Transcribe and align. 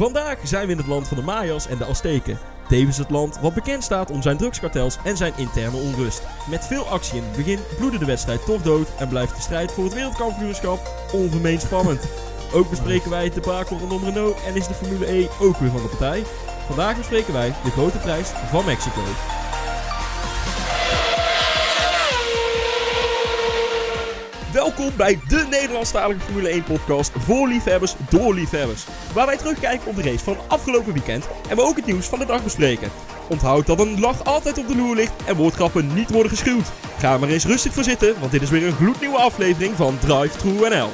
Vandaag 0.00 0.38
zijn 0.42 0.66
we 0.66 0.72
in 0.72 0.78
het 0.78 0.86
land 0.86 1.08
van 1.08 1.16
de 1.16 1.22
Mayas 1.22 1.66
en 1.66 1.78
de 1.78 1.84
Azteken. 1.84 2.38
Tevens 2.68 2.96
het 2.96 3.10
land 3.10 3.38
wat 3.40 3.54
bekend 3.54 3.84
staat 3.84 4.10
om 4.10 4.22
zijn 4.22 4.36
drugskartels 4.36 4.98
en 5.04 5.16
zijn 5.16 5.32
interne 5.36 5.76
onrust. 5.76 6.22
Met 6.50 6.66
veel 6.66 6.86
actie 6.86 7.16
in 7.16 7.22
het 7.22 7.36
begin 7.36 7.58
bloedde 7.78 7.98
de 7.98 8.04
wedstrijd 8.04 8.44
toch 8.44 8.62
dood 8.62 8.88
en 8.98 9.08
blijft 9.08 9.36
de 9.36 9.42
strijd 9.42 9.72
voor 9.72 9.84
het 9.84 9.94
wereldkampioenschap 9.94 11.08
ongemeen 11.12 11.60
spannend. 11.60 12.08
Ook 12.52 12.70
bespreken 12.70 13.10
wij 13.10 13.24
het 13.24 13.34
debakel 13.34 13.78
rondom 13.78 14.04
Renault 14.04 14.42
en 14.46 14.56
is 14.56 14.66
de 14.66 14.74
Formule 14.74 15.12
E 15.12 15.28
ook 15.40 15.56
weer 15.56 15.70
van 15.70 15.82
de 15.82 15.88
partij. 15.88 16.22
Vandaag 16.66 16.96
bespreken 16.96 17.32
wij 17.32 17.54
de 17.64 17.70
grote 17.70 17.98
prijs 17.98 18.28
van 18.28 18.64
Mexico. 18.64 19.02
Bij 24.96 25.20
de 25.28 25.46
Nederlandstalige 25.50 26.20
Formule 26.20 26.48
1 26.48 26.62
podcast 26.62 27.12
voor 27.18 27.48
liefhebbers 27.48 27.94
door 28.10 28.34
liefhebbers. 28.34 28.84
Waar 29.14 29.26
wij 29.26 29.36
terugkijken 29.36 29.88
op 29.88 29.96
de 29.96 30.02
race 30.02 30.24
van 30.24 30.36
afgelopen 30.48 30.92
weekend 30.92 31.28
en 31.48 31.56
we 31.56 31.62
ook 31.62 31.76
het 31.76 31.86
nieuws 31.86 32.06
van 32.06 32.18
de 32.18 32.26
dag 32.26 32.42
bespreken. 32.42 32.90
Onthoud 33.28 33.66
dat 33.66 33.80
een 33.80 34.00
lach 34.00 34.24
altijd 34.24 34.58
op 34.58 34.68
de 34.68 34.76
loer 34.76 34.94
ligt 34.94 35.12
en 35.26 35.36
woordgrappen 35.36 35.94
niet 35.94 36.10
worden 36.10 36.30
geschuwd. 36.30 36.72
Ga 36.98 37.18
maar 37.18 37.28
eens 37.28 37.46
rustig 37.46 37.72
voor 37.72 37.84
zitten, 37.84 38.20
want 38.20 38.32
dit 38.32 38.42
is 38.42 38.50
weer 38.50 38.66
een 38.66 38.72
gloednieuwe 38.72 39.18
aflevering 39.18 39.76
van 39.76 39.98
Drive 39.98 40.36
True 40.36 40.68
NL. 40.68 40.88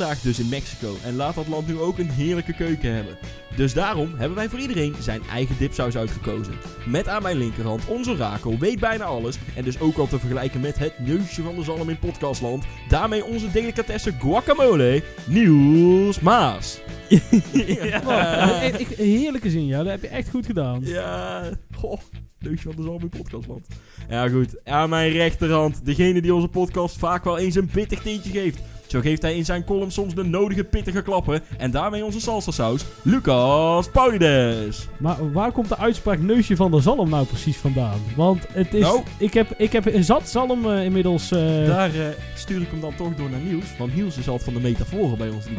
Vandaag 0.00 0.20
dus 0.20 0.38
in 0.38 0.48
Mexico 0.48 0.96
en 1.04 1.16
laat 1.16 1.34
dat 1.34 1.48
land 1.48 1.66
nu 1.66 1.78
ook 1.78 1.98
een 1.98 2.10
heerlijke 2.10 2.52
keuken 2.52 2.94
hebben. 2.94 3.16
Dus 3.56 3.72
daarom 3.74 4.14
hebben 4.16 4.36
wij 4.36 4.48
voor 4.48 4.58
iedereen 4.58 4.94
zijn 5.00 5.20
eigen 5.32 5.56
dipsaus 5.58 5.96
uitgekozen. 5.96 6.52
Met 6.86 7.08
aan 7.08 7.22
mijn 7.22 7.36
linkerhand 7.36 7.86
onze 7.86 8.16
Rakel, 8.16 8.58
weet 8.58 8.80
bijna 8.80 9.04
alles 9.04 9.36
en 9.54 9.64
dus 9.64 9.80
ook 9.80 9.96
al 9.96 10.06
te 10.06 10.18
vergelijken 10.18 10.60
met 10.60 10.78
het 10.78 10.92
neusje 10.98 11.42
van 11.42 11.54
de 11.56 11.62
zalm 11.64 11.88
in 11.88 11.98
podcastland. 11.98 12.64
Daarmee 12.88 13.24
onze 13.24 13.50
delicatesse 13.50 14.12
guacamole, 14.18 15.02
Niels 15.26 16.20
Maas. 16.20 16.80
Ik- 17.08 18.78
ik- 18.78 18.96
heerlijke 18.96 19.50
zin, 19.50 19.66
ja. 19.66 19.78
Dat 19.78 19.86
heb 19.92 20.02
je 20.02 20.08
echt 20.08 20.30
goed 20.30 20.46
gedaan. 20.46 20.80
Ja, 20.82 21.42
goh, 21.76 22.00
neusje 22.38 22.62
van 22.62 22.76
de 22.76 22.82
zalm 22.82 23.00
in 23.00 23.08
podcastland. 23.08 23.66
Ja 24.08 24.28
goed, 24.28 24.64
aan 24.64 24.88
mijn 24.88 25.10
rechterhand, 25.12 25.84
degene 25.84 26.20
die 26.20 26.34
onze 26.34 26.48
podcast 26.48 26.98
vaak 26.98 27.24
wel 27.24 27.38
eens 27.38 27.54
een 27.54 27.66
pittig 27.72 28.02
tintje 28.02 28.30
geeft. 28.30 28.58
Zo 28.90 29.00
geeft 29.00 29.22
hij 29.22 29.36
in 29.36 29.44
zijn 29.44 29.64
column 29.64 29.90
soms 29.90 30.14
de 30.14 30.24
nodige 30.24 30.64
pittige 30.64 31.02
klappen. 31.02 31.42
En 31.58 31.70
daarmee 31.70 32.04
onze 32.04 32.20
salsa 32.20 32.50
saus, 32.50 32.84
Lucas 33.02 33.88
Paulides. 33.88 34.86
Maar 34.96 35.32
waar 35.32 35.52
komt 35.52 35.68
de 35.68 35.76
uitspraak 35.78 36.18
neusje 36.20 36.56
van 36.56 36.70
de 36.70 36.80
zalm 36.80 37.08
nou 37.08 37.26
precies 37.26 37.56
vandaan? 37.56 37.98
Want 38.16 38.46
het 38.52 38.74
is... 38.74 38.80
Nou. 38.82 39.00
Ik, 39.18 39.34
heb, 39.34 39.54
ik 39.56 39.72
heb 39.72 39.86
een 39.86 40.04
zat 40.04 40.28
zalm 40.28 40.70
eh, 40.70 40.84
inmiddels... 40.84 41.30
eh, 41.30 41.66
Daar 41.66 41.94
eh, 41.94 42.06
stuur 42.34 42.60
ik 42.60 42.68
hem 42.70 42.80
dan 42.80 42.94
toch 42.96 43.14
door 43.16 43.30
naar 43.30 43.40
Niels. 43.40 43.64
Want 43.78 43.94
Niels 43.96 44.16
is 44.16 44.28
altijd 44.28 44.44
van 44.52 44.62
de 44.62 44.68
metaforen 44.68 45.18
bij 45.18 45.28
ons. 45.28 45.44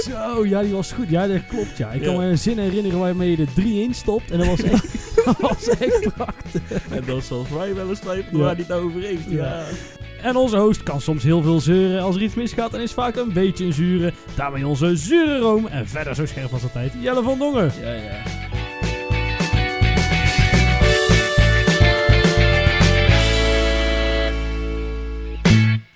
Zo, 0.08 0.46
ja, 0.46 0.62
die 0.62 0.72
was 0.72 0.92
goed. 0.92 1.08
Ja, 1.08 1.26
dat 1.26 1.46
klopt, 1.48 1.76
ja. 1.76 1.90
Ik 1.90 2.02
kan 2.02 2.16
me 2.16 2.24
een 2.24 2.38
zin 2.38 2.58
herinneren 2.58 2.98
waarmee 2.98 3.30
je 3.30 3.36
er 3.36 3.52
drie 3.54 3.82
in 3.82 3.94
stopt. 3.94 4.30
En 4.30 4.38
dat 4.38 4.46
was 4.46 4.62
echt, 4.62 4.86
dat 5.24 5.36
was 5.40 5.68
echt 5.68 6.14
prachtig. 6.14 6.62
en 6.90 7.02
dat 7.06 7.16
is 7.16 7.26
zoals 7.26 7.48
wij 7.48 7.74
wel 7.74 7.88
eens 7.88 7.98
twijfelen 7.98 8.40
waar 8.40 8.54
hij 8.54 8.64
het 8.68 8.72
over 8.72 9.00
heeft. 9.00 9.24
Ja. 9.28 9.44
Ja. 9.44 9.64
En 10.22 10.36
onze 10.36 10.56
host 10.56 10.82
kan 10.82 11.00
soms 11.00 11.22
heel 11.22 11.42
veel 11.42 11.60
zeuren. 11.60 12.02
Als 12.02 12.16
er 12.16 12.22
iets 12.22 12.34
misgaat, 12.34 12.74
en 12.74 12.80
is 12.80 12.92
vaak 12.92 13.16
een 13.16 13.32
beetje 13.32 13.64
een 13.64 13.72
zure. 13.72 14.12
Daarmee 14.36 14.66
onze 14.66 14.96
zure 14.96 15.38
room. 15.38 15.66
En 15.66 15.88
verder 15.88 16.14
zo 16.14 16.26
scherp 16.26 16.52
als 16.52 16.62
altijd, 16.62 16.92
Jelle 17.00 17.22
van 17.22 17.38
Dongen. 17.38 17.72
Ja, 17.82 17.92
ja. 17.92 18.22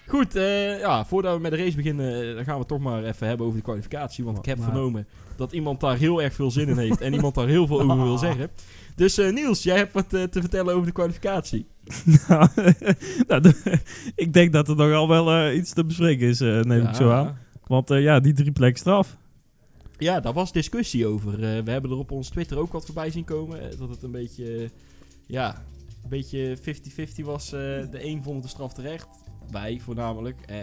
Goed, 0.06 0.36
eh, 0.36 0.78
ja, 0.80 1.04
voordat 1.04 1.34
we 1.34 1.40
met 1.40 1.50
de 1.50 1.56
race 1.56 1.76
beginnen, 1.76 2.28
eh, 2.28 2.34
dan 2.34 2.44
gaan 2.44 2.52
we 2.54 2.58
het 2.58 2.68
toch 2.68 2.78
maar 2.78 3.04
even 3.04 3.26
hebben 3.26 3.46
over 3.46 3.58
de 3.58 3.64
kwalificatie. 3.64 4.24
Want 4.24 4.38
ik 4.38 4.44
heb 4.44 4.58
Maar- 4.58 4.66
vernomen 4.66 5.06
dat 5.36 5.52
iemand 5.52 5.80
daar 5.80 5.96
heel 5.96 6.22
erg 6.22 6.34
veel 6.34 6.50
zin 6.50 6.68
in 6.68 6.78
heeft 6.78 7.00
en 7.00 7.12
iemand 7.12 7.34
daar 7.34 7.46
heel 7.46 7.66
veel 7.66 7.80
over 7.80 8.02
wil 8.02 8.18
zeggen. 8.18 8.50
Dus 8.94 9.18
eh, 9.18 9.32
Niels, 9.32 9.62
jij 9.62 9.76
hebt 9.76 9.92
wat 9.92 10.12
eh, 10.12 10.22
te 10.22 10.40
vertellen 10.40 10.74
over 10.74 10.86
de 10.86 10.92
kwalificatie. 10.92 11.66
Nou, 12.28 12.48
nou, 13.28 13.52
ik 14.14 14.32
denk 14.32 14.52
dat 14.52 14.68
er 14.68 14.76
nogal 14.76 15.08
wel 15.08 15.30
eh, 15.30 15.56
iets 15.56 15.72
te 15.72 15.84
bespreken 15.84 16.28
is, 16.28 16.38
neem 16.38 16.86
ik 16.86 16.94
zo 16.94 17.10
aan. 17.10 17.38
Want 17.66 17.88
ja, 17.88 18.20
die 18.20 18.32
drie 18.32 18.52
plek 18.52 18.76
straf. 18.76 19.16
Ja, 19.98 20.20
daar 20.20 20.32
was 20.32 20.52
discussie 20.52 21.06
over. 21.06 21.38
We 21.38 21.70
hebben 21.70 21.90
er 21.90 21.96
op 21.96 22.10
ons 22.10 22.28
Twitter 22.28 22.58
ook 22.58 22.72
wat 22.72 22.84
voorbij 22.84 23.10
zien 23.10 23.24
komen. 23.24 23.78
dat 23.78 23.88
het 23.88 24.02
een 24.02 24.10
beetje, 24.10 24.70
ja, 25.26 25.62
een 26.02 26.08
beetje 26.08 26.58
50-50 26.58 26.60
was. 27.24 27.50
de 27.50 27.88
een 27.90 28.22
vond 28.22 28.42
de 28.42 28.48
straf 28.48 28.72
terecht. 28.72 29.08
Wij 29.50 29.78
voornamelijk. 29.82 30.40
Eh, 30.46 30.56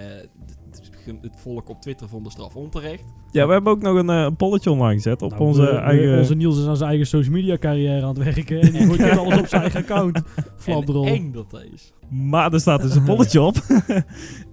het, 1.21 1.35
volk 1.37 1.69
op 1.69 1.81
Twitter 1.81 2.09
vond 2.09 2.25
de 2.25 2.31
straf 2.31 2.55
onterecht. 2.55 3.03
Ja, 3.31 3.47
we 3.47 3.53
hebben 3.53 3.71
ook 3.71 3.81
nog 3.81 3.95
een, 3.97 4.09
eh, 4.09 4.21
een 4.21 4.35
polletje 4.35 4.71
online 4.71 4.93
gezet 4.93 5.21
op 5.21 5.29
Nou, 5.31 5.41
onze 5.43 5.61
we- 5.61 5.69
eigen... 5.69 6.17
Onze 6.17 6.35
Niels 6.35 6.59
is 6.59 6.67
aan 6.67 6.77
zijn 6.77 6.89
eigen 6.89 7.07
social 7.07 7.33
media 7.33 7.57
carrière 7.57 8.01
aan 8.05 8.15
het 8.19 8.35
werken. 8.35 8.61
En 8.61 8.71
die 8.71 8.85
gooit 8.85 8.99
dit 8.99 9.17
alles 9.17 9.39
op 9.39 9.47
zijn 9.47 9.61
eigen 9.61 9.79
account. 9.79 10.21
Flapdrol. 10.57 11.05
En 11.07 11.13
eng 11.13 11.31
dat 11.31 11.63
is. 11.73 11.93
Maar 12.09 12.53
er 12.53 12.59
staat 12.59 12.81
dus 12.81 12.95
een 12.95 13.03
polletje 13.03 13.41
op. 13.41 13.55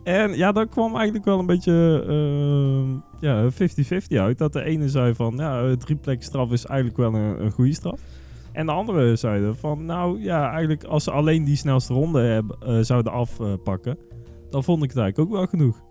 en 0.04 0.36
ja, 0.36 0.52
dat 0.52 0.68
kwam 0.68 0.94
eigenlijk 0.94 1.24
wel 1.24 1.38
een 1.38 1.46
beetje 1.46 2.04
ehm, 2.08 2.92
ja, 3.20 3.50
50-50 3.50 4.18
uit. 4.18 4.38
Dat 4.38 4.52
de 4.52 4.62
ene 4.64 4.88
zei 4.88 5.14
van, 5.14 5.34
ja, 5.36 5.62
eh, 5.62 5.72
drie 5.72 5.96
plek 5.96 6.22
straf 6.22 6.50
is 6.52 6.66
eigenlijk 6.66 6.98
wel 6.98 7.14
een, 7.14 7.44
een 7.44 7.50
goede 7.50 7.72
straf. 7.74 8.00
En 8.52 8.66
de 8.66 8.72
andere 8.72 9.16
zeiden 9.16 9.56
van, 9.56 9.84
nou 9.84 10.22
ja, 10.22 10.50
eigenlijk 10.50 10.84
als 10.84 11.04
ze 11.04 11.10
alleen 11.10 11.44
die 11.44 11.56
snelste 11.56 11.92
ronde 11.92 12.20
hebben, 12.20 12.56
eh, 12.60 12.78
zouden 12.80 13.12
afpakken, 13.12 13.98
dan 14.50 14.64
vond 14.64 14.82
ik 14.82 14.88
het 14.90 14.98
eigenlijk 14.98 15.30
ook 15.30 15.36
wel 15.36 15.46
genoeg. 15.46 15.82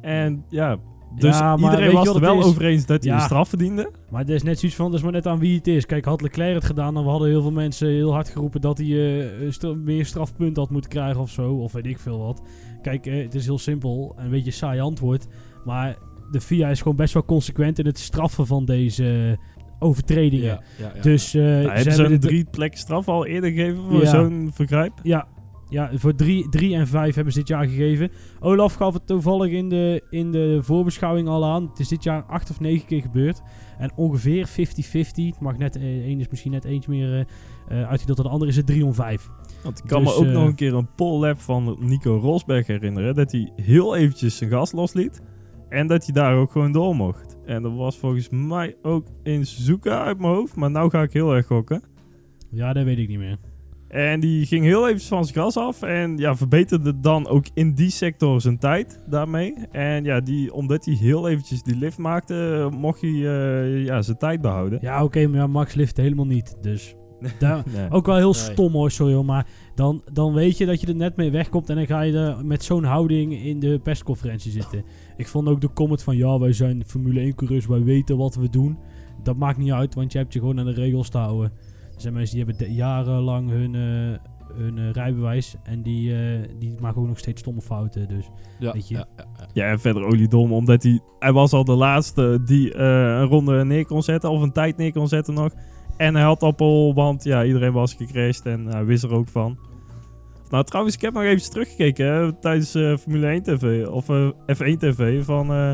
En 0.00 0.44
ja, 0.48 0.76
dus 1.16 1.38
Ja, 1.38 1.56
iedereen 1.56 1.92
was 1.92 2.08
er 2.08 2.20
wel 2.20 2.38
is? 2.38 2.44
over 2.44 2.64
eens 2.64 2.86
dat 2.86 3.02
hij 3.04 3.12
Ja. 3.12 3.18
een 3.18 3.24
straf 3.24 3.48
verdiende. 3.48 3.90
Maar 4.10 4.20
het 4.20 4.28
is 4.30 4.42
net 4.42 4.58
zoiets 4.58 4.76
van, 4.78 4.86
dat 4.86 4.94
is 4.94 5.02
maar 5.02 5.12
net 5.12 5.26
aan 5.26 5.38
wie 5.38 5.56
het 5.56 5.66
is. 5.66 5.86
Kijk, 5.86 6.04
had 6.04 6.20
Leclerc 6.22 6.54
het 6.54 6.64
gedaan, 6.64 6.94
dan 6.94 7.06
hadden 7.08 7.28
heel 7.28 7.42
veel 7.42 7.50
mensen 7.50 7.88
heel 7.88 8.12
hard 8.12 8.28
geroepen 8.28 8.60
dat 8.60 8.78
hij 8.78 9.30
stra- 9.48 9.74
meer 9.74 10.06
strafpunten 10.06 10.62
had 10.62 10.70
moeten 10.70 10.90
krijgen 10.90 11.20
of 11.20 11.30
zo. 11.30 11.52
Of 11.54 11.72
weet 11.72 11.86
ik 11.86 11.98
veel 11.98 12.18
wat. 12.18 12.42
Kijk, 12.82 13.06
eh, 13.06 13.22
het 13.22 13.34
is 13.34 13.44
heel 13.46 13.58
simpel. 13.58 14.14
Een 14.18 14.30
beetje 14.30 14.50
saai 14.50 14.80
antwoord. 14.80 15.26
Maar 15.64 15.96
de 16.30 16.40
FIA 16.40 16.68
is 16.68 16.78
gewoon 16.82 16.96
best 16.96 17.14
wel 17.14 17.24
consequent 17.24 17.78
in 17.78 17.86
het 17.86 17.98
straffen 17.98 18.46
van 18.46 18.64
deze 18.64 19.38
overtredingen. 19.78 20.60
ja. 20.78 20.92
Dus 21.02 21.34
eh, 21.34 21.42
Nou, 21.42 21.62
ze 21.62 21.68
hebben 21.70 21.92
ze 21.92 22.04
een 22.04 22.20
drie 22.20 22.44
plek 22.50 22.76
straf 22.76 23.08
al 23.08 23.26
eerder 23.26 23.50
gegeven 23.50 23.82
voor 23.90 24.06
zo'n 24.06 24.50
vergrijp? 24.54 24.92
Ja, 25.02 25.26
ja 25.70 25.90
voor 25.94 26.14
3 26.14 26.74
en 26.74 26.86
5 26.86 27.14
hebben 27.14 27.32
ze 27.32 27.38
dit 27.38 27.48
jaar 27.48 27.64
gegeven. 27.64 28.10
Olaf 28.40 28.74
gaf 28.74 28.94
het 28.94 29.06
toevallig 29.06 29.52
in 29.52 29.68
de, 29.68 30.02
in 30.10 30.32
de 30.32 30.58
voorbeschouwing 30.62 31.28
al 31.28 31.44
aan. 31.44 31.68
Het 31.68 31.78
is 31.78 31.88
dit 31.88 32.02
jaar 32.02 32.22
8 32.22 32.50
of 32.50 32.60
9 32.60 32.86
keer 32.86 33.02
gebeurd. 33.02 33.42
En 33.78 33.92
ongeveer 33.96 34.48
50-50. 34.48 34.52
Het 34.52 35.40
mag 35.40 35.58
net, 35.58 35.76
eh, 35.76 35.82
één 35.82 36.20
is 36.20 36.28
misschien 36.28 36.50
net 36.52 36.64
eentje 36.64 36.90
meer 36.90 37.26
eh 37.68 37.88
uitgedeeld 37.88 38.16
dan 38.16 38.26
de 38.26 38.32
andere 38.32 38.50
is 38.50 38.56
het 38.56 38.66
3 38.66 38.84
om 38.84 38.94
5. 38.94 39.28
Want 39.62 39.78
ik 39.78 39.84
kan 39.86 40.04
Dus, 40.04 40.12
me 40.12 40.20
ook 40.20 40.26
eh, 40.26 40.32
nog 40.32 40.46
een 40.46 40.54
keer 40.54 40.74
een 40.74 40.94
poll-lab 40.94 41.38
van 41.40 41.76
Nico 41.80 42.16
Rosberg 42.16 42.66
herinneren. 42.66 43.14
Dat 43.14 43.32
hij 43.32 43.52
heel 43.56 43.96
eventjes 43.96 44.36
zijn 44.36 44.50
gas 44.50 44.72
losliet. 44.72 45.22
En 45.68 45.86
dat 45.86 46.04
hij 46.04 46.12
daar 46.14 46.34
ook 46.36 46.50
gewoon 46.50 46.72
door 46.72 46.96
mocht. 46.96 47.38
En 47.44 47.62
dat 47.62 47.72
was 47.72 47.98
volgens 47.98 48.28
mij 48.28 48.76
ook 48.82 49.06
in 49.22 49.46
Suzuka 49.46 50.04
uit 50.04 50.18
mijn 50.18 50.34
hoofd. 50.34 50.56
Maar 50.56 50.70
nou 50.70 50.90
ga 50.90 51.02
ik 51.02 51.12
heel 51.12 51.34
erg 51.34 51.46
gokken. 51.46 51.82
Ja, 52.50 52.72
dat 52.72 52.84
weet 52.84 52.98
ik 52.98 53.08
niet 53.08 53.18
meer. 53.18 53.38
En 53.90 54.20
die 54.20 54.46
ging 54.46 54.64
heel 54.64 54.84
eventjes 54.86 55.08
van 55.08 55.24
zijn 55.24 55.36
gas 55.38 55.56
af. 55.56 55.82
En 55.82 56.16
ja, 56.16 56.36
verbeterde 56.36 57.00
dan 57.00 57.28
ook 57.28 57.44
in 57.54 57.74
die 57.74 57.90
sector 57.90 58.40
zijn 58.40 58.58
tijd 58.58 59.00
daarmee. 59.06 59.54
En 59.70 60.04
ja, 60.04 60.20
die, 60.20 60.52
omdat 60.52 60.84
hij 60.84 60.94
heel 60.94 61.28
eventjes 61.28 61.62
die 61.62 61.76
lift 61.76 61.98
maakte, 61.98 62.68
mocht 62.78 63.00
hij 63.00 63.10
eh, 63.10 63.84
ja, 63.84 64.02
zijn 64.02 64.16
tijd 64.18 64.40
behouden. 64.40 64.78
Ja, 64.82 65.04
oké, 65.04 65.26
maar 65.26 65.50
Max 65.50 65.74
lift 65.74 65.96
helemaal 65.96 66.26
niet. 66.26 66.56
Dus 66.60 66.94
daar, 67.38 67.62
Nee. 67.74 67.90
ook 67.90 68.06
wel 68.06 68.16
heel 68.16 68.32
Nee. 68.32 68.40
stom 68.52 68.72
hoor, 68.72 68.90
sorry 68.90 69.14
hoor. 69.14 69.24
Maar 69.24 69.46
dan, 69.74 70.02
dan 70.12 70.32
weet 70.32 70.58
je 70.58 70.66
dat 70.66 70.80
je 70.80 70.86
er 70.86 70.94
net 70.94 71.16
mee 71.16 71.30
wegkomt. 71.30 71.68
En 71.70 71.76
dan 71.76 71.86
ga 71.86 72.00
je 72.00 72.12
er 72.18 72.44
met 72.46 72.64
zo'n 72.64 72.84
houding 72.84 73.42
in 73.44 73.60
de 73.60 73.80
persconferentie 73.82 74.50
zitten. 74.52 74.84
Ik 75.16 75.28
vond 75.28 75.48
ook 75.48 75.60
de 75.60 75.72
comment 75.72 76.02
van 76.02 76.16
ja, 76.16 76.38
wij 76.38 76.52
zijn 76.52 76.82
Formule 76.86 77.20
1 77.20 77.34
coureurs, 77.34 77.66
wij 77.66 77.82
weten 77.84 78.16
wat 78.16 78.34
we 78.34 78.48
doen. 78.50 78.78
Dat 79.22 79.36
maakt 79.36 79.58
niet 79.58 79.72
uit, 79.72 79.94
want 79.94 80.12
je 80.12 80.18
hebt 80.18 80.32
je 80.32 80.38
gewoon 80.38 80.58
aan 80.58 80.64
de 80.64 80.72
regels 80.72 81.08
te 81.08 81.18
houden. 81.18 81.52
Er 82.00 82.06
zijn 82.06 82.18
mensen 82.18 82.36
die 82.36 82.44
hebben 82.44 82.74
jarenlang 82.74 83.50
hun, 83.50 83.74
eh, 83.74 84.30
hun 84.56 84.78
eh, 84.78 84.90
rijbewijs. 84.90 85.56
En 85.62 85.82
die, 85.82 86.14
eh, 86.14 86.48
die 86.58 86.74
maken 86.80 87.00
ook 87.00 87.06
nog 87.06 87.18
steeds 87.18 87.40
stomme 87.40 87.60
fouten. 87.60 88.08
Dus 88.08 88.30
Ja, 88.58 88.72
Weet 88.72 88.88
je. 88.88 88.94
ja, 88.94 89.06
ja, 89.16 89.24
ja. 89.38 89.46
Ja, 89.52 89.70
en 89.70 89.80
verder 89.80 90.04
oliedom, 90.04 90.52
omdat 90.52 90.82
hij... 90.82 91.00
Hij 91.18 91.32
was 91.32 91.52
al 91.52 91.64
de 91.64 91.74
laatste 91.74 92.40
die 92.44 92.74
eh, 92.74 92.86
een 93.18 93.26
ronde 93.26 93.64
neer 93.64 93.86
kon 93.86 94.02
zetten, 94.02 94.30
of 94.30 94.42
een 94.42 94.52
tijd 94.52 94.76
neer 94.76 94.92
kon 94.92 95.08
zetten 95.08 95.34
nog. 95.34 95.52
En 95.96 96.14
hij 96.14 96.24
had 96.24 96.42
appel, 96.42 96.94
want 96.94 97.24
ja, 97.24 97.44
iedereen 97.44 97.72
was 97.72 97.94
gecrashed 97.94 98.46
en 98.46 98.66
hij 98.66 98.84
wist 98.84 99.02
er 99.04 99.14
ook 99.14 99.28
van. 99.28 99.58
Nou, 100.50 100.64
trouwens, 100.64 100.94
ik 100.94 101.00
heb 101.00 101.12
nog 101.12 101.22
even 101.22 101.50
teruggekeken 101.50 102.06
hè, 102.06 102.32
tijdens 102.32 102.74
eh, 102.74 102.96
Formule 102.96 103.26
1 103.26 103.42
TV 103.42 103.86
of 103.86 104.08
eh, 104.08 104.30
F1 104.30 104.76
TV 104.78 105.24
van 105.24 105.52
eh, 105.52 105.72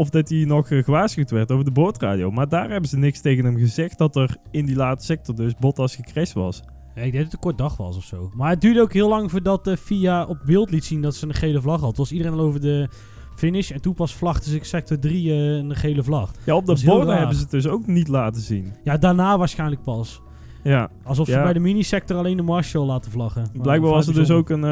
of 0.00 0.10
dat 0.10 0.28
hij 0.28 0.44
nog 0.44 0.70
eh, 0.70 0.84
gewaarschuwd 0.84 1.30
werd 1.30 1.52
over 1.52 1.64
de 1.64 1.70
boordradio. 1.70 2.30
Maar 2.30 2.48
daar 2.48 2.70
hebben 2.70 2.90
ze 2.90 2.98
niks 2.98 3.20
tegen 3.20 3.44
hem 3.44 3.56
gezegd 3.56 3.98
dat 3.98 4.16
er 4.16 4.36
in 4.50 4.66
die 4.66 4.76
late 4.76 5.04
sector 5.04 5.34
dus 5.34 5.54
Bottas 5.58 5.94
gecrashed 5.94 6.32
was. 6.32 6.62
Ja, 6.94 7.02
ik 7.02 7.12
denk 7.12 7.12
dat 7.12 7.24
het 7.24 7.32
een 7.32 7.38
kort 7.38 7.58
dag 7.58 7.76
was 7.76 7.96
of 7.96 8.04
zo. 8.04 8.30
Maar 8.34 8.50
het 8.50 8.60
duurde 8.60 8.80
ook 8.80 8.92
heel 8.92 9.08
lang 9.08 9.30
voordat 9.30 9.64
de 9.64 9.76
FIA 9.76 10.24
op 10.24 10.38
beeld 10.44 10.70
liet 10.70 10.84
zien 10.84 11.02
dat 11.02 11.14
ze 11.14 11.26
een 11.26 11.34
gele 11.34 11.60
vlag 11.60 11.80
had. 11.80 11.96
Was 11.96 12.12
iedereen 12.12 12.32
al 12.32 12.40
over 12.40 12.60
de 12.60 12.88
finish 13.34 13.70
en 13.70 13.80
toen 13.80 13.94
pas 13.94 14.14
vlagden 14.14 14.50
ze 14.50 14.58
sector 14.60 14.98
3 14.98 15.30
eh, 15.30 15.36
een 15.36 15.76
gele 15.76 16.02
vlag. 16.02 16.30
Ja, 16.44 16.54
op 16.54 16.66
Dat 16.66 16.78
de 16.78 16.86
borden 16.86 17.16
hebben 17.16 17.36
ze 17.36 17.42
het 17.42 17.50
dus 17.50 17.66
ook 17.66 17.86
niet 17.86 18.08
laten 18.08 18.42
zien. 18.42 18.72
Ja, 18.84 18.96
daarna 18.96 19.38
waarschijnlijk 19.38 19.82
pas. 19.82 20.20
Ja, 20.62 20.90
Alsof 21.04 21.26
ze 21.26 21.32
Ja. 21.32 21.42
bij 21.42 21.52
de 21.52 21.58
minisector 21.60 22.16
alleen 22.16 22.36
de 22.36 22.42
Marshall 22.42 22.86
laten 22.86 23.10
vlaggen. 23.10 23.42
Maar 23.52 23.62
blijkbaar 23.62 23.90
was 23.90 24.06
er 24.06 24.12
vrij 24.12 24.24
dus 24.26 24.34
ook 24.36 24.46
bijzonder. 24.46 24.70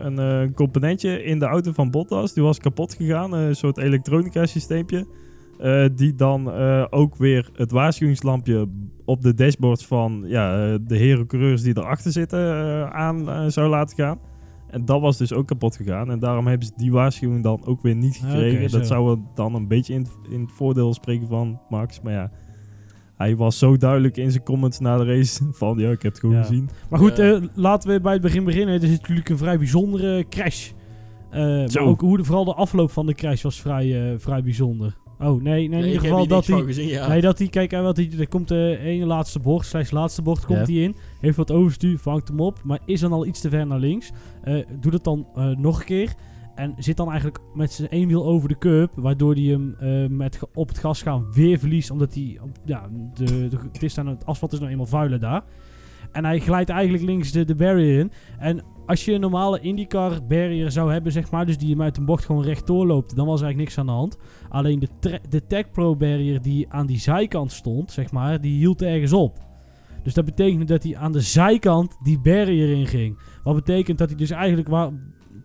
een, 0.00 0.18
eh, 0.18 0.24
een 0.26 0.48
eh, 0.48 0.54
componentje 0.54 1.22
in 1.24 1.38
de 1.38 1.44
auto 1.46 1.72
van 1.72 1.90
Bottas. 1.90 2.32
Die 2.32 2.42
was 2.42 2.58
kapot 2.58 2.94
gegaan, 2.94 3.34
eh, 3.34 3.46
een 3.46 3.56
soort 3.56 3.78
elektronica 3.78 4.46
systeempje. 4.46 5.06
eh, 5.60 5.84
die 5.94 6.14
dan 6.14 6.52
eh, 6.52 6.84
ook 6.90 7.16
weer 7.16 7.50
het 7.54 7.70
waarschuwingslampje 7.70 8.68
op 9.04 9.22
de 9.22 9.34
dashboards 9.34 9.86
van 9.86 10.22
ja, 10.26 10.72
eh, 10.72 10.78
de 10.86 10.96
heren 10.96 11.26
coureurs 11.26 11.62
die 11.62 11.76
erachter 11.78 12.12
zitten 12.12 12.38
eh, 12.40 12.84
aan 12.90 13.28
eh, 13.30 13.44
zou 13.46 13.68
laten 13.68 13.96
gaan. 13.96 14.18
En 14.70 14.84
dat 14.84 15.00
was 15.00 15.16
dus 15.16 15.32
ook 15.32 15.46
kapot 15.46 15.76
gegaan. 15.76 16.10
En 16.10 16.18
daarom 16.18 16.46
hebben 16.46 16.66
ze 16.66 16.72
die 16.76 16.92
waarschuwing 16.92 17.42
dan 17.42 17.62
ook 17.66 17.82
weer 17.82 17.94
niet 17.94 18.20
Oké, 18.24 18.30
gekregen. 18.30 18.70
zo. 18.70 18.78
dat 18.78 18.86
zou 18.86 19.04
wel 19.04 19.22
dan 19.34 19.54
een 19.54 19.68
beetje 19.68 19.94
in, 19.94 20.06
in 20.30 20.40
het 20.40 20.52
voordeel 20.52 20.94
spreken 20.94 21.26
van 21.28 21.60
Max. 21.68 22.00
Maar 22.00 22.12
ja, 22.12 22.30
hij 23.20 23.36
was 23.36 23.58
zo 23.58 23.76
duidelijk 23.76 24.16
in 24.16 24.30
zijn 24.30 24.44
comments 24.44 24.78
na 24.78 24.96
de 24.96 25.04
race 25.04 25.44
van 25.52 25.78
ja, 25.78 25.90
ik 25.90 26.02
heb 26.02 26.12
het 26.12 26.20
gewoon 26.20 26.34
Ja. 26.36 26.42
gezien. 26.42 26.70
Maar 26.90 26.98
goed, 26.98 27.16
Ja. 27.16 27.32
eh, 27.34 27.42
laten 27.54 27.90
we 27.90 28.00
bij 28.00 28.12
het 28.12 28.22
begin 28.22 28.44
beginnen. 28.44 28.74
Het 28.74 28.82
is 28.82 28.90
natuurlijk 28.90 29.28
een 29.28 29.38
vrij 29.38 29.58
bijzondere 29.58 30.24
crash. 30.28 30.70
Eh, 31.30 31.40
Zo. 31.66 31.80
maar 31.80 31.88
ook 31.90 32.00
hoe 32.00 32.16
de, 32.16 32.24
vooral 32.24 32.44
de 32.44 32.54
afloop 32.54 32.90
van 32.90 33.06
de 33.06 33.14
crash 33.14 33.42
was 33.42 33.60
vrij, 33.60 34.10
eh, 34.12 34.18
vrij 34.18 34.42
bijzonder. 34.42 34.96
Oh, 35.20 35.42
nee, 35.42 35.42
nee 35.42 35.62
in 35.64 35.70
Nee, 35.70 35.84
ieder 35.86 36.00
geval 36.00 36.26
dat 36.26 36.46
hij... 36.46 36.74
ja. 36.74 37.08
Nee, 37.08 37.20
dat 37.20 37.38
hij, 37.38 37.48
kijk, 37.48 37.70
wat 37.70 37.96
hij, 37.96 38.10
er 38.18 38.28
komt 38.28 38.48
de 38.48 38.78
ene 38.82 39.06
laatste 39.06 39.38
bocht, 39.38 39.66
slash 39.66 39.90
laatste 39.90 40.22
bocht, 40.22 40.44
komt 40.46 40.58
Ja. 40.58 40.64
hij 40.74 40.82
in. 40.82 40.94
Heeft 41.20 41.36
wat 41.36 41.50
overstuur, 41.50 41.98
vangt 41.98 42.28
hem 42.28 42.40
op, 42.40 42.60
maar 42.64 42.78
is 42.84 43.00
dan 43.00 43.12
al 43.12 43.26
iets 43.26 43.40
te 43.40 43.48
ver 43.48 43.66
naar 43.66 43.78
links. 43.78 44.10
Eh 44.42 44.54
doet 44.80 44.92
het 44.92 45.04
dan 45.04 45.26
eh, 45.34 45.46
nog 45.56 45.78
een 45.78 45.84
keer. 45.84 46.12
En 46.60 46.74
zit 46.78 46.96
dan 46.96 47.08
eigenlijk 47.08 47.38
met 47.54 47.72
zijn 47.72 47.88
één 47.88 48.08
wiel 48.08 48.24
over 48.24 48.48
de 48.48 48.58
curb, 48.58 48.92
waardoor 48.94 49.34
hij 49.34 49.42
hem 49.42 49.74
eh, 49.78 50.06
met 50.06 50.38
op 50.54 50.68
het 50.68 50.78
gas 50.78 51.02
gaan 51.02 51.32
weer 51.32 51.58
verliest. 51.58 51.90
Omdat 51.90 52.14
hij, 52.14 52.40
ja, 52.64 52.88
de, 53.14 53.24
de, 53.24 53.58
het, 53.72 53.82
is 53.82 53.94
dan, 53.94 54.06
het 54.06 54.26
asfalt 54.26 54.52
is 54.52 54.58
nou 54.58 54.70
eenmaal 54.70 54.86
vuiler 54.86 55.20
daar. 55.20 55.42
En 56.12 56.24
hij 56.24 56.38
glijdt 56.38 56.70
eigenlijk 56.70 57.04
links 57.04 57.32
de, 57.32 57.44
de 57.44 57.54
barrier 57.54 57.98
in. 57.98 58.12
En 58.38 58.62
als 58.86 59.04
je 59.04 59.12
een 59.12 59.20
normale 59.20 59.60
IndyCar 59.60 60.26
barrier 60.28 60.70
zou 60.70 60.92
hebben, 60.92 61.12
zeg 61.12 61.30
maar, 61.30 61.46
dus 61.46 61.58
die 61.58 61.70
hem 61.70 61.82
uit 61.82 61.96
een 61.96 62.04
bocht 62.04 62.24
gewoon 62.24 62.42
rechtdoor 62.42 62.86
loopt, 62.86 63.16
dan 63.16 63.26
was 63.26 63.40
er 63.40 63.46
eigenlijk 63.46 63.68
niks 63.68 63.78
aan 63.78 63.86
de 63.86 64.00
hand. 64.00 64.18
Alleen 64.48 64.78
de, 64.78 65.20
de 65.28 65.46
Tech 65.46 65.70
Pro 65.70 65.96
barrier 65.96 66.42
die 66.42 66.66
aan 66.72 66.86
die 66.86 66.98
zijkant 66.98 67.52
stond, 67.52 67.92
zeg 67.92 68.12
maar, 68.12 68.40
die 68.40 68.58
hield 68.58 68.82
ergens 68.82 69.12
op. 69.12 69.38
Dus 70.02 70.14
dat 70.14 70.24
betekende 70.24 70.64
dat 70.64 70.82
hij 70.82 70.96
aan 70.96 71.12
de 71.12 71.20
zijkant 71.20 71.98
die 72.02 72.18
barrier 72.18 72.76
in 72.76 72.86
ging. 72.86 73.18
Wat 73.42 73.54
betekent 73.54 73.98
dat 73.98 74.08
hij 74.08 74.18
dus 74.18 74.30
eigenlijk, 74.30 74.68
waar, 74.68 74.90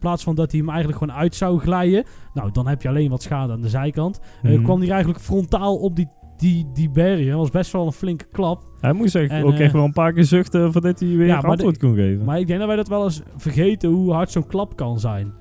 plaats 0.06 0.24
van 0.24 0.36
dat 0.36 0.52
hij 0.52 0.60
hem 0.60 0.70
eigenlijk 0.70 1.00
gewoon 1.00 1.16
uit 1.16 1.36
zou 1.36 1.60
glijden, 1.60 2.04
nou 2.34 2.52
dan 2.52 2.68
heb 2.68 2.82
je 2.82 2.88
alleen 2.88 3.10
wat 3.10 3.22
schade 3.22 3.54
aan 3.54 3.62
de 3.62 3.70
zijkant, 3.70 4.20
eh, 4.44 4.52
Mhm. 4.52 4.64
kwam 4.64 4.80
hij 4.80 4.90
eigenlijk 4.90 5.20
frontaal 5.24 5.76
op 5.78 5.96
die, 5.96 6.08
die, 6.38 6.68
die 6.74 6.90
barrier. 6.90 7.30
Dat 7.30 7.40
was 7.40 7.50
best 7.50 7.72
wel 7.72 7.86
een 7.86 7.92
flinke 7.92 8.26
klap. 8.32 8.64
Hij 8.80 8.94
moest 8.94 9.16
echt, 9.16 9.32
En, 9.32 9.44
ook 9.44 9.54
eh, 9.54 9.60
echt 9.60 9.74
wel 9.74 9.84
een 9.84 9.92
paar 9.94 10.14
keer 10.14 10.24
zuchten 10.24 10.72
voordat 10.72 11.00
hij 11.00 11.10
weer 11.10 11.28
Ja, 11.28 11.40
antwoord 11.40 11.78
kon 11.78 11.96
geven. 11.96 12.26
Maar 12.26 12.40
ik 12.40 12.48
denk 12.48 12.60
dat 12.60 12.68
wij 12.68 12.78
dat 12.78 12.88
wel 12.88 13.04
eens 13.04 13.22
vergeten 13.38 13.90
hoe 13.90 14.14
hard 14.14 14.32
zo'n 14.32 14.48
klap 14.48 14.76
kan 14.76 15.00
zijn. 15.00 15.34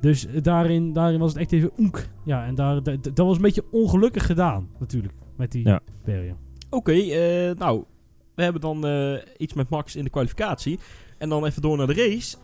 Dus 0.00 0.26
eh, 0.26 0.42
daarin, 0.42 0.92
daarin 0.92 1.18
was 1.18 1.32
het 1.32 1.40
echt 1.40 1.52
even 1.52 1.70
oenk. 1.78 2.08
Ja, 2.24 2.44
en 2.46 2.54
daar, 2.54 2.82
dat, 2.82 3.12
was 3.26 3.36
een 3.36 3.42
beetje 3.42 3.64
ongelukkig 3.70 4.26
gedaan, 4.26 4.68
natuurlijk, 4.78 5.14
met 5.36 5.52
die 5.52 5.68
Ja. 5.68 5.80
barrier. 6.04 6.34
Oké, 6.70 6.92
eh, 6.92 7.54
nou, 7.58 7.84
we 8.34 8.42
hebben 8.42 8.60
dan 8.60 8.86
eh, 8.86 9.12
iets 9.36 9.54
met 9.54 9.68
Max 9.68 9.96
in 9.96 10.04
de 10.04 10.10
kwalificatie. 10.10 10.78
En 11.18 11.28
dan 11.28 11.44
even 11.44 11.62
door 11.62 11.76
naar 11.76 11.86
de 11.86 11.94
race. 11.94 12.36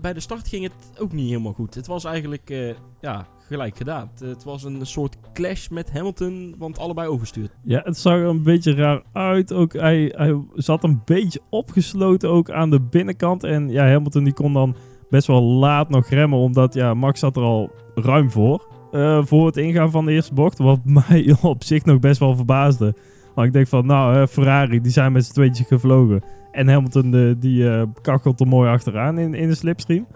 Bij 0.00 0.12
de 0.12 0.20
start 0.20 0.48
ging 0.48 0.62
het 0.62 1.00
ook 1.00 1.12
niet 1.12 1.28
helemaal 1.28 1.52
goed. 1.52 1.74
Het 1.74 1.86
was 1.86 2.04
eigenlijk 2.04 2.50
eh, 2.50 2.74
ja, 3.00 3.26
gelijk 3.48 3.76
gedaan. 3.76 4.10
Het, 4.20 4.44
was 4.44 4.64
een 4.64 4.86
soort 4.86 5.16
clash 5.32 5.68
met 5.68 5.92
Hamilton, 5.92 6.54
want 6.58 6.78
allebei 6.78 7.08
overstuurd. 7.08 7.50
Ja, 7.62 7.80
het 7.84 7.98
zag 7.98 8.12
er 8.12 8.24
een 8.24 8.42
beetje 8.42 8.74
raar 8.74 9.02
uit. 9.12 9.52
Ook 9.52 9.72
hij, 9.72 10.12
hij 10.16 10.40
zat 10.54 10.84
een 10.84 11.02
beetje 11.04 11.40
opgesloten 11.50 12.30
ook 12.30 12.50
aan 12.50 12.70
de 12.70 12.80
binnenkant. 12.80 13.44
En 13.44 13.68
ja, 13.68 13.86
Hamilton 13.88 14.24
die 14.24 14.32
kon 14.32 14.52
dan 14.52 14.76
best 15.10 15.26
wel 15.26 15.42
laat 15.42 15.88
nog 15.88 16.08
remmen. 16.08 16.38
Omdat 16.38 16.74
ja, 16.74 16.94
Max 16.94 17.20
zat 17.20 17.36
er 17.36 17.42
al 17.42 17.70
ruim 17.94 18.30
voor. 18.30 18.66
eh, 18.92 19.24
voor 19.24 19.46
het 19.46 19.56
ingaan 19.56 19.90
van 19.90 20.04
de 20.04 20.12
eerste 20.12 20.34
bocht. 20.34 20.58
Wat 20.58 20.80
mij 21.08 21.36
op 21.42 21.64
zich 21.64 21.84
nog 21.84 21.98
best 21.98 22.18
wel 22.18 22.36
verbaasde. 22.36 22.94
Maar 23.34 23.44
ik 23.44 23.52
denk 23.52 23.66
van, 23.66 23.86
nou, 23.86 24.26
Ferrari, 24.26 24.80
die 24.80 24.92
zijn 24.92 25.12
met 25.12 25.24
z'n 25.24 25.32
tweetjes 25.32 25.66
gevlogen. 25.66 26.22
En 26.52 26.68
Hamilton, 26.68 27.36
die 27.38 27.70
eh 27.70 27.82
kachelt 28.02 28.40
er 28.40 28.46
mooi 28.46 28.70
achteraan 28.70 29.18
in, 29.18 29.34
in 29.34 29.48
de 29.48 29.54
slipstream. 29.54 30.06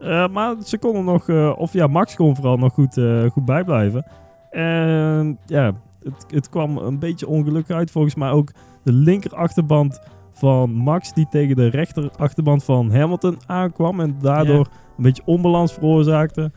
Eh, 0.00 0.28
maar 0.28 0.54
ze 0.64 0.78
konden 0.78 1.04
nog, 1.04 1.28
eh, 1.28 1.52
of 1.56 1.72
ja, 1.72 1.86
Max 1.86 2.16
kon 2.16 2.36
vooral 2.36 2.56
nog 2.56 2.72
goed, 2.72 3.00
goed 3.32 3.44
bijblijven. 3.44 4.06
En 4.50 5.38
ja, 5.46 5.72
het, 6.02 6.26
het 6.28 6.48
kwam 6.48 6.76
een 6.76 6.98
beetje 6.98 7.26
ongelukkig 7.26 7.76
uit. 7.76 7.90
Volgens 7.90 8.14
mij 8.14 8.30
ook 8.30 8.52
de 8.82 8.92
linker 8.92 9.34
achterband 9.34 10.00
van 10.30 10.72
Max, 10.72 11.12
die 11.12 11.26
tegen 11.30 11.56
de 11.56 11.66
rechter 11.66 12.10
achterband 12.16 12.64
van 12.64 12.92
Hamilton 12.92 13.38
aankwam. 13.46 14.00
En 14.00 14.16
daardoor 14.20 14.66
een 14.96 15.02
beetje 15.02 15.22
onbalans 15.24 15.72
veroorzaakte. 15.72 16.52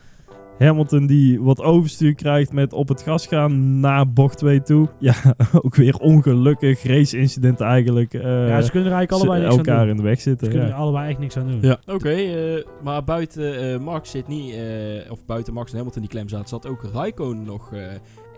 Hamilton 0.60 1.06
die 1.08 1.42
wat 1.42 1.62
overstuur 1.62 2.16
krijgt 2.16 2.54
met 2.54 2.74
op 2.74 2.88
het 2.88 3.02
gas 3.02 3.28
gaan 3.28 3.80
naar 3.80 4.12
bocht 4.14 4.38
2 4.38 4.62
toe. 4.62 4.90
Ja, 5.00 5.14
ook 5.62 5.76
weer 5.76 5.96
ongelukkig 5.98 6.84
race 6.84 7.18
incident 7.18 7.62
eigenlijk. 7.62 8.14
eh, 8.14 8.22
ja, 8.48 8.62
ze 8.62 8.72
kunnen 8.72 8.92
er 8.92 8.96
eigenlijk 8.98 9.12
allebei 9.12 9.40
ze 9.40 9.46
niks 9.48 9.52
aan 9.60 9.66
elkaar 9.66 9.80
doen. 9.86 9.90
in 9.90 9.98
de 9.98 10.04
weg 10.04 10.16
Ze 10.22 10.30
zitten. 10.30 10.48
kunnen 10.50 10.68
Ja. 10.68 10.74
er 10.74 10.80
allebei 10.80 11.10
echt 11.10 11.20
niks 11.20 11.38
aan 11.38 11.48
doen. 11.62 11.76
Oké, 11.96 12.10
eh, 12.10 12.64
maar 12.84 13.04
buiten 13.04 13.74
eh, 13.74 13.80
Max 13.80 14.12
zit 14.12 14.28
niet, 14.28 14.54
eh, 14.54 15.12
of 15.12 15.26
buiten 15.26 15.54
Max 15.54 15.72
en 15.72 15.78
Hamilton 15.78 16.02
die 16.02 16.12
klem 16.12 16.30
zat, 16.30 16.50
zat 16.50 16.68
ook 16.68 16.84
Raikkonen 16.94 17.44
nog 17.46 17.74
eh, 17.74 17.80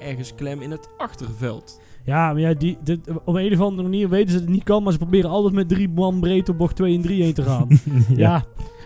ergens 0.09 0.35
klem 0.35 0.61
in 0.61 0.71
het 0.71 0.89
achterveld. 0.97 1.81
Ja, 2.03 2.31
maar 2.33 2.41
ja, 2.41 2.53
die, 2.53 2.77
dit- 2.83 3.09
op 3.25 3.35
een 3.35 3.53
of 3.53 3.59
andere 3.61 3.83
manier 3.83 4.09
weten 4.09 4.27
ze 4.29 4.33
dat 4.33 4.43
het 4.43 4.53
niet 4.53 4.63
kan, 4.63 4.83
maar 4.83 4.91
ze 4.91 4.97
proberen 4.97 5.29
altijd 5.29 5.53
met 5.53 5.69
drie 5.69 5.89
man 5.89 6.19
breed 6.19 6.49
op 6.49 6.57
bocht 6.57 6.75
2 6.75 6.95
en 6.95 7.01
3 7.01 7.23
heen 7.23 7.33
te 7.33 7.41
gaan. 7.43 7.67
ja. 8.15 8.43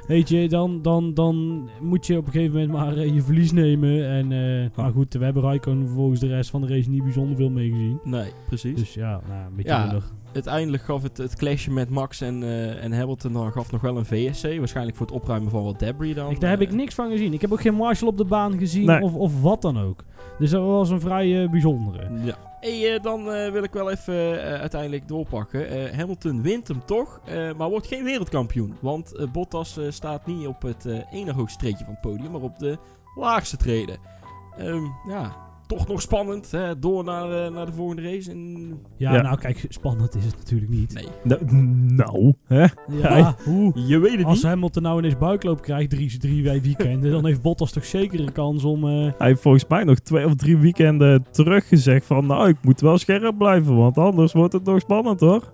Weet 0.08 0.30
je, 0.30 0.48
dan, 0.50 0.82
dan, 0.82 1.14
dan 1.14 1.70
moet 1.82 2.08
je 2.08 2.18
op 2.18 2.26
een 2.26 2.32
gegeven 2.32 2.54
moment 2.54 2.72
maar 2.72 2.98
eh, 2.98 3.14
je 3.14 3.22
verlies 3.22 3.52
nemen. 3.52 4.10
En, 4.10 4.32
eh, 4.32 4.70
Maar 4.76 4.92
goed, 4.92 5.14
we 5.14 5.24
hebben 5.24 5.44
Raikkonen 5.44 5.88
volgens 5.90 6.20
de 6.20 6.28
rest 6.28 6.50
van 6.50 6.62
de 6.62 6.68
race 6.68 6.90
niet 6.90 7.04
bijzonder 7.04 7.36
veel 7.36 7.50
meegezien. 7.50 8.00
Nee, 8.04 8.32
precies. 8.48 8.76
Dus 8.80 8.94
ja, 8.94 9.22
nou, 9.28 9.46
een 9.48 9.56
beetje 9.56 9.72
Ja. 9.72 10.00
Uiteindelijk 10.34 10.84
gaf 10.84 11.02
het, 11.04 11.18
het 11.18 11.36
clashje 11.36 11.72
met 11.72 11.90
Max 11.90 12.22
en, 12.22 12.44
eh, 12.44 12.84
en 12.84 12.94
Hamilton 12.94 13.34
dan 13.34 13.52
gaf 13.52 13.72
nog 13.72 13.82
wel 13.82 13.98
een 13.98 14.06
VSC. 14.06 14.58
Waarschijnlijk 14.58 14.98
voor 14.98 15.06
het 15.06 15.16
opruimen 15.16 15.52
van 15.52 15.64
wat 15.64 15.80
debris 15.80 16.16
dan. 16.16 16.32
Ik, 16.32 16.40
daar 16.40 16.50
heb 16.50 16.62
ik 16.62 16.72
niks 16.74 16.96
van 16.96 17.10
gezien. 17.10 17.34
Ik 17.34 17.42
heb 17.42 17.52
ook 17.52 17.62
geen 17.62 17.74
Marshall 17.76 18.10
op 18.10 18.18
de 18.18 18.26
baan 18.26 18.58
gezien 18.58 18.86
Nee. 18.86 19.02
of, 19.02 19.14
of 19.16 19.42
wat 19.42 19.62
dan 19.62 19.80
ook. 19.80 20.04
Dus 20.40 20.50
dat 20.50 20.66
was 20.66 20.90
een 20.90 21.00
vrij 21.00 21.50
bijzondere. 21.50 22.08
Ja. 22.24 22.36
Hey, 22.62 22.94
eh, 22.94 23.02
dan 23.02 23.32
eh, 23.32 23.52
wil 23.52 23.64
ik 23.64 23.74
wel 23.74 23.92
even 23.92 24.44
eh, 24.44 24.60
uiteindelijk 24.60 25.08
doorpakken. 25.08 25.96
Hamilton 25.96 26.42
wint 26.42 26.68
hem 26.68 26.86
toch, 26.86 27.22
maar 27.58 27.70
wordt 27.70 27.88
geen 27.88 28.04
wereldkampioen. 28.04 28.78
Want 28.80 29.32
Bottas 29.32 29.80
staat 29.90 30.26
niet 30.26 30.48
op 30.48 30.62
het 30.62 30.86
ene 31.12 31.34
hoogste 31.34 31.60
treedje 31.60 31.86
van 31.86 31.94
het 31.94 32.02
podium, 32.02 32.32
maar 32.32 32.42
op 32.42 32.60
de 32.60 32.78
laagste 33.16 33.58
treden. 33.58 33.98
Ehm, 34.58 34.84
ja, 35.08 35.36
toch 35.78 35.88
nog 35.88 36.02
spannend. 36.02 36.52
Hè? 36.52 36.80
Door 36.80 37.04
naar, 37.04 37.46
eh, 37.46 37.52
naar 37.54 37.66
de 37.66 37.74
volgende 37.74 38.02
race. 38.02 38.32
En... 38.32 38.74
Ja, 38.98 39.14
Ja. 39.14 39.22
nou 39.22 39.38
kijk, 39.38 39.66
spannend 39.70 40.16
is 40.16 40.26
het 40.26 40.36
natuurlijk 40.38 40.72
niet. 40.72 40.94
Nee, 40.94 41.08
Nou, 41.24 41.46
nou, 41.96 42.34
hè? 42.46 42.66
Ja, 43.02 43.36
hoe? 43.46 43.72
je 43.88 44.00
weet 44.00 44.18
het 44.18 44.26
Als 44.26 44.36
niet. 44.36 44.44
Hamilton 44.46 44.84
nou 44.84 44.98
ineens 45.00 45.18
buikloop 45.18 45.62
krijgt, 45.62 45.90
drie, 45.90 46.18
drie 46.18 46.44
wij- 46.44 46.62
weekenden, 46.62 47.12
dan 47.12 47.26
heeft 47.26 47.42
Bottas 47.42 47.72
toch 47.72 47.86
zeker 47.86 48.20
een 48.20 48.32
kans 48.32 48.64
om... 48.64 48.84
eh, 48.88 49.12
Hij 49.18 49.28
heeft 49.28 49.42
volgens 49.42 49.66
mij 49.68 49.84
nog 49.84 50.00
twee 50.00 50.26
of 50.26 50.36
drie 50.36 50.58
weekenden 50.58 51.26
teruggezegd 51.32 52.06
van... 52.06 52.26
Nou, 52.26 52.50
ik 52.50 52.58
moet 52.62 52.82
wel 52.82 52.98
scherp 52.98 53.38
blijven, 53.38 53.76
want 53.76 53.98
anders 53.98 54.34
wordt 54.34 54.54
het 54.54 54.64
nog 54.64 54.80
spannend, 54.80 55.20
hoor. 55.20 55.52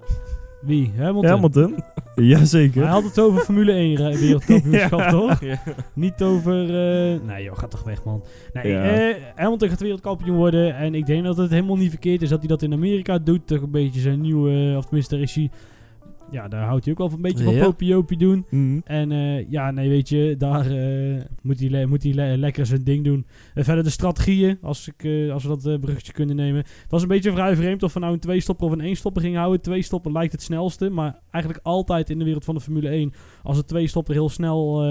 Wie? 0.61 0.91
Hamilton? 0.97 1.29
Hamilton. 1.31 1.75
Hij 2.15 2.23
Jazeker. 2.23 2.85
had 2.85 3.03
het 3.03 3.19
over 3.19 3.41
Formule 3.41 3.71
1 3.71 3.95
rij- 3.95 4.17
wereldkampioenschap, 4.19 4.99
Ja. 5.09 5.09
toch? 5.09 5.41
Ja. 5.41 5.59
Niet 5.93 6.21
over... 6.21 6.61
eh, 6.63 7.19
Nee 7.25 7.43
joh, 7.43 7.57
ga 7.57 7.67
toch 7.67 7.83
weg 7.83 8.03
man. 8.03 8.23
Nee, 8.53 8.71
Ja. 8.71 8.83
eh, 8.83 9.15
Hamilton 9.35 9.69
gaat 9.69 9.81
wereldkampioen 9.81 10.35
worden. 10.35 10.75
En 10.75 10.95
ik 10.95 11.05
denk 11.05 11.23
dat 11.23 11.37
het 11.37 11.49
helemaal 11.51 11.75
niet 11.75 11.89
verkeerd 11.89 12.21
is 12.21 12.29
dat 12.29 12.39
hij 12.39 12.47
dat 12.47 12.61
in 12.61 12.73
Amerika 12.73 13.17
doet. 13.17 13.47
Toch 13.47 13.61
een 13.61 13.71
beetje 13.71 13.99
zijn 13.99 14.21
nieuwe... 14.21 14.77
Of 14.77 14.85
tenminste, 14.85 15.13
daar 15.15 15.23
is 15.23 15.35
hij 15.35 15.49
ja, 16.31 16.47
daar 16.47 16.65
houdt 16.65 16.83
hij 16.85 16.93
ook 16.93 16.99
wel 16.99 17.11
een 17.11 17.21
beetje 17.21 17.43
van 17.43 17.59
popiopie 17.59 18.17
doen. 18.17 18.45
Mhm. 18.49 18.79
En 18.83 19.11
eh, 19.11 19.49
ja, 19.49 19.71
nee, 19.71 19.89
weet 19.89 20.09
je, 20.09 20.35
daar 20.37 20.71
eh, 20.71 21.21
moet 21.41 21.59
hij, 21.59 21.85
moet 21.85 22.03
hij 22.03 22.13
le- 22.13 22.35
lekker 22.35 22.65
zijn 22.65 22.83
ding 22.83 23.03
doen. 23.03 23.25
En 23.53 23.63
verder 23.63 23.83
de 23.83 23.89
strategieën, 23.89 24.57
als, 24.61 24.87
ik, 24.87 25.03
eh, 25.03 25.33
als 25.33 25.43
we 25.43 25.49
dat 25.49 25.79
bruggetje 25.79 26.13
kunnen 26.13 26.35
nemen. 26.35 26.57
Het 26.57 26.91
was 26.91 27.01
een 27.01 27.07
beetje 27.07 27.31
vrij 27.31 27.55
vreemd 27.55 27.83
of 27.83 27.93
we 27.93 27.99
nou 27.99 28.13
een 28.13 28.19
twee-stopper 28.19 28.65
of 28.65 28.71
een 28.71 28.81
één-stopper 28.81 29.21
gingen 29.21 29.39
houden. 29.39 29.61
Twee-stopper 29.61 30.11
lijkt 30.11 30.31
het 30.31 30.41
snelste, 30.41 30.89
maar 30.89 31.19
eigenlijk 31.31 31.65
altijd 31.65 32.09
in 32.09 32.19
de 32.19 32.25
wereld 32.25 32.45
van 32.45 32.55
de 32.55 32.61
Formule 32.61 32.89
1... 32.89 33.13
als 33.43 33.57
een 33.57 33.65
twee-stopper 33.65 34.13
heel 34.13 34.29
snel 34.29 34.81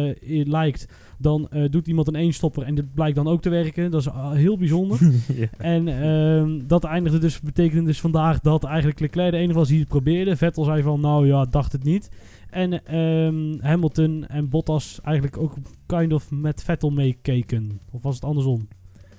lijkt, 0.44 0.88
dan 1.18 1.48
doet 1.70 1.86
iemand 1.86 2.08
een 2.08 2.14
één-stopper... 2.14 2.62
en 2.62 2.74
dit 2.74 2.94
blijkt 2.94 3.16
dan 3.16 3.28
ook 3.28 3.42
te 3.42 3.48
werken. 3.48 3.90
Dat 3.90 4.00
is 4.00 4.08
ah, 4.08 4.32
heel 4.32 4.58
bijzonder. 4.58 4.98
ja. 5.34 5.46
En 5.58 5.88
ehm, 5.88 6.66
dat 6.66 6.84
eindigde 6.84 7.18
dus, 7.18 7.40
betekende 7.40 7.84
dus 7.84 8.00
vandaag 8.00 8.40
dat 8.40 8.64
eigenlijk 8.64 9.00
Leclerc 9.00 9.30
de 9.30 9.36
enige 9.36 9.58
was 9.58 9.68
die 9.68 9.78
het 9.78 9.88
probeerde. 9.88 10.36
Vettel 10.36 10.64
zei 10.64 10.82
van, 10.82 11.00
nou 11.00 11.25
ja, 11.26 11.44
dacht 11.44 11.72
het 11.72 11.84
niet. 11.84 12.10
En 12.50 12.84
ehm, 12.84 13.60
Hamilton 13.60 14.26
en 14.26 14.48
Bottas 14.48 15.00
eigenlijk 15.02 15.38
ook 15.38 15.54
kind 15.86 16.12
of 16.12 16.30
met 16.30 16.62
Vettel 16.62 16.90
meekeken. 16.90 17.80
Of 17.90 18.02
was 18.02 18.14
het 18.14 18.24
andersom? 18.24 18.68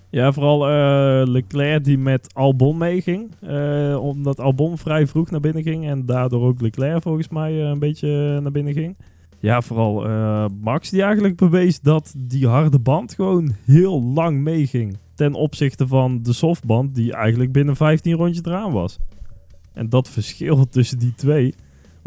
Ja, 0.09 0.31
vooral 0.31 0.69
eh, 0.69 1.27
Leclerc 1.27 1.83
die 1.83 1.97
met 1.97 2.33
Albon 2.33 2.77
meeging. 2.77 3.31
Eh, 3.41 3.97
omdat 4.01 4.39
Albon 4.39 4.77
vrij 4.77 5.07
vroeg 5.07 5.29
naar 5.29 5.39
binnen 5.39 5.63
ging. 5.63 5.87
En 5.87 6.05
daardoor 6.05 6.47
ook 6.47 6.61
Leclerc 6.61 7.01
volgens 7.01 7.29
mij 7.29 7.61
eh, 7.61 7.67
een 7.67 7.79
beetje 7.79 8.39
naar 8.41 8.51
binnen 8.51 8.73
ging. 8.73 8.97
Ja, 9.39 9.61
vooral 9.61 10.01
Max 10.61 10.89
die 10.89 11.01
eigenlijk 11.01 11.35
bewees 11.35 11.79
dat 11.79 12.13
die 12.17 12.47
harde 12.47 12.79
band 12.79 13.13
gewoon 13.13 13.55
heel 13.65 14.03
lang 14.03 14.39
meeging. 14.39 14.97
Ten 15.15 15.33
opzichte 15.33 15.87
van 15.87 16.23
de 16.23 16.33
softband 16.33 16.95
die 16.95 17.13
eigenlijk 17.13 17.51
binnen 17.51 17.75
15 17.75 18.13
rondjes 18.13 18.45
eraan 18.45 18.71
was. 18.71 18.97
En 19.73 19.89
dat 19.89 20.09
verschil 20.09 20.65
tussen 20.69 20.99
die 20.99 21.13
twee. 21.15 21.53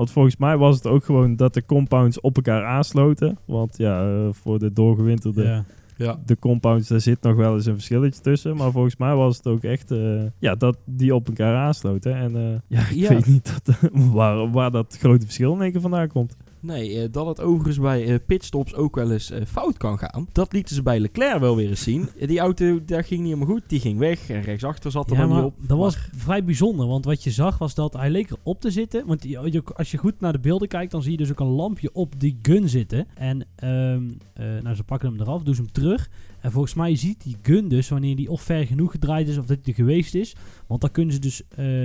Want 0.00 0.12
volgens 0.12 0.36
mij 0.36 0.56
was 0.56 0.76
het 0.76 0.86
ook 0.86 1.04
gewoon 1.04 1.36
dat 1.36 1.54
de 1.54 1.64
compounds 1.64 2.20
op 2.20 2.36
elkaar 2.36 2.64
aansloten. 2.64 3.38
Want 3.44 3.78
ja, 3.78 4.08
eh, 4.08 4.28
voor 4.32 4.58
de 4.58 4.72
doorgewinterde 4.72 5.42
Ja. 5.42 5.64
Ja. 5.96 6.18
de 6.26 6.38
compounds, 6.38 6.88
daar 6.88 7.00
zit 7.00 7.22
nog 7.22 7.34
wel 7.34 7.54
eens 7.54 7.66
een 7.66 7.74
verschilletje 7.74 8.20
tussen. 8.20 8.56
Maar 8.56 8.70
volgens 8.70 8.96
mij 8.96 9.14
was 9.14 9.36
het 9.36 9.46
ook 9.46 9.62
echt 9.62 9.90
eh, 9.90 10.22
ja, 10.38 10.54
dat 10.54 10.76
die 10.84 11.14
op 11.14 11.28
elkaar 11.28 11.56
aansloten. 11.56 12.14
En 12.14 12.36
eh, 12.36 12.78
ja, 12.78 12.80
ik 12.80 12.90
Ja. 12.94 13.08
weet 13.08 13.26
niet 13.26 13.60
dat, 13.64 13.78
waar, 14.12 14.50
waar 14.50 14.70
dat 14.70 14.96
grote 15.00 15.24
verschil 15.24 15.54
in 15.54 15.62
één 15.62 15.72
keer 15.72 15.80
vandaan 15.80 16.08
komt. 16.08 16.36
Nee, 16.60 17.02
eh, 17.02 17.08
dat 17.10 17.26
het 17.26 17.40
overigens 17.40 17.78
bij 17.78 18.06
eh, 18.06 18.14
pitstops 18.26 18.74
ook 18.74 18.94
wel 18.94 19.12
eens 19.12 19.30
eh, 19.30 19.44
fout 19.46 19.76
kan 19.76 19.98
gaan. 19.98 20.26
Dat 20.32 20.52
lieten 20.52 20.74
ze 20.74 20.82
bij 20.82 21.00
Leclerc 21.00 21.40
wel 21.40 21.56
weer 21.56 21.68
eens 21.68 21.82
zien. 21.82 22.08
Die 22.26 22.38
auto, 22.38 22.84
daar 22.84 23.04
ging 23.04 23.20
niet 23.20 23.32
helemaal 23.32 23.54
goed. 23.54 23.68
Die 23.68 23.80
ging 23.80 23.98
weg 23.98 24.30
en 24.30 24.42
rechtsachter 24.42 24.90
zat 24.90 25.10
er 25.10 25.16
Ja, 25.16 25.18
dan 25.18 25.28
niet 25.28 25.36
maar 25.36 25.46
op. 25.46 25.54
dat 25.58 25.78
was 25.78 25.98
vrij 26.16 26.44
bijzonder, 26.44 26.86
want 26.86 27.04
wat 27.04 27.24
je 27.24 27.30
zag 27.30 27.58
was 27.58 27.74
dat 27.74 27.92
hij 27.92 28.10
leek 28.10 28.30
erop 28.30 28.60
te 28.60 28.70
zitten. 28.70 29.06
Want 29.06 29.26
als 29.74 29.90
je 29.90 29.96
goed 29.96 30.20
naar 30.20 30.32
de 30.32 30.38
beelden 30.38 30.68
kijkt, 30.68 30.90
dan 30.90 31.02
zie 31.02 31.10
je 31.10 31.16
dus 31.16 31.30
ook 31.30 31.40
een 31.40 31.46
lampje 31.46 31.90
op 31.92 32.20
die 32.20 32.38
gun 32.42 32.68
zitten. 32.68 33.06
En 33.14 33.46
ehm, 33.56 34.10
eh, 34.34 34.46
nou, 34.62 34.76
ze 34.76 34.84
pakken 34.84 35.08
hem 35.08 35.20
eraf, 35.20 35.42
doen 35.42 35.54
ze 35.54 35.62
hem 35.62 35.72
terug. 35.72 36.10
En 36.40 36.52
volgens 36.52 36.74
mij 36.74 36.96
ziet 36.96 37.22
die 37.22 37.36
gun 37.42 37.68
dus 37.68 37.88
wanneer 37.88 38.16
die 38.16 38.30
of 38.30 38.42
ver 38.42 38.66
genoeg 38.66 38.90
gedraaid 38.90 39.28
is 39.28 39.38
of 39.38 39.46
dat 39.46 39.58
hij 39.62 39.66
er 39.66 39.74
geweest 39.74 40.14
is. 40.14 40.36
Want 40.66 40.80
dan 40.80 40.90
kunnen 40.90 41.14
ze 41.14 41.20
dus 41.20 41.42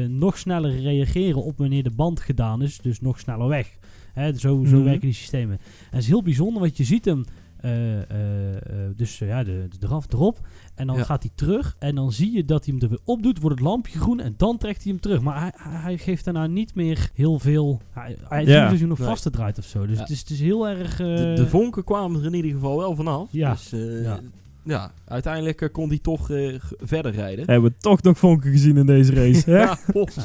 nog 0.08 0.38
sneller 0.38 0.82
reageren 0.82 1.44
op 1.44 1.58
wanneer 1.58 1.84
de 1.84 1.92
band 1.92 2.20
gedaan 2.20 2.62
is, 2.62 2.78
dus 2.78 3.02
nog 3.02 3.20
sneller 3.20 3.48
weg. 3.48 3.78
Hè, 4.16 4.34
zo 4.34 4.40
zo 4.40 4.76
Mhm. 4.76 4.84
werken 4.84 5.02
die 5.02 5.14
systemen. 5.14 5.58
En 5.58 5.90
het 5.90 6.02
is 6.02 6.08
heel 6.08 6.24
bijzonder, 6.24 6.62
want 6.62 6.78
je 6.78 6.84
ziet 6.84 7.06
hem 7.06 7.24
eh, 7.60 7.96
eh, 8.02 8.56
eh, 8.56 8.62
dus 8.96 9.18
ja, 9.18 9.44
de, 9.44 9.68
de 9.80 9.86
eraf 9.88 10.06
erop. 10.14 10.40
En 10.76 10.88
dan 10.88 10.96
Ja. 10.98 11.04
gaat 11.04 11.24
hij 11.24 11.32
terug. 11.36 11.76
En 11.80 11.96
dan 11.96 12.12
zie 12.12 12.32
je 12.34 12.46
dat 12.46 12.66
hij 12.66 12.74
hem 12.74 12.84
er 12.84 12.90
weer 12.90 13.00
op 13.06 13.24
doet. 13.24 13.40
Wordt 13.40 13.60
het 13.60 13.68
lampje 13.68 14.00
groen. 14.00 14.20
En 14.20 14.34
dan 14.38 14.58
trekt 14.58 14.84
hij 14.84 14.92
hem 14.92 15.02
terug. 15.02 15.22
Maar 15.22 15.40
hij, 15.40 15.52
hij 15.56 15.82
hij 15.82 15.98
geeft 15.98 16.24
daarna 16.26 16.48
niet 16.48 16.76
meer 16.76 17.10
heel 17.14 17.40
veel. 17.40 17.82
Hij, 17.92 18.18
hij 18.30 18.42
is 18.44 18.48
Ja. 18.50 18.70
dus 18.70 18.80
nog 18.82 18.98
Nee. 18.98 19.08
vastgedraaid 19.08 19.58
of 19.58 19.66
zo. 19.66 19.86
Dus 19.86 19.96
Ja. 19.96 20.02
het, 20.02 20.10
is, 20.10 20.20
het 20.20 20.30
is 20.30 20.40
heel 20.40 20.68
erg. 20.68 21.00
eh, 21.00 21.06
de, 21.16 21.34
de 21.36 21.48
vonken 21.48 21.84
kwamen 21.84 22.20
er 22.20 22.26
in 22.26 22.34
ieder 22.34 22.52
geval 22.52 22.78
wel 22.78 22.96
vanaf. 22.96 23.28
Ja. 23.32 23.52
Dus 23.52 23.72
eh, 23.74 24.04
Ja. 24.04 24.20
ja. 24.64 24.92
uiteindelijk 25.06 25.70
kon 25.72 25.88
hij 25.90 26.00
toch 26.00 26.26
g- 26.28 26.72
verder 26.78 27.12
rijden. 27.12 27.46
Hebben 27.50 27.70
we 27.72 27.76
toch 27.80 28.02
nog 28.02 28.18
vonken 28.18 28.52
gezien 28.52 28.78
in 28.78 28.86
deze 28.86 29.14
race. 29.14 29.50
hè? 29.52 29.58
Ja, 29.64 29.78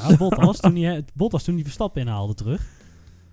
ja, 0.09 0.17
Bottas, 0.17 0.61
toen 0.61 0.77
hij, 0.77 1.05
Bottas 1.15 1.45
toen 1.45 1.55
hij 1.55 1.63
Verstappen 1.65 2.01
inhaalde 2.01 2.35
terug. 2.35 2.67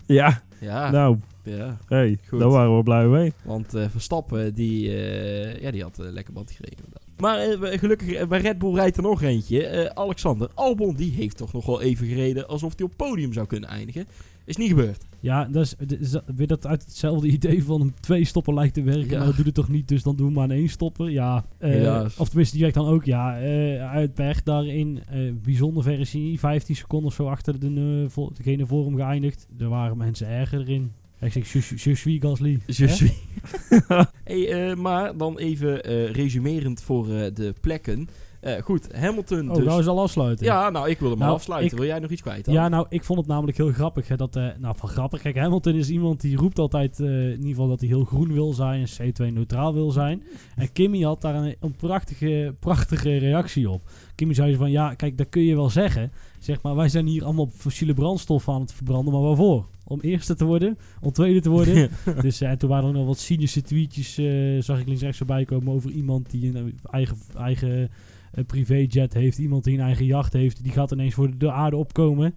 ja, 0.05 0.41
ja, 0.59 0.91
nou, 0.91 1.17
ja. 1.43 1.77
hey, 1.87 2.17
Goed. 2.27 2.39
daar 2.39 2.49
waren 2.49 2.77
we 2.77 2.83
blij 2.83 3.05
mee. 3.05 3.33
Want 3.43 3.73
eh, 3.73 3.85
Verstappen, 3.89 4.53
die, 4.53 4.89
eh, 4.89 5.61
ja, 5.61 5.71
die 5.71 5.83
had 5.83 5.97
een 5.97 6.11
lekker 6.11 6.33
band 6.33 6.57
inderdaad. 6.59 7.07
Maar 7.17 7.39
eh, 7.39 7.79
gelukkig, 7.79 8.11
eh, 8.11 8.27
bij 8.27 8.39
Red 8.39 8.57
Bull 8.57 8.73
rijdt 8.73 8.97
er 8.97 9.03
nog 9.03 9.21
eentje. 9.21 9.67
Eh, 9.67 9.85
Alexander 9.93 10.49
Albon, 10.53 10.95
die 10.95 11.11
heeft 11.11 11.37
toch 11.37 11.53
nog 11.53 11.65
wel 11.65 11.81
even 11.81 12.07
gereden 12.07 12.47
alsof 12.47 12.73
hij 12.77 12.85
op 12.85 12.93
podium 12.95 13.33
zou 13.33 13.47
kunnen 13.47 13.69
eindigen. 13.69 14.07
Is 14.47 14.55
niet 14.57 14.69
gebeurd. 14.69 15.05
Ja, 15.19 15.45
dat 15.45 15.63
is, 15.65 15.75
dat 15.77 15.99
is 15.99 16.15
weer 16.35 16.47
dat 16.47 16.67
uit 16.67 16.81
hetzelfde 16.83 17.27
idee 17.27 17.63
van 17.63 17.81
een 17.81 17.93
twee 17.99 18.25
stopper 18.25 18.53
lijkt 18.53 18.73
te 18.73 18.81
werken. 18.83 19.09
Ja. 19.09 19.17
Maar 19.17 19.25
dat 19.25 19.35
doet 19.35 19.45
het 19.45 19.53
toch 19.55 19.69
niet, 19.69 19.87
dus 19.87 20.03
dan 20.03 20.15
doen 20.15 20.27
we 20.27 20.33
maar 20.33 20.43
een 20.49 20.57
één 20.57 20.69
stopper. 20.69 21.09
Ja, 21.09 21.45
eh, 21.57 22.05
of 22.17 22.27
tenminste, 22.27 22.53
die 22.53 22.61
werkt 22.63 22.77
dan 22.77 22.87
ook. 22.87 23.05
Ja, 23.05 23.39
eh, 23.39 23.89
uit 23.91 24.13
Berg 24.13 24.43
daarin, 24.43 24.99
eh, 25.09 25.19
bijzonder 25.43 25.83
ver 25.83 25.99
is 25.99 26.11
hij 26.11 26.21
niet. 26.21 26.39
15 26.39 26.75
seconden 26.75 27.07
of 27.09 27.13
zo 27.15 27.25
achter 27.27 27.59
de, 27.59 28.05
vo- 28.09 28.31
degene 28.33 28.65
voor 28.65 28.85
hem 28.85 28.95
geëindigd. 28.95 29.47
Er 29.59 29.69
waren 29.69 29.97
mensen 29.97 30.27
erger 30.27 30.59
erin. 30.59 30.91
Ik 31.19 31.31
zeg, 31.31 31.51
je, 31.53 31.61
suis 31.95 32.17
Gasly. 32.21 32.59
Je 32.65 32.85
Hè? 32.85 32.87
suis. 32.93 33.11
hey, 34.23 34.75
maar 34.75 35.17
dan 35.17 35.37
even 35.37 35.79
resumerend 36.11 36.81
voor 36.81 37.05
de 37.07 37.53
plekken. 37.61 38.07
Eh, 38.41 38.62
goed, 38.62 38.88
Hamilton 38.96 39.50
Oh, 39.50 39.56
dus. 39.56 39.75
we 39.75 39.84
ze 39.84 39.89
al 39.89 40.01
afsluiten? 40.01 40.46
Ja, 40.46 40.70
nou, 40.70 40.89
ik 40.89 41.00
wil 41.00 41.10
hem 41.10 41.20
Nou, 41.20 41.32
afsluiten. 41.34 41.72
ik- 41.72 41.77
Wil 41.77 41.88
jij 41.88 42.00
nog 42.00 42.12
iets 42.12 42.22
kwijt 42.22 42.46
dan? 42.46 42.53
Ja, 42.53 42.67
nou, 42.67 42.86
ik 42.89 43.03
vond 43.03 43.20
het 43.20 43.27
namelijk 43.27 43.58
heel 43.58 43.72
grappig. 43.72 44.08
Hè, 44.08 44.15
dat, 44.15 44.36
eh, 44.36 44.48
nou, 44.60 44.75
van 44.77 44.89
grappig. 44.89 45.22
Kijk, 45.22 45.38
Hamilton 45.38 45.74
is 45.74 45.89
iemand 45.89 46.22
die 46.22 46.38
roept 46.38 46.60
altijd 46.60 47.00
eh, 47.00 47.08
in 47.08 47.32
ieder 47.32 47.48
geval 47.50 47.67
dat 47.67 47.79
hij 47.79 47.89
heel 47.89 48.03
groen 48.03 48.34
wil 48.34 48.53
zijn 48.53 48.82
en 48.82 48.88
CO2-neutraal 49.13 49.74
wil 49.74 49.91
zijn. 49.91 50.24
En 50.56 50.72
Kimmy 50.72 51.01
had 51.01 51.22
daar 51.22 51.36
een, 51.36 51.56
een 51.60 51.75
prachtige, 51.75 52.56
prachtige 52.60 53.17
reactie 53.17 53.70
op. 53.70 53.82
Kimmy 54.15 54.34
zei 54.34 54.56
van, 54.56 54.72
ja, 54.72 54.94
kijk, 54.94 55.17
dat 55.17 55.29
kun 55.29 55.41
je 55.44 55.56
wel 55.56 55.70
zeggen. 55.70 56.12
Zeg 56.39 56.62
maar, 56.62 56.75
wij 56.75 56.89
zijn 56.89 57.06
hier 57.08 57.24
allemaal 57.24 57.50
fossiele 57.53 57.94
brandstoffen 57.94 58.53
aan 58.53 58.62
het 58.62 58.74
verbranden, 58.74 59.13
maar 59.13 59.22
waarvoor? 59.22 59.65
Om 59.84 60.00
eerste 60.01 60.36
te 60.36 60.46
worden, 60.46 60.77
om 61.01 61.12
tweede 61.12 61.39
te 61.41 61.50
worden. 61.50 61.89
dus 62.22 62.41
eh, 62.41 62.51
toen 62.51 62.70
waren 62.70 62.88
er 62.89 62.94
nog 62.96 63.06
wat 63.06 63.17
cynische 63.20 63.62
tweetjes, 63.62 64.13
zag 64.65 64.79
ik 64.79 64.86
links 64.88 65.01
rechts 65.01 65.17
voorbij 65.17 65.46
komen 65.46 65.74
over 65.74 65.89
iemand 65.91 66.32
die 66.32 66.56
een 66.58 66.79
eigen, 66.91 67.17
eigen 67.38 67.89
eh, 68.31 68.43
privéjet 68.46 69.13
heeft, 69.13 69.38
iemand 69.38 69.63
die 69.63 69.77
een 69.77 69.84
eigen 69.86 70.05
jacht 70.05 70.34
heeft, 70.34 70.63
die 70.63 70.72
gaat 70.72 70.91
ineens 70.91 71.13
voor 71.13 71.38
de 71.38 71.51
aarde 71.51 71.75
opkomen. 71.75 72.36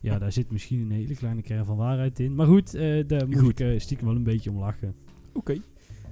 Ja, 0.00 0.18
daar 0.18 0.32
zit 0.32 0.50
misschien 0.50 0.80
een 0.80 0.90
hele 0.90 1.14
kleine 1.14 1.42
kern 1.42 1.64
van 1.64 1.76
waarheid 1.76 2.20
in. 2.20 2.34
Maar 2.34 2.46
goed, 2.46 2.74
eh, 2.74 3.04
daar 3.06 3.28
moet 3.28 3.38
Goed. 3.38 3.60
ik 3.60 3.60
eh, 3.60 3.78
stiekem 3.78 4.06
wel 4.06 4.16
een 4.16 4.22
beetje 4.22 4.50
om 4.50 4.58
lachen. 4.58 4.94
Oké. 5.34 5.56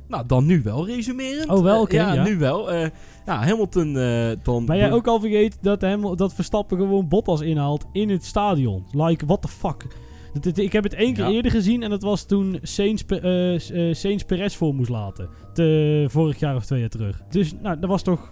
Nou, 0.08 0.26
dan 0.26 0.46
nu 0.46 0.62
wel 0.62 0.86
resumerend. 0.86 1.48
Oh, 1.48 1.62
wel, 1.62 1.86
Eh, 1.86 1.92
ja, 1.94 2.14
ja. 2.14 2.22
nu 2.24 2.36
wel. 2.38 2.72
Eh, 2.72 2.88
ja, 3.26 3.44
Hamilton 3.44 3.96
eh, 3.98 4.30
dan... 4.42 4.64
Maar 4.64 4.76
jij 4.76 4.92
ook 4.92 5.06
al 5.06 5.20
vergeten 5.20 5.58
dat, 5.62 5.80
hem, 5.80 6.16
dat 6.16 6.34
Verstappen 6.34 6.78
gewoon 6.78 7.08
Bottas 7.08 7.40
inhaalt 7.40 7.86
in 7.92 8.08
het 8.10 8.24
stadion. 8.24 8.84
Like, 8.92 9.26
what 9.26 9.42
the 9.42 9.48
fuck. 9.48 9.86
Dat- 10.32 10.42
dat- 10.44 10.58
ik 10.58 10.72
heb 10.72 10.82
het 10.84 10.94
één 10.94 11.14
keer 11.14 11.24
Ja. 11.24 11.30
eerder 11.30 11.50
gezien 11.50 11.82
en 11.82 11.90
dat 11.90 12.02
was 12.02 12.26
toen 12.26 12.58
Sainz, 12.62 13.02
Pe- 13.02 13.54
S- 13.58 13.70
eh, 13.70 13.94
Sainz 13.94 14.22
Perez 14.22 14.54
voor 14.54 14.74
moest 14.74 14.90
laten. 14.90 15.28
Te, 15.54 16.04
vorig 16.08 16.38
jaar 16.38 16.56
of 16.56 16.66
twee 16.66 16.80
jaar 16.80 16.88
terug. 16.88 17.22
Dus, 17.30 17.52
nou, 17.62 17.78
dat 17.80 17.90
was 17.90 18.02
toch 18.02 18.30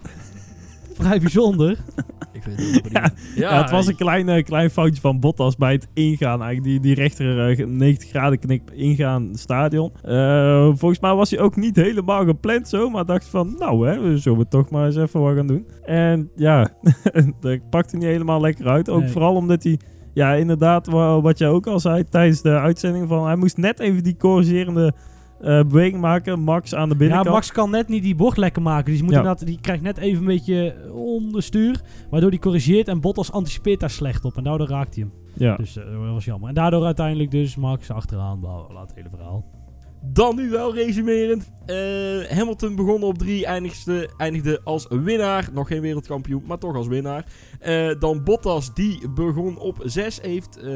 vrij 0.95 1.19
bijzonder. 1.19 1.77
Ik 2.33 2.43
weet 2.43 2.57
het 2.57 2.83
niet. 2.83 3.13
Ja, 3.35 3.61
het 3.61 3.71
was 3.71 3.87
een 3.87 3.95
klein, 3.95 4.29
eh, 4.29 4.43
klein 4.43 4.69
foutje 4.69 5.01
van 5.01 5.19
Bottas 5.19 5.55
bij 5.55 5.71
het 5.71 5.87
ingaan. 5.93 6.41
Eigenlijk 6.41 6.63
die, 6.63 6.79
die 6.79 6.95
rechter 7.03 7.49
eh, 7.59 7.67
90 7.67 8.09
graden 8.09 8.39
knik 8.39 8.61
ingaan 8.73 9.29
stadion. 9.33 9.91
Eh, 10.03 10.65
volgens 10.73 10.99
mij 10.99 11.13
was 11.13 11.29
hij 11.29 11.39
ook 11.39 11.55
niet 11.55 11.75
helemaal 11.75 12.25
gepland 12.25 12.67
zo. 12.69 12.89
Maar 12.89 13.05
dacht 13.05 13.27
van, 13.27 13.55
nou 13.59 13.87
hè, 13.87 13.99
we 14.01 14.17
zullen 14.17 14.47
toch 14.49 14.69
maar 14.69 14.85
eens 14.85 14.95
even 14.95 15.21
wat 15.21 15.35
gaan 15.35 15.47
doen. 15.47 15.67
En 15.85 16.29
ja, 16.35 16.67
dat 17.41 17.69
pakte 17.69 17.95
niet 17.95 18.05
helemaal 18.05 18.41
lekker 18.41 18.67
uit. 18.67 18.89
Ook 18.89 19.01
Nee. 19.01 19.09
vooral 19.09 19.35
omdat 19.35 19.63
hij, 19.63 19.79
ja 20.13 20.33
inderdaad, 20.33 20.87
wa- 20.87 21.21
wat 21.21 21.37
jij 21.37 21.49
ook 21.49 21.67
al 21.67 21.79
zei 21.79 22.03
tijdens 22.09 22.41
de 22.41 22.49
uitzending. 22.59 23.07
Van, 23.07 23.25
hij 23.25 23.35
moest 23.35 23.57
net 23.57 23.79
even 23.79 24.03
die 24.03 24.17
corrigerende 24.17 24.93
eh, 25.41 25.63
beweging 25.63 26.01
maken. 26.01 26.39
Max 26.39 26.75
aan 26.75 26.87
de 26.89 26.93
Ja, 26.93 26.99
binnenkant. 26.99 27.29
Max 27.29 27.51
kan 27.51 27.69
net 27.69 27.87
niet 27.87 28.03
die 28.03 28.15
bocht 28.15 28.37
lekker 28.37 28.61
maken. 28.61 28.85
Dus 28.85 28.93
die, 28.95 29.03
moet 29.03 29.13
Ja. 29.13 29.19
inderdaad, 29.19 29.45
die 29.45 29.59
krijgt 29.61 29.83
net 29.83 29.97
even 29.97 30.19
een 30.19 30.25
beetje 30.27 30.75
onderstuur. 30.93 31.81
Waardoor 32.09 32.31
die 32.31 32.39
corrigeert 32.39 32.87
en 32.87 33.01
Bottas 33.01 33.31
anticipeert 33.31 33.79
daar 33.79 33.89
slecht 33.89 34.25
op. 34.25 34.37
En 34.37 34.43
daardoor 34.43 34.67
raakt 34.67 34.95
hij 34.95 35.03
hem. 35.03 35.13
Ja. 35.33 35.55
Dus 35.55 35.77
eh, 35.77 35.83
dat 35.83 36.13
was 36.13 36.25
jammer. 36.25 36.49
En 36.49 36.55
daardoor 36.55 36.85
uiteindelijk 36.85 37.31
dus 37.31 37.55
Max 37.55 37.91
achteraan. 37.91 38.39
Bla, 38.39 38.81
het 38.81 38.93
hele 38.95 39.09
verhaal. 39.09 39.45
Dan 40.13 40.35
nu 40.35 40.49
wel 40.49 40.73
resumerend. 40.75 41.51
Eh, 41.65 41.75
Hamilton 42.37 42.75
begon 42.75 43.03
op 43.03 43.17
3, 43.17 43.45
eindigde, 43.45 44.09
eindigde 44.17 44.61
als 44.63 44.87
winnaar. 44.89 45.49
Nog 45.53 45.67
geen 45.67 45.81
wereldkampioen, 45.81 46.43
maar 46.47 46.57
toch 46.57 46.75
als 46.75 46.87
winnaar. 46.87 47.25
Eh, 47.59 47.89
dan 47.99 48.23
Bottas, 48.23 48.73
die 48.73 49.09
begon 49.09 49.57
op 49.59 49.81
6, 49.83 50.21
heeft 50.21 50.57
eh, 50.57 50.71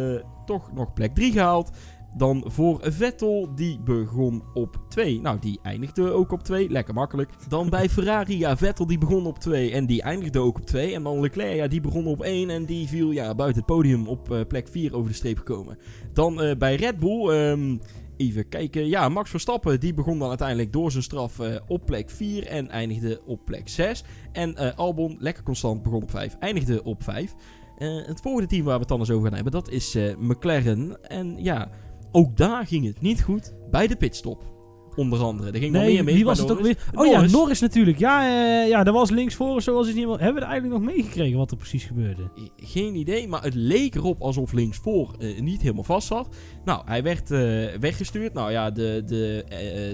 toch 0.46 0.74
nog 0.74 0.94
plek 0.94 1.16
3 1.16 1.32
gehaald. 1.32 1.72
Dan 2.18 2.44
voor 2.48 2.80
Vettel, 2.82 3.56
die 3.56 3.80
begon 3.80 4.44
op 4.54 4.80
2. 4.88 5.22
Nou, 5.22 5.39
die 5.39 5.60
eindigde 5.63 6.12
ook 6.12 6.32
op 6.32 6.44
2. 6.44 6.70
Lekker 6.70 6.94
makkelijk. 6.94 7.32
Dan 7.48 7.70
bij 7.70 7.89
Ferrari, 7.96 8.38
ja, 8.38 8.58
Vettel 8.58 8.88
die 8.88 8.98
begon 8.98 9.25
op 9.25 9.39
2 9.39 9.72
en 9.72 9.86
die 9.86 10.01
eindigde 10.01 10.39
ook 10.39 10.58
op 10.58 10.66
2. 10.66 10.94
En 10.94 11.04
dan 11.04 11.20
Leclerc, 11.20 11.56
ja, 11.56 11.68
die 11.68 11.82
begon 11.82 12.06
op 12.06 12.22
1 12.22 12.50
en 12.50 12.66
die 12.66 12.88
viel 12.88 13.12
ja, 13.12 13.36
buiten 13.36 13.58
het 13.58 13.72
podium 13.72 14.08
op 14.08 14.32
eh, 14.32 14.39
plek 14.48 14.68
4 14.68 14.96
over 14.96 15.10
de 15.10 15.16
streep 15.16 15.38
gekomen. 15.38 15.78
Dan 16.13 16.42
eh, 16.42 16.58
bij 16.58 16.75
Red 16.75 17.00
Bull, 17.00 17.30
ehm, 17.30 17.78
even 18.20 18.50
kijken. 18.50 18.88
Ja, 18.88 19.10
Max 19.10 19.30
Verstappen, 19.30 19.80
die 19.80 19.94
begon 19.94 20.20
dan 20.20 20.30
uiteindelijk 20.30 20.74
door 20.74 20.92
zijn 20.92 21.04
straf 21.04 21.39
eh, 21.39 21.56
op 21.68 21.86
plek 21.86 22.10
4 22.10 22.48
en 22.48 22.70
eindigde 22.70 23.22
op 23.25 23.46
plek 23.46 23.70
6. 23.70 24.04
En 24.32 24.56
eh, 24.56 24.78
Albon, 24.78 25.18
lekker 25.20 25.44
constant, 25.44 25.84
begon 25.84 26.04
op 26.04 26.12
5, 26.12 26.36
eindigde 26.39 26.84
op 26.84 27.04
5. 27.04 27.36
Eh, 27.78 28.06
het 28.06 28.22
volgende 28.22 28.48
team 28.48 28.63
waar 28.63 28.74
we 28.74 28.80
het 28.80 28.89
dan 28.89 29.00
eens 29.00 29.10
over 29.10 29.25
gaan 29.25 29.36
hebben, 29.36 29.51
dat 29.51 29.70
is 29.70 29.98
McLaren. 30.18 31.10
En 31.10 31.44
ja, 31.44 31.70
ook 32.12 32.38
daar 32.38 32.68
ging 32.68 32.86
het 32.86 33.01
niet 33.01 33.24
goed 33.24 33.54
bij 33.72 33.88
de 33.88 33.96
pitstop. 33.96 34.59
Onder 35.00 35.20
andere. 35.20 35.51
Er 35.51 35.60
ging 35.60 35.72
nog 35.74 35.82
Nee, 35.82 35.94
meer 35.94 36.03
mis 36.03 36.13
wie 36.13 36.25
was 36.25 36.39
het 36.39 36.51
ook 36.51 36.58
Norris. 36.60 36.75
weer? 36.91 37.00
Oh 37.00 37.06
ja, 37.06 37.12
Norris. 37.13 37.32
Norris 37.32 37.60
natuurlijk. 37.60 37.98
Ja, 38.00 38.24
eh, 38.63 38.68
ja, 38.70 38.84
dat 38.84 38.94
was 38.94 39.10
links 39.10 39.36
voor 39.36 39.56
of 39.56 39.62
zo. 39.62 39.74
Was 39.74 39.86
het 39.88 39.96
niet 39.96 40.03
helemaal- 40.06 40.24
Hebben 40.24 40.41
we 40.41 40.48
er 40.48 40.51
eigenlijk 40.53 40.84
nog 40.84 40.94
meegekregen 40.96 41.38
wat 41.38 41.51
er 41.51 41.58
precies 41.58 41.84
gebeurde? 41.84 42.22
Geen 42.58 42.96
idee, 42.96 43.27
maar 43.27 43.44
het 43.44 43.53
leek 43.56 43.96
erop 43.96 44.22
alsof 44.22 44.51
linksvoor 44.51 45.15
eh 45.20 45.41
niet 45.41 45.62
helemaal 45.62 45.84
vast 45.84 46.08
zat. 46.08 46.36
Nou, 46.65 46.82
hij 46.86 47.03
werd 47.03 47.32
eh, 47.32 47.39
weggestuurd. 47.79 48.34
Nou 48.34 48.51
ja, 48.51 48.72
de, 48.72 49.03
de, 49.06 49.44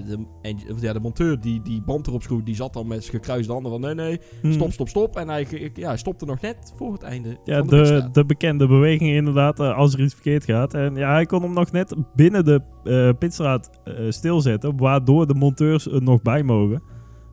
de, 0.07 0.25
en- 0.41 0.57
ja, 0.81 0.93
de 0.93 1.00
monteur 1.00 1.39
die 1.39 1.62
die 1.62 1.81
band 1.81 2.07
erop 2.07 2.21
schroefde, 2.21 2.45
die 2.45 2.55
zat 2.55 2.74
dan 2.74 2.88
met 2.88 3.03
zijn 3.03 3.15
gekruiste 3.15 3.51
handen 3.51 3.71
van 3.71 3.81
nee, 3.81 3.93
nee, 3.93 4.19
Hmm. 4.41 4.51
stop, 4.53 4.71
stop, 4.71 4.88
stop. 4.89 5.15
En 5.15 5.29
hij, 5.29 5.47
ja, 5.74 5.97
stopte 5.97 6.25
nog 6.25 6.41
net 6.41 6.74
voor 6.75 6.91
het 6.93 7.01
einde 7.01 7.38
Ja, 7.43 7.57
van 7.57 7.67
de, 7.67 7.81
de, 7.81 8.09
de 8.12 8.25
bekende 8.25 8.67
beweging 8.67 9.09
inderdaad, 9.12 9.59
als 9.59 9.93
er 9.93 10.01
iets 10.01 10.13
verkeerd 10.13 10.43
gaat. 10.45 10.74
En 10.74 10.95
ja, 10.95 11.12
hij 11.12 11.25
kon 11.25 11.41
hem 11.41 11.53
nog 11.53 11.71
net 11.71 11.95
binnen 12.15 12.45
de 12.45 12.62
eh, 12.86 13.10
pitstraat 13.20 13.70
eh, 13.84 13.94
stilzetten, 14.10 14.77
waardoor 14.77 15.27
de 15.27 15.34
monteurs 15.34 15.92
er 15.92 16.04
nog 16.04 16.22
bij 16.22 16.44
mogen. 16.44 16.82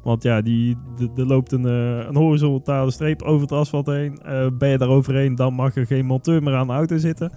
Want 0.02 0.22
ja, 0.22 0.40
die, 0.40 0.76
er 1.16 1.26
loopt 1.26 1.52
een, 1.52 1.66
eh, 1.66 2.06
een 2.08 2.16
horizontale 2.16 2.90
streep 2.90 3.22
over 3.22 3.40
het 3.40 3.52
asfalt 3.52 3.86
heen. 3.86 4.18
Ben 4.58 4.68
je 4.68 4.78
daar 4.78 4.88
overheen, 4.88 5.34
dan 5.34 5.54
mag 5.54 5.76
er 5.76 5.86
geen 5.86 6.06
monteur 6.06 6.42
meer 6.42 6.54
aan 6.54 6.66
de 6.66 6.72
auto 6.72 6.96
zitten. 6.96 7.32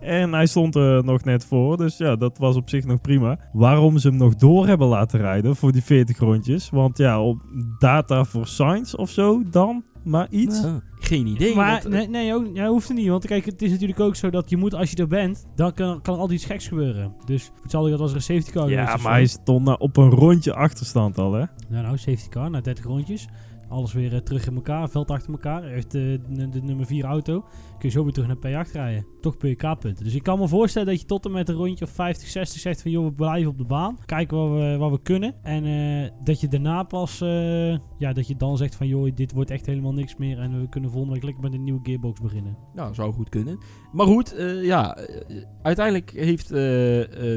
En 0.00 0.32
hij 0.32 0.46
stond 0.46 0.74
er 0.74 1.04
nog 1.04 1.24
net 1.24 1.44
voor, 1.44 1.76
dus 1.76 1.96
ja, 1.96 2.16
dat 2.16 2.38
was 2.38 2.56
op 2.56 2.68
zich 2.68 2.84
nog 2.84 3.00
prima. 3.00 3.38
Waarom 3.52 3.98
ze 3.98 4.08
hem 4.08 4.16
nog 4.16 4.34
door 4.34 4.66
hebben 4.66 4.86
laten 4.86 5.20
rijden 5.20 5.56
voor 5.56 5.72
die 5.72 5.82
40 5.82 6.18
rondjes? 6.18 6.70
Want 6.70 6.98
ja, 6.98 7.22
op 7.22 7.42
data 7.78 8.24
voor 8.24 8.46
science 8.46 8.96
of 8.96 9.10
zo 9.10 9.42
dan, 9.50 9.84
maar 10.04 10.26
iets. 10.30 10.64
Geen 11.04 11.26
idee. 11.26 11.54
maar 11.54 11.70
want, 11.70 11.84
eh, 11.84 11.90
nee, 11.90 12.08
nee 12.08 12.34
ook, 12.34 12.46
ja, 12.54 12.68
hoeft 12.68 12.88
er 12.88 12.94
niet. 12.94 13.08
Want 13.08 13.26
kijk, 13.26 13.44
het 13.44 13.62
is 13.62 13.70
natuurlijk 13.70 14.00
ook 14.00 14.16
zo 14.16 14.30
dat 14.30 14.50
je 14.50 14.56
moet, 14.56 14.74
als 14.74 14.90
je 14.90 14.96
er 14.96 15.06
bent, 15.08 15.46
dan 15.54 15.74
kan, 15.74 16.02
kan 16.02 16.14
er 16.14 16.20
altijd 16.20 16.38
iets 16.40 16.50
geks 16.50 16.68
gebeuren. 16.68 17.14
Dus 17.24 17.50
hetzelfde 17.62 17.90
dat 17.90 17.98
was 17.98 18.10
er 18.10 18.16
een 18.16 18.22
safety 18.22 18.50
car 18.50 18.62
geweest 18.68 18.78
Ja, 18.78 18.92
maar 18.92 18.98
zo. 19.00 19.08
hij 19.08 19.26
stond 19.26 19.64
nou 19.64 19.78
op 19.80 19.96
een 19.96 20.10
rondje 20.10 20.54
achterstand 20.54 21.18
al, 21.18 21.32
hè? 21.32 21.44
Nou, 21.68 21.82
nou, 21.84 21.98
safety 21.98 22.28
car, 22.28 22.50
na 22.50 22.60
30 22.60 22.84
rondjes. 22.84 23.28
Alles 23.72 23.92
weer 23.92 24.14
eh, 24.14 24.20
terug 24.20 24.46
in 24.46 24.54
elkaar, 24.54 24.88
veld 24.88 25.10
achter 25.10 25.32
elkaar. 25.32 25.64
Heeft 25.64 25.94
eh, 25.94 26.00
de, 26.28 26.62
nummer 26.62 26.86
4 26.86 27.04
auto. 27.04 27.40
Kun 27.78 27.88
je 27.88 27.88
zo 27.88 28.02
weer 28.02 28.12
terug 28.12 28.28
naar 28.28 28.66
P8 28.66 28.72
rijden. 28.72 29.06
Toch 29.20 29.36
PK-punten. 29.36 30.04
Dus 30.04 30.14
ik 30.14 30.22
kan 30.22 30.38
me 30.38 30.48
voorstellen 30.48 30.88
dat 30.88 31.00
je 31.00 31.06
tot 31.06 31.24
en 31.24 31.32
met 31.32 31.48
een 31.48 31.54
rondje 31.54 31.84
of 31.84 31.90
50, 31.90 32.28
60 32.28 32.60
zegt 32.60 32.82
van... 32.82 32.90
joh, 32.90 33.04
we 33.04 33.12
blijven 33.12 33.50
op 33.50 33.58
de 33.58 33.64
baan. 33.64 33.98
Kijken 34.04 34.36
wat 34.36 34.50
we, 34.50 34.76
wat 34.76 34.90
we 34.90 35.02
kunnen. 35.02 35.34
En 35.42 35.64
eh, 35.64 36.10
dat 36.24 36.40
je 36.40 36.48
daarna 36.48 36.82
pas... 36.82 37.18
ja, 37.98 38.12
dat 38.12 38.28
je 38.28 38.36
dan 38.36 38.56
zegt 38.56 38.74
van... 38.74 38.86
joh, 38.86 39.14
dit 39.14 39.32
wordt 39.32 39.50
echt 39.50 39.66
helemaal 39.66 39.92
niks 39.92 40.16
meer. 40.16 40.38
En 40.38 40.60
we 40.60 40.68
kunnen 40.68 40.90
volgende 40.90 41.14
week 41.14 41.24
lekker 41.24 41.42
met 41.42 41.52
een 41.52 41.64
nieuwe 41.64 41.80
gearbox 41.82 42.20
beginnen. 42.20 42.56
Nou, 42.74 42.94
zou 42.94 43.12
goed 43.12 43.28
kunnen. 43.28 43.58
Maar 43.92 44.06
goed, 44.06 44.34
ja, 44.62 44.98
uiteindelijk 45.62 46.10
heeft 46.10 46.50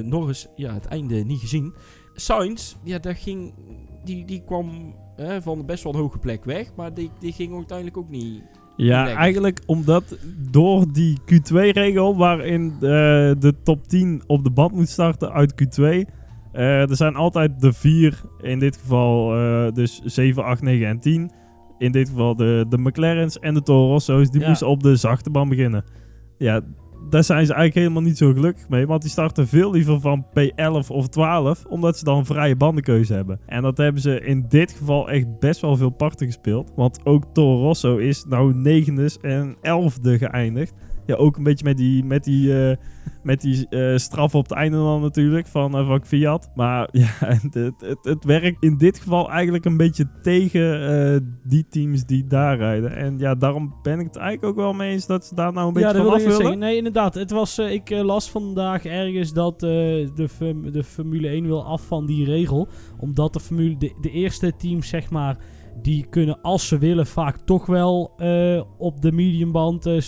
Norris 0.04 0.48
ja, 0.56 0.74
het 0.74 0.86
einde 0.86 1.16
niet 1.16 1.40
gezien. 1.40 1.74
Sainz, 2.14 2.76
ja, 2.84 3.00
daar 3.00 3.16
ging, 3.16 3.54
die, 4.04 4.26
die 4.26 4.44
kwam 4.44 4.96
eh, 5.18 5.36
van 5.42 5.66
best 5.66 5.84
wel 5.84 5.94
een 5.94 6.00
hoge 6.00 6.18
plek 6.18 6.46
weg, 6.46 6.72
maar 6.76 6.94
die, 6.94 7.12
die 7.20 7.32
ging 7.32 7.54
uiteindelijk 7.56 7.98
ook 7.98 8.10
niet. 8.10 8.42
Ja, 8.78 9.08
eigenlijk 9.14 9.60
omdat 9.66 10.18
door 10.52 10.86
die 10.92 11.18
Q2-regel 11.22 12.18
waarin 12.18 12.72
eh, 12.74 12.80
de 13.40 13.54
top 13.64 13.88
10 13.88 14.24
op 14.28 14.44
de 14.44 14.50
band 14.52 14.72
moet 14.72 14.90
starten 14.90 15.32
uit 15.32 15.54
Q2. 15.64 15.84
eh, 16.52 16.90
er 16.90 16.96
zijn 16.96 17.16
altijd 17.16 17.62
de 17.62 17.74
vier, 17.74 18.22
in 18.42 18.60
dit 18.60 18.78
geval 18.78 19.36
eh, 19.36 19.72
dus 19.74 20.02
7, 20.04 20.44
8, 20.44 20.62
9 20.62 20.88
en 20.88 21.00
10. 21.00 21.32
In 21.78 21.92
dit 21.92 22.10
geval 22.10 22.36
de, 22.36 22.66
de 22.70 22.78
McLaren's 22.78 23.40
en 23.40 23.54
de 23.54 23.62
Toro 23.62 23.88
Rosso's, 23.92 24.30
die 24.30 24.42
Ja. 24.42 24.48
moesten 24.48 24.68
op 24.68 24.84
de 24.84 24.96
zachte 24.96 25.30
band 25.30 25.50
beginnen. 25.50 25.84
Ja, 26.38 26.62
daar 27.10 27.24
zijn 27.24 27.46
ze 27.46 27.54
eigenlijk 27.54 27.76
helemaal 27.76 28.10
niet 28.10 28.18
zo 28.18 28.34
gelukkig 28.34 28.70
mee, 28.70 28.88
want 28.88 29.02
die 29.02 29.12
starten 29.12 29.48
veel 29.48 29.72
liever 29.72 30.00
van 30.00 30.26
P11 30.40 30.88
of 30.88 31.08
12, 31.08 31.66
omdat 31.66 31.98
ze 31.98 32.04
dan 32.04 32.26
vrije 32.26 32.56
bandenkeuze 32.56 33.14
hebben. 33.14 33.40
En 33.46 33.62
dat 33.62 33.78
hebben 33.78 34.02
ze 34.02 34.20
in 34.20 34.46
dit 34.50 34.72
geval 34.72 35.10
echt 35.10 35.40
best 35.40 35.62
wel 35.62 35.76
veel 35.76 35.90
parten 35.90 36.26
gespeeld, 36.26 36.72
want 36.76 37.00
ook 37.04 37.24
Toro 37.34 37.62
Rosso 37.62 37.98
is 37.98 38.26
nou 38.26 38.54
negende 38.56 39.10
en 39.22 39.56
elfde 39.62 40.18
geëindigd. 40.18 40.74
Ja, 41.06 41.16
ook 41.16 41.38
een 41.38 41.44
beetje 41.44 41.66
met 41.66 41.78
die, 41.78 42.04
met 42.04 42.24
die, 42.24 42.70
eh, 42.70 42.76
met 43.24 43.42
die 43.42 43.68
eh, 43.70 43.98
straf 43.98 44.36
op 44.36 44.44
het 44.44 44.52
einde 44.52 44.78
dan 44.78 45.02
natuurlijk 45.02 45.48
van, 45.48 45.78
eh, 45.78 45.88
van 45.88 46.06
Fiat. 46.06 46.50
Maar 46.56 46.90
ja, 47.02 47.08
het, 47.20 47.54
het, 47.54 47.98
het, 48.02 48.24
werkt 48.24 48.64
in 48.64 48.78
dit 48.78 49.00
geval 49.00 49.32
eigenlijk 49.32 49.66
een 49.66 49.78
beetje 49.78 50.08
tegen 50.22 51.40
die 51.44 51.66
teams 51.70 52.06
die 52.06 52.28
daar 52.28 52.58
rijden. 52.58 52.96
En 52.96 53.18
ja, 53.18 53.36
daarom 53.36 53.76
ben 53.82 54.00
ik 54.00 54.06
het 54.06 54.16
eigenlijk 54.16 54.48
ook 54.50 54.64
wel 54.64 54.74
mee 54.74 54.92
eens 54.92 55.06
dat 55.06 55.26
ze 55.26 55.36
daar 55.36 55.54
nou 55.54 55.68
een 55.68 55.74
beetje 55.74 55.88
ja, 55.88 55.94
dat 55.94 56.06
van 56.06 56.14
af 56.14 56.22
willen. 56.22 56.36
zeggen. 56.38 56.60
Nee, 56.60 56.78
inderdaad. 56.78 57.14
Het 57.14 57.32
was, 57.32 57.60
ik 57.60 57.90
las 57.90 58.32
vandaag 58.32 58.86
ergens 58.86 59.34
dat 59.34 59.60
de, 59.60 60.10
de 60.72 60.84
Formule 60.84 61.28
1 61.28 61.46
wil 61.46 61.66
af 61.66 61.82
van 61.88 62.06
die 62.06 62.26
regel. 62.26 62.68
Omdat 62.98 63.34
de, 63.34 63.40
Formule, 63.40 63.78
de, 63.78 63.94
de 64.02 64.12
eerste 64.12 64.56
teams, 64.58 64.88
zeg 64.88 65.10
maar, 65.10 65.38
die 65.82 66.06
kunnen 66.10 66.42
als 66.42 66.68
ze 66.68 66.78
willen 66.78 67.08
vaak 67.08 67.38
toch 67.38 67.66
wel 67.66 68.14
eh, 68.18 68.62
op 68.78 69.02
de 69.02 69.12
mediumband 69.12 69.86
eh, 69.86 69.98
eh, 69.98 70.04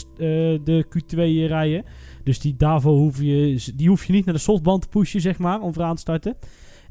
de 0.64 0.86
Q2 0.86 1.16
rijden. 1.48 1.84
Dus 2.24 2.40
die, 2.40 2.56
daarvoor 2.56 2.98
hoef 2.98 3.22
je, 3.22 3.64
die 3.76 3.88
hoef 3.88 4.06
je 4.06 4.14
niet 4.14 4.26
naar 4.26 4.34
de 4.34 4.40
softband 4.40 4.82
te 4.82 4.88
pushen, 4.88 5.22
zeg 5.22 5.38
maar, 5.38 5.62
om 5.62 5.74
vooraan 5.74 5.96
te 5.96 6.02
starten. 6.02 6.36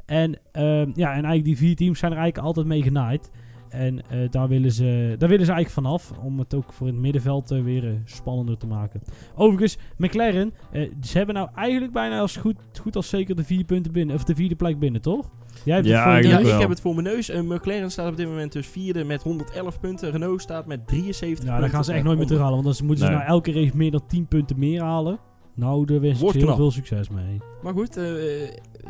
En, 0.07 0.39
ehm, 0.53 0.91
ja, 0.95 1.09
en 1.09 1.25
eigenlijk 1.25 1.45
die 1.45 1.57
vier 1.57 1.77
teams 1.77 1.99
zijn 1.99 2.13
er 2.13 2.19
eigenlijk 2.19 2.49
altijd 2.49 2.67
mee 2.67 2.83
genaaid. 2.83 3.31
En 3.69 4.03
eh, 4.11 4.19
daar, 4.31 4.49
willen 4.49 4.73
ze, 4.73 5.15
daar 5.19 5.29
willen 5.29 5.47
ze 5.47 5.53
eigenlijk 5.53 5.87
vanaf. 5.87 6.13
Om 6.23 6.39
het 6.39 6.55
ook 6.55 6.73
voor 6.73 6.87
het 6.87 6.97
middenveld 6.97 7.51
eh, 7.51 7.63
weer 7.63 7.87
eh, 7.89 7.95
spannender 8.05 8.57
te 8.57 8.67
maken. 8.67 9.03
Overigens, 9.35 9.79
McLaren, 9.97 10.53
ze 11.01 11.17
hebben 11.17 11.35
nou 11.35 11.49
eigenlijk 11.55 11.93
bijna 11.93 12.19
als 12.21 12.37
goed, 12.37 12.57
goed 12.81 12.97
als 12.97 13.09
zeker 13.09 13.37
de 13.37 13.45
vier 13.45 13.65
punten 13.65 13.93
binnen. 13.93 14.15
Of 14.17 14.25
de 14.25 14.35
vierde 14.35 14.57
plek 14.57 14.79
binnen, 14.79 15.01
toch? 15.01 15.31
Jij 15.65 15.75
hebt 15.75 15.87
Ja, 15.87 16.15
het 16.15 16.25
voor 16.25 16.33
Ja, 16.33 16.55
ik 16.55 16.61
heb 16.61 16.69
het 16.69 16.81
voor 16.81 16.95
mijn 16.95 17.07
neus. 17.07 17.29
En 17.29 17.47
McLaren 17.47 17.91
staat 17.91 18.11
op 18.11 18.17
dit 18.17 18.27
moment 18.27 18.53
dus 18.53 18.67
vierde 18.67 19.05
met 19.05 19.23
111 19.23 19.81
punten. 19.81 20.11
Renault 20.11 20.41
staat 20.43 20.67
met 20.67 20.87
73 20.87 21.29
Ja, 21.29 21.35
punten. 21.45 21.61
daar 21.61 21.71
gaan 21.71 21.85
ze 21.85 21.93
echt 21.93 22.05
nooit 22.05 22.19
meer 22.19 22.27
terughalen. 22.27 22.63
Want 22.63 22.77
dan 22.77 22.87
moeten 22.87 23.07
ze 23.07 23.13
nou 23.13 23.25
elke 23.25 23.53
race 23.53 23.77
meer 23.77 23.91
dan 23.91 24.07
10 24.07 24.27
punten 24.27 24.59
meer 24.59 24.83
halen. 24.83 25.19
Nou, 25.57 25.87
daar 25.87 26.01
wens 26.01 26.23
ik 26.23 26.31
heel 26.33 26.43
knap. 26.43 26.57
veel 26.57 26.71
succes 26.71 27.09
mee. 27.09 27.39
Maar 27.63 27.73
goed, 27.73 27.97
eh, 27.97 28.05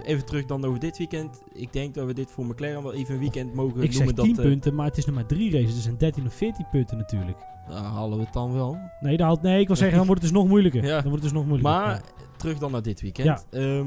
even 0.05 0.25
terug 0.25 0.45
dan 0.47 0.65
over 0.65 0.81
dit 0.81 0.99
weekend. 0.99 1.43
Ik 1.53 1.73
denk 1.73 1.95
dat 1.95 2.07
we 2.07 2.13
dit 2.15 2.31
voor 2.31 2.47
McLaren 2.47 2.83
wel 2.83 2.93
even 2.95 3.15
een 3.15 3.21
weekend 3.21 3.55
mogen 3.55 3.83
Ik 3.83 3.93
zeg 3.93 4.05
noemen. 4.07 4.25
10 4.25 4.35
dat, 4.35 4.45
eh, 4.45 4.51
punten, 4.51 4.75
maar 4.75 4.87
het 4.87 4.97
is 4.97 5.05
nog 5.07 5.15
maar 5.15 5.27
drie 5.27 5.51
races. 5.53 5.75
Dus 5.75 5.83
zijn 5.83 5.97
13 5.99 6.27
of 6.27 6.35
14 6.35 6.67
punten 6.71 6.97
natuurlijk. 6.97 7.39
nou, 7.69 7.85
halen 7.85 8.19
we 8.19 8.25
het 8.25 8.33
dan 8.33 8.53
wel. 8.53 8.79
Nee, 9.01 9.17
dat 9.17 9.27
had, 9.27 9.43
nee 9.43 9.61
ik 9.61 9.67
wil 9.67 9.77
zeggen, 9.77 9.97
dan 9.97 10.07
wordt 10.07 10.23
het 10.23 10.31
dus 10.33 10.41
nog 10.41 10.49
moeilijker. 10.49 10.85
Ja. 10.85 11.01
Dan 11.01 11.11
wordt 11.11 11.13
het 11.13 11.23
dus 11.23 11.33
nog 11.33 11.47
moeilijker. 11.47 11.81
Maar 11.81 11.95
Ja. 11.95 12.01
terug 12.37 12.59
dan 12.59 12.71
naar 12.73 12.83
dit 12.83 13.01
weekend. 13.01 13.47
Ehm, 13.51 13.87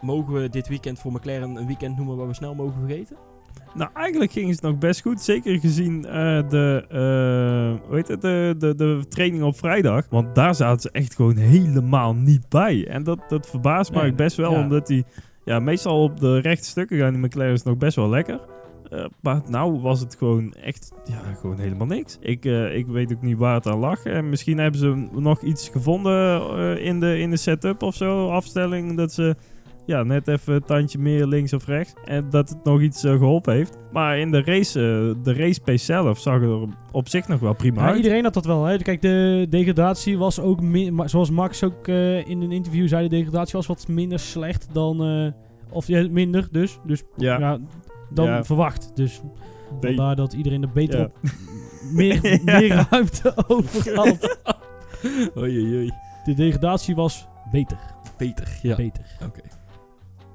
mogen 0.00 0.32
we 0.34 0.48
dit 0.48 0.68
weekend 0.68 0.98
voor 0.98 1.12
McLaren 1.12 1.56
een 1.56 1.66
weekend 1.66 1.96
noemen 1.96 2.16
waar 2.16 2.26
we 2.26 2.34
snel 2.34 2.54
mogen 2.54 2.78
vergeten? 2.86 3.16
Nou, 3.74 3.90
eigenlijk 3.94 4.32
ging 4.32 4.50
het 4.50 4.62
nog 4.62 4.78
best 4.78 5.00
goed. 5.00 5.20
Zeker 5.20 5.58
gezien 5.58 6.04
eh, 6.04 6.48
de, 6.48 6.84
eh, 6.88 7.86
hoe 7.86 7.96
heet 7.96 8.08
het, 8.08 8.20
de, 8.20 8.54
de, 8.58 8.74
de 8.74 9.02
training 9.08 9.42
op 9.42 9.56
vrijdag. 9.58 10.06
Want 10.10 10.34
daar 10.34 10.54
zaten 10.54 10.80
ze 10.80 10.90
echt 10.90 11.14
gewoon 11.14 11.36
helemaal 11.36 12.14
niet 12.14 12.48
bij. 12.48 12.86
En 12.88 13.02
dat, 13.02 13.18
dat 13.28 13.46
verbaast 13.50 13.92
me 13.92 14.02
Nee, 14.02 14.12
best 14.12 14.36
wel. 14.36 14.52
ja. 14.52 14.60
Omdat 14.60 14.86
die 14.86 15.04
ja, 15.44 15.58
meestal 15.60 16.02
op 16.02 16.20
de 16.20 16.38
rechte 16.38 16.68
stukken 16.68 16.98
gaan 16.98 17.12
die 17.12 17.22
McLaren's 17.22 17.62
nog 17.62 17.76
best 17.76 17.96
wel 17.96 18.08
lekker. 18.08 18.40
Eh, 18.90 19.04
maar 19.20 19.40
nou 19.48 19.80
was 19.80 20.00
het 20.00 20.16
gewoon 20.16 20.52
echt 20.54 20.92
ja, 21.04 21.34
gewoon 21.40 21.58
helemaal 21.58 21.86
niks. 21.86 22.16
Ik, 22.20 22.44
eh, 22.44 22.76
ik 22.76 22.86
weet 22.86 23.12
ook 23.12 23.22
niet 23.22 23.38
waar 23.38 23.54
het 23.54 23.66
aan 23.66 23.78
lag. 23.78 24.04
En 24.04 24.28
misschien 24.28 24.58
hebben 24.58 24.80
ze 24.80 25.08
nog 25.12 25.42
iets 25.42 25.68
gevonden 25.68 26.40
eh, 26.40 26.84
in, 26.86 27.00
de, 27.00 27.18
in 27.18 27.30
de 27.30 27.36
setup 27.36 27.82
of 27.82 27.94
zo. 27.94 28.28
Afstelling 28.28 28.96
dat 28.96 29.12
ze 29.12 29.36
ja, 29.88 30.02
net 30.02 30.28
even 30.28 30.54
een 30.54 30.64
tandje 30.64 30.98
meer 30.98 31.26
links 31.26 31.52
of 31.52 31.66
rechts. 31.66 31.94
En 32.04 32.30
dat 32.30 32.48
het 32.48 32.64
nog 32.64 32.80
iets 32.80 33.04
eh, 33.04 33.12
geholpen 33.12 33.54
heeft. 33.54 33.76
Maar 33.92 34.18
in 34.18 34.30
de 34.30 34.42
race, 34.42 34.80
eh, 34.80 35.24
de 35.24 35.32
race 35.32 35.60
pace 35.60 35.84
zelf 35.84 36.18
zag 36.18 36.42
er 36.42 36.68
op 36.92 37.08
zich 37.08 37.28
nog 37.28 37.40
wel 37.40 37.54
prima 37.54 37.80
Ja, 37.80 37.86
uit. 37.86 37.96
iedereen 37.96 38.24
had 38.24 38.34
dat 38.34 38.44
wel. 38.44 38.64
Hè. 38.64 38.76
Kijk, 38.78 39.02
de 39.02 39.46
degradatie 39.50 40.18
was 40.18 40.40
ook... 40.40 40.60
Zoals 41.04 41.30
Max 41.30 41.64
ook 41.64 41.88
eh, 41.88 42.28
in 42.28 42.42
een 42.42 42.52
interview 42.52 42.88
zei, 42.88 43.08
de 43.08 43.16
degradatie 43.16 43.52
was 43.52 43.66
wat 43.66 43.88
minder 43.88 44.18
slecht 44.18 44.68
dan... 44.72 45.32
of 45.70 45.86
ja, 45.86 46.08
minder 46.10 46.48
dus. 46.50 46.78
Dus 46.86 47.02
Ja, 47.16 47.38
ja, 47.38 47.58
dan 48.10 48.44
verwacht. 48.44 48.90
Dus 48.94 49.20
vandaar 49.80 50.16
dat 50.16 50.32
iedereen 50.32 50.62
er 50.62 50.72
beter 50.72 51.04
op... 51.04 51.12
Meer, 51.92 52.20
meer 52.44 52.86
ruimte 52.90 53.32
over 53.48 53.94
had. 53.94 54.38
Oei, 55.36 55.58
oei, 55.60 55.76
oei. 55.76 55.90
De 56.24 56.34
degradatie 56.34 56.94
was 56.94 57.26
beter. 57.50 57.78
Beter, 58.16 58.58
ja. 58.62 58.76
Beter. 58.76 59.04
Oké. 59.24 59.40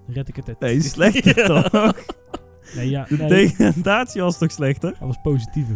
Red 0.08 0.28
ik 0.28 0.36
het 0.36 0.48
het. 0.48 0.60
Nee, 0.60 0.82
slechter 0.82 1.46
toch? 1.72 1.94
Nee, 2.76 2.90
ja, 2.90 3.06
De 3.10 3.16
nee, 3.18 3.28
degradatie 3.30 4.22
was 4.22 4.38
toch 4.38 4.52
slechter? 4.52 4.90
dat 5.00 5.08
was 5.08 5.18
positiever. 5.24 5.76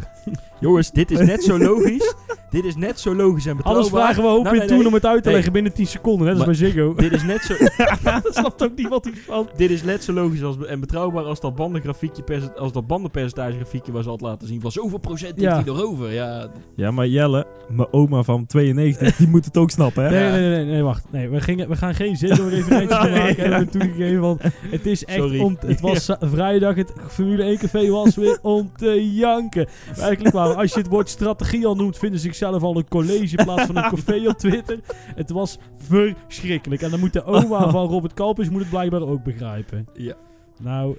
Jongens, 0.60 0.92
dit 0.92 1.12
is 1.12 1.20
net 1.20 1.44
zo 1.44 1.58
logisch. 1.70 2.14
dit 2.50 2.64
is 2.66 2.76
net 2.76 3.00
zo 3.00 3.16
logisch 3.16 3.46
en 3.46 3.56
betrouwbaar. 3.58 3.84
Anders 3.84 4.04
vragen 4.04 4.24
we 4.24 4.30
hoop 4.30 4.44
Nou, 4.44 4.54
in 4.56 4.60
nee, 4.60 4.68
toen 4.70 4.78
nee. 4.78 4.88
om 4.88 4.94
het 4.94 5.06
uit 5.06 5.18
te 5.18 5.26
Nee. 5.26 5.34
leggen 5.34 5.54
binnen 5.54 5.74
10 5.74 5.88
seconden. 5.88 6.28
Net 6.28 6.36
als 6.36 6.46
Maar- 6.46 6.56
bij 6.58 6.68
Ziggo. 6.68 6.94
Dit 7.04 7.12
is 7.12 7.24
net 7.24 7.42
zo... 7.42 7.54
dat 8.24 8.36
snapt 8.36 8.64
ook 8.64 8.76
niemand 8.76 9.06
iets 9.06 9.20
van. 9.20 9.50
Dit 9.56 9.70
is 9.70 9.84
net 9.84 10.04
zo 10.04 10.14
logisch 10.14 10.44
als, 10.44 10.66
en 10.66 10.80
betrouwbaar 10.80 11.24
als 11.24 11.40
dat, 11.40 11.56
bandengrafiekje 11.56 12.52
als 12.56 12.72
dat 12.72 12.88
bandenpercentage 12.88 13.56
grafiekje 13.56 13.92
waar 13.92 14.04
ze 14.04 14.10
altijd 14.10 14.30
laten 14.32 14.48
zien 14.48 14.62
van 14.62 14.72
zoveel 14.72 14.98
procent 14.98 15.42
Ja. 15.42 15.56
heeft 15.56 15.68
hij 15.68 15.76
erover. 15.76 16.12
Ja, 16.14 16.48
Ja, 16.76 16.92
maar 16.92 17.08
Jelle, 17.08 17.46
mijn 17.70 17.94
oma 17.94 18.24
van 18.24 18.46
92, 18.46 19.16
die 19.16 19.28
moet 19.28 19.46
het 19.46 19.58
ook 19.58 19.70
snappen, 19.72 20.04
hè? 20.04 20.10
Nee, 20.10 20.30
nee, 20.32 20.40
nee, 20.50 20.50
nee, 20.50 20.66
nee, 20.74 20.84
wacht. 20.84 21.06
Nee, 21.12 21.30
we, 21.30 21.42
gingen, 21.42 21.70
we 21.70 21.76
gaan 21.76 21.96
geen 21.96 22.16
Nee, 22.22 22.88
maken. 22.88 22.88
ja. 22.88 23.34
Hebben 23.36 23.60
we 23.60 23.70
toegegeven, 23.70 24.22
want 24.22 24.42
het 24.70 24.86
is 24.86 25.06
echt 25.06 25.18
Sorry. 25.18 25.56
Het 25.66 25.80
was 25.82 26.10
vrijdag, 26.20 26.76
het 26.78 26.94
Formule 27.08 27.44
1 27.44 27.58
café 27.58 27.90
was 27.90 28.16
weer 28.16 28.40
om 28.58 28.72
te 28.76 29.14
janken. 29.14 29.68
Werkelijk 29.96 30.34
waar, 30.34 30.56
als 30.56 30.74
je 30.74 30.80
het 30.80 30.88
woord 30.88 31.10
strategie 31.10 31.66
al 31.66 31.76
noemt, 31.76 31.98
vinden 31.98 32.20
ze 32.20 32.26
zichzelf 32.26 32.64
al 32.64 32.78
een 32.78 32.88
college 32.88 33.38
in 33.38 33.46
plaats 33.46 33.66
van 33.66 33.78
een 33.78 33.90
café 33.90 34.28
op 34.28 34.38
Twitter. 34.38 34.80
Het 35.16 35.30
was 35.30 35.58
verschrikkelijk. 35.78 36.82
En 36.82 36.90
dan 36.90 37.00
moet 37.00 37.14
de 37.14 37.24
oma 37.24 37.70
van 37.78 37.88
Robert 37.88 38.14
Kalpers 38.14 38.50
moet 38.50 38.62
het 38.62 38.70
blijkbaar 38.70 39.02
ook 39.02 39.24
begrijpen. 39.24 39.88
Ja. 39.94 40.16
Nou, 40.60 40.98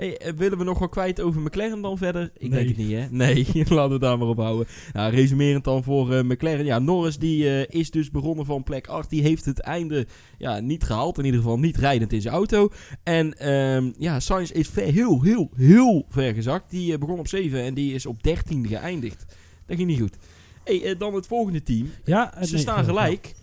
Hey, 0.00 0.18
eh, 0.18 0.32
willen 0.32 0.58
we 0.58 0.64
nog 0.64 0.78
wel 0.78 0.88
kwijt 0.88 1.20
over 1.20 1.40
McLaren 1.40 1.80
dan 1.80 1.98
verder? 1.98 2.30
Ik 2.36 2.50
Nee. 2.50 2.50
denk 2.50 2.68
het 2.68 2.86
niet, 2.86 2.98
hè? 2.98 3.06
Nee, 3.10 3.46
laten 3.54 3.86
we 3.86 3.92
het 3.92 4.00
daar 4.00 4.18
maar 4.18 4.28
op 4.28 4.38
houden. 4.38 4.66
Nou, 4.92 5.14
resumerend 5.14 5.64
dan 5.64 5.82
voor 5.82 6.12
eh, 6.14 6.22
McLaren. 6.22 6.64
Ja, 6.64 6.78
Norris 6.78 7.18
die 7.18 7.48
eh, 7.48 7.80
is 7.80 7.90
dus 7.90 8.10
begonnen 8.10 8.46
van 8.46 8.62
plek 8.62 8.86
8. 8.86 9.10
Die 9.10 9.22
heeft 9.22 9.44
het 9.44 9.60
einde 9.60 10.06
ja, 10.38 10.60
niet 10.60 10.82
gehaald. 10.84 11.18
In 11.18 11.24
ieder 11.24 11.40
geval 11.40 11.58
niet 11.58 11.76
rijdend 11.76 12.12
in 12.12 12.20
zijn 12.20 12.34
auto. 12.34 12.70
En 13.02 13.38
ehm, 13.38 13.90
ja, 13.98 14.20
Sainz 14.20 14.50
is 14.50 14.68
ver, 14.68 14.92
heel, 14.92 15.22
heel, 15.22 15.50
heel 15.56 16.06
ver 16.08 16.34
gezakt. 16.34 16.70
Die 16.70 16.98
begon 16.98 17.18
op 17.18 17.28
7 17.28 17.62
en 17.62 17.74
die 17.74 17.94
is 17.94 18.06
op 18.06 18.22
13 18.22 18.66
geëindigd. 18.66 19.24
Dat 19.66 19.76
ging 19.76 19.88
niet 19.88 20.00
goed. 20.00 20.16
Hey, 20.64 20.96
dan 20.98 21.14
het 21.14 21.26
volgende 21.26 21.62
team. 21.62 21.90
ja... 22.04 22.32
Ze 22.42 22.52
nee, 22.52 22.60
staan 22.60 22.84
gelijk. 22.84 23.34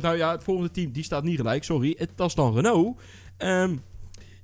Nou 0.00 0.16
ja, 0.16 0.30
het 0.32 0.44
volgende 0.44 0.70
team 0.70 0.92
die 0.92 1.04
staat 1.04 1.24
niet 1.24 1.36
gelijk, 1.36 1.64
sorry. 1.64 1.94
Het, 1.98 2.10
dat 2.14 2.28
is 2.28 2.34
dan 2.34 2.54
Renault. 2.54 3.00
Ehm, 3.36 3.76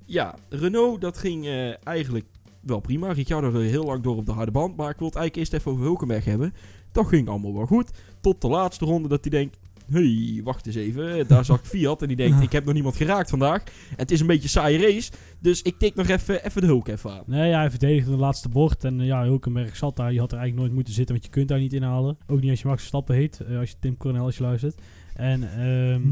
ja, 0.07 0.35
Renault 0.49 1.01
dat 1.01 1.19
ging 1.19 1.47
eh, 1.47 1.87
eigenlijk 1.87 2.27
wel 2.61 2.81
prima. 2.81 3.13
Ricciardo 3.13 3.53
er 3.53 3.61
heel 3.61 3.85
lang 3.85 4.03
door 4.03 4.17
op 4.17 4.27
de 4.27 4.33
harde 4.33 4.51
band. 4.51 4.77
Maar 4.77 4.91
ik 4.91 4.99
wil 4.99 5.07
het 5.07 5.17
eigenlijk 5.17 5.37
eerst 5.37 5.53
even 5.53 5.73
over 5.73 5.85
Hulkenberg 5.85 6.25
hebben. 6.25 6.55
Dat 6.93 7.07
ging 7.07 7.29
allemaal 7.29 7.55
wel 7.55 7.67
goed. 7.67 7.91
Tot 8.21 8.41
de 8.41 8.49
laatste 8.49 8.85
ronde 8.85 9.09
dat 9.09 9.21
hij 9.21 9.31
denkt... 9.31 9.57
hey, 9.91 10.41
wacht 10.45 10.67
eens 10.67 10.77
even. 10.77 11.29
Daar 11.29 11.45
zag 11.45 11.59
ik 11.59 11.65
Fiat 11.65 12.03
en 12.03 12.09
die 12.09 12.17
denkt... 12.17 12.43
ik 12.43 12.53
heb 12.53 12.65
nog 12.65 12.75
niemand 12.75 12.97
geraakt 12.97 13.31
vandaag. 13.31 13.63
En 13.65 13.97
het 13.97 14.11
is 14.11 14.21
een 14.21 14.27
beetje 14.27 14.43
een 14.43 14.49
saaie 14.49 14.79
race. 14.79 15.11
Dus 15.39 15.63
ik 15.63 15.79
tik 15.79 15.95
nog 15.95 16.09
even, 16.09 16.45
even 16.45 16.61
de 16.61 16.67
Hulk 16.67 16.89
even 16.89 17.11
aan. 17.11 17.23
Nee, 17.27 17.49
ja, 17.49 17.59
hij 17.59 17.71
verdedigde 17.71 18.11
de 18.11 18.17
laatste 18.17 18.49
bocht. 18.49 18.85
En 18.85 19.01
eh, 19.01 19.07
ja, 19.07 19.23
Hulkenberg 19.25 19.77
zat 19.77 19.97
daar. 19.97 20.11
Die 20.11 20.21
had 20.21 20.33
er 20.33 20.39
eigenlijk 20.39 20.67
nooit 20.67 20.77
moeten 20.77 20.95
zitten, 20.95 21.15
want 21.15 21.27
je 21.27 21.33
kunt 21.33 21.49
daar 21.49 21.59
niet 21.59 21.73
inhalen. 21.73 22.19
Ook 22.27 22.41
niet 22.41 22.51
als 22.51 22.61
je 22.61 22.67
Max 22.67 22.79
Verstappen 22.79 23.15
heet. 23.15 23.41
eh, 23.41 23.59
als 23.59 23.71
je 23.71 23.77
Tim 23.81 23.97
Coronel 23.97 24.25
als 24.25 24.37
je 24.37 24.43
luistert. 24.43 24.81
En 25.15 25.59
ehm, 25.59 26.03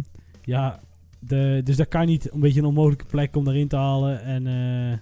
ja, 0.42 0.80
de, 1.26 1.60
dus 1.64 1.76
daar 1.76 1.86
kan 1.86 2.00
je 2.00 2.06
niet 2.06 2.32
een 2.32 2.40
beetje 2.40 2.60
een 2.60 2.66
onmogelijke 2.66 3.04
plek 3.04 3.36
om 3.36 3.44
daarin 3.44 3.68
te 3.68 3.76
halen. 3.76 4.22
En 4.22 4.46
eh, 4.46 4.98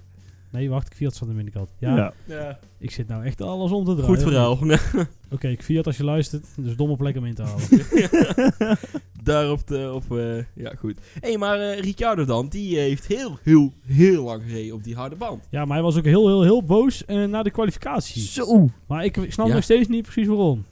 nee, 0.51 0.71
wacht, 0.71 0.87
ik 0.87 0.95
Fiat 0.95 1.13
zat 1.13 1.23
aan 1.23 1.29
de 1.29 1.35
binnenkant. 1.35 1.71
Ja, 1.79 2.13
Ja. 2.27 2.59
ik 2.79 2.91
zit 2.91 3.09
nou 3.09 3.25
echt 3.25 3.41
alles 3.41 3.71
om 3.71 3.85
te 3.85 3.95
draaien. 3.95 4.15
Goed 4.15 4.23
verhaal. 4.23 4.59
Oké, 5.35 5.49
ik 5.49 5.63
Fiat 5.63 5.87
als 5.87 5.97
je 5.97 6.05
luistert. 6.05 6.47
Dus 6.57 6.77
domme 6.77 6.97
plek 6.97 7.17
om 7.17 7.25
in 7.25 7.35
te 7.35 7.43
halen. 7.43 7.69
Daar 9.25 9.51
op 9.51 9.67
de... 9.67 9.91
Op, 9.95 10.17
eh, 10.19 10.45
ja, 10.55 10.73
goed. 10.79 10.97
Hé, 11.21 11.29
hey, 11.29 11.39
maar 11.39 11.59
eh, 11.61 11.81
Ricciardo 11.81 12.25
dan, 12.25 12.49
die 12.49 12.79
heeft 12.79 13.07
heel, 13.07 13.39
heel, 13.43 13.73
heel 13.87 14.25
lang 14.25 14.43
gereden 14.43 14.75
op 14.75 14.85
die 14.85 14.95
harde 14.95 15.17
band. 15.17 15.47
ja, 15.51 15.65
maar 15.65 15.75
hij 15.77 15.83
was 15.85 15.97
ook 15.97 16.05
heel, 16.05 16.27
heel, 16.29 16.43
heel 16.43 16.65
boos 16.65 17.05
na 17.07 17.43
de 17.43 17.51
kwalificatie. 17.51 18.23
Zo. 18.23 18.69
Maar 18.87 19.05
ik, 19.05 19.17
ik 19.17 19.33
snap 19.33 19.47
Ja. 19.47 19.55
nog 19.55 19.63
steeds 19.63 19.89
niet 19.89 20.03
precies 20.03 20.27
waarom. 20.27 20.65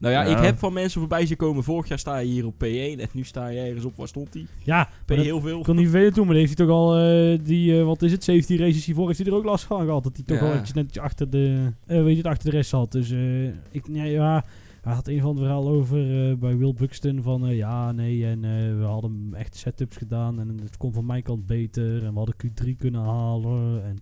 Nou 0.00 0.14
ja, 0.14 0.22
Ja. 0.22 0.36
ik 0.36 0.44
heb 0.44 0.58
van 0.58 0.72
mensen 0.72 1.00
voorbij 1.00 1.26
zien 1.26 1.36
komen. 1.36 1.64
Vorig 1.64 1.88
jaar 1.88 1.98
sta 1.98 2.18
je 2.18 2.30
hier 2.30 2.46
op 2.46 2.54
P1 2.54 3.00
en 3.00 3.08
nu 3.12 3.24
sta 3.24 3.48
je 3.48 3.60
ergens 3.60 3.84
op. 3.84 3.96
Waar 3.96 4.08
stond 4.08 4.34
hij? 4.34 4.46
Ja, 4.64 4.88
P 5.04 5.10
heel 5.10 5.40
veel. 5.40 5.58
Ik 5.58 5.64
kon 5.64 5.76
niet 5.76 5.88
vervelend 5.88 6.14
doen, 6.14 6.26
maar 6.26 6.36
heeft 6.36 6.58
hij 6.58 6.66
toch 6.66 6.76
al 6.76 6.96
eh, 6.98 7.38
die, 7.42 7.78
eh, 7.78 7.84
wat 7.84 8.02
is 8.02 8.12
het, 8.12 8.24
17 8.24 8.58
races 8.58 8.84
hiervoor, 8.84 9.06
heeft 9.06 9.18
hij 9.18 9.28
er 9.28 9.34
ook 9.34 9.44
last 9.44 9.64
van 9.64 9.84
gehad. 9.84 10.02
Dat 10.02 10.16
hij 10.16 10.24
toch 10.24 10.36
Ja. 10.36 10.42
wel 10.42 10.52
eventjes 10.52 10.76
netjes 10.76 11.02
achter 11.02 11.30
de, 11.30 11.66
eh, 11.86 12.02
weet 12.02 12.16
je, 12.16 12.22
achter 12.22 12.50
de 12.50 12.56
rest 12.56 12.70
zat. 12.70 12.92
Dus 12.92 13.10
eh, 13.10 13.44
ik, 13.70 13.88
nee, 13.88 14.10
ja, 14.12 14.44
hij 14.82 14.92
had 14.94 15.08
een 15.08 15.20
van 15.20 15.30
het 15.30 15.38
verhaal 15.38 15.68
over 15.68 15.98
bij 16.38 16.56
Will 16.56 16.74
Buxton 16.74 17.22
van, 17.22 17.54
ja, 17.56 17.92
nee, 17.92 18.26
en 18.26 18.40
we 18.78 18.84
hadden 18.84 19.28
echt 19.36 19.56
setups 19.56 19.96
gedaan 19.96 20.40
en 20.40 20.58
het 20.62 20.76
kon 20.76 20.92
van 20.92 21.06
mijn 21.06 21.22
kant 21.22 21.46
beter 21.46 22.04
en 22.04 22.12
we 22.12 22.16
hadden 22.18 22.34
Q3 22.46 22.76
kunnen 22.78 23.00
halen 23.00 23.84
en... 23.84 23.98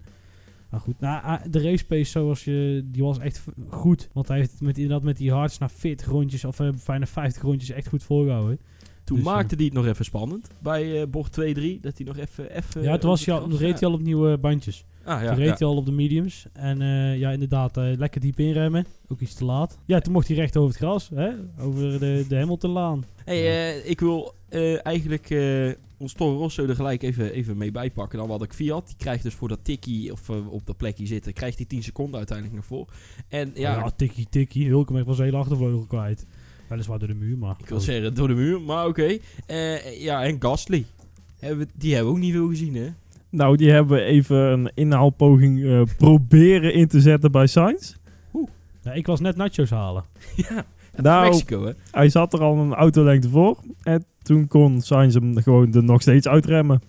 Maar 0.70 0.80
goed, 0.80 1.00
nou, 1.00 1.24
ah, 1.24 1.40
de 1.50 1.62
race 1.62 1.86
pace 1.86 2.10
zoals 2.10 2.44
je, 2.44 2.84
die 2.84 3.02
was 3.02 3.18
echt 3.18 3.44
goed. 3.68 4.08
Want 4.12 4.28
hij 4.28 4.36
heeft 4.38 4.60
met, 4.60 4.78
inderdaad 4.78 5.02
met 5.02 5.16
die 5.16 5.32
hards 5.32 5.58
na 5.58 5.68
40 5.68 6.06
rondjes, 6.06 6.44
of 6.44 6.60
eh, 6.60 6.68
bijna 6.86 7.06
50 7.06 7.42
rondjes, 7.42 7.70
echt 7.70 7.88
goed 7.88 8.02
volgehouden. 8.02 8.58
Toen 9.04 9.16
Dus, 9.16 9.26
maakte 9.26 9.54
hij 9.54 9.64
het 9.64 9.74
nog 9.74 9.86
even 9.86 10.04
spannend. 10.04 10.50
Bij 10.58 11.00
eh, 11.00 11.08
bocht 11.08 11.40
2-3. 11.40 11.42
Dat 11.80 11.96
hij 11.96 12.06
nog 12.06 12.16
even... 12.16 12.56
even 12.56 12.82
ja, 12.82 12.98
toen 12.98 13.10
was 13.10 13.24
hij 13.24 13.34
al, 13.34 13.50
reed 13.50 13.80
hij 13.80 13.88
al 13.88 13.94
op 13.94 14.02
nieuwe 14.02 14.38
bandjes. 14.38 14.84
Ah, 15.04 15.22
ja, 15.22 15.28
toen 15.28 15.36
reed 15.36 15.48
ja. 15.48 15.54
hij 15.58 15.66
al 15.66 15.76
op 15.76 15.86
de 15.86 15.92
mediums. 15.92 16.46
En 16.52 16.82
eh, 16.82 17.18
ja, 17.18 17.30
inderdaad, 17.30 17.76
eh, 17.76 17.84
lekker 17.96 18.20
diep 18.20 18.38
inremmen. 18.38 18.86
Ook 19.08 19.20
iets 19.20 19.34
te 19.34 19.44
laat. 19.44 19.78
Ja, 19.84 20.00
toen 20.00 20.12
mocht 20.12 20.28
hij 20.28 20.36
recht 20.36 20.56
over 20.56 20.68
het 20.68 20.78
gras. 20.78 21.10
Hè? 21.14 21.30
Over 21.58 22.00
de, 22.00 22.24
de 22.28 22.36
Hamiltonlaan. 22.36 23.04
Hey, 23.24 23.46
eh, 23.46 23.90
ik 23.90 24.00
wil 24.00 24.34
eh, 24.48 24.86
eigenlijk 24.86 25.30
eh, 25.30 25.70
ons 25.98 26.12
Toro 26.12 26.36
Rosso 26.38 26.66
er 26.66 26.74
gelijk 26.74 27.02
even, 27.02 27.32
even 27.32 27.56
mee 27.56 27.70
bijpakken. 27.70 28.18
Dan 28.18 28.30
had 28.30 28.42
ik 28.42 28.52
Fiat. 28.52 28.86
Die 28.86 28.96
krijgt 28.96 29.22
dus 29.22 29.34
voor 29.34 29.48
dat 29.48 29.58
tikkie 29.62 30.12
of 30.12 30.28
eh, 30.28 30.52
op 30.52 30.66
dat 30.66 30.76
plekje 30.76 31.06
zitten, 31.06 31.32
krijgt 31.32 31.56
hij 31.56 31.66
10 31.66 31.82
seconden 31.82 32.16
uiteindelijk 32.16 32.56
nog 32.56 32.66
voor. 32.66 32.88
En 33.28 33.50
ja, 33.54 33.72
Ja, 33.76 33.90
tikkie, 33.96 34.26
tikkie. 34.30 34.68
Hulkenberg 34.68 35.06
was 35.06 35.18
hele 35.18 35.36
achtervleugel 35.36 35.84
kwijt. 35.88 36.26
Weliswaar 36.68 36.98
door 36.98 37.08
de 37.08 37.14
muur, 37.14 37.38
maar... 37.38 37.56
ik 37.60 37.68
wil 37.68 37.80
zeggen 37.80 38.14
door 38.14 38.28
de 38.28 38.34
muur, 38.34 38.60
maar 38.60 38.86
oké. 38.86 39.16
Eh, 39.46 40.00
ja, 40.02 40.24
en 40.24 40.36
Gasly. 40.38 40.84
Hebben 41.38 41.66
we- 41.66 41.72
die 41.74 41.94
hebben 41.94 42.12
we 42.12 42.18
ook 42.18 42.24
niet 42.24 42.32
veel 42.34 42.48
gezien, 42.48 42.74
hè? 42.74 42.88
Nou, 43.30 43.56
die 43.56 43.70
hebben 43.70 44.02
even 44.04 44.36
een 44.36 44.70
inhaalpoging 44.74 45.64
eh, 45.64 45.82
proberen 45.96 46.74
in 46.74 46.88
te 46.88 47.00
zetten 47.00 47.32
bij 47.32 47.46
Sainz. 47.46 47.94
Ja, 48.82 48.92
ik 48.92 49.06
was 49.06 49.20
net 49.20 49.36
nachos 49.36 49.70
halen. 49.70 50.04
ja, 50.48 50.66
Nou, 51.02 51.24
Mexico, 51.24 51.64
hè? 51.64 51.72
hij 51.90 52.08
zat 52.08 52.32
er 52.32 52.40
al 52.40 52.56
een 52.56 52.74
autolengte 52.74 53.28
voor. 53.28 53.58
En 53.82 54.04
toen 54.22 54.48
kon 54.48 54.80
Sainz 54.80 55.14
hem 55.14 55.36
gewoon 55.36 55.74
er 55.74 55.84
nog 55.84 56.02
steeds 56.02 56.28
uitremmen. 56.28 56.82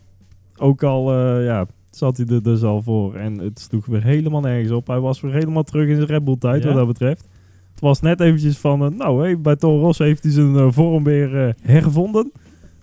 Ook 0.57 0.83
al 0.83 1.13
eh, 1.13 1.45
ja, 1.45 1.65
zat 1.91 2.17
hij 2.17 2.25
er 2.25 2.43
dus 2.43 2.63
al 2.63 2.81
voor. 2.81 3.15
En 3.15 3.37
het 3.37 3.59
sloeg 3.59 3.85
weer 3.85 4.03
helemaal 4.03 4.41
nergens 4.41 4.71
op. 4.71 4.87
Hij 4.87 4.99
was 4.99 5.21
weer 5.21 5.33
helemaal 5.33 5.63
terug 5.63 5.87
in 5.87 5.95
zijn 5.95 6.07
Red 6.07 6.23
Bull 6.23 6.37
tijd 6.37 6.61
Ja? 6.61 6.67
wat 6.67 6.77
dat 6.77 6.87
betreft. 6.87 7.27
Het 7.71 7.79
was 7.79 8.01
net 8.01 8.19
eventjes 8.19 8.57
van, 8.57 8.83
eh, 8.83 8.89
nou 8.89 9.21
hey, 9.21 9.41
bij 9.41 9.55
Toro 9.55 9.81
Rosso 9.81 10.03
heeft 10.03 10.23
hij 10.23 10.31
zijn 10.31 10.55
eh, 10.55 10.67
vorm 10.69 11.03
weer 11.03 11.55
hervonden. 11.61 12.31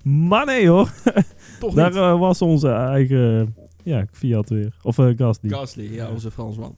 Maar 0.02 0.46
nee 0.46 0.68
hoor, 0.68 0.92
Toch 1.60 1.74
daar 1.74 2.18
was 2.18 2.42
onze 2.42 2.68
eigen 2.68 3.54
ja, 3.82 4.06
Fiat 4.12 4.48
weer. 4.48 4.74
Of 4.82 4.96
Gasly. 4.96 5.50
Gasly, 5.50 5.94
ja, 5.94 6.08
onze 6.10 6.30
Fransman. 6.30 6.74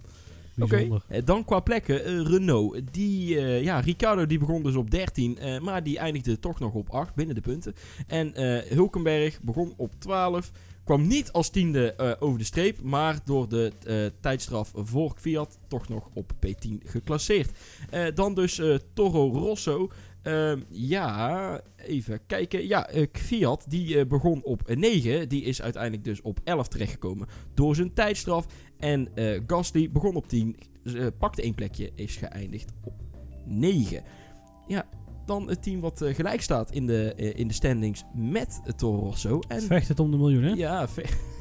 Bijzonder. 0.67 1.03
eh, 1.09 1.25
dan 1.25 1.45
qua 1.45 1.61
plekken. 1.61 2.05
eh, 2.05 2.21
Renault. 2.21 2.81
Die, 2.93 3.37
eh, 3.39 3.63
ja, 3.63 3.81
Ricciardo 3.81 4.27
die 4.27 4.39
begon 4.39 4.63
dus 4.63 4.75
op 4.77 4.91
13. 4.91 5.39
eh, 5.39 5.61
maar 5.61 5.83
die 5.83 5.99
eindigde 5.99 6.39
toch 6.39 6.59
nog 6.61 6.73
op 6.75 6.91
8 6.91 7.15
binnen 7.15 7.35
de 7.35 7.41
punten. 7.41 7.75
En 8.07 8.35
eh, 8.35 8.71
Hulkenberg 8.73 9.41
begon 9.43 9.75
op 9.77 9.93
12. 9.99 10.51
Kwam 10.85 11.07
niet 11.07 11.33
als 11.33 11.51
tiende 11.51 11.93
eh, 11.95 12.13
over 12.19 12.39
de 12.39 12.45
streep. 12.45 12.83
Maar 12.83 13.19
door 13.25 13.49
de 13.49 13.73
eh, 13.87 13.97
tijdstraf 14.21 14.73
voor 14.75 15.13
Fiat 15.17 15.59
toch 15.69 15.89
nog 15.89 16.09
op 16.15 16.33
P10 16.47 16.73
geclasseerd. 16.85 17.51
Eh, 17.91 18.05
dan 18.15 18.35
dus 18.35 18.59
eh, 18.59 18.75
Toro 18.95 19.31
Rosso. 19.33 19.91
Ehm, 20.29 20.61
ja, 20.71 21.61
even 21.77 22.21
kijken. 22.27 22.67
Ja, 22.67 22.89
eh, 22.89 23.07
Fiat 23.13 23.65
die 23.69 23.99
eh, 23.99 24.07
begon 24.07 24.45
op 24.45 24.75
9. 24.75 25.29
Die 25.29 25.43
is 25.43 25.63
uiteindelijk 25.63 26.05
dus 26.05 26.21
op 26.23 26.41
11 26.45 26.69
terechtgekomen 26.69 27.27
door 27.55 27.75
zijn 27.75 27.93
tijdstraf. 27.95 28.47
En 28.79 29.09
eh 29.15 29.41
Gasly 29.47 29.91
begon 29.91 30.15
op 30.15 30.29
10, 30.29 30.57
eh, 30.85 31.07
pakte 31.19 31.43
één 31.43 31.55
plekje, 31.55 31.91
is 31.95 32.17
geëindigd 32.17 32.73
op 32.85 32.95
9. 33.47 34.03
Ja, 34.67 34.89
dan 35.27 35.49
het 35.49 35.63
team 35.63 35.81
wat 35.81 36.03
gelijk 36.05 36.41
staat 36.41 36.71
in 36.71 36.87
de, 36.87 37.13
in 37.35 37.49
de 37.49 37.55
standings 37.55 38.05
met 38.15 38.61
Toro 38.77 38.99
Rosso. 38.99 39.41
En 39.49 39.61
Vecht 39.63 39.89
het 39.89 40.01
om 40.01 40.11
de 40.11 40.17
miljoen, 40.17 40.43
hè? 40.43 40.53
ja, 40.53 40.89
ve- 40.89 41.03
nou, 41.03 41.13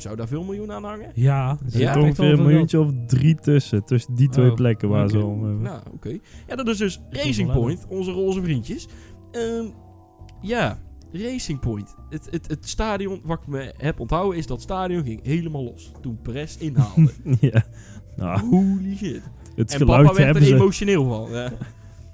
zou 0.00 0.16
daar 0.16 0.28
veel 0.28 0.42
miljoen 0.44 0.72
aan 0.72 0.84
hangen? 0.84 1.10
Ja. 1.14 1.48
Er 1.50 1.56
Ja, 1.64 1.70
zit 1.70 1.94
wel 1.94 2.02
ongeveer 2.02 2.32
een 2.32 2.42
miljoentje 2.42 2.80
of 2.80 2.90
drie 3.06 3.34
tussen. 3.34 3.84
Tussen 3.84 4.14
die 4.14 4.28
twee 4.28 4.50
Oh, 4.50 4.54
plekken 4.54 4.88
waar 4.88 5.08
ze 5.08 5.24
om... 5.24 5.44
eh, 5.50 5.62
Nou, 5.62 5.80
oké. 5.92 6.18
Ja, 6.48 6.56
dat 6.56 6.68
is 6.68 6.76
dus 6.78 7.00
Racing 7.10 7.52
Point, 7.52 7.86
onze 7.88 8.10
roze 8.10 8.42
vriendjes. 8.42 8.88
Ehm, 9.30 9.64
ja, 10.40 10.78
Racing 11.12 11.60
Point. 11.60 11.94
Het, 12.10 12.28
het, 12.30 12.48
het 12.48 12.68
stadion, 12.68 13.20
wat 13.24 13.38
ik 13.40 13.46
me 13.46 13.74
heb 13.76 14.00
onthouden, 14.00 14.38
is 14.38 14.46
dat 14.46 14.62
stadion 14.62 15.04
ging 15.04 15.20
helemaal 15.22 15.64
los. 15.64 15.92
Toen 16.00 16.18
Perez 16.22 16.56
inhaalde. 16.56 17.10
ja. 17.52 17.64
Nou, 18.16 18.40
Holy 18.40 18.96
shit. 18.96 19.22
het 19.54 19.72
en 19.72 19.78
papa 19.78 19.92
geluid 19.96 20.06
werd 20.06 20.16
hebben 20.18 20.42
er 20.42 20.48
ze... 20.48 20.54
emotioneel 20.54 21.04
van. 21.08 21.30
Ja. 21.30 21.52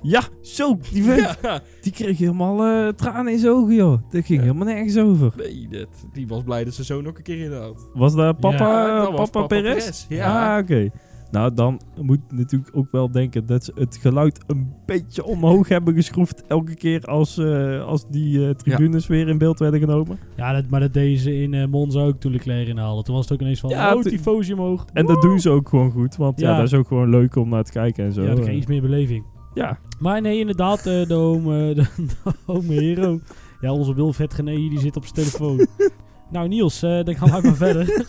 Ja, 0.08 0.22
zo, 0.40 0.78
die 0.92 1.02
vent. 1.02 1.38
Ja, 1.42 1.60
Die 1.80 1.92
kreeg 1.92 2.18
helemaal 2.18 2.64
eh, 2.64 2.88
tranen 2.92 3.32
in 3.32 3.38
zijn 3.38 3.52
ogen, 3.52 3.74
joh. 3.74 3.98
Dat 4.10 4.24
ging 4.24 4.38
Ja. 4.38 4.40
helemaal 4.46 4.66
nergens 4.66 4.98
over. 4.98 5.32
nee, 5.36 5.68
dat, 5.70 5.88
die 6.12 6.26
was 6.26 6.42
blij 6.42 6.64
dat 6.64 6.74
ze 6.74 6.84
zo 6.84 7.00
nog 7.00 7.16
een 7.16 7.22
keer 7.22 7.40
in 7.44 7.52
had. 7.52 7.88
Was 7.94 8.14
dat 8.14 8.40
papa, 8.40 8.56
Ja, 8.86 8.96
dat 8.96 9.04
was 9.12 9.30
papa, 9.30 9.30
papa 9.30 9.46
Perez? 9.46 9.74
Perez, 9.74 10.06
ja. 10.08 10.54
Ah, 10.56 10.62
oké. 10.62 10.88
Nou, 11.30 11.54
dan 11.54 11.80
moet 12.00 12.18
je 12.28 12.36
natuurlijk 12.36 12.76
ook 12.76 12.90
wel 12.90 13.10
denken 13.10 13.46
dat 13.46 13.64
ze 13.64 13.72
het 13.74 13.96
geluid 14.00 14.44
een 14.46 14.72
beetje 14.86 15.24
omhoog 15.24 15.68
hebben 15.68 15.94
geschroefd 15.94 16.42
elke 16.46 16.74
keer 16.74 17.00
als, 17.04 17.38
eh, 17.38 17.84
als 17.84 18.08
die 18.10 18.44
eh, 18.48 18.50
tribunes 18.54 19.06
weer 19.06 19.28
in 19.28 19.38
beeld 19.38 19.58
werden 19.58 19.80
genomen. 19.80 20.18
Ja, 20.36 20.52
dat, 20.52 20.68
maar 20.70 20.80
dat 20.80 20.92
deden 20.94 21.18
ze 21.18 21.34
in 21.42 21.54
eh, 21.54 21.66
Monza 21.66 22.00
ook 22.00 22.20
toen 22.20 22.32
Leclerc 22.32 22.68
inhaalde. 22.68 23.02
Toen 23.02 23.14
was 23.14 23.24
het 23.24 23.32
ook 23.32 23.40
ineens 23.40 23.60
van, 23.60 23.70
Ja, 23.70 23.94
oh, 23.94 24.02
tifosi 24.02 24.52
omhoog. 24.52 24.84
En 24.92 25.06
dat 25.06 25.22
doen 25.22 25.40
ze 25.40 25.50
ook 25.50 25.68
gewoon 25.68 25.90
goed, 25.90 26.16
want 26.16 26.40
ja, 26.40 26.50
Ja. 26.50 26.56
dat 26.56 26.66
is 26.66 26.74
ook 26.74 26.86
gewoon 26.86 27.10
leuk 27.10 27.36
om 27.36 27.48
naar 27.48 27.64
te 27.64 27.72
kijken 27.72 28.04
en 28.04 28.12
zo. 28.12 28.20
Ja, 28.20 28.26
dan 28.26 28.36
krijg 28.36 28.50
je 28.52 28.56
iets 28.56 28.66
meer 28.66 28.82
beleving. 28.82 29.24
Ja. 29.56 29.78
Maar 29.98 30.20
nee, 30.20 30.38
inderdaad, 30.38 30.78
eh, 30.78 31.06
de 31.06 31.14
home, 31.14 31.74
de, 31.74 31.82
de 31.96 32.32
home 32.46 32.72
hero. 32.74 33.20
Ja, 33.60 33.72
onze 33.72 33.94
Wilfred 33.94 34.34
Gené 34.34 34.54
die 34.54 34.78
zit 34.80 34.96
op 34.96 35.02
zijn 35.02 35.14
telefoon. 35.14 35.66
nou 36.32 36.48
Niels, 36.48 36.82
eh, 36.82 37.04
dan 37.04 37.14
gaan 37.16 37.40
we 37.40 37.46
maar 37.46 37.56
verder. 37.56 38.06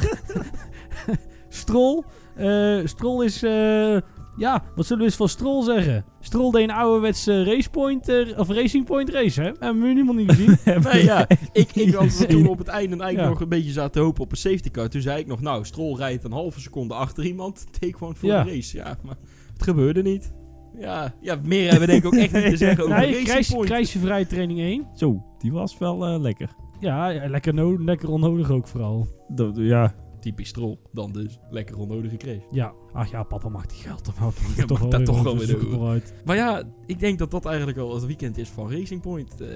Strol. 1.50 2.04
eh 2.36 2.80
Strol 2.84 3.22
is... 3.24 3.44
eh, 3.44 3.98
ja, 4.38 4.64
wat 4.76 4.86
zullen 4.86 5.02
we 5.02 5.08
eens 5.10 5.16
van 5.18 5.30
Strol 5.30 5.62
zeggen? 5.64 6.06
Strol 6.20 6.52
deed 6.52 6.64
een 6.64 6.76
ouderwetse 6.76 7.44
racepoint, 7.44 8.10
eh, 8.10 8.40
of 8.40 8.50
racing 8.50 8.86
point 8.86 9.10
race, 9.10 9.42
hè? 9.42 9.52
Hebben 9.60 9.82
we 9.82 9.88
helemaal 9.88 10.14
niet 10.14 10.32
gezien. 10.32 10.58
Nee, 10.92 11.04
ja, 11.04 11.28
ik, 11.52 11.76
ik 11.76 11.94
had 11.94 12.30
toen 12.30 12.48
op 12.48 12.58
het 12.58 12.68
einde 12.68 12.90
eigenlijk 12.96 13.20
Ja. 13.24 13.30
nog 13.30 13.42
een 13.42 13.50
beetje 13.50 13.72
zaten 13.72 14.02
hopen 14.02 14.24
op 14.24 14.32
een 14.32 14.38
safety 14.38 14.72
car. 14.72 14.90
Toen 14.90 15.02
zei 15.02 15.20
ik 15.20 15.28
nog, 15.28 15.42
nou, 15.42 15.66
Stroll 15.66 15.96
rijdt 15.96 16.24
een 16.24 16.32
halve 16.32 16.60
seconde 16.60 16.94
achter 16.94 17.26
iemand. 17.26 17.66
Take 17.80 17.96
one 18.06 18.16
voor 18.16 18.30
Ja. 18.30 18.44
de 18.44 18.50
race. 18.50 18.78
Ja, 18.78 18.98
maar 19.04 19.16
het 19.54 19.64
gebeurde 19.64 20.02
niet. 20.02 20.34
Ja, 20.80 21.14
ja 21.22 21.40
meer 21.44 21.62
hebben 21.70 21.80
we 21.80 21.86
denk 21.86 22.04
ik 22.04 22.06
ook 22.06 22.20
echt 22.20 22.34
niet 22.34 22.44
te 22.50 22.58
zeggen 22.58 22.84
over 22.84 22.98
nee, 23.00 23.26
Racing 23.26 23.66
kruisjevrije 23.66 24.28
training 24.28 24.60
1. 24.60 24.88
Zo, 24.94 25.24
die 25.38 25.52
was 25.52 25.78
wel 25.78 26.06
eh, 26.06 26.20
lekker. 26.20 26.50
Ja, 26.80 27.08
ja, 27.10 27.30
lekker, 27.30 27.54
no 27.54 27.84
lekker 27.84 28.10
onnodig 28.10 28.52
ook 28.52 28.68
vooral. 28.68 29.08
Dat- 29.28 29.58
ja, 29.58 29.94
Typisch 30.20 30.50
Stroll, 30.50 30.78
dan 30.92 31.12
dus. 31.12 31.40
Lekker 31.50 31.78
onnodige 31.78 32.18
crash. 32.18 32.44
Ja, 32.52 32.74
ach 32.94 33.12
ja, 33.12 33.24
papa 33.24 33.50
mag 33.50 33.66
die 33.66 33.78
geld 33.78 34.04
toch 34.04 34.26
ook. 34.26 34.34
Ja, 34.56 34.66
mag 34.68 34.88
dat 34.88 35.06
toch 35.06 35.24
wel 35.24 35.38
weer 35.38 35.48
doen. 35.60 35.70
wel 35.80 35.88
uit. 35.90 36.14
Maar 36.26 36.36
ja, 36.36 36.64
ik 36.86 37.00
denk 37.00 37.20
dat 37.20 37.32
dat 37.32 37.46
eigenlijk 37.46 37.78
al 37.78 37.94
het 37.94 38.06
weekend 38.06 38.38
is 38.38 38.50
van 38.50 38.72
Racing 38.72 39.02
Point. 39.02 39.42
Eh, 39.42 39.48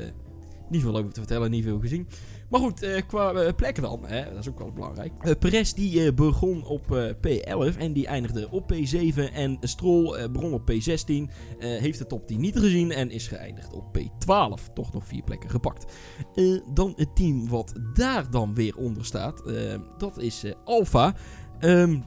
niet 0.71 0.81
veel 0.81 0.97
over 0.97 1.13
te 1.13 1.19
vertellen, 1.19 1.51
niet 1.51 1.63
veel 1.63 1.79
gezien. 1.79 2.07
Maar 2.49 2.59
goed, 2.59 2.81
eh, 2.81 3.01
qua 3.07 3.33
eh, 3.33 3.53
plekken 3.55 3.83
dan, 3.83 4.05
hè, 4.05 4.23
dat 4.29 4.39
is 4.39 4.49
ook 4.49 4.59
wel 4.59 4.71
belangrijk. 4.71 5.11
Eh 5.19 5.31
Perez 5.39 5.73
die 5.73 6.13
begon 6.13 6.65
op 6.65 6.95
eh, 6.95 7.09
P11 7.13 7.77
en 7.77 7.93
die 7.93 8.07
eindigde 8.07 8.49
op 8.49 8.73
P7. 8.73 9.33
En 9.33 9.57
Stroll 9.61 10.29
begon 10.29 10.53
op 10.53 10.71
P16, 10.71 11.05
eh, 11.07 11.27
heeft 11.59 11.97
de 11.97 12.07
top 12.07 12.27
10 12.27 12.39
niet 12.39 12.59
gezien 12.59 12.91
en 12.91 13.11
is 13.11 13.27
geëindigd 13.27 13.73
op 13.73 13.97
P12. 13.97 14.73
Toch 14.73 14.93
nog 14.93 15.07
vier 15.07 15.23
plekken 15.23 15.49
gepakt. 15.49 15.93
Dan 16.73 16.93
het 16.95 17.15
team 17.15 17.49
wat 17.49 17.73
daar 17.93 18.31
dan 18.31 18.53
weer 18.53 18.77
onder 18.77 19.05
staat, 19.05 19.43
dat 19.97 20.17
is 20.17 20.43
Alfa. 20.63 21.15
Ehm, 21.59 21.99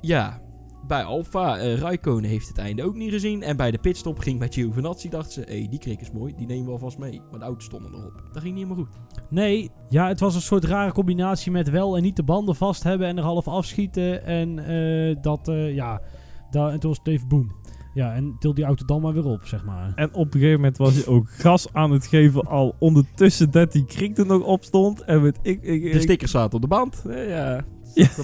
ja, 0.00 0.42
bij 0.86 1.04
Alfa, 1.04 1.58
eh 1.58 1.78
Raikkonen 1.78 2.30
heeft 2.30 2.48
het 2.48 2.58
einde 2.58 2.82
ook 2.82 2.94
niet 2.94 3.10
gezien. 3.10 3.42
En 3.42 3.56
bij 3.56 3.70
de 3.70 3.78
pitstop 3.78 4.18
ging 4.18 4.38
met 4.38 4.54
Giovinazzi, 4.54 5.08
dachten 5.08 5.32
ze... 5.32 5.40
Hé, 5.40 5.58
hey, 5.58 5.68
die 5.70 5.78
krik 5.78 6.00
is 6.00 6.10
mooi, 6.10 6.34
die 6.36 6.46
nemen 6.46 6.64
we 6.64 6.70
alvast 6.70 6.98
mee. 6.98 7.20
Maar 7.30 7.38
de 7.38 7.44
auto's 7.44 7.64
stonden 7.64 7.92
erop. 7.92 8.22
Dat 8.32 8.42
ging 8.42 8.54
niet 8.54 8.64
helemaal 8.64 8.84
goed. 8.84 9.20
Nee, 9.30 9.70
ja, 9.88 10.08
het 10.08 10.20
was 10.20 10.34
een 10.34 10.40
soort 10.40 10.64
rare 10.64 10.92
combinatie 10.92 11.52
met 11.52 11.70
wel 11.70 11.96
en 11.96 12.02
niet 12.02 12.16
de 12.16 12.22
banden 12.22 12.56
vast 12.56 12.82
hebben 12.82 13.06
en 13.06 13.16
er 13.16 13.24
half 13.24 13.48
afschieten. 13.48 14.24
En 14.24 14.58
eh, 14.58 15.16
dat, 15.22 15.48
eh, 15.48 15.74
ja, 15.74 16.02
da 16.50 16.70
en 16.70 16.80
toen 16.80 16.90
was 16.90 16.98
het 16.98 17.08
even 17.08 17.28
boom. 17.28 17.54
Ja, 17.94 18.14
en 18.14 18.36
til 18.38 18.54
die 18.54 18.64
auto 18.64 18.84
dan 18.84 19.00
maar 19.00 19.12
weer 19.12 19.26
op, 19.26 19.40
zeg 19.44 19.64
maar. 19.64 19.92
en 19.94 20.14
op 20.14 20.24
een 20.24 20.40
gegeven 20.40 20.56
moment 20.56 20.76
was 20.76 20.94
hij 20.94 21.06
ook 21.06 21.30
gas 21.30 21.72
aan 21.72 21.90
het 21.90 22.06
geven 22.06 22.46
al 22.46 22.74
ondertussen 22.78 23.50
dat 23.50 23.72
die 23.72 23.84
krik 23.84 24.18
er 24.18 24.26
nog 24.26 24.42
op 24.42 24.64
stond. 24.64 25.02
En 25.02 25.22
met 25.22 25.38
ik, 25.42 25.62
ik, 25.62 25.92
De 25.92 26.00
stickers 26.00 26.30
zaten 26.30 26.54
op 26.54 26.60
de 26.60 26.68
band. 26.68 27.02
Eh, 27.08 27.28
ja, 27.28 27.64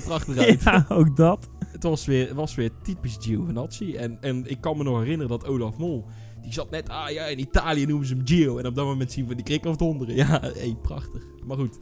prachtig 0.05 0.37
uit. 0.37 0.63
Ja, 0.65 0.87
ook 0.89 1.17
dat. 1.17 1.51
Het 1.73 1.83
was 1.83 2.07
weer, 2.07 2.35
was 2.35 2.55
weer 2.55 2.71
typisch 2.83 3.17
Giovinazzi. 3.21 3.95
En, 3.95 4.19
en 4.21 4.51
ik 4.51 4.61
kan 4.61 4.77
me 4.77 4.83
nog 4.83 4.99
herinneren 4.99 5.29
dat 5.29 5.47
Olaf 5.47 5.77
Mol... 5.77 6.05
Die 6.43 6.53
zat 6.53 6.71
net, 6.71 6.89
ah 6.89 7.11
ja, 7.11 7.25
in 7.25 7.39
Italië 7.39 7.87
noemen 7.87 8.07
ze 8.07 8.15
hem 8.15 8.27
Gio. 8.27 8.59
En 8.59 8.67
op 8.67 8.75
dat 8.75 8.85
moment 8.85 9.13
zien 9.13 9.27
we 9.27 9.35
die 9.35 9.45
krik 9.45 9.67
afdonderen. 9.67 10.15
Ja, 10.15 10.41
hey, 10.41 10.77
prachtig. 10.83 11.23
Maar 11.47 11.57
goed. 11.57 11.79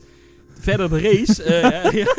Verder 0.48 0.88
de 0.88 1.00
race. 1.00 1.42
eh, 1.44 1.92
ja. 1.92 2.14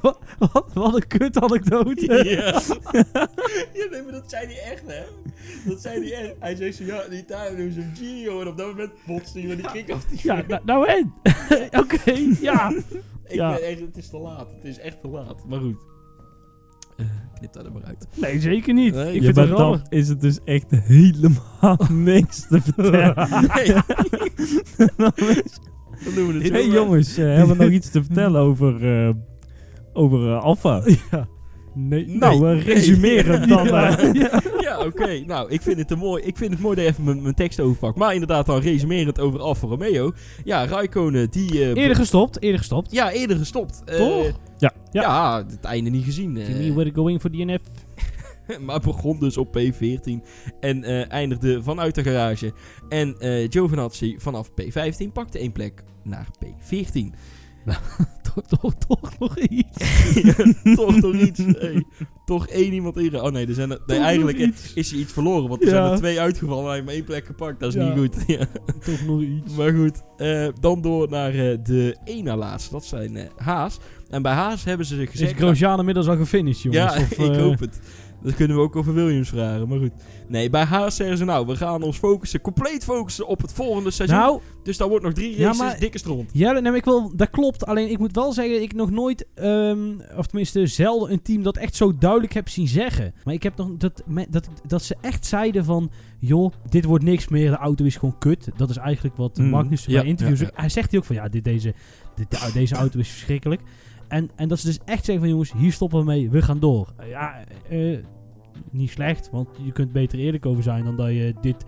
Wat, 0.00 0.18
wat, 0.38 0.70
wat 0.74 0.94
een 0.94 1.06
kut 1.06 1.40
anekdote. 1.40 2.06
Ja. 2.06 2.60
ja, 3.78 3.86
nee, 3.90 4.02
maar 4.02 4.12
dat 4.12 4.30
zei 4.30 4.46
hij 4.46 4.72
echt, 4.72 4.82
hè? 4.86 5.02
Dat 5.64 5.80
zei 5.80 6.08
hij 6.08 6.22
echt. 6.22 6.34
Hij 6.38 6.56
zei 6.56 6.72
zo, 6.72 6.84
ja, 6.84 7.02
in 7.02 7.18
Italië 7.18 7.56
doen 7.56 7.72
ze 7.72 7.80
hem 7.80 7.94
Gio. 7.94 8.40
En 8.40 8.46
op 8.46 8.56
dat 8.56 8.66
moment 8.66 8.92
botste 9.06 9.38
hij 9.38 9.48
met 9.48 9.56
die 9.56 9.70
kick 9.70 9.90
af. 9.90 10.04
Die 10.04 10.20
Ja, 10.22 10.44
nou, 10.48 10.62
nou 10.64 10.86
en? 10.86 11.14
Oké, 11.82 12.12
ja. 12.40 12.72
ik 13.24 13.34
ja. 13.34 13.54
ben 13.54 13.62
echt, 13.62 13.80
het 13.80 13.96
is 13.96 14.08
te 14.08 14.18
laat. 14.18 14.50
Het 14.52 14.64
is 14.64 14.78
echt 14.78 15.00
te 15.00 15.08
laat. 15.08 15.44
Maar 15.48 15.60
goed. 15.60 15.76
Eh, 16.96 17.06
knip 17.34 17.52
daar 17.52 17.64
er 17.64 17.72
maar 17.72 17.84
uit. 17.84 18.06
Nee, 18.14 18.40
zeker 18.40 18.74
niet. 18.74 18.94
Nee, 18.94 19.14
ik 19.14 19.22
Ja, 19.22 19.32
maar 19.32 19.48
het 19.48 19.56
dan 19.56 19.86
is 19.88 20.08
het 20.08 20.20
dus 20.20 20.38
echt 20.44 20.70
helemaal 20.70 21.78
niks 21.90 22.46
te 22.48 22.60
vertellen. 22.60 23.28
Nee. 23.54 23.74
Dan 26.04 26.14
doen 26.14 26.26
we 26.26 26.42
het 26.42 26.52
hey 26.52 26.68
jongens, 26.68 27.16
eh, 27.16 27.24
hebben 27.24 27.56
we 27.56 27.64
nog 27.64 27.72
iets 27.72 27.90
te 27.90 28.04
vertellen 28.04 28.40
over, 28.40 29.06
eh 29.06 29.14
over 29.92 30.28
eh, 30.28 30.42
Alfa? 30.42 30.82
Ja. 31.10 31.28
Nee, 31.74 32.06
Nee. 32.06 32.16
nou, 32.16 32.58
resumerend 32.58 33.48
dan. 33.54 33.66
Ja. 33.66 33.98
eh. 33.98 34.38
Ja, 34.60 34.84
oké. 34.84 35.18
Nou, 35.26 35.50
ik 35.50 35.62
vind 35.62 35.78
het 35.78 35.88
te 35.88 35.96
mooi. 35.96 36.22
Ik 36.22 36.36
vind 36.36 36.50
het 36.50 36.60
mooi 36.60 36.74
dat 36.76 36.84
je 36.84 36.90
even 36.90 37.04
mijn, 37.04 37.22
mijn 37.22 37.34
tekst 37.34 37.60
overpakt. 37.60 37.96
Maar 37.98 38.12
inderdaad, 38.12 38.46
dan 38.46 38.60
resumerend 38.60 39.20
over 39.20 39.40
Alfa 39.40 39.66
Romeo. 39.66 40.12
Ja, 40.44 40.66
Raikkonen, 40.66 41.30
die... 41.30 41.50
eh, 41.52 41.68
Eerder 41.82 41.96
gestopt, 41.96 42.42
eerder 42.42 42.58
gestopt. 42.58 42.92
Ja, 42.92 43.12
eerder 43.12 43.36
gestopt. 43.36 43.82
Toch? 43.96 44.30
Ja. 44.58 44.72
Ja. 44.90 45.44
het 45.48 45.64
einde 45.64 45.90
niet 45.90 46.04
gezien. 46.04 46.34
Timmy, 46.34 46.72
we're 46.74 46.90
going 46.94 47.20
for 47.20 47.30
the 47.30 47.36
NF. 47.44 47.60
maar 48.66 48.80
begon 48.80 49.18
dus 49.18 49.36
op 49.36 49.58
P14 49.58 50.10
en 50.60 51.08
eindigde 51.08 51.62
vanuit 51.62 51.94
de 51.94 52.02
garage. 52.02 52.52
En 52.88 53.16
Giovinazzi 53.50 54.14
vanaf 54.18 54.50
P15 54.50 55.12
pakte 55.12 55.38
één 55.38 55.52
plek 55.52 55.82
naar 56.04 56.26
P14. 56.44 57.06
toch, 58.34 58.60
toch, 58.60 58.74
toch 58.86 59.18
nog 59.18 59.38
iets. 59.38 59.78
toch 60.76 61.00
nog 61.00 61.14
iets. 61.14 61.38
Hey, 61.38 61.84
toch 62.24 62.48
één 62.48 62.72
iemand 62.72 62.96
in. 62.96 63.20
Oh 63.20 63.32
nee, 63.32 63.46
er 63.46 63.54
zijn 63.54 63.70
er, 63.70 63.80
nee 63.86 63.96
Toch 63.98 64.06
eigenlijk 64.06 64.38
eh, 64.38 64.48
is 64.74 64.90
hij 64.90 65.00
iets 65.00 65.12
verloren. 65.12 65.48
Want 65.48 65.62
er 65.62 65.68
Ja. 65.68 65.74
zijn 65.74 65.90
er 65.92 65.98
twee 65.98 66.20
uitgevallen 66.20 66.62
en 66.64 66.66
hij 66.68 66.74
heeft 66.74 66.86
maar 66.86 66.94
één 66.94 67.04
plek 67.04 67.26
gepakt. 67.26 67.60
Dat 67.60 67.74
is 67.74 67.82
Ja. 67.82 67.94
niet 67.94 67.98
goed. 67.98 68.26
Toch 68.84 69.06
nog 69.06 69.20
iets. 69.20 69.54
Maar 69.56 69.72
goed, 69.72 70.02
eh, 70.16 70.48
dan 70.60 70.80
door 70.80 71.08
naar 71.10 71.34
eh, 71.34 71.58
de 71.62 71.96
na 72.22 72.36
laatste. 72.36 72.72
Dat 72.72 72.84
zijn 72.84 73.18
Haas. 73.36 73.78
En 74.10 74.22
bij 74.22 74.32
Haas 74.32 74.64
hebben 74.64 74.86
ze 74.86 75.02
Is 75.02 75.10
gezegd... 75.10 75.34
Grosjean 75.34 75.78
inmiddels 75.78 76.08
al 76.08 76.16
gefinished, 76.16 76.62
jongens? 76.62 76.94
Ja, 76.94 77.00
Of, 77.00 77.10
ik 77.10 77.34
hoop 77.36 77.60
het. 77.60 77.80
Dat 78.22 78.34
kunnen 78.34 78.56
we 78.56 78.62
ook 78.62 78.76
over 78.76 78.94
Williams 78.94 79.28
vragen, 79.28 79.68
maar 79.68 79.78
goed. 79.78 79.90
Nee, 80.28 80.50
bij 80.50 80.64
Haas 80.64 80.96
zeggen 80.96 81.16
ze 81.18 81.24
nou, 81.24 81.46
we 81.46 81.56
gaan 81.56 81.82
ons 81.82 81.98
focussen, 81.98 82.40
compleet 82.40 82.84
focussen 82.84 83.26
op 83.26 83.40
het 83.42 83.52
volgende 83.52 83.90
seizoen. 83.90 84.18
Nou, 84.18 84.40
dus 84.62 84.76
daar 84.76 84.88
wordt 84.88 85.04
nog 85.04 85.12
drie 85.12 85.36
Ja, 85.38 85.44
races, 85.44 85.58
maar- 85.58 85.78
dikke 85.78 85.98
stront. 85.98 86.30
ja, 86.32 86.52
nee, 86.52 86.74
ik 86.74 86.84
wil, 86.84 87.12
dat 87.16 87.30
klopt. 87.30 87.66
Alleen 87.66 87.90
ik 87.90 87.98
moet 87.98 88.14
wel 88.14 88.32
zeggen, 88.32 88.62
ik 88.62 88.74
nog 88.74 88.90
nooit, 88.90 89.26
ehm, 89.34 89.90
of 90.16 90.26
tenminste 90.26 90.66
zelden 90.66 91.12
een 91.12 91.22
team 91.22 91.42
dat 91.42 91.56
echt 91.56 91.76
zo 91.76 91.98
duidelijk 91.98 92.32
heb 92.32 92.48
zien 92.48 92.68
zeggen. 92.68 93.14
Maar 93.24 93.34
ik 93.34 93.42
heb 93.42 93.56
nog 93.56 93.76
dat, 93.76 94.02
dat, 94.30 94.48
dat 94.66 94.82
ze 94.82 94.96
echt 95.00 95.26
zeiden 95.26 95.64
van, 95.64 95.90
joh, 96.18 96.52
dit 96.70 96.84
wordt 96.84 97.04
niks 97.04 97.28
meer, 97.28 97.50
de 97.50 97.56
auto 97.56 97.84
is 97.84 97.96
gewoon 97.96 98.18
kut. 98.18 98.48
Dat 98.56 98.70
is 98.70 98.76
eigenlijk 98.76 99.16
wat 99.16 99.38
Mm, 99.38 99.48
Magnus 99.48 99.84
ja, 99.84 100.00
bij 100.00 100.08
interviews, 100.08 100.40
ja, 100.40 100.50
hij 100.54 100.68
zegt 100.68 100.90
hij 100.90 101.00
ook 101.00 101.06
van, 101.06 101.16
ja, 101.16 101.28
dit, 101.28 101.44
deze, 101.44 101.74
dit, 102.14 102.52
deze 102.52 102.74
auto 102.74 102.98
is 102.98 103.08
verschrikkelijk. 103.08 103.60
En, 104.12 104.30
en 104.36 104.48
dat 104.48 104.58
ze 104.58 104.66
dus 104.66 104.78
echt 104.84 105.04
zeggen 105.04 105.18
van, 105.18 105.28
jongens, 105.28 105.52
hier 105.52 105.72
stoppen 105.72 105.98
we 105.98 106.04
mee, 106.04 106.30
we 106.30 106.42
gaan 106.42 106.58
door. 106.60 106.92
Eh, 106.96 107.08
ja, 107.08 107.44
eh, 107.68 107.98
niet 108.70 108.90
slecht, 108.90 109.30
want 109.30 109.48
je 109.64 109.72
kunt 109.72 109.92
beter 109.92 110.18
eerlijk 110.18 110.46
over 110.46 110.62
zijn 110.62 110.84
dan 110.84 110.96
dat 110.96 111.08
je 111.08 111.34
dit... 111.40 111.64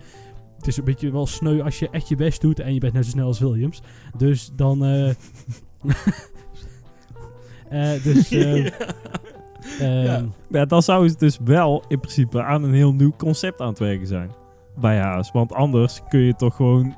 Het 0.57 0.67
is 0.67 0.77
een 0.77 0.83
beetje 0.83 1.11
wel 1.11 1.25
sneu 1.25 1.61
als 1.61 1.79
je 1.79 1.89
echt 1.89 2.07
je 2.07 2.15
best 2.15 2.41
doet 2.41 2.59
en 2.59 2.73
je 2.73 2.79
bent 2.79 2.93
net 2.93 3.05
zo 3.05 3.11
snel 3.11 3.27
als 3.27 3.39
Williams. 3.39 3.81
Dus 4.17 4.51
dan... 4.55 4.85
eh 4.85 5.09
eh, 7.95 8.03
dus... 8.03 8.31
eh, 8.31 8.65
ehm, 9.79 10.03
Ja. 10.05 10.25
Ja, 10.49 10.65
dan 10.65 10.81
zou 10.81 11.07
het 11.07 11.19
dus 11.19 11.39
wel 11.43 11.83
in 11.87 11.99
principe 11.99 12.43
aan 12.43 12.63
een 12.63 12.73
heel 12.73 12.93
nieuw 12.93 13.13
concept 13.17 13.61
aan 13.61 13.69
het 13.69 13.79
werken 13.79 14.07
zijn. 14.07 14.29
Bij 14.79 14.97
Haas. 14.97 15.31
Want 15.31 15.53
anders 15.53 16.01
kun 16.07 16.19
je 16.19 16.35
toch 16.35 16.55
gewoon 16.55 16.95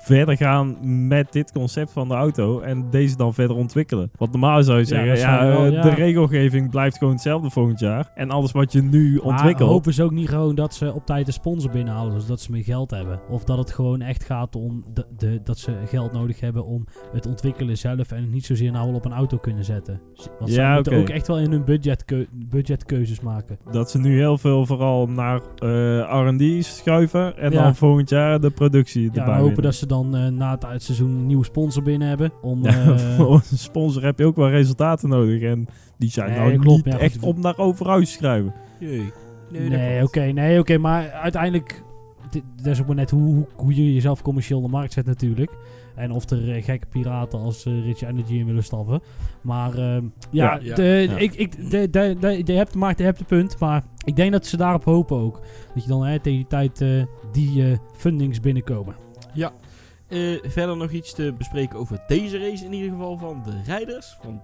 verder 0.00 0.36
gaan 0.36 0.76
met 1.08 1.32
dit 1.32 1.52
concept 1.52 1.92
van 1.92 2.08
de 2.08 2.14
auto 2.14 2.60
en 2.60 2.90
deze 2.90 3.16
dan 3.16 3.34
verder 3.34 3.56
ontwikkelen. 3.56 4.10
Want 4.18 4.30
normaal 4.30 4.62
zou 4.62 4.78
je 4.78 4.84
zeggen, 4.84 5.08
dat 5.08 5.18
ja, 5.18 5.38
zou 5.38 5.52
wel, 5.52 5.72
ja. 5.72 5.82
de 5.82 5.90
regelgeving 5.90 6.70
blijft 6.70 6.98
gewoon 6.98 7.12
hetzelfde 7.12 7.50
volgend 7.50 7.80
jaar. 7.80 8.10
En 8.14 8.30
alles 8.30 8.52
wat 8.52 8.72
je 8.72 8.82
nu 8.82 9.14
Maar 9.14 9.22
ontwikkelt... 9.22 9.70
hopen 9.70 9.94
ze 9.94 10.02
ook 10.02 10.10
niet 10.10 10.28
gewoon 10.28 10.54
dat 10.54 10.74
ze 10.74 10.92
op 10.92 11.06
tijd 11.06 11.26
de 11.26 11.32
sponsor 11.32 11.70
binnenhalen, 11.70 12.20
zodat 12.20 12.40
ze 12.40 12.50
meer 12.50 12.64
geld 12.64 12.90
hebben? 12.90 13.20
Of 13.28 13.44
dat 13.44 13.58
het 13.58 13.72
gewoon 13.72 14.00
echt 14.00 14.24
gaat 14.24 14.56
om 14.56 14.84
de, 14.94 15.06
de, 15.16 15.40
dat 15.44 15.58
ze 15.58 15.72
geld 15.86 16.12
nodig 16.12 16.40
hebben 16.40 16.64
om 16.64 16.86
het 17.12 17.26
ontwikkelen 17.26 17.78
zelf 17.78 18.12
en 18.12 18.20
het 18.20 18.32
niet 18.32 18.44
zozeer 18.46 18.72
nou 18.72 18.86
wel 18.86 18.94
op 18.94 19.04
een 19.04 19.12
auto 19.12 19.38
kunnen 19.38 19.64
zetten? 19.64 20.00
Want 20.38 20.50
ze 20.50 20.60
Ja, 20.60 20.74
moeten 20.74 20.98
ook 20.98 21.08
echt 21.08 21.26
wel 21.26 21.38
in 21.38 21.50
hun 21.50 21.64
budgetkeu 21.64 22.26
budgetkeuzes 22.32 23.20
maken. 23.20 23.58
dat 23.70 23.90
ze 23.90 23.98
nu 23.98 24.16
heel 24.16 24.38
veel 24.38 24.66
vooral 24.66 25.06
naar 25.06 25.40
eh, 25.58 26.28
R&D 26.28 26.64
schuiven 26.64 27.03
en 27.12 27.50
Ja. 27.52 27.62
dan 27.62 27.74
volgend 27.76 28.08
jaar 28.08 28.40
de 28.40 28.50
productie 28.50 29.02
Ja, 29.02 29.08
erbij 29.08 29.24
we 29.24 29.30
hopen 29.30 29.44
winnen. 29.46 29.62
dat 29.64 29.74
ze 29.74 29.86
dan 29.86 30.16
eh, 30.16 30.26
na 30.28 30.50
het 30.50 30.64
uitseizoen 30.64 31.10
een 31.10 31.26
nieuwe 31.26 31.44
sponsor 31.44 31.82
binnen 31.82 32.08
hebben. 32.08 32.32
Om, 32.42 32.62
Ja, 32.64 32.70
eh, 32.70 32.96
voor 33.16 33.34
een 33.50 33.58
sponsor 33.58 34.02
heb 34.04 34.18
je 34.18 34.24
ook 34.26 34.36
wel 34.36 34.50
resultaten 34.50 35.08
nodig 35.08 35.42
en 35.42 35.66
die 35.98 36.10
zijn 36.10 36.30
Nee, 36.30 36.38
nou 36.38 36.58
klopt, 36.58 36.84
niet 36.84 36.94
ja, 36.94 37.00
echt 37.00 37.18
goed. 37.18 37.34
om 37.34 37.40
naar 37.40 37.58
overuit 37.58 38.04
te 38.04 38.10
schrijven. 38.10 38.54
Nee, 38.80 39.12
Nee, 39.68 40.02
oké, 40.02 40.20
nee, 40.20 40.58
oké, 40.58 40.78
maar 40.78 41.10
uiteindelijk, 41.10 41.82
dat 42.56 42.66
is 42.66 42.80
ook 42.80 42.86
maar 42.86 42.96
net 42.96 43.10
hoe, 43.10 43.22
hoe, 43.22 43.46
hoe 43.56 43.74
je 43.74 43.94
jezelf 43.94 44.22
commercieel 44.22 44.58
in 44.58 44.64
de 44.64 44.70
markt 44.70 44.92
zet 44.92 45.06
natuurlijk. 45.06 45.50
En 45.94 46.10
of 46.10 46.30
er 46.30 46.54
eh, 46.54 46.64
gekke 46.64 46.86
piraten 46.86 47.38
als 47.38 47.66
eh, 47.66 47.84
Rich 47.84 48.02
Energy 48.02 48.34
in 48.34 48.46
willen 48.46 48.64
stappen. 48.64 49.02
Maar 49.40 49.74
ehm, 49.74 50.04
ja, 50.30 50.54
Ja, 50.54 50.58
ja, 50.62 50.74
de, 50.74 51.06
ja. 51.10 51.16
Ik, 51.16 51.34
ik, 51.34 51.70
de, 51.70 51.90
de, 51.90 52.16
de, 52.20 52.42
je 52.44 52.52
hebt, 52.52 52.74
maakt, 52.74 52.98
je 52.98 53.04
hebt 53.04 53.18
de 53.18 53.24
punt, 53.24 53.58
maar 53.58 53.84
ik 54.04 54.16
denk 54.16 54.32
dat 54.32 54.46
ze 54.46 54.56
daarop 54.56 54.84
hopen 54.84 55.16
ook. 55.16 55.40
Dat 55.74 55.82
je 55.82 55.88
dan 55.88 56.04
hè, 56.04 56.18
tegen 56.18 56.38
die 56.38 56.48
tijd 56.48 56.80
eh, 56.80 57.04
die 57.32 57.78
fundings 57.96 58.40
binnenkomen. 58.40 58.94
Eh, 60.14 60.38
verder 60.42 60.76
nog 60.76 60.90
iets 60.90 61.14
te 61.14 61.34
bespreken 61.38 61.78
over 61.78 62.02
deze 62.06 62.38
race 62.38 62.64
in 62.64 62.72
ieder 62.72 62.90
geval 62.90 63.18
van 63.18 63.42
de 63.44 63.62
rijders. 63.66 64.18
Want 64.22 64.40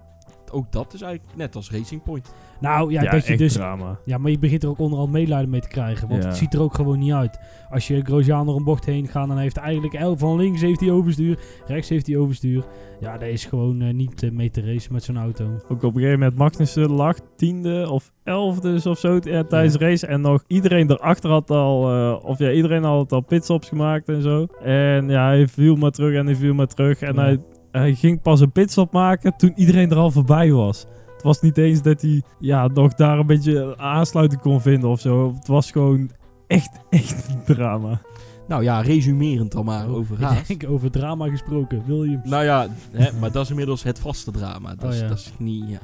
ook 0.51 0.71
dat 0.71 0.93
is 0.93 1.01
eigenlijk 1.01 1.35
net 1.37 1.55
als 1.55 1.71
Racing 1.71 2.03
Point. 2.03 2.33
Nou 2.59 2.91
ja, 2.91 3.01
Ja, 3.01 3.11
dat 3.11 3.27
je 3.27 3.37
dus 3.37 3.53
drama. 3.53 3.99
Ja, 4.05 4.17
maar 4.17 4.31
je 4.31 4.39
begint 4.39 4.63
er 4.63 4.69
ook 4.69 4.79
onderhand 4.79 5.11
medelijden 5.11 5.49
mee 5.49 5.59
te 5.61 5.67
krijgen. 5.67 6.07
Want 6.07 6.21
Ja. 6.23 6.27
het 6.29 6.37
ziet 6.37 6.53
er 6.53 6.61
ook 6.61 6.73
gewoon 6.73 6.99
niet 6.99 7.13
uit. 7.13 7.39
Als 7.69 7.87
je 7.87 8.01
Grosjean 8.01 8.45
door 8.45 8.55
een 8.55 8.63
bocht 8.63 8.85
heen 8.85 9.07
gaat, 9.07 9.27
dan 9.27 9.37
heeft 9.37 9.57
eigenlijk 9.57 9.93
el- 9.93 10.17
van 10.17 10.37
links 10.37 10.61
heeft 10.61 10.79
hij 10.79 10.91
overstuur, 10.91 11.39
rechts 11.67 11.89
heeft 11.89 12.07
hij 12.07 12.17
overstuur. 12.17 12.63
Ja, 12.99 13.17
dat 13.17 13.27
is 13.29 13.45
gewoon 13.45 13.81
eh, 13.81 13.93
niet 13.93 14.23
eh, 14.23 14.31
mee 14.31 14.49
te 14.51 14.61
racen 14.61 14.93
met 14.93 15.03
zo'n 15.03 15.17
auto. 15.17 15.45
Ook 15.67 15.83
op 15.83 15.95
een 15.95 16.01
gegeven 16.01 16.19
moment 16.19 16.37
Magnussen 16.37 16.91
lag 16.91 17.15
tiende 17.35 17.89
of 17.89 18.11
elfde 18.23 18.81
of 18.89 18.99
zo 18.99 19.19
ja, 19.23 19.43
tijdens 19.43 19.73
de 19.77 19.85
race. 19.85 20.07
En 20.07 20.21
nog 20.21 20.43
iedereen 20.47 20.91
erachter 20.91 21.29
had 21.29 21.49
al, 21.51 21.89
eh, 21.93 22.25
of 22.25 22.37
ja, 22.39 22.51
iedereen 22.51 22.83
had 22.83 23.11
al 23.11 23.21
pitstops 23.21 23.67
gemaakt 23.67 24.09
en 24.09 24.21
zo. 24.21 24.47
En 24.63 25.09
ja, 25.09 25.25
hij 25.27 25.47
viel 25.47 25.75
maar 25.75 25.91
terug 25.91 26.15
en 26.15 26.25
hij 26.25 26.35
viel 26.35 26.53
maar 26.53 26.67
terug. 26.67 27.01
En 27.01 27.15
Ja. 27.15 27.21
hij, 27.21 27.39
hij 27.71 27.95
ging 27.95 28.21
pas 28.21 28.39
een 28.39 28.51
pitstop 28.51 28.91
maken 28.91 29.35
toen 29.37 29.53
iedereen 29.55 29.89
er 29.91 29.97
al 29.97 30.11
voorbij 30.11 30.51
was. 30.51 30.85
Het 31.13 31.23
was 31.23 31.41
niet 31.41 31.57
eens 31.57 31.81
dat 31.81 32.01
hij 32.01 32.21
ja, 32.39 32.67
nog 32.67 32.93
daar 32.93 33.19
een 33.19 33.27
beetje 33.27 33.77
aansluiting 33.77 34.41
kon 34.41 34.61
vinden 34.61 34.89
of 34.89 34.99
zo. 34.99 35.33
Het 35.35 35.47
was 35.47 35.71
gewoon 35.71 36.11
echt, 36.47 36.79
echt 36.89 37.27
een 37.29 37.55
drama. 37.55 38.01
Nou 38.47 38.63
ja, 38.63 38.81
resumerend 38.81 39.51
dan 39.51 39.65
maar 39.65 39.87
over 39.89 40.21
Ik 40.21 40.47
denk 40.47 40.69
over 40.73 40.91
drama 40.91 41.27
gesproken. 41.29 41.83
Williams. 41.85 42.29
Nou 42.29 42.43
ja, 42.43 42.67
hè, 42.91 43.11
maar 43.19 43.31
dat 43.31 43.43
is 43.43 43.49
inmiddels 43.49 43.83
het 43.83 43.99
vaste 43.99 44.31
drama. 44.31 44.75
Dat, 44.75 44.83
Oh 44.83 44.89
is, 44.93 44.99
ja. 44.99 45.07
dat, 45.07 45.17
is, 45.17 45.31
niet, 45.37 45.69
ja, 45.69 45.79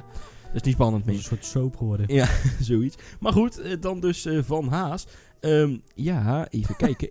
dat 0.46 0.54
is 0.54 0.62
niet 0.62 0.74
spannend 0.74 1.04
Dat 1.04 1.12
meer. 1.14 1.22
een 1.22 1.28
soort 1.28 1.44
soap 1.44 1.76
geworden. 1.76 2.14
Ja, 2.14 2.26
zoiets. 2.60 2.96
Maar 3.20 3.32
goed, 3.32 3.60
eh, 3.60 3.72
dan 3.80 4.00
dus 4.00 4.26
eh, 4.26 4.38
van 4.42 4.68
Haas. 4.68 5.06
Ehm, 5.40 5.76
ja, 5.94 6.48
even 6.50 6.76
kijken. 6.76 7.10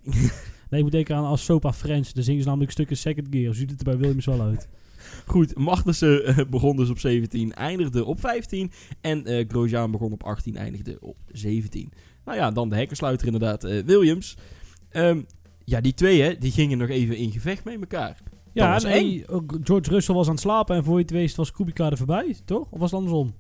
Nee, 0.70 0.80
ik 0.80 0.86
moet 0.86 0.92
denken 0.92 1.16
aan 1.16 1.26
als 1.26 1.44
Sopa 1.46 1.74
French. 1.74 2.12
Daar 2.12 2.24
zingen 2.24 2.42
ze 2.42 2.48
namelijk 2.48 2.72
stukken 2.72 2.98
second 2.98 3.28
gear. 3.30 3.54
Ziet 3.54 3.70
het 3.70 3.80
er 3.80 3.86
bij 3.86 3.98
Williams 3.98 4.26
wel 4.26 4.42
uit. 4.42 4.68
Goed, 5.26 5.58
Magnussen 5.58 6.26
eh, 6.26 6.38
begon 6.50 6.76
dus 6.76 6.90
op 6.90 7.00
17, 7.00 7.54
eindigde 7.54 8.06
op 8.06 8.20
15. 8.20 8.72
En 9.02 9.26
eh 9.26 9.46
Grosjean 9.48 9.92
begon 9.92 10.12
op 10.12 10.24
18, 10.24 10.56
eindigde 10.56 10.98
op 11.00 11.18
17. 11.32 11.92
Nou 12.26 12.38
ja, 12.38 12.52
dan 12.52 12.70
de 12.70 12.76
hekkensluiter 12.76 13.26
inderdaad, 13.26 13.64
eh, 13.64 13.84
Williams. 13.84 14.38
Ehm, 14.90 15.22
ja, 15.64 15.82
die 15.82 15.94
twee 15.94 16.22
hè, 16.22 16.38
die 16.38 16.52
gingen 16.52 16.78
nog 16.78 16.90
even 16.90 17.18
in 17.18 17.32
gevecht 17.32 17.64
met 17.64 17.80
elkaar. 17.80 18.18
Ja, 18.54 18.80
nee, 18.80 19.26
George 19.64 19.90
Russell 19.90 20.16
was 20.16 20.28
aan 20.28 20.32
het 20.32 20.42
slapen 20.42 20.76
en 20.76 20.84
voor 20.84 20.96
je 20.96 21.02
het 21.02 21.12
wist 21.12 21.36
was 21.36 21.52
Kubica 21.52 21.90
er 21.90 21.98
voorbij, 21.98 22.36
toch? 22.46 22.68
Of 22.70 22.80
was 22.80 22.92
het 22.92 23.00
andersom? 23.00 23.34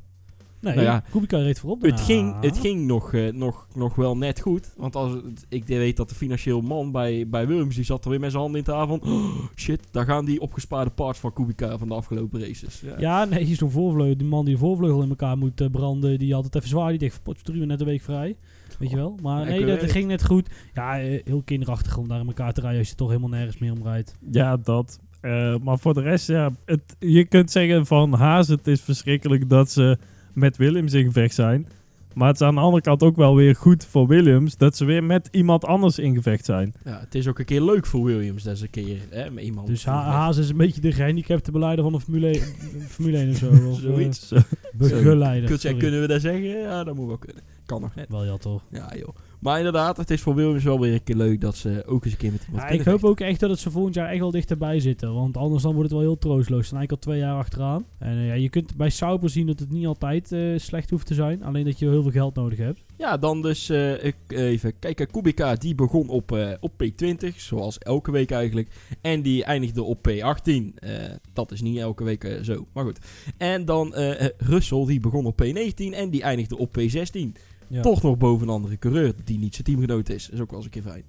Nee, 0.60 0.74
Nou 0.76 0.86
ja, 0.88 1.04
Kubica 1.12 1.38
reed 1.38 1.60
voorop. 1.60 1.82
Het 1.82 2.00
ging, 2.00 2.36
het 2.42 2.58
ging 2.58 2.86
nog, 2.88 3.14
eh, 3.14 3.34
nog, 3.34 3.68
nog 3.76 3.96
wel 3.96 4.18
net 4.18 4.40
goed. 4.42 4.74
Want 4.78 4.96
als 4.96 5.12
het- 5.12 5.46
ik 5.50 5.64
weet 5.66 5.98
dat 5.98 6.10
de 6.10 6.16
financieel 6.16 6.62
man 6.62 6.92
bij, 6.92 7.28
bij 7.28 7.48
Williams, 7.48 7.76
die 7.76 7.84
zat 7.84 8.04
er 8.04 8.10
weer 8.10 8.20
met 8.20 8.32
zijn 8.32 8.42
handen 8.44 8.60
in 8.60 8.66
van... 8.66 9.02
"Oh, 9.02 9.36
shit, 9.56 9.88
daar 9.92 10.06
gaan 10.06 10.26
die 10.26 10.42
opgespaarde 10.42 10.92
parts 10.92 11.20
van 11.20 11.34
Kubica 11.34 11.78
van 11.78 11.88
de 11.88 11.94
afgelopen 11.94 12.40
races. 12.40 12.82
Ja. 12.82 12.96
Ja, 13.00 13.26
nee, 13.26 13.56
zo'n 13.56 13.72
voorvleugel, 13.72 14.18
die 14.18 14.28
man 14.28 14.46
die 14.46 14.54
de 14.54 14.60
voorvleugel 14.60 15.02
in 15.02 15.10
elkaar 15.10 15.38
moet 15.38 15.62
eh, 15.62 15.70
branden, 15.70 16.20
die 16.20 16.34
had 16.34 16.44
het 16.44 16.56
even 16.56 16.70
zwaar. 16.70 16.90
Die 16.90 17.00
dacht, 17.00 17.24
potje 17.24 17.44
drie 17.44 17.66
net 17.66 17.80
een 17.80 17.86
week 17.86 18.02
vrij. 18.02 18.36
Weet 18.80 18.90
je 18.90 18.96
wel? 18.96 19.18
Maar 19.22 19.46
nee, 19.46 19.66
dat 19.66 19.92
ging 19.92 20.08
net 20.08 20.26
goed. 20.26 20.50
Ja, 20.74 21.00
eh, 21.00 21.22
heel 21.26 21.42
kinderachtig 21.46 21.98
om 21.98 22.08
daar 22.08 22.20
in 22.20 22.28
elkaar 22.28 22.54
te 22.54 22.62
rijden 22.62 22.80
als 22.80 22.90
je 22.90 22.96
toch 22.96 23.08
helemaal 23.08 23.30
nergens 23.30 23.58
meer 23.58 23.72
om 23.72 23.84
rijdt. 23.84 24.16
Ja, 24.32 24.58
dat. 24.58 25.00
Eh, 25.22 25.56
maar 25.58 25.80
voor 25.80 25.94
de 25.94 26.02
rest, 26.02 26.28
ja, 26.28 26.52
het, 26.66 26.96
je 27.00 27.26
kunt 27.26 27.52
zeggen 27.52 27.86
van 27.86 28.14
Haas, 28.14 28.48
het 28.48 28.68
is 28.68 28.82
verschrikkelijk 28.82 29.50
dat 29.50 29.72
ze 29.72 29.98
met 30.38 30.58
Williams 30.58 30.94
in 30.94 31.06
gevecht 31.06 31.36
zijn. 31.36 31.68
Maar 32.14 32.28
het 32.28 32.42
is 32.42 32.48
aan 32.48 32.56
de 32.56 32.62
andere 32.62 32.84
kant 32.84 33.04
ook 33.04 33.16
wel 33.16 33.36
weer 33.36 33.56
goed 33.56 33.86
voor 33.86 34.08
Williams 34.08 34.58
dat 34.58 34.78
ze 34.78 34.86
weer 34.86 35.04
met 35.04 35.28
iemand 35.32 35.66
anders 35.66 36.00
in 36.00 36.16
gevecht 36.16 36.46
zijn. 36.46 36.74
Ja, 36.84 37.00
het 37.00 37.16
is 37.16 37.28
ook 37.28 37.40
een 37.40 37.46
keer 37.46 37.62
leuk 37.62 37.86
voor 37.86 38.04
Williams, 38.04 38.44
dat 38.44 38.56
is 38.56 38.62
een 38.62 38.70
keer 38.70 38.98
hè, 39.10 39.30
met 39.30 39.44
iemand. 39.44 39.68
Dus 39.68 39.86
Ha- 39.86 40.04
Haas 40.04 40.38
is 40.38 40.50
een 40.50 40.58
beetje 40.58 40.82
de 40.82 40.92
gehandicapte 40.92 41.52
beleider 41.52 41.84
van 41.84 41.94
de 41.94 42.00
Formule 42.00 42.28
1, 42.28 42.42
Formule 42.90 43.18
1 43.18 43.30
of 43.30 43.36
zo. 43.38 43.50
Of, 43.70 43.80
Zoiets. 43.80 44.32
eh, 44.32 44.42
begeleider. 44.74 45.60
Kun- 45.60 45.78
kunnen 45.78 46.02
we 46.02 46.08
dat 46.08 46.22
zeggen? 46.22 46.44
Ja, 46.44 46.84
dat 46.84 46.96
moet 46.96 47.08
wel 47.08 47.18
kunnen. 47.18 47.44
Kan 47.66 47.82
nog 47.82 47.96
net. 47.96 48.10
Wel 48.10 48.26
ja, 48.26 48.38
toch. 48.38 48.62
Ja, 48.72 48.92
joh. 48.96 49.16
Maar 49.40 49.58
inderdaad, 49.58 49.98
het 49.98 50.10
is 50.10 50.22
voor 50.22 50.36
Williams 50.36 50.64
wel 50.64 50.80
weer 50.80 50.94
een 50.94 51.04
keer 51.04 51.16
leuk 51.16 51.42
dat 51.42 51.56
ze 51.56 51.84
ook 51.86 52.04
eens 52.04 52.14
een 52.14 52.20
keer 52.20 52.32
met 52.32 52.44
iemand 52.46 52.64
Ja, 52.64 52.70
ik 52.70 52.82
hoop 52.82 53.04
ook 53.04 53.20
echt 53.20 53.40
dat 53.40 53.50
het 53.50 53.60
ze 53.60 53.72
volgend 53.72 53.96
jaar 53.96 54.10
echt 54.10 54.20
wel 54.20 54.32
dichterbij 54.32 54.80
zitten. 54.80 55.14
Want 55.14 55.38
anders 55.38 55.64
dan 55.64 55.74
wordt 55.74 55.90
het 55.90 56.00
wel 56.00 56.08
heel 56.08 56.18
troosteloos. 56.18 56.62
Ze 56.62 56.68
zijn 56.68 56.80
eigenlijk 56.80 56.92
al 56.92 57.12
twee 57.12 57.20
jaar 57.20 57.38
achteraan. 57.38 57.86
En 58.00 58.18
eh, 58.18 58.28
ja, 58.28 58.34
je 58.34 58.50
kunt 58.50 58.76
bij 58.76 58.90
Sauber 58.90 59.30
zien 59.30 59.48
dat 59.48 59.60
het 59.60 59.72
niet 59.72 59.86
altijd 59.86 60.32
eh, 60.32 60.40
slecht 60.56 60.90
hoeft 60.90 61.06
te 61.06 61.14
zijn. 61.14 61.44
Alleen 61.44 61.66
dat 61.66 61.80
je 61.80 61.90
heel 61.90 62.02
veel 62.02 62.12
geld 62.12 62.36
nodig 62.36 62.58
hebt. 62.58 62.84
Ja, 62.98 63.18
dan 63.18 63.42
dus 63.42 63.70
eh, 63.70 64.04
ik, 64.04 64.16
even 64.28 64.80
kijken. 64.80 65.12
Kubica 65.12 65.56
die 65.56 65.76
begon 65.76 66.10
op, 66.10 66.58
op 66.60 66.72
P20, 66.84 67.36
zoals 67.36 67.78
elke 67.78 68.12
week 68.12 68.32
eigenlijk. 68.32 68.70
En 69.02 69.22
die 69.22 69.44
eindigde 69.44 69.84
op 69.84 70.08
P18. 70.10 70.74
Eh, 70.76 70.92
dat 71.34 71.52
is 71.52 71.62
niet 71.62 71.78
elke 71.78 72.04
week 72.04 72.40
zo, 72.42 72.68
maar 72.74 72.84
goed. 72.84 73.00
En 73.38 73.66
dan 73.66 73.94
Russell 74.38 74.86
die 74.86 75.00
begon 75.00 75.26
op 75.26 75.44
P19 75.44 75.76
en 75.76 76.10
die 76.10 76.22
eindigde 76.22 76.58
op 76.58 76.78
P16. 76.80 77.32
Ja. 77.68 77.82
Toch 77.82 78.02
nog 78.02 78.18
boven 78.18 78.48
een 78.48 78.54
andere 78.54 78.78
coureur 78.78 79.14
die 79.24 79.38
niet 79.40 79.54
zijn 79.54 79.64
teamgenoot 79.68 80.10
is. 80.10 80.30
is 80.30 80.40
ook 80.40 80.48
wel 80.50 80.56
eens 80.60 80.66
een 80.66 80.72
keer 80.82 80.92
fijn. 80.92 81.04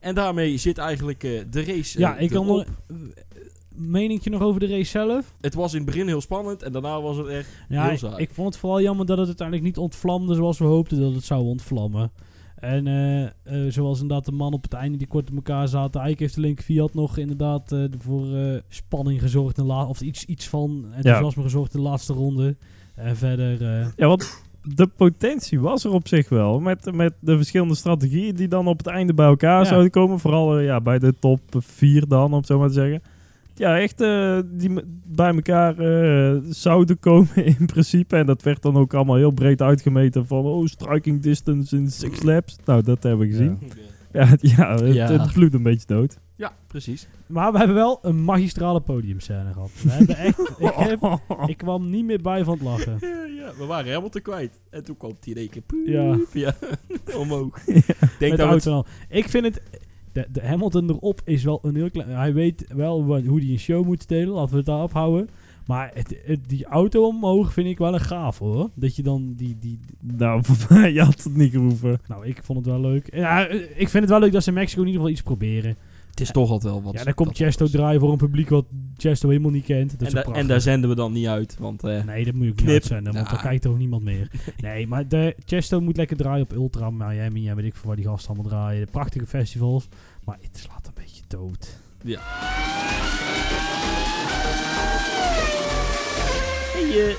En 0.00 0.14
daarmee 0.14 0.56
zit 0.56 0.78
eigenlijk 0.78 1.24
eh, 1.24 1.40
de 1.50 1.64
race. 1.64 1.94
eh, 1.94 2.00
Ja, 2.00 2.16
ik 2.16 2.30
kan 2.30 2.46
nog... 2.46 2.64
eh, 2.64 2.96
Meningje 3.78 4.30
nog 4.30 4.42
over 4.42 4.60
de 4.60 4.66
race 4.66 4.90
zelf? 4.90 5.34
Het 5.40 5.54
was 5.54 5.72
in 5.72 5.76
het 5.80 5.86
begin 5.86 6.06
heel 6.06 6.20
spannend 6.20 6.62
en 6.62 6.72
daarna 6.72 7.00
was 7.00 7.16
het 7.16 7.26
echt 7.26 7.48
Ja, 7.68 7.82
heel 7.82 7.92
ik, 7.92 7.98
saai. 7.98 8.22
ik 8.22 8.30
vond 8.32 8.48
het 8.48 8.56
vooral 8.58 8.80
jammer 8.80 9.06
dat 9.06 9.18
het 9.18 9.26
uiteindelijk 9.26 9.66
niet 9.66 9.78
ontvlamde 9.78 10.34
zoals 10.34 10.58
we 10.58 10.64
hoopten 10.64 11.00
dat 11.00 11.14
het 11.14 11.24
zou 11.24 11.44
ontvlammen. 11.44 12.10
En 12.56 12.86
eh, 12.86 13.22
eh, 13.24 13.72
zoals 13.72 14.00
inderdaad 14.00 14.24
de 14.24 14.32
man 14.32 14.52
op 14.52 14.62
het 14.62 14.72
einde 14.72 14.98
die 14.98 15.06
kort 15.06 15.30
op 15.30 15.36
elkaar 15.36 15.68
zaten. 15.68 16.00
Eigenlijk 16.00 16.20
heeft 16.20 16.34
de 16.34 16.40
link 16.40 16.60
Fiat 16.62 16.94
nog 16.94 17.16
inderdaad 17.16 17.72
eh, 17.72 17.84
voor 17.98 18.34
eh, 18.36 18.60
spanning 18.68 19.20
gezorgd. 19.20 19.58
In 19.58 19.62
de 19.64 19.68
la- 19.68 19.86
of 19.86 20.00
iets, 20.00 20.24
iets 20.24 20.48
van 20.48 20.86
enthousiasme 20.94 21.42
gezorgd 21.42 21.74
in 21.74 21.80
de 21.82 21.88
laatste 21.88 22.12
ronde. 22.12 22.56
En 22.94 23.16
verder... 23.16 23.62
eh, 23.80 23.86
Ja, 23.96 24.06
want 24.06 24.42
de 24.74 24.86
potentie 24.86 25.60
was 25.60 25.84
er 25.84 25.90
op 25.92 26.08
zich 26.08 26.28
wel. 26.28 26.60
Met, 26.60 26.94
met 26.94 27.12
de 27.20 27.36
verschillende 27.36 27.74
strategieën 27.74 28.34
die 28.34 28.48
dan 28.48 28.66
op 28.66 28.78
het 28.78 28.86
einde 28.86 29.14
bij 29.14 29.26
elkaar 29.26 29.58
Ja. 29.62 29.64
zouden 29.64 29.90
komen. 29.90 30.18
Vooral 30.18 30.58
eh, 30.58 30.64
ja, 30.64 30.80
bij 30.80 30.98
de 30.98 31.14
top 31.18 31.40
4 31.58 32.06
dan, 32.08 32.24
om 32.24 32.32
het 32.32 32.46
zo 32.46 32.58
maar 32.58 32.68
te 32.68 32.74
zeggen. 32.74 33.02
Ja, 33.54 33.78
echt 33.78 34.00
eh, 34.00 34.38
die 34.44 34.70
bij 35.06 35.34
elkaar 35.34 35.78
eh, 35.78 36.36
zouden 36.48 36.98
komen 36.98 37.44
in 37.58 37.66
principe. 37.66 38.16
En 38.16 38.26
dat 38.26 38.42
werd 38.42 38.62
dan 38.62 38.76
ook 38.76 38.94
allemaal 38.94 39.16
heel 39.16 39.30
breed 39.30 39.62
uitgemeten 39.62 40.26
van... 40.26 40.44
Oh, 40.44 40.66
striking 40.66 41.22
distance 41.22 41.76
in 41.76 41.90
six 41.90 42.22
laps. 42.22 42.56
Nou, 42.64 42.82
dat 42.82 43.02
hebben 43.02 43.26
we 43.26 43.32
gezien. 43.32 43.58
Ja, 44.12 44.24
het, 44.24 44.40
ja, 44.56 44.74
het, 44.74 44.94
Ja. 44.94 45.12
het 45.12 45.32
bloedt 45.32 45.54
een 45.54 45.62
beetje 45.62 45.86
dood. 45.86 46.18
Ja, 46.36 46.52
precies. 46.66 47.08
Maar 47.26 47.52
we 47.52 47.58
hebben 47.58 47.76
wel 47.76 47.98
een 48.02 48.24
magistrale 48.24 48.80
podiumscène 48.80 49.52
gehad. 49.52 49.70
We 49.82 49.90
hebben 49.90 50.16
echt... 50.16 50.38
ik, 50.58 50.72
heb, 50.74 51.20
ik 51.46 51.56
kwam 51.56 51.90
niet 51.90 52.04
meer 52.04 52.20
bij 52.22 52.44
van 52.44 52.54
het 52.54 52.62
lachen. 52.62 52.96
Ja, 53.00 53.24
ja, 53.24 53.52
we 53.58 53.64
waren 53.66 53.86
helemaal 53.86 54.08
te 54.08 54.20
kwijt. 54.20 54.60
En 54.70 54.84
toen 54.84 54.96
kwam 54.96 55.16
hij 55.20 55.32
in 55.32 55.38
één 55.38 55.48
keer 55.50 55.62
poep, 55.62 55.86
Ja. 55.86 56.18
ja. 56.32 56.54
omhoog. 57.22 57.60
Ja. 57.66 57.74
Ik 58.00 58.16
denk 58.18 58.36
dat 58.36 58.66
al. 58.66 58.86
Ik 59.08 59.28
vind 59.28 59.44
het... 59.44 59.62
De, 60.12 60.26
de 60.32 60.46
Hamilton 60.46 60.88
erop 60.90 61.20
is 61.24 61.44
wel 61.44 61.58
een 61.62 61.76
heel 61.76 61.90
klein... 61.90 62.08
Hij 62.08 62.32
weet 62.34 62.64
wel 62.68 63.02
hoe 63.02 63.40
hij 63.40 63.50
een 63.50 63.58
show 63.58 63.84
moet 63.84 64.02
stelen. 64.02 64.28
Laten 64.34 64.50
we 64.50 64.56
het 64.56 64.66
daarop 64.66 64.92
houden. 64.92 65.28
Maar 65.66 65.90
het, 65.94 66.16
het- 66.24 66.48
die 66.48 66.64
auto 66.66 67.06
omhoog 67.06 67.52
vind 67.52 67.66
ik 67.68 67.78
wel 67.78 67.94
een 67.94 68.00
gaaf 68.00 68.38
hoor. 68.38 68.70
Dat 68.74 68.96
je 68.96 69.02
dan 69.02 69.32
die, 69.36 69.56
die... 69.60 69.80
Nou, 70.00 70.44
voor 70.44 70.76
mij 70.78 70.94
had 70.94 71.22
het 71.22 71.36
niet 71.36 71.50
gehoeven. 71.52 72.00
Nou, 72.08 72.26
ik 72.26 72.40
vond 72.42 72.58
het 72.58 72.66
wel 72.68 72.80
leuk. 72.80 73.14
Ja, 73.14 73.46
ik 73.48 73.88
vind 73.88 73.92
het 73.92 74.08
wel 74.08 74.20
leuk 74.20 74.32
dat 74.32 74.42
ze 74.42 74.48
in 74.48 74.54
Mexico 74.54 74.80
in 74.80 74.86
ieder 74.86 75.00
geval 75.00 75.14
iets 75.16 75.24
proberen. 75.26 75.76
Het 76.16 76.26
is 76.26 76.32
toch 76.32 76.50
altijd 76.50 76.72
wel 76.72 76.82
wat. 76.82 76.92
ja, 76.92 77.04
dan 77.04 77.14
komt 77.14 77.36
Chesto 77.36 77.66
draaien 77.66 78.00
voor 78.00 78.10
een 78.12 78.16
publiek 78.18 78.48
wat 78.48 78.64
Chesto 78.96 79.28
helemaal 79.28 79.50
niet 79.50 79.64
kent. 79.64 79.90
Dat 79.98 80.08
is 80.08 80.14
En, 80.14 80.24
da- 80.26 80.32
en 80.38 80.46
daar 80.46 80.60
zenden 80.60 80.90
we 80.90 80.96
dan 80.96 81.12
niet 81.12 81.26
uit, 81.26 81.56
want 81.58 81.84
eh, 81.84 82.04
Nee, 82.04 82.24
dat 82.24 82.34
moet 82.34 82.44
je 82.44 82.50
ook 82.50 82.56
Knip. 82.56 82.66
niet 82.68 82.76
uitzenden, 82.76 83.12
want 83.12 83.26
Ja. 83.26 83.32
dan 83.32 83.42
kijkt 83.42 83.62
toch 83.62 83.78
niemand 83.78 84.02
meer. 84.02 84.30
Nee, 84.56 84.86
maar 84.86 85.08
de 85.08 85.36
Chesto 85.44 85.80
moet 85.80 85.96
lekker 85.96 86.16
draaien 86.16 86.42
op 86.42 86.52
Ultra 86.52 86.90
Miami 86.90 87.48
en 87.48 87.56
weet 87.56 87.64
ik 87.64 87.74
veel 87.74 87.86
waar 87.86 87.96
die 87.96 88.04
gasten 88.04 88.34
allemaal 88.34 88.50
draaien. 88.50 88.84
De 88.86 88.90
prachtige 88.92 89.26
festivals. 89.26 89.88
Maar 90.24 90.38
het 90.40 90.58
slaat 90.58 90.86
een 90.86 90.92
beetje 90.94 91.22
dood. 91.28 91.78
Hey, 96.72 97.08
eh, 97.08 97.14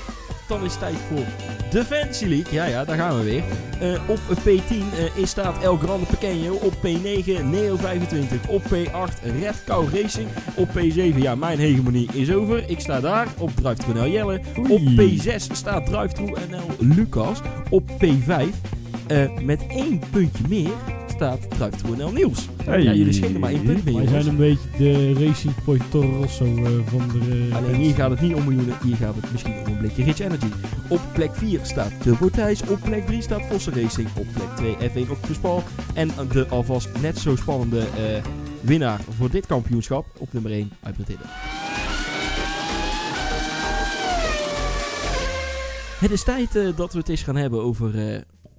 dan 0.48 0.64
is 0.64 0.70
het 0.70 0.80
tijd 0.80 0.96
voor 1.08 1.24
de 1.70 1.84
Fantasy 1.84 2.24
League. 2.24 2.52
Ja, 2.52 2.64
ja, 2.64 2.84
daar 2.84 2.96
gaan 2.96 3.18
we 3.18 3.24
weer. 3.24 3.42
Eh, 3.80 4.00
op 4.08 4.18
P10 4.18 4.74
eh, 5.16 5.24
staat 5.24 5.62
El 5.62 5.76
Grande 5.76 6.06
Pequeño. 6.06 6.52
Op 6.52 6.72
P9 6.72 7.44
Neo 7.44 7.76
25. 7.76 8.48
Op 8.48 8.62
P8 8.62 9.40
Red 9.40 9.62
Cow 9.64 9.94
Racing. 9.94 10.28
Op 10.54 10.68
P7, 10.68 11.16
ja, 11.16 11.34
mijn 11.34 11.58
hegemonie 11.58 12.08
is 12.12 12.32
over. 12.32 12.70
Ik 12.70 12.80
sta 12.80 13.00
daar. 13.00 13.26
Op 13.38 13.50
Drive 13.50 13.92
NL 13.92 14.08
Jelle. 14.08 14.40
Op 14.68 14.80
P6 14.80 15.52
staat 15.52 15.86
Drive 15.86 16.22
NL 16.50 16.66
Lucas. 16.78 17.40
Op 17.70 17.90
P5 17.90 18.44
eh, 19.06 19.30
met 19.42 19.66
één 19.68 20.00
puntje 20.10 20.44
meer 20.48 20.70
staat 21.18 21.50
Drive 21.50 21.96
NL 21.96 22.12
Niels. 22.12 22.48
Hey. 22.64 22.82
Ja, 22.82 22.92
jullie 22.92 23.12
schelen 23.12 23.40
maar 23.40 23.50
één 23.50 23.62
punt 23.62 23.84
meer. 23.84 23.94
Wij 23.94 24.06
zijn 24.06 24.26
een 24.26 24.36
beetje 24.36 24.68
de 24.78 25.12
Racing 25.26 25.54
Point 25.64 25.90
Toro 25.90 26.20
Rosso 26.20 26.44
eh, 26.44 26.70
van 26.86 27.08
de... 27.08 27.48
eh, 27.50 27.56
Alleen 27.56 27.74
hier 27.74 27.94
gaat 27.94 28.10
het 28.10 28.20
niet 28.20 28.34
om 28.34 28.44
miljoenen, 28.44 28.76
hier 28.82 28.96
gaat 28.96 29.14
het 29.14 29.32
misschien 29.32 29.54
om 29.54 29.72
een 29.72 29.78
blikje 29.78 30.04
Rich 30.04 30.18
Energy. 30.18 30.46
Op 30.88 31.00
plek 31.12 31.30
4 31.34 31.60
staat 31.62 31.92
Turbo 32.02 32.28
Thijs, 32.28 32.62
op 32.62 32.78
plek 32.82 33.06
3 33.06 33.22
staat 33.22 33.42
Vossen 33.50 33.82
Racing, 33.82 34.08
op 34.16 34.26
plek 34.32 34.76
2 34.76 34.90
F1 34.90 35.10
Octopus 35.10 35.36
Paul. 35.38 35.62
En 35.94 36.10
de 36.32 36.46
alvast 36.48 36.88
net 37.00 37.18
zo 37.18 37.36
spannende 37.36 37.78
eh, 37.80 38.22
winnaar 38.60 39.00
voor 39.16 39.30
dit 39.30 39.46
kampioenschap 39.46 40.06
op 40.18 40.32
nummer 40.32 40.52
1 40.52 40.70
uit 40.82 40.98
Mathilde. 40.98 41.22
Het 46.00 46.10
is 46.10 46.24
tijd 46.24 46.76
dat 46.76 46.92
we 46.92 46.98
het 46.98 47.08
eens 47.08 47.22
gaan 47.22 47.36
hebben 47.36 47.62
over 47.62 47.94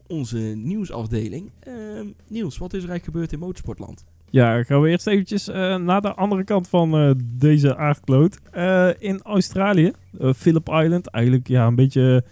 onze 0.10 0.38
nieuwsafdeling. 0.40 1.52
Ehm 1.60 2.08
Niels, 2.28 2.58
wat 2.58 2.74
is 2.74 2.84
er 2.84 2.90
eigenlijk 2.90 3.04
gebeurd 3.04 3.32
in 3.32 3.40
motorsportland? 3.40 4.06
Ja, 4.32 4.64
gaan 4.64 4.82
we 4.82 4.90
eerst 4.90 5.08
eventjes 5.08 5.48
eh, 5.48 5.76
naar 5.76 6.02
de 6.02 6.14
andere 6.14 6.44
kant 6.44 6.68
van 6.68 6.98
eh, 6.98 7.12
deze 7.24 7.78
aardkloot. 7.78 8.40
Eh, 8.52 8.90
in 9.00 9.22
Australië, 9.24 9.92
Phillip 10.36 10.70
Island, 10.70 11.08
eigenlijk 11.08 11.48
ja, 11.48 11.68
een 11.68 11.76
beetje 11.76 12.24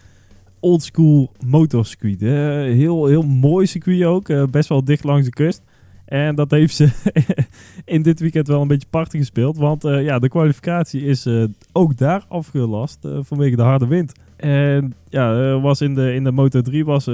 oldschool 0.60 1.32
motorcircuit. 1.46 2.20
Heel, 2.20 3.06
heel 3.06 3.22
mooi 3.22 3.66
circuit 3.66 4.04
ook, 4.04 4.52
best 4.52 4.70
wel 4.70 4.84
dicht 4.84 5.04
langs 5.04 5.26
de 5.26 5.32
kust. 5.32 5.62
En 6.06 6.36
dat 6.36 6.52
heeft 6.52 6.76
ze 6.76 6.90
in 7.86 8.02
dit 8.02 8.20
weekend 8.20 8.48
wel 8.48 8.62
een 8.62 8.68
beetje 8.68 8.88
party 8.90 9.18
gespeeld. 9.18 9.58
Want 9.58 9.82
ja, 9.82 10.20
de 10.20 10.30
kwalificatie 10.30 11.02
is 11.02 11.28
ook 11.72 11.98
daar 11.98 12.26
afgelast 12.28 13.08
vanwege 13.20 13.56
de 13.56 13.62
harde 13.62 13.88
wind. 13.88 14.12
En 14.36 14.94
ja, 15.10 15.60
was 15.60 15.82
in 15.82 15.96
de, 15.96 16.14
in 16.14 16.24
de 16.24 16.32
Moto 16.32 16.62
3 16.62 16.86
was 16.86 17.06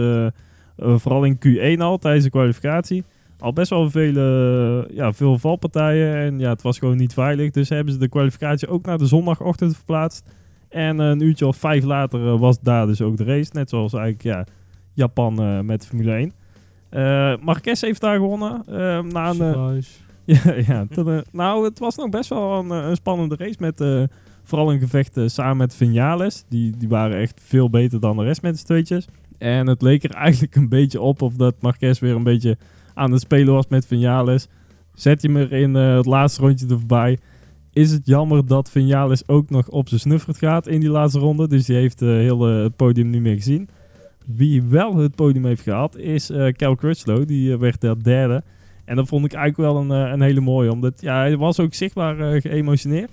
vooral 0.77 1.23
in 1.23 1.37
Q1 1.47 1.79
al 1.79 1.97
tijdens 1.97 2.23
de 2.23 2.29
kwalificatie 2.29 3.03
al 3.39 3.53
best 3.53 3.69
wel 3.69 3.89
veel, 3.89 4.15
eh, 4.15 4.95
ja, 4.95 5.13
veel 5.13 5.37
valpartijen. 5.39 6.15
En 6.15 6.39
ja, 6.39 6.49
het 6.49 6.61
was 6.61 6.77
gewoon 6.77 6.97
niet 6.97 7.13
veilig. 7.13 7.51
Dus 7.51 7.69
hebben 7.69 7.93
ze 7.93 7.99
de 7.99 8.07
kwalificatie 8.09 8.67
ook 8.67 8.85
naar 8.85 8.97
de 8.97 9.05
zondagochtend 9.05 9.75
verplaatst. 9.75 10.25
En 10.69 10.99
eh, 10.99 11.07
een 11.07 11.21
uurtje 11.21 11.47
of 11.47 11.57
vijf 11.57 11.83
later 11.83 12.27
eh, 12.27 12.39
was 12.39 12.59
daar 12.61 12.87
dus 12.87 13.01
ook 13.01 13.17
de 13.17 13.23
race. 13.23 13.49
Net 13.53 13.69
zoals 13.69 13.93
eigenlijk 13.93 14.23
ja, 14.23 14.45
Japan 14.93 15.41
eh, 15.41 15.59
met 15.59 15.85
Formule 15.85 16.11
1. 16.13 16.31
Eh 16.89 17.33
Marquez 17.41 17.81
heeft 17.81 18.01
daar 18.01 18.15
gewonnen. 18.15 18.63
eh, 18.67 18.99
na 19.01 19.29
een, 19.29 19.41
eh, 19.41 19.71
ja, 20.43 20.53
ja 20.67 20.85
eh, 20.95 21.17
nou, 21.31 21.65
het 21.65 21.79
was 21.79 21.95
nog 21.95 22.09
best 22.09 22.29
wel 22.29 22.59
een, 22.59 22.71
eh, 22.71 22.87
een 22.89 22.95
spannende 22.95 23.35
race. 23.35 23.57
Met 23.59 23.81
eh, 23.81 24.03
vooral 24.43 24.71
een 24.71 24.79
gevecht 24.79 25.17
eh, 25.17 25.27
samen 25.27 25.57
met 25.57 25.75
Vinales. 25.75 26.43
Die, 26.49 26.77
die 26.77 26.89
waren 26.89 27.17
echt 27.17 27.41
veel 27.43 27.69
beter 27.69 27.99
dan 27.99 28.17
de 28.17 28.23
rest 28.23 28.41
met 28.41 28.59
z'n 28.59 28.65
tweetjes. 28.65 29.07
En 29.43 29.67
het 29.67 29.81
leek 29.81 30.03
er 30.03 30.11
eigenlijk 30.27 30.55
een 30.55 30.69
beetje 30.69 31.01
op 31.01 31.21
of 31.21 31.33
dat 31.33 31.55
Marquez 31.61 31.99
weer 31.99 32.15
een 32.15 32.23
beetje 32.23 32.57
aan 32.93 33.11
het 33.11 33.21
spelen 33.21 33.53
was 33.53 33.67
met 33.67 33.85
Vinales. 33.85 34.47
Zet 34.93 35.21
je 35.21 35.29
er 35.29 35.51
in 35.51 35.75
eh, 35.75 35.95
het 35.95 36.05
laatste 36.05 36.41
rondje 36.41 36.67
er 36.67 36.79
voorbij. 36.79 37.17
Is 37.73 37.91
het 37.91 38.05
jammer 38.05 38.45
dat 38.45 38.69
Vinales 38.69 39.27
ook 39.27 39.49
nog 39.49 39.69
op 39.69 39.87
zijn 39.87 39.99
snuffert 39.99 40.37
gaat 40.37 40.67
in 40.67 40.79
die 40.79 40.89
laatste 40.89 41.19
ronde. 41.19 41.47
Dus 41.47 41.65
die 41.65 41.75
heeft 41.75 42.01
eh, 42.01 42.09
heel 42.09 42.47
eh, 42.49 42.63
het 42.63 42.75
podium 42.75 43.09
niet 43.09 43.21
meer 43.21 43.35
gezien. 43.35 43.69
Wie 44.25 44.63
wel 44.63 44.95
het 44.95 45.15
podium 45.15 45.45
heeft 45.45 45.61
gehad 45.61 45.97
is 45.97 46.31
Cal 46.51 46.75
Crutchlow. 46.75 47.27
Die 47.27 47.57
werd 47.57 47.81
daar 47.81 48.03
derde. 48.03 48.43
En 48.85 48.95
dat 48.95 49.07
vond 49.07 49.25
ik 49.25 49.33
eigenlijk 49.33 49.71
wel 49.71 49.81
een, 49.81 50.11
een 50.13 50.21
hele 50.21 50.39
mooie. 50.39 50.71
Omdat 50.71 51.01
ja, 51.01 51.17
hij 51.17 51.37
was 51.37 51.59
ook 51.59 51.73
zichtbaar 51.73 52.41
geëmotioneerd. 52.41 53.11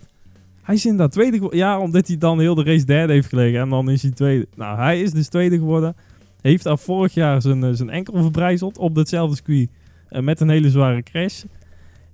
Hij 0.63 0.75
is 0.75 0.85
inderdaad 0.85 1.13
tweede 1.13 1.37
geworden. 1.37 1.59
Ja, 1.59 1.79
omdat 1.79 2.07
hij 2.07 2.19
dan 2.19 2.41
heel 2.41 2.55
de 2.55 2.65
race 2.65 2.85
derde 2.85 3.13
heeft 3.13 3.29
gelegen. 3.29 3.61
En 3.61 3.69
dan 3.69 3.91
is 3.91 4.03
hij 4.03 4.11
tweede. 4.11 4.47
Nou, 4.57 4.79
hij 4.79 5.01
is 5.01 5.13
dus 5.13 5.29
tweede 5.29 5.57
geworden. 5.57 5.95
Heeft 6.43 6.65
daar 6.65 6.79
vorig 6.79 7.15
jaar 7.15 7.43
zijn, 7.43 7.65
eh, 7.65 7.71
zijn 7.73 7.91
enkel 7.91 8.23
verbrijzeld 8.23 8.79
op 8.79 8.95
datzelfde 8.95 9.37
circuit. 9.37 9.69
eh, 10.09 10.23
met 10.23 10.41
een 10.41 10.49
hele 10.49 10.71
zware 10.71 11.03
crash. 11.03 11.43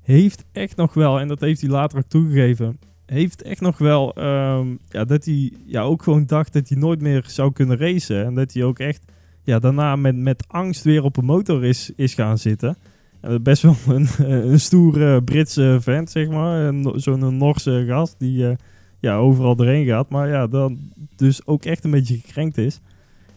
Heeft 0.03 0.45
echt 0.53 0.77
nog 0.77 0.95
wel, 0.95 1.21
en 1.21 1.29
dat 1.29 1.41
heeft 1.41 1.61
hij 1.61 1.71
later 1.71 1.99
ook 1.99 2.09
toegegeven. 2.09 2.79
Heeft 3.07 3.43
echt 3.43 3.61
nog 3.61 3.79
wel 3.79 4.15
ehm, 4.15 4.67
ja, 4.89 5.05
dat 5.05 5.25
hij 5.25 5.53
ja, 5.67 5.83
ook 5.83 6.03
gewoon 6.03 6.27
dacht 6.27 6.53
dat 6.53 6.69
hij 6.69 6.79
nooit 6.79 7.01
meer 7.01 7.25
zou 7.27 7.53
kunnen 7.53 7.77
racen. 7.79 8.25
En 8.25 8.35
dat 8.35 8.53
hij 8.53 8.65
ook 8.65 8.79
echt 8.79 9.05
ja, 9.43 9.59
daarna 9.59 9.97
met, 9.97 10.17
met 10.17 10.45
angst 10.49 10.85
weer 10.85 11.03
op 11.03 11.17
een 11.17 11.25
motor 11.25 11.65
is, 11.65 11.93
is 11.97 12.15
gaan 12.15 12.39
zitten. 12.39 12.77
Is 13.23 13.43
best 13.43 13.63
wel 13.63 13.77
een, 13.89 14.09
een 14.51 14.61
stoere 14.61 15.23
Britse 15.23 15.79
vent, 15.81 16.11
zeg 16.11 16.29
maar. 16.29 16.73
Zo'n 16.95 17.37
Norse 17.37 17.85
gast 17.89 18.15
die 18.19 18.49
eh, 18.49 18.57
ja, 19.01 19.17
overal 19.17 19.57
erheen 19.57 19.87
gaat. 19.87 20.09
Maar 20.09 20.29
ja, 20.29 20.47
dan 20.47 20.79
dus 21.17 21.47
ook 21.47 21.65
echt 21.65 21.85
een 21.85 21.91
beetje 21.91 22.17
gekrenkt 22.17 22.59
is. 22.59 22.81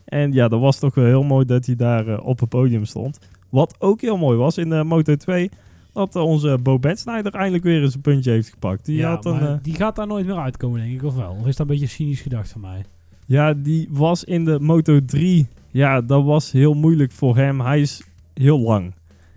En 0.09 0.33
ja, 0.33 0.47
dat 0.47 0.59
was 0.59 0.79
toch 0.79 0.95
wel 0.95 1.05
heel 1.05 1.23
mooi 1.23 1.45
dat 1.45 1.65
hij 1.65 1.75
daar 1.75 2.07
eh, 2.07 2.25
op 2.25 2.39
het 2.39 2.49
podium 2.49 2.85
stond. 2.85 3.19
Wat 3.49 3.75
ook 3.79 4.01
heel 4.01 4.17
mooi 4.17 4.37
was 4.37 4.57
in 4.57 4.69
de 4.69 4.83
Moto 4.83 5.15
2, 5.15 5.49
dat 5.93 6.15
eh, 6.15 6.23
onze 6.23 6.57
Bo 6.63 6.79
Betsnijder 6.79 7.33
eindelijk 7.33 7.63
weer 7.63 7.81
eens 7.81 7.95
een 7.95 8.01
puntje 8.01 8.31
heeft 8.31 8.49
gepakt. 8.49 8.85
Die, 8.85 8.97
ja, 8.97 9.09
had 9.09 9.25
een, 9.25 9.31
maar 9.31 9.51
eh, 9.51 9.57
die 9.61 9.75
gaat 9.75 9.95
daar 9.95 10.07
nooit 10.07 10.25
meer 10.25 10.37
uitkomen, 10.37 10.79
denk 10.81 10.93
ik, 10.93 11.03
of 11.03 11.15
wel? 11.15 11.35
Of 11.39 11.47
is 11.47 11.55
dat 11.55 11.59
een 11.59 11.73
beetje 11.73 11.87
cynisch 11.87 12.21
gedacht 12.21 12.51
van 12.51 12.61
mij? 12.61 12.85
ja, 13.29 13.53
die 13.53 13.87
was 13.91 14.23
in 14.23 14.45
de 14.45 14.59
Moto 14.59 15.05
3. 15.05 15.47
Ja, 15.71 16.01
dat 16.01 16.23
was 16.23 16.51
heel 16.51 16.73
moeilijk 16.73 17.11
voor 17.11 17.35
hem. 17.35 17.61
Hij 17.61 17.81
is 17.81 18.03
heel 18.33 18.59
lang. 18.59 18.93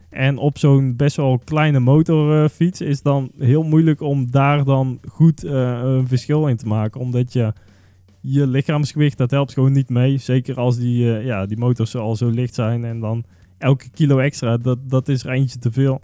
En 0.08 0.38
op 0.38 0.58
zo'n 0.58 0.96
best 0.96 1.16
wel 1.16 1.40
kleine 1.44 1.78
motorfiets 1.78 2.80
is 2.80 3.02
dan 3.02 3.30
heel 3.38 3.62
moeilijk 3.62 4.00
om 4.00 4.30
daar 4.30 4.64
dan 4.64 4.98
goed 5.08 5.44
eh, 5.44 5.80
een 5.82 6.06
verschil 6.08 6.46
in 6.46 6.56
te 6.56 6.66
maken. 6.66 7.00
Omdat 7.00 7.32
je 7.32 7.52
je 8.22 8.46
lichaamsgewicht, 8.46 9.18
dat 9.18 9.30
helpt 9.30 9.52
gewoon 9.52 9.72
niet 9.72 9.88
mee. 9.88 10.18
Zeker 10.18 10.56
als 10.56 10.76
die, 10.76 11.16
eh, 11.16 11.24
ja, 11.24 11.46
die 11.46 11.58
motors 11.58 11.96
al 11.96 12.16
zo 12.16 12.28
licht 12.28 12.54
zijn. 12.54 12.84
En 12.84 13.00
dan 13.00 13.24
elke 13.58 13.90
kilo 13.90 14.18
extra, 14.18 14.56
dat, 14.56 14.78
dat 14.88 15.08
is 15.08 15.24
er 15.24 15.30
eentje 15.30 15.58
te 15.58 15.72
veel. 15.72 16.00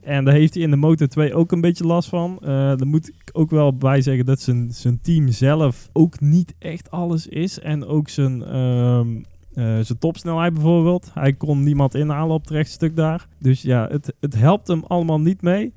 En 0.00 0.24
daar 0.24 0.34
heeft 0.34 0.54
hij 0.54 0.62
in 0.62 0.70
de 0.70 0.76
Moto 0.76 1.06
2 1.06 1.34
ook 1.34 1.52
een 1.52 1.60
beetje 1.60 1.86
last 1.86 2.08
van. 2.08 2.38
Eh 2.40 2.48
daar 2.48 2.86
moet 2.86 3.08
ik 3.08 3.30
ook 3.32 3.50
wel 3.50 3.76
bij 3.76 4.00
zeggen 4.00 4.26
dat 4.26 4.40
zijn, 4.40 4.72
zijn 4.72 5.00
team 5.00 5.28
zelf 5.28 5.88
ook 5.92 6.20
niet 6.20 6.54
echt 6.58 6.90
alles 6.90 7.26
is. 7.26 7.58
En 7.58 7.84
ook 7.84 8.08
zijn, 8.08 8.42
ehm, 8.42 9.16
eh, 9.54 9.78
zijn 9.80 9.98
topsnelheid 9.98 10.52
bijvoorbeeld. 10.52 11.10
Hij 11.14 11.32
kon 11.32 11.62
niemand 11.62 11.94
inhalen 11.94 12.34
op 12.34 12.40
het 12.40 12.50
rechtstuk 12.50 12.96
daar. 12.96 13.26
Dus 13.38 13.62
ja, 13.62 13.88
het, 13.90 14.14
het 14.20 14.34
helpt 14.34 14.68
hem 14.68 14.84
allemaal 14.86 15.20
niet 15.20 15.42
mee. 15.42 15.72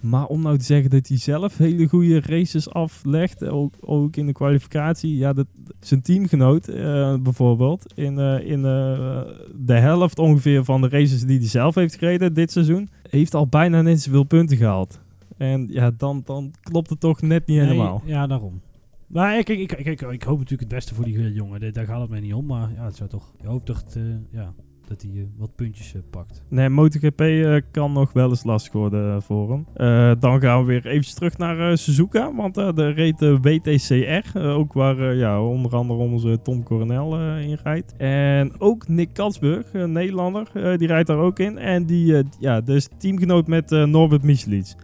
Maar 0.00 0.26
om 0.26 0.42
nou 0.42 0.58
te 0.58 0.64
zeggen 0.64 0.90
dat 0.90 1.08
hij 1.08 1.18
zelf 1.18 1.56
hele 1.56 1.86
goede 1.86 2.20
races 2.20 2.70
aflegt, 2.70 3.44
ook, 3.44 3.74
ook 3.80 4.16
in 4.16 4.26
de 4.26 4.32
kwalificatie. 4.32 5.16
Ja, 5.16 5.32
dat, 5.32 5.46
zijn 5.80 6.02
teamgenoot 6.02 6.68
eh, 6.68 7.16
bijvoorbeeld, 7.16 7.92
in, 7.94 8.18
eh, 8.18 8.50
in 8.50 8.64
eh, 8.64 9.20
de 9.54 9.74
helft 9.74 10.18
ongeveer 10.18 10.64
van 10.64 10.80
de 10.80 10.88
races 10.88 11.22
die 11.22 11.38
hij 11.38 11.48
zelf 11.48 11.74
heeft 11.74 11.94
gereden 11.94 12.34
dit 12.34 12.52
seizoen, 12.52 12.88
heeft 13.10 13.34
al 13.34 13.46
bijna 13.46 13.82
net 13.82 14.00
zoveel 14.00 14.24
punten 14.24 14.56
gehaald. 14.56 15.00
En 15.36 15.66
ja, 15.70 15.90
dan, 15.90 16.22
dan 16.24 16.52
klopt 16.62 16.90
het 16.90 17.00
toch 17.00 17.22
net 17.22 17.46
niet 17.46 17.60
helemaal. 17.60 18.02
Ja, 18.04 18.26
daarom. 18.26 18.60
Maar 19.06 19.38
ik, 19.38 19.48
ik, 19.48 19.72
ik, 19.72 20.00
ik, 20.00 20.22
hoop 20.22 20.38
natuurlijk 20.38 20.60
het 20.60 20.68
beste 20.68 20.94
voor 20.94 21.04
die 21.04 21.32
jongen. 21.32 21.72
Daar- 21.72 21.86
gaat 21.86 22.00
het 22.00 22.10
mij 22.10 22.20
niet 22.20 22.34
om. 22.34 22.46
Maar 22.46 22.72
ja, 22.74 22.84
het 22.84 22.96
zou 22.96 23.08
toch... 23.08 23.32
Je 23.40 23.46
hoopt 23.46 23.66
toch 23.66 23.84
ja, 24.30 24.52
dat 24.88 25.02
hij 25.02 25.10
eh, 25.14 25.22
wat 25.36 25.54
puntjes 25.54 25.94
eh, 25.94 26.00
pakt. 26.10 26.42
Nee, 26.48 26.68
MotoGP 26.68 27.20
eh, 27.20 27.56
kan 27.70 27.92
nog 27.92 28.12
wel 28.12 28.28
eens 28.28 28.44
lastig 28.44 28.72
worden 28.72 29.22
voor 29.22 29.50
hem. 29.50 29.66
Eh, 29.74 30.12
dan 30.20 30.40
gaan 30.40 30.60
we 30.60 30.66
weer 30.66 30.86
eventjes 30.86 31.14
terug 31.14 31.38
naar 31.38 31.70
eh, 31.70 31.76
Suzuka. 31.76 32.34
Want 32.34 32.56
eh 32.56 32.72
de 32.74 32.88
reed 32.88 33.18
de 33.18 33.38
WTCR. 33.40 34.38
ook 34.38 34.72
waar 34.72 34.98
eh, 34.98 35.18
ja, 35.18 35.42
onder 35.42 35.74
andere 35.76 35.98
onze 35.98 36.42
Tom 36.42 36.62
Coronel 36.62 37.18
eh, 37.18 37.48
in 37.48 37.58
rijdt. 37.62 37.96
En 37.96 38.52
ook 38.58 38.88
Nick 38.88 39.12
Katsburg, 39.12 39.66
een 39.72 39.92
Nederlander, 39.92 40.48
eh, 40.54 40.76
die 40.76 40.88
rijdt 40.88 41.06
daar 41.06 41.18
ook 41.18 41.38
in. 41.38 41.58
En 41.58 41.86
die 41.86 42.16
eh, 42.16 42.24
ja, 42.38 42.60
dus 42.60 42.88
teamgenoot 42.98 43.46
met 43.46 43.72
eh, 43.72 43.84
Norbert 43.84 44.22
Michelic. 44.22 44.74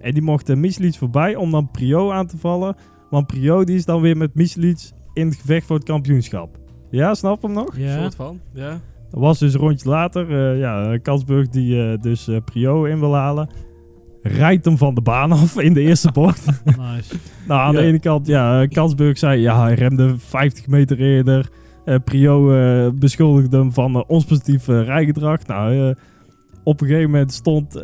En 0.00 0.12
die 0.14 0.22
mocht 0.22 0.50
uh, 0.50 0.56
Michelic 0.56 0.94
voorbij 0.94 1.36
om 1.36 1.50
dan 1.50 1.70
Prio 1.70 2.10
aan 2.10 2.26
te 2.26 2.38
vallen. 2.38 2.76
Want 3.10 3.26
Prio 3.26 3.64
die 3.64 3.76
is 3.76 3.84
dan 3.84 4.00
weer 4.00 4.16
met 4.16 4.34
Mislic 4.34 4.90
in 5.12 5.26
het 5.26 5.36
gevecht 5.36 5.66
voor 5.66 5.76
het 5.76 5.84
kampioenschap. 5.84 6.58
Ja, 6.90 7.14
snap 7.14 7.42
hem 7.42 7.52
nog? 7.52 7.76
Ja. 7.76 7.98
soort 8.00 8.14
van. 8.14 8.40
Ja. 8.52 8.80
Dat 9.10 9.20
was 9.20 9.38
dus 9.38 9.54
een 9.54 9.60
rondje 9.60 9.88
later. 9.88 10.30
eh, 10.52 10.58
ja, 10.58 10.98
Kansburg 11.02 11.48
die 11.48 11.82
eh, 11.90 11.98
dus 12.00 12.28
eh, 12.28 12.36
Prio 12.44 12.84
in 12.84 13.00
wil 13.00 13.14
halen. 13.14 13.48
Rijdt 14.22 14.64
hem 14.64 14.76
van 14.78 14.94
de 14.94 15.00
baan 15.00 15.32
af 15.32 15.58
in 15.60 15.72
de 15.72 15.80
eerste 15.80 16.12
bocht. 16.12 16.46
Nice. 16.64 17.14
nou, 17.48 17.60
aan 17.60 17.72
Ja. 17.72 17.80
de 17.80 17.86
ene 17.86 17.98
kant, 17.98 18.26
ja, 18.26 18.66
Kansburg 18.66 19.18
zei, 19.18 19.40
ja, 19.40 19.62
hij 19.62 19.74
remde 19.74 20.14
50 20.18 20.66
meter 20.66 21.00
eerder. 21.00 21.48
Eh, 21.84 21.94
Prio 22.04 22.52
eh, 22.52 22.90
beschuldigde 22.94 23.56
hem 23.58 23.72
van 23.72 23.94
eh, 23.94 24.02
onpositief 24.06 24.68
eh, 24.68 24.84
rijgedrag. 24.84 25.46
Nou, 25.46 25.88
eh, 25.88 25.94
op 26.64 26.80
een 26.80 26.86
gegeven 26.86 27.10
moment 27.10 27.32
stond 27.32 27.74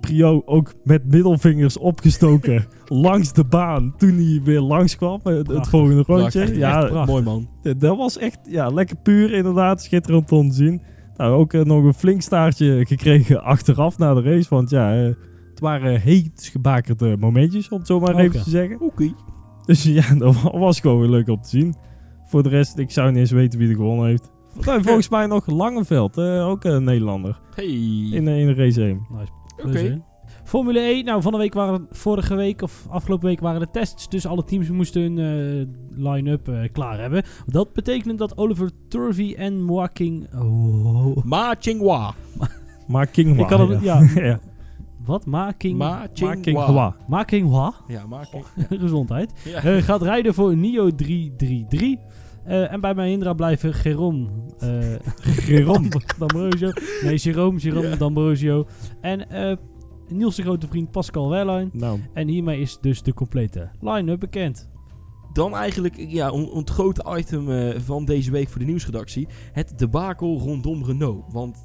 Prio 0.00 0.42
ook 0.44 0.74
met 0.84 1.10
middelvingers 1.10 1.78
opgestoken 1.78 2.64
langs 2.86 3.32
de 3.32 3.44
baan 3.44 3.94
toen 3.96 4.14
hij 4.16 4.40
weer 4.44 4.60
langskwam. 4.60 5.20
eh, 5.24 5.34
het 5.34 5.42
Prachtig. 5.46 5.70
volgende 5.70 6.02
rondje. 6.06 6.38
Prachtig. 6.38 6.56
Ja, 6.56 6.78
prachtig. 6.86 7.06
Mooi 7.06 7.22
man. 7.22 7.48
Dat 7.78 7.96
was 7.96 8.18
echt 8.18 8.38
ja, 8.48 8.68
lekker 8.68 8.96
puur 8.96 9.32
inderdaad. 9.32 9.82
Schitterend 9.82 10.32
om 10.32 10.48
te 10.48 10.54
zien. 10.54 10.82
Nou, 11.16 11.32
ook 11.34 11.52
eh, 11.52 11.62
nog 11.64 11.84
een 11.84 11.94
flink 11.94 12.22
staartje 12.22 12.86
gekregen 12.86 13.42
achteraf 13.42 13.98
na 13.98 14.14
de 14.14 14.22
race. 14.22 14.46
Want 14.50 14.70
ja, 14.70 14.94
eh, 14.94 15.12
het 15.50 15.60
waren 15.60 16.00
heet 16.00 16.48
gebakerde 16.52 17.16
momentjes, 17.18 17.68
om 17.68 17.78
het 17.78 17.86
zo 17.86 18.00
maar 18.00 18.16
even 18.16 18.42
te 18.42 18.50
zeggen. 18.50 18.80
Oké. 18.80 19.12
Dus 19.66 19.82
ja, 19.98 20.14
dat 20.14 20.42
wa- 20.42 20.58
was 20.58 20.80
gewoon 20.80 21.00
weer 21.00 21.08
leuk 21.10 21.28
om 21.28 21.40
te 21.42 21.48
zien. 21.48 21.74
Voor 22.24 22.42
de 22.42 22.48
rest, 22.48 22.78
ik 22.78 22.90
zou 22.90 23.08
niet 23.10 23.18
eens 23.18 23.30
weten 23.30 23.58
wie 23.58 23.68
er 23.68 23.74
gewonnen 23.74 24.06
heeft. 24.06 24.30
Nou, 24.64 24.82
volgens 24.82 25.08
mij 25.08 25.26
nog 25.26 25.46
Langeveld, 25.46 26.18
ook 26.20 26.64
een 26.64 26.84
Nederlander. 26.84 27.40
Hey. 27.54 27.64
In, 28.10 28.28
in 28.28 28.46
de 28.46 28.54
race 28.54 28.82
1. 28.82 29.06
Oké. 29.56 29.78
Hè. 29.78 29.96
Formule 30.44 30.78
1, 30.80 31.04
nou 31.04 31.22
van 31.22 31.32
de 31.32 31.38
week 31.38 31.54
waren 31.54 31.86
vorige 31.90 32.34
week 32.34 32.62
of 32.62 32.86
afgelopen 32.88 33.26
week 33.26 33.40
waren 33.40 33.60
de 33.60 33.70
tests, 33.70 34.08
dus 34.08 34.26
alle 34.26 34.44
teams 34.44 34.70
moesten 34.70 35.02
hun 35.02 35.18
eh, 35.18 36.04
line-up 36.12 36.48
eh, 36.48 36.72
klaar 36.72 36.98
hebben. 37.00 37.22
Dat 37.46 37.72
betekent 37.72 38.18
dat 38.18 38.36
Oliver 38.36 38.70
Turvey 38.88 39.34
en 39.36 39.62
Moaking... 39.62 40.34
Oh, 40.34 41.16
Ma 41.24 41.54
Chingwa. 41.58 42.14
Maar 42.88 43.06
King 43.06 43.38
Ik 43.40 43.48
had 43.48 43.68
het- 43.68 43.82
ja. 43.82 44.00
ja. 44.14 44.38
wat? 45.04 45.26
Ma. 45.26 45.52
King. 45.52 45.78
Making 47.06 47.48
Hwa? 47.48 47.74
Ja, 47.88 48.06
Ma 48.06 48.24
King. 48.30 48.44
Gezondheid. 48.80 49.32
Ja. 49.44 49.62
Eh, 49.62 49.82
gaat 49.82 50.02
rijden 50.02 50.34
voor 50.34 50.56
NIO 50.56 50.90
333. 50.94 51.96
Eh, 52.44 52.72
en 52.72 52.80
bij 52.80 52.94
Mahindra 52.94 53.32
blijven 53.32 53.74
Gerom. 53.74 54.46
eh 54.58 54.78
Gerom. 55.20 55.88
D'Ambrosio. 56.18 56.70
Nee, 57.02 57.16
Jerome, 57.16 57.58
Jerome 57.58 57.88
Ja. 57.88 57.96
D'Ambrosio. 57.96 58.66
En 59.00 59.26
Niels' 60.08 60.38
grote 60.38 60.66
vriend 60.66 60.90
Pascal 60.90 61.30
Wehrlein. 61.30 61.70
Nou, 61.72 62.00
En 62.12 62.28
hiermee 62.28 62.60
is 62.60 62.78
dus 62.80 63.02
de 63.02 63.14
complete 63.14 63.70
line-up 63.80 64.20
bekend. 64.20 64.68
Dan 65.32 65.54
eigenlijk 65.54 65.96
ja, 65.96 66.32
het 66.34 66.70
grote 66.70 67.16
item 67.18 67.50
eh, 67.50 67.80
van 67.80 68.04
deze 68.04 68.30
week 68.30 68.48
voor 68.48 68.58
de 68.60 68.66
nieuwsredactie. 68.66 69.28
Het 69.52 69.78
debakel 69.78 70.38
rondom 70.38 70.84
Renault. 70.84 71.32
Want 71.32 71.64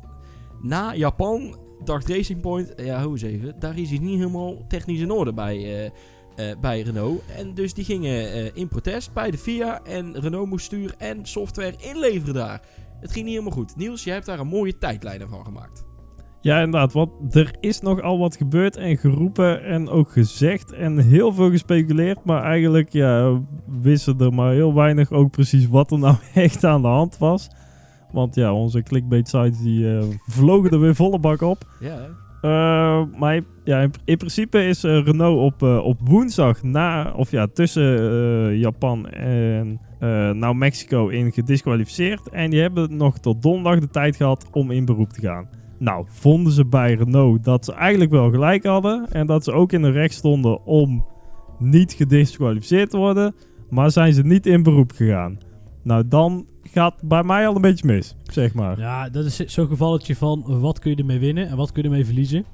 na 0.62 0.96
Japan 0.96 1.56
dacht 1.84 2.10
Racing 2.10 2.42
Point, 2.42 2.74
ja 2.76 2.98
hou 2.98 3.12
eens 3.12 3.22
even, 3.22 3.60
daar 3.60 3.78
is 3.78 3.90
hij 3.90 4.00
niet 4.00 4.18
helemaal 4.18 4.68
technisch 4.68 5.00
in 5.00 5.12
orde 5.12 5.34
bij, 5.34 5.92
eh, 6.40 6.60
bij 6.62 6.82
Renault. 6.82 7.22
En 7.38 7.54
dus 7.54 7.74
die 7.74 7.86
gingen 7.86 8.32
eh, 8.32 8.50
in 8.54 8.68
protest 8.68 9.14
bij 9.14 9.32
de 9.32 9.38
FIA 9.38 9.84
en 9.84 10.20
Renault 10.20 10.50
moest 10.50 10.66
stuur 10.66 10.94
en 10.98 11.26
software 11.26 11.76
inleveren 11.78 12.34
daar. 12.34 12.62
Het 13.00 13.12
ging 13.12 13.26
niet 13.26 13.34
helemaal 13.34 13.58
goed. 13.58 13.76
Niels, 13.76 14.04
jij 14.04 14.14
hebt 14.14 14.26
daar 14.26 14.40
een 14.40 14.48
mooie 14.48 14.78
tijdlijn 14.78 15.28
van 15.30 15.46
gemaakt. 15.46 15.84
Ja, 16.42 16.58
inderdaad. 16.58 16.94
Want 16.94 17.36
er 17.36 17.56
is 17.60 17.82
nogal 17.82 18.20
wat 18.20 18.36
gebeurd 18.36 18.76
en 18.76 18.98
geroepen 18.98 19.64
en 19.64 19.90
ook 19.90 20.12
gezegd 20.12 20.72
en 20.72 20.98
heel 20.98 21.34
veel 21.34 21.50
gespeculeerd. 21.50 22.24
Maar 22.24 22.44
eigenlijk 22.44 22.90
ja, 22.90 23.42
wisten 23.82 24.20
er 24.20 24.34
maar 24.34 24.52
heel 24.52 24.74
weinig 24.74 25.12
ook 25.12 25.32
precies 25.32 25.68
wat 25.68 25.92
er 25.92 26.00
nou 26.00 26.16
echt 26.34 26.64
aan 26.64 26.82
de 26.82 26.88
hand 26.88 27.18
was. 27.18 27.50
Want 28.12 28.36
ja, 28.36 28.54
onze 28.54 28.84
clickbait 28.84 29.30
sites 29.30 29.60
die 29.60 29.98
eh, 29.98 30.06
vlogen 30.28 30.72
er 30.72 30.80
weer 30.80 30.96
volle 30.96 31.20
bak 31.20 31.42
op. 31.42 31.58
Ja, 31.80 32.08
Eh, 32.42 33.02
maar 33.18 33.42
ja, 33.64 33.80
in, 33.80 33.92
in 34.06 34.18
principe 34.18 34.66
is 34.66 34.84
eh, 34.84 35.04
Renault 35.04 35.40
op, 35.54 35.64
eh, 35.64 35.86
op 35.86 36.00
woensdag 36.04 36.64
na, 36.64 37.14
of 37.16 37.32
ja, 37.32 37.48
tussen 37.48 38.58
Japan 38.58 39.10
en 39.10 39.80
nou 40.40 40.56
Mexico 40.56 41.08
in 41.08 41.32
gedisqualificeerd. 41.32 42.30
En 42.30 42.50
die 42.50 42.62
hebben 42.62 42.98
nog 42.98 43.18
tot 43.18 43.42
donderdag 43.42 43.80
de 43.80 43.90
tijd 43.90 44.16
gehad 44.16 44.48
om 44.52 44.72
in 44.72 44.86
beroep 44.86 45.10
te 45.10 45.22
gaan. 45.22 45.50
Nou, 45.80 46.06
vonden 46.08 46.54
ze 46.54 46.66
bij 46.66 46.94
Renault 46.94 47.44
dat 47.44 47.66
ze 47.66 47.74
eigenlijk 47.74 48.12
wel 48.12 48.30
gelijk 48.30 48.66
hadden. 48.66 49.08
En 49.12 49.28
dat 49.28 49.44
ze 49.44 49.52
ook 49.52 49.72
in 49.72 49.82
de 49.82 49.92
recht 49.92 50.14
stonden 50.14 50.66
om 50.66 51.06
niet 51.58 51.94
gedisqualificeerd 51.94 52.90
te 52.90 52.98
worden. 52.98 53.36
Maar 53.70 53.92
zijn 53.92 54.14
ze 54.14 54.22
niet 54.22 54.46
in 54.46 54.64
beroep 54.64 54.92
gegaan. 54.92 55.38
Nou, 55.84 56.08
dan 56.08 56.46
gaat 56.72 57.02
bij 57.02 57.24
mij 57.24 57.48
al 57.48 57.56
een 57.56 57.62
beetje 57.62 57.88
mis, 57.88 58.16
zeg 58.24 58.54
maar. 58.54 58.80
Ja, 58.80 59.10
dat 59.10 59.26
is 59.26 59.36
zo'n 59.36 59.68
gevalletje 59.68 60.16
van 60.16 60.60
wat 60.60 60.80
kun 60.80 60.92
je 60.92 60.98
ermee 60.98 61.20
winnen 61.20 61.48
en 61.48 61.58
wat 61.58 61.72
kun 61.72 61.84
je 61.84 61.90
ermee 61.90 62.06
verliezen. 62.06 62.46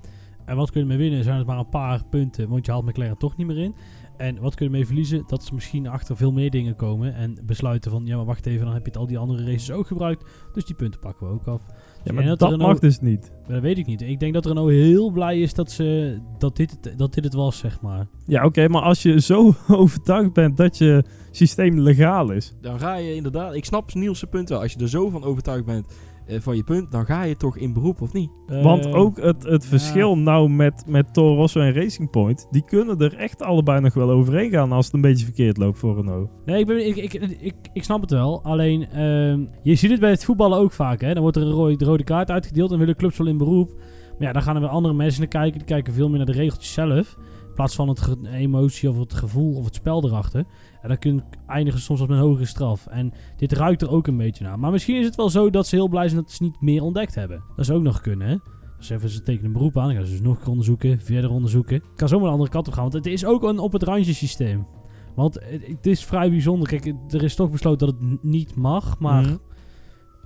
En 0.45 0.55
wat 0.55 0.71
kun 0.71 0.81
je 0.81 0.91
ermee 0.91 1.07
winnen 1.07 1.23
zijn 1.23 1.37
het 1.37 1.47
maar 1.47 1.57
een 1.57 1.69
paar 1.69 2.05
punten, 2.09 2.49
want 2.49 2.65
je 2.65 2.71
haalt 2.71 2.85
McLaren 2.85 3.17
toch 3.17 3.37
niet 3.37 3.47
meer 3.47 3.57
in. 3.57 3.75
En 4.17 4.39
wat 4.39 4.55
kun 4.55 4.65
je 4.65 4.71
ermee 4.71 4.85
verliezen? 4.85 5.23
Dat 5.27 5.43
ze 5.43 5.53
misschien 5.53 5.87
achter 5.87 6.17
veel 6.17 6.31
meer 6.31 6.49
dingen 6.49 6.75
komen 6.75 7.15
en 7.15 7.37
besluiten 7.43 7.91
van 7.91 8.05
ja, 8.05 8.15
maar 8.15 8.25
wacht 8.25 8.45
even, 8.45 8.65
dan 8.65 8.73
heb 8.73 8.83
je 8.85 8.91
het 8.91 8.99
al 8.99 9.07
die 9.07 9.17
andere 9.17 9.43
races 9.43 9.71
ook 9.71 9.87
gebruikt. 9.87 10.25
Dus 10.53 10.65
die 10.65 10.75
punten 10.75 10.99
pakken 10.99 11.27
we 11.27 11.33
ook 11.33 11.47
af. 11.47 11.61
Ja, 12.05 12.13
maar 12.13 12.23
dat 12.25 12.39
dat, 12.39 12.49
Renault- 12.49 12.69
mag 12.71 12.79
dus 12.79 12.99
niet. 12.99 13.31
Maar 13.43 13.53
dat 13.53 13.61
weet 13.61 13.77
ik 13.77 13.85
niet. 13.85 14.01
Ik 14.01 14.19
denk 14.19 14.33
dat 14.33 14.45
Renault 14.45 14.69
heel 14.69 15.09
blij 15.11 15.39
is 15.39 15.53
dat, 15.53 15.71
ze, 15.71 16.17
dat, 16.37 16.55
dit, 16.55 16.71
het- 16.81 16.97
dat 16.97 17.13
dit 17.13 17.23
het 17.23 17.33
was, 17.33 17.57
zeg 17.57 17.81
maar. 17.81 18.07
Ja, 18.25 18.45
oké, 18.45 18.67
maar 18.67 18.81
als 18.81 19.01
je 19.01 19.21
zo 19.21 19.53
overtuigd 19.67 20.33
bent 20.33 20.57
dat 20.57 20.77
je 20.77 21.03
systeem 21.31 21.79
legaal 21.79 22.31
is. 22.31 22.53
Dan 22.61 22.79
ga 22.79 22.95
je 22.95 23.15
inderdaad, 23.15 23.55
ik 23.55 23.65
snap 23.65 23.93
Niels' 23.93 24.23
punt 24.29 24.49
wel. 24.49 24.61
Als 24.61 24.73
je 24.73 24.79
er 24.79 24.89
zo 24.89 25.09
van 25.09 25.23
overtuigd 25.23 25.65
bent 25.65 25.85
van 26.27 26.55
je 26.55 26.63
punt, 26.63 26.91
dan 26.91 27.05
ga 27.05 27.23
je 27.23 27.37
toch 27.37 27.57
in 27.57 27.73
beroep 27.73 28.01
of 28.01 28.13
niet? 28.13 28.29
Want 28.47 28.85
Eh, 28.85 28.95
ook 28.95 29.17
het, 29.21 29.43
het 29.43 29.63
ja. 29.63 29.69
verschil 29.69 30.17
nou 30.17 30.49
met, 30.49 30.83
met 30.87 31.13
Toro 31.13 31.35
Rosso 31.35 31.59
en 31.59 31.73
Racing 31.73 32.09
Point, 32.09 32.47
die 32.51 32.65
kunnen 32.65 32.99
er 32.99 33.13
echt 33.15 33.41
allebei 33.41 33.79
nog 33.81 33.93
wel 33.93 34.09
overheen 34.09 34.51
gaan 34.51 34.71
als 34.71 34.85
het 34.85 34.95
een 34.95 35.01
beetje 35.01 35.25
verkeerd 35.25 35.57
loopt 35.57 35.79
voor 35.79 35.95
Renault. 35.95 36.29
Nee, 36.45 36.59
ik, 36.59 36.65
ben, 36.67 36.87
ik, 36.87 36.95
ik, 36.95 37.13
ik, 37.39 37.55
ik 37.73 37.83
snap 37.83 38.01
het 38.01 38.11
wel. 38.11 38.43
Alleen, 38.43 38.89
ehm, 38.89 39.45
je 39.63 39.75
ziet 39.75 39.91
het 39.91 39.99
bij 39.99 40.09
het 40.09 40.25
voetballen 40.25 40.57
ook 40.57 40.71
vaak. 40.71 41.01
Hè? 41.01 41.13
Dan 41.13 41.21
wordt 41.21 41.37
er 41.37 41.43
een 41.43 41.51
rode, 41.51 41.75
de 41.77 41.85
rode 41.85 42.03
kaart 42.03 42.31
uitgedeeld 42.31 42.71
en 42.71 42.79
willen 42.79 42.95
clubs 42.95 43.17
wel 43.17 43.27
in 43.27 43.37
beroep. 43.37 43.69
Maar 44.17 44.27
ja, 44.27 44.33
dan 44.33 44.41
gaan 44.41 44.55
er 44.55 44.61
weer 44.61 44.69
andere 44.69 44.93
mensen 44.93 45.19
naar 45.19 45.29
kijken. 45.29 45.57
Die 45.57 45.67
kijken 45.67 45.93
veel 45.93 46.07
meer 46.07 46.17
naar 46.17 46.25
de 46.25 46.31
regeltjes 46.31 46.73
zelf. 46.73 47.15
In 47.47 47.53
plaats 47.61 47.75
van 47.75 47.89
het 47.89 48.17
emotie 48.33 48.89
of 48.89 48.97
het 48.97 49.13
gevoel 49.13 49.55
of 49.55 49.65
het 49.65 49.75
spel 49.75 50.05
erachter. 50.05 50.45
En 50.85 50.91
dan 50.91 50.99
kun 50.99 51.15
je 51.15 51.21
eindigen 51.47 51.79
soms 51.79 52.01
op 52.01 52.09
een 52.09 52.17
hogere 52.17 52.45
straf. 52.45 52.87
En 52.87 53.13
dit 53.37 53.51
ruikt 53.51 53.81
er 53.81 53.89
ook 53.89 54.07
een 54.07 54.17
beetje 54.17 54.43
naar. 54.43 54.59
Maar 54.59 54.71
misschien 54.71 54.95
is 54.99 55.05
het 55.05 55.15
wel 55.15 55.29
zo 55.29 55.49
dat 55.49 55.67
ze 55.67 55.75
heel 55.75 55.87
blij 55.87 56.07
zijn 56.09 56.21
dat 56.21 56.31
ze 56.31 56.43
niet 56.43 56.61
meer 56.61 56.81
ontdekt 56.83 57.15
hebben. 57.15 57.43
Dat 57.55 57.65
zou 57.65 57.77
ook 57.77 57.83
nog 57.83 58.01
kunnen, 58.01 58.27
hè? 58.27 58.35
Dus 58.77 58.89
even 58.89 59.09
ze 59.09 59.21
tekenen 59.21 59.45
een 59.45 59.53
beroep 59.53 59.77
aan. 59.77 59.85
Dan 59.87 59.95
gaan 59.95 60.05
ze 60.05 60.11
dus 60.11 60.21
nog 60.21 60.33
een 60.33 60.39
keer 60.39 60.49
onderzoeken, 60.49 60.99
verder 60.99 61.29
onderzoeken. 61.29 61.75
Het 61.75 61.95
kan 61.95 62.07
zomaar 62.07 62.25
de 62.25 62.31
andere 62.31 62.49
kant 62.49 62.67
op 62.67 62.73
gaan. 62.73 62.81
Want 62.81 62.93
het 62.93 63.05
is 63.05 63.25
ook 63.25 63.43
een 63.43 63.59
op 63.59 63.71
het 63.71 63.83
randje 63.83 64.13
systeem. 64.13 64.67
Want 65.15 65.39
het, 65.43 65.85
is 65.85 66.03
vrij 66.05 66.29
bijzonder. 66.29 66.67
Kijk, 66.67 66.93
er 67.09 67.23
is 67.23 67.35
toch 67.35 67.51
besloten 67.51 67.87
dat 67.87 67.95
het 68.09 68.23
niet 68.23 68.55
mag. 68.55 68.99
Maar, 68.99 69.21
Mhm. 69.23 69.35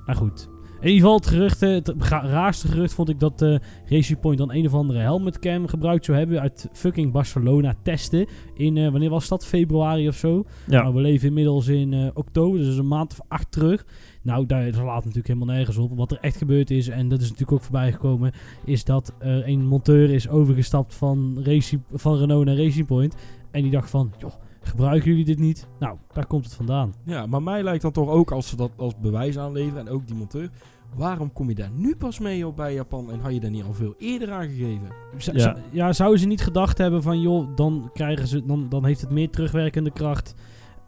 maar 0.06 0.16
goed. 0.16 0.50
In 0.82 0.88
ieder 0.88 1.02
geval, 1.02 1.16
het, 1.16 1.28
gerucht, 1.28 1.62
eh, 1.62 1.70
het 1.70 1.94
raarste 2.10 2.68
gerucht 2.68 2.94
vond 2.94 3.10
ik 3.10 3.20
dat 3.20 3.42
eh 3.42 3.56
Racing 3.86 4.20
Point 4.20 4.38
dan 4.38 4.54
een 4.54 4.66
of 4.66 4.74
andere 4.74 5.00
helmet 5.00 5.40
cam 5.40 5.68
gebruikt 5.68 6.06
zou 6.06 6.18
hebben 6.18 6.42
uit 6.42 6.70
fucking 6.74 7.12
Barcelona 7.12 7.74
testen. 7.84 8.28
In, 8.54 8.78
eh, 8.78 8.90
wanneer 8.92 9.10
was 9.10 9.28
dat? 9.28 9.46
Februari 9.46 10.08
of 10.08 10.16
zo. 10.16 10.46
Ja, 10.68 10.82
Nou, 10.82 10.94
we 10.94 11.02
leven 11.02 11.28
inmiddels 11.28 11.68
in 11.68 12.12
oktober, 12.14 12.60
dus 12.60 12.78
een 12.78 12.88
maand 12.88 13.12
of 13.12 13.20
acht 13.28 13.52
terug. 13.52 13.86
Nou, 14.22 14.46
daar 14.46 14.74
slaat 14.74 15.00
natuurlijk 15.00 15.28
helemaal 15.28 15.56
nergens 15.56 15.78
op. 15.78 15.98
Wat 15.98 16.12
er 16.12 16.18
echt 16.22 16.38
gebeurd 16.38 16.72
is, 16.72 16.88
en 16.88 17.08
dat 17.08 17.20
is 17.20 17.26
natuurlijk 17.26 17.52
ook 17.52 17.64
voorbij 17.64 17.92
gekomen, 17.92 18.32
is 18.66 18.84
dat 18.84 19.14
er 19.20 19.48
een 19.48 19.66
monteur 19.66 20.10
is 20.10 20.30
overgestapt 20.30 20.96
van, 20.96 21.40
Racing, 21.44 21.82
van 21.94 22.18
Renault 22.18 22.46
naar 22.46 22.58
Racing 22.58 22.86
Point. 22.86 23.16
En 23.52 23.62
die 23.62 23.72
dacht 23.72 23.90
van, 23.90 24.14
joh, 24.18 24.34
gebruiken 24.70 25.10
jullie 25.10 25.26
dit 25.26 25.40
niet? 25.40 25.68
Nou, 25.80 25.98
daar 26.14 26.26
komt 26.26 26.46
het 26.46 26.54
vandaan. 26.54 26.94
Ja, 27.06 27.26
maar 27.26 27.44
mij 27.44 27.64
lijkt 27.64 27.82
dan 27.82 27.92
toch 27.92 28.10
ook 28.10 28.32
als 28.32 28.48
ze 28.50 28.56
dat 28.56 28.72
als 28.76 29.00
bewijs 29.00 29.38
aanleveren 29.38 29.88
en 29.88 29.94
ook 29.94 30.08
die 30.08 30.16
monteur. 30.16 30.50
Waarom 30.96 31.34
kom 31.34 31.50
je 31.50 31.56
daar 31.56 31.72
nu 31.76 31.96
pas 31.96 32.20
mee 32.20 32.48
op 32.48 32.56
bij 32.56 32.74
Japan 32.74 33.12
en 33.12 33.20
had 33.20 33.34
je 33.34 33.40
daar 33.40 33.50
niet 33.52 33.64
al 33.64 33.74
veel 33.74 33.96
eerder 33.98 34.32
aangegeven? 34.32 34.88
Z- 35.18 35.30
Ja. 35.34 35.56
ja, 35.72 35.94
zouden 35.94 36.20
ze 36.20 36.28
niet 36.28 36.42
gedacht 36.42 36.78
hebben 36.78 37.04
van, 37.04 37.22
joh, 37.22 37.56
dan, 37.56 37.90
krijgen 37.94 38.28
ze, 38.28 38.46
dan, 38.46 38.66
dan 38.70 38.86
heeft 38.86 39.02
het 39.02 39.10
meer 39.12 39.30
terugwerkende 39.30 39.92
kracht. 39.92 40.36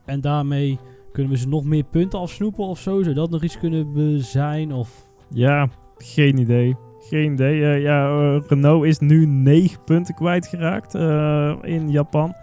En 0.05 0.21
daarmee 0.21 0.79
kunnen 1.11 1.31
we 1.31 1.37
ze 1.37 1.47
nog 1.47 1.63
meer 1.63 1.83
punten 1.83 2.19
afsnoepen 2.19 2.65
of 2.65 2.79
zo. 2.79 3.03
Zou 3.03 3.15
dat 3.15 3.29
nog 3.29 3.43
iets 3.43 3.57
kunnen 3.59 4.23
zijn? 4.23 4.73
Of... 4.73 5.09
ja 5.29 5.69
geen 5.97 6.37
idee. 6.37 6.75
Geen 6.99 7.33
idee. 7.33 7.63
Eh, 7.63 7.81
ja, 7.81 8.09
eh, 8.09 8.41
Renault 8.47 8.85
is 8.85 8.99
nu 8.99 9.25
9 9.25 9.83
punten 9.83 10.15
kwijtgeraakt 10.15 10.95
eh 10.95 11.55
in 11.61 11.89
Japan. 11.91 12.33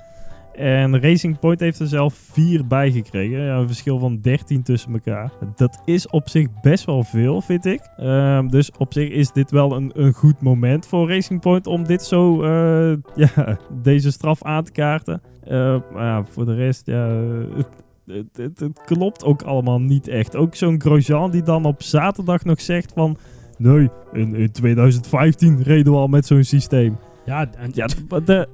En 0.58 1.00
Racing 1.00 1.38
Point 1.38 1.60
heeft 1.60 1.78
er 1.78 1.86
zelf 1.86 2.14
vier 2.14 2.66
bij 2.66 2.90
gekregen. 2.90 3.40
Ja, 3.40 3.56
een 3.56 3.66
verschil 3.66 3.98
van 3.98 4.20
13 4.20 4.62
tussen 4.62 4.92
elkaar. 4.92 5.30
Dat 5.56 5.80
is 5.84 6.08
op 6.08 6.28
zich 6.28 6.46
best 6.60 6.84
wel 6.84 7.02
veel, 7.02 7.40
vind 7.40 7.64
ik. 7.64 7.80
Ehm, 7.96 8.48
dus 8.48 8.70
op 8.78 8.92
zich 8.92 9.08
is 9.10 9.32
dit 9.32 9.50
wel 9.50 9.76
een, 9.76 9.90
een 9.94 10.12
goed 10.12 10.40
moment 10.40 10.86
voor 10.86 11.08
Racing 11.08 11.40
Point 11.40 11.66
om 11.66 11.84
dit 11.84 12.02
zo, 12.02 12.42
eh, 12.42 12.96
ja, 13.34 13.58
deze 13.82 14.10
straf 14.12 14.42
aan 14.42 14.64
te 14.64 14.72
kaarten. 14.72 15.20
Eh, 15.44 15.76
maar 15.92 16.04
ja, 16.04 16.24
voor 16.24 16.44
de 16.46 16.54
rest, 16.54 16.86
ja, 16.86 17.08
het, 17.56 17.68
het, 18.06 18.26
het- 18.36 18.58
het 18.60 18.80
klopt 18.84 19.24
ook 19.24 19.42
allemaal 19.42 19.80
niet 19.80 20.08
echt. 20.08 20.36
Ook 20.36 20.54
zo'n 20.54 20.80
Grosjean 20.80 21.30
die 21.30 21.42
dan 21.42 21.64
op 21.64 21.82
zaterdag 21.82 22.44
nog 22.44 22.60
zegt 22.60 22.92
van... 22.92 23.16
Nee, 23.58 23.88
in, 24.12 24.34
in 24.34 24.52
2015 24.52 25.62
reden 25.62 25.92
we 25.92 25.98
al 25.98 26.06
met 26.08 26.26
zo'n 26.26 26.44
systeem. 26.44 26.98
Ja, 27.24 27.46
en 27.58 27.70
Ja, 27.74 27.86
de, 28.24 28.48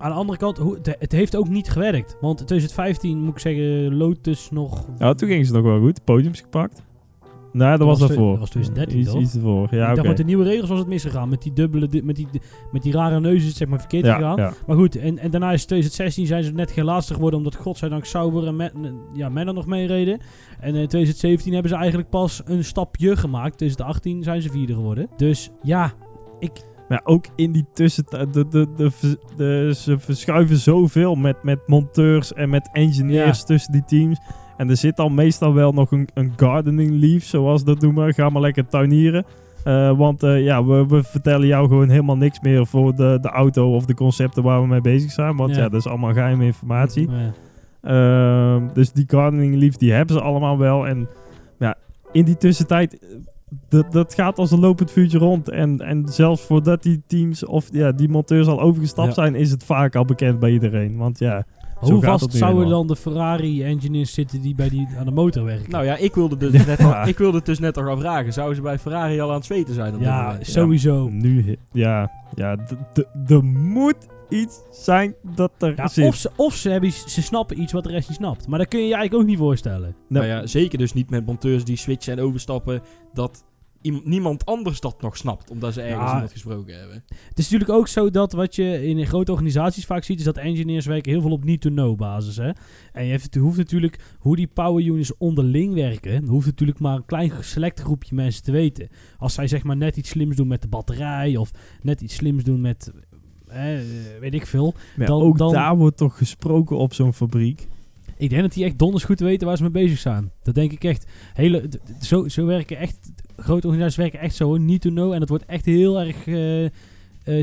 aan 0.00 0.10
de 0.10 0.16
andere 0.16 0.38
kant, 0.38 0.58
hoe- 0.58 0.74
het, 0.82 0.96
het 0.98 1.12
heeft 1.12 1.36
ook 1.36 1.48
niet 1.48 1.70
gewerkt. 1.70 2.16
Want 2.20 2.40
in 2.40 2.46
2015 2.46 3.18
moet 3.18 3.32
ik 3.32 3.38
zeggen, 3.38 3.96
Lotus 3.96 4.50
nog... 4.50 4.86
Nou, 4.98 5.14
toen 5.14 5.28
gingen 5.28 5.46
ze 5.46 5.52
nog 5.52 5.62
wel 5.62 5.80
goed. 5.80 6.04
Podiums 6.04 6.40
gepakt. 6.40 6.82
Nee, 7.52 7.76
dat 7.76 7.86
was 7.86 7.98
twe- 7.98 8.06
daarvoor. 8.06 8.30
Dat 8.30 8.38
was 8.38 8.48
2013 8.50 8.98
iets, 9.00 9.10
toch? 9.10 9.20
iets 9.20 9.34
ervoor. 9.34 9.68
Ja, 9.74 9.90
ik 9.92 10.02
met 10.02 10.16
de 10.16 10.24
nieuwe 10.24 10.44
regels 10.44 10.68
was 10.68 10.78
het 10.78 10.88
misgegaan. 10.88 11.28
Met 11.28 11.42
die 11.42 11.52
dubbele, 11.52 11.88
met 12.04 12.16
die, 12.16 12.26
met 12.72 12.82
die 12.82 12.92
rare 12.92 13.20
neuzen 13.20 13.38
is 13.40 13.46
het 13.46 13.56
zeg 13.56 13.68
maar 13.68 13.78
verkeerd 13.78 14.04
Ja, 14.04 14.14
gegaan. 14.14 14.36
ja. 14.36 14.52
Maar 14.66 14.76
goed, 14.76 14.96
en, 14.96 15.18
en 15.18 15.30
daarna 15.30 15.52
is 15.52 15.64
2016 15.64 16.26
zijn 16.26 16.44
ze 16.44 16.52
net 16.52 16.70
geen 16.70 16.84
laatste 16.84 17.14
geworden. 17.14 17.38
Omdat 17.38 17.54
godzijdank 17.56 18.04
Sauber 18.04 18.46
en 18.46 18.56
Men, 18.56 18.72
ja, 19.12 19.28
Menno 19.28 19.52
nog 19.52 19.66
meereden. 19.66 20.20
En 20.60 20.74
in 20.74 20.88
2017 20.88 21.52
hebben 21.52 21.70
ze 21.70 21.76
eigenlijk 21.76 22.08
pas 22.10 22.42
een 22.44 22.64
stapje 22.64 23.16
gemaakt. 23.16 23.56
2018 23.56 24.22
zijn 24.22 24.42
ze 24.42 24.50
vierde 24.50 24.74
geworden. 24.74 25.08
Dus 25.16 25.50
ja, 25.62 25.92
Maar 26.90 27.00
ook 27.04 27.24
in 27.36 27.52
die 27.52 27.66
tussentijd, 27.74 28.34
de, 28.34 28.48
de, 28.48 28.66
de, 28.76 28.90
de- 29.36 29.72
ze 29.76 29.98
verschuiven 29.98 30.56
zoveel 30.56 31.14
met, 31.14 31.42
met 31.42 31.58
monteurs 31.66 32.32
en 32.32 32.50
met 32.50 32.68
engineers 32.72 33.38
Ja. 33.38 33.44
tussen 33.44 33.72
die 33.72 33.84
teams. 33.84 34.18
En 34.56 34.70
er 34.70 34.76
zit 34.76 34.96
dan 34.96 35.14
meestal 35.14 35.54
wel 35.54 35.72
nog 35.72 35.90
een, 35.90 36.08
een 36.14 36.32
gardening 36.36 36.90
leave, 36.90 37.26
zoals 37.26 37.64
dat 37.64 37.80
noemen. 37.80 38.14
Ga 38.14 38.28
maar 38.28 38.42
lekker 38.42 38.66
tuinieren. 38.66 39.24
Eh, 39.64 39.96
want 39.98 40.22
eh, 40.22 40.44
ja, 40.44 40.64
we, 40.64 40.86
we 40.86 41.02
vertellen 41.02 41.46
jou 41.46 41.68
gewoon 41.68 41.88
helemaal 41.88 42.16
niks 42.16 42.40
meer 42.40 42.66
voor 42.66 42.94
de, 42.94 43.18
de 43.20 43.28
auto 43.28 43.74
of 43.74 43.84
de 43.84 43.94
concepten 43.94 44.42
waar 44.42 44.60
we 44.60 44.66
mee 44.66 44.80
bezig 44.80 45.10
zijn. 45.10 45.36
Want 45.36 45.54
Ja. 45.54 45.62
ja, 45.62 45.68
dat 45.68 45.80
is 45.80 45.86
allemaal 45.86 46.12
geheime 46.12 46.44
informatie. 46.44 47.08
Ja. 47.10 47.32
Ehm, 47.82 48.68
dus 48.74 48.92
die 48.92 49.04
gardening 49.06 49.54
leave, 49.56 49.78
die 49.78 49.92
hebben 49.92 50.16
ze 50.16 50.22
allemaal 50.22 50.58
wel. 50.58 50.86
En 50.86 51.08
ja, 51.58 51.74
in 52.12 52.24
die 52.24 52.36
tussentijd, 52.36 52.98
dat, 53.68 53.92
dat 53.92 54.14
gaat 54.14 54.38
als 54.38 54.50
een 54.50 54.60
lopend 54.60 54.90
vuurtje 54.90 55.18
rond. 55.18 55.48
En, 55.48 55.80
en 55.80 56.08
zelfs 56.08 56.42
voordat 56.42 56.82
die 56.82 57.02
teams 57.06 57.44
of 57.44 57.68
ja, 57.72 57.92
die 57.92 58.08
monteurs 58.08 58.46
al 58.46 58.60
overgestapt 58.60 59.08
Ja. 59.08 59.14
zijn, 59.14 59.34
is 59.34 59.50
het 59.50 59.64
vaak 59.64 59.94
al 59.96 60.04
bekend 60.04 60.38
bij 60.38 60.50
iedereen. 60.52 60.96
Want 60.96 61.18
ja, 61.18 61.44
Hoe 61.78 62.02
vast 62.02 62.32
zouden 62.32 62.68
dan 62.68 62.86
de 62.86 62.96
Ferrari-engineers 62.96 64.12
zitten 64.14 64.40
die 64.40 64.54
bij 64.54 64.68
die 64.68 64.88
aan 64.98 65.04
de 65.04 65.10
motor 65.10 65.44
werken? 65.44 65.70
Nou 65.70 65.84
ja, 65.84 65.96
ik 65.96 66.14
wilde, 66.14 66.36
dus 66.36 66.52
Ja. 66.60 66.64
net, 66.66 66.80
al- 66.80 67.06
ik 67.08 67.18
wilde 67.18 67.36
het 67.36 67.46
dus 67.46 67.58
net 67.58 67.76
al 67.76 67.84
gaan 67.84 67.98
vragen. 68.00 68.32
Zouden 68.32 68.56
ze 68.56 68.62
bij 68.62 68.78
Ferrari 68.78 69.20
al 69.20 69.28
aan 69.28 69.34
het 69.34 69.44
zweten 69.44 69.74
zijn? 69.74 69.94
Op 69.94 70.00
ja, 70.00 70.36
sowieso. 70.40 71.08
nu, 71.08 71.56
ja, 71.72 72.10
ja, 72.34 72.56
d- 72.56 72.76
d- 73.24 73.30
er 73.30 73.44
moet 73.44 73.96
iets 74.30 74.60
zijn 74.70 75.14
dat 75.34 75.52
er 75.58 75.76
Ja, 75.76 75.88
zit. 75.88 76.06
of 76.06 76.14
ze, 76.14 76.30
of 76.36 76.54
ze, 76.54 76.68
hebben, 76.70 76.88
iets- 76.88 77.14
ze 77.14 77.22
snappen 77.22 77.60
iets 77.60 77.72
wat 77.72 77.84
de 77.84 77.90
rest 77.90 78.08
niet 78.08 78.18
snapt. 78.18 78.46
Maar 78.48 78.58
dat 78.58 78.68
kun 78.68 78.78
je 78.80 78.86
je 78.86 78.94
eigenlijk 78.94 79.22
ook 79.22 79.28
niet 79.30 79.38
voorstellen. 79.38 79.94
Nou 80.08 80.26
ja, 80.26 80.46
zeker 80.46 80.78
dus 80.78 80.92
niet 80.92 81.10
met 81.10 81.26
monteurs 81.26 81.64
die 81.64 81.76
switchen 81.76 82.18
en 82.18 82.24
overstappen. 82.24 82.82
Dat 83.12 83.44
iem- 83.82 84.00
niemand 84.04 84.46
anders 84.46 84.80
dat 84.80 85.02
nog 85.02 85.16
snapt. 85.16 85.50
Omdat 85.50 85.72
ze 85.74 85.80
ergens 85.82 86.06
Ja. 86.08 86.12
iemand 86.12 86.32
gesproken 86.32 86.78
hebben. 86.78 87.04
Het 87.28 87.38
is 87.38 87.50
natuurlijk 87.50 87.78
ook 87.78 87.88
zo 87.88 88.10
dat 88.10 88.32
wat 88.32 88.54
je 88.54 88.86
in 88.86 89.06
grote 89.06 89.32
organisaties 89.32 89.86
vaak 89.86 90.04
ziet, 90.04 90.18
is 90.18 90.24
dat 90.24 90.36
engineers 90.36 90.86
werken 90.86 91.12
heel 91.12 91.20
veel 91.20 91.30
op 91.30 91.44
need-to-know 91.44 91.96
basis. 91.96 92.36
Hè? 92.36 92.50
En 92.92 93.04
je, 93.04 93.10
heeft, 93.10 93.24
het 93.24 93.34
hoeft 93.34 93.56
natuurlijk, 93.58 93.98
hoe 94.18 94.36
die 94.36 94.46
power 94.46 94.84
units 94.84 95.16
onderling 95.16 95.74
werken, 95.74 96.26
hoeft 96.26 96.46
natuurlijk 96.46 96.78
maar 96.78 96.96
een 96.96 97.06
klein 97.06 97.32
select 97.40 97.80
groepje 97.80 98.14
mensen 98.14 98.42
te 98.42 98.52
weten. 98.52 98.88
Als 99.18 99.34
zij 99.34 99.46
zeg 99.48 99.62
maar 99.62 99.76
net 99.76 99.96
iets 99.96 100.08
slims 100.08 100.36
doen 100.36 100.48
met 100.48 100.62
de 100.62 100.68
batterij, 100.68 101.36
of 101.36 101.50
net 101.82 102.00
iets 102.00 102.14
slims 102.14 102.44
doen 102.44 102.60
met, 102.60 102.92
weet 104.20 104.34
ik 104.34 104.46
veel. 104.46 104.74
Maar 104.96 105.06
dan- 105.06 105.22
ook 105.22 105.38
dan- 105.38 105.52
daar 105.52 105.76
wordt 105.76 105.96
toch 105.96 106.16
gesproken 106.18 106.76
op 106.76 106.94
zo'n 106.94 107.12
fabriek. 107.14 107.66
Ik 108.16 108.30
denk 108.30 108.42
dat 108.42 108.52
die 108.52 108.64
echt 108.64 108.78
donders 108.78 109.04
goed 109.04 109.20
weten 109.20 109.46
waar 109.46 109.56
ze 109.56 109.62
mee 109.62 109.72
bezig 109.72 109.98
zijn. 109.98 110.30
Dat 110.42 110.54
denk 110.54 110.72
ik 110.72 110.84
echt. 110.84 111.06
Hele, 111.34 111.68
zo, 112.00 112.28
zo 112.28 112.46
werken 112.46 112.76
echt, 112.78 113.12
grote 113.36 113.66
organisaties 113.66 113.96
werken 113.96 114.20
echt 114.20 114.34
zo, 114.34 114.56
need 114.56 114.80
to 114.80 114.90
know. 114.90 115.12
En 115.12 115.20
dat 115.20 115.28
wordt 115.28 115.44
echt 115.44 115.64
heel 115.64 116.00
erg 116.00 116.26
eh, 116.26 116.64
eh, 116.64 116.70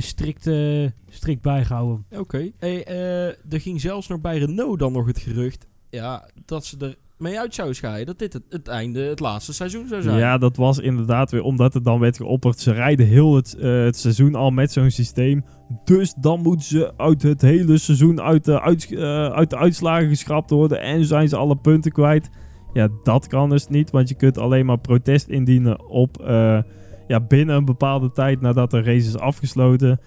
strikt, 0.01 0.47
eh, 0.47 0.85
strikt 1.09 1.41
bijgehouden. 1.41 2.05
Oké. 2.17 2.51
Hey, 2.57 2.83
eh, 2.83 3.25
er 3.27 3.61
ging 3.61 3.81
zelfs 3.81 4.07
nog 4.07 4.21
bij 4.21 4.37
Renault 4.37 4.79
dan 4.79 4.91
nog 4.91 5.05
het 5.07 5.19
gerucht. 5.19 5.67
Ja, 5.89 6.29
dat 6.45 6.65
ze 6.65 6.77
er 6.77 6.95
mee 7.18 7.39
uit 7.39 7.55
zou 7.55 7.74
schaaien. 7.74 8.05
Dat 8.05 8.20
dit 8.20 8.34
het, 8.34 8.43
het 8.49 8.68
einde, 8.68 8.99
het 8.99 9.20
laatste 9.20 9.53
seizoen 9.53 9.88
zou 9.88 10.01
zijn. 10.01 10.18
Ja, 10.18 10.38
dat 10.38 10.55
was 10.57 10.80
inderdaad 10.80 11.32
weer 11.32 11.41
omdat 11.41 11.74
het 11.74 11.84
dan 11.84 11.99
werd 11.99 12.18
geopperd. 12.18 12.59
Ze 12.59 12.72
rijden 12.72 13.07
heel 13.07 13.36
het, 13.36 13.55
eh, 13.55 13.84
het 13.84 13.97
seizoen 13.97 14.36
al 14.36 14.51
met 14.51 14.72
zo'n 14.72 14.91
systeem. 14.91 15.45
Dus 15.84 16.13
dan 16.13 16.41
moeten 16.41 16.65
ze 16.68 16.97
uit 16.97 17.22
het 17.22 17.41
hele 17.41 17.78
seizoen 17.78 18.22
uit 18.22 18.45
de, 18.45 18.61
uits- 18.61 18.91
eh, 18.91 19.28
uit 19.28 19.49
de 19.49 19.57
uitslagen 19.57 20.07
geschrapt 20.07 20.49
worden. 20.49 20.82
En 20.82 21.05
zijn 21.05 21.30
ze 21.30 21.36
alle 21.38 21.55
punten 21.55 21.91
kwijt. 21.91 22.30
Ja, 22.74 22.88
dat 23.03 23.28
kan 23.28 23.49
dus 23.49 23.68
niet. 23.68 23.91
Want 23.91 24.09
je 24.09 24.15
kunt 24.15 24.38
alleen 24.38 24.65
maar 24.65 24.80
protest 24.80 25.28
indienen 25.28 25.89
op 25.89 26.22
eh, 26.22 26.59
ja, 27.07 27.20
binnen 27.20 27.55
een 27.55 27.65
bepaalde 27.65 28.11
tijd 28.11 28.41
nadat 28.41 28.72
de 28.72 28.82
race 28.82 29.07
is 29.07 29.18
afgesloten. 29.18 29.99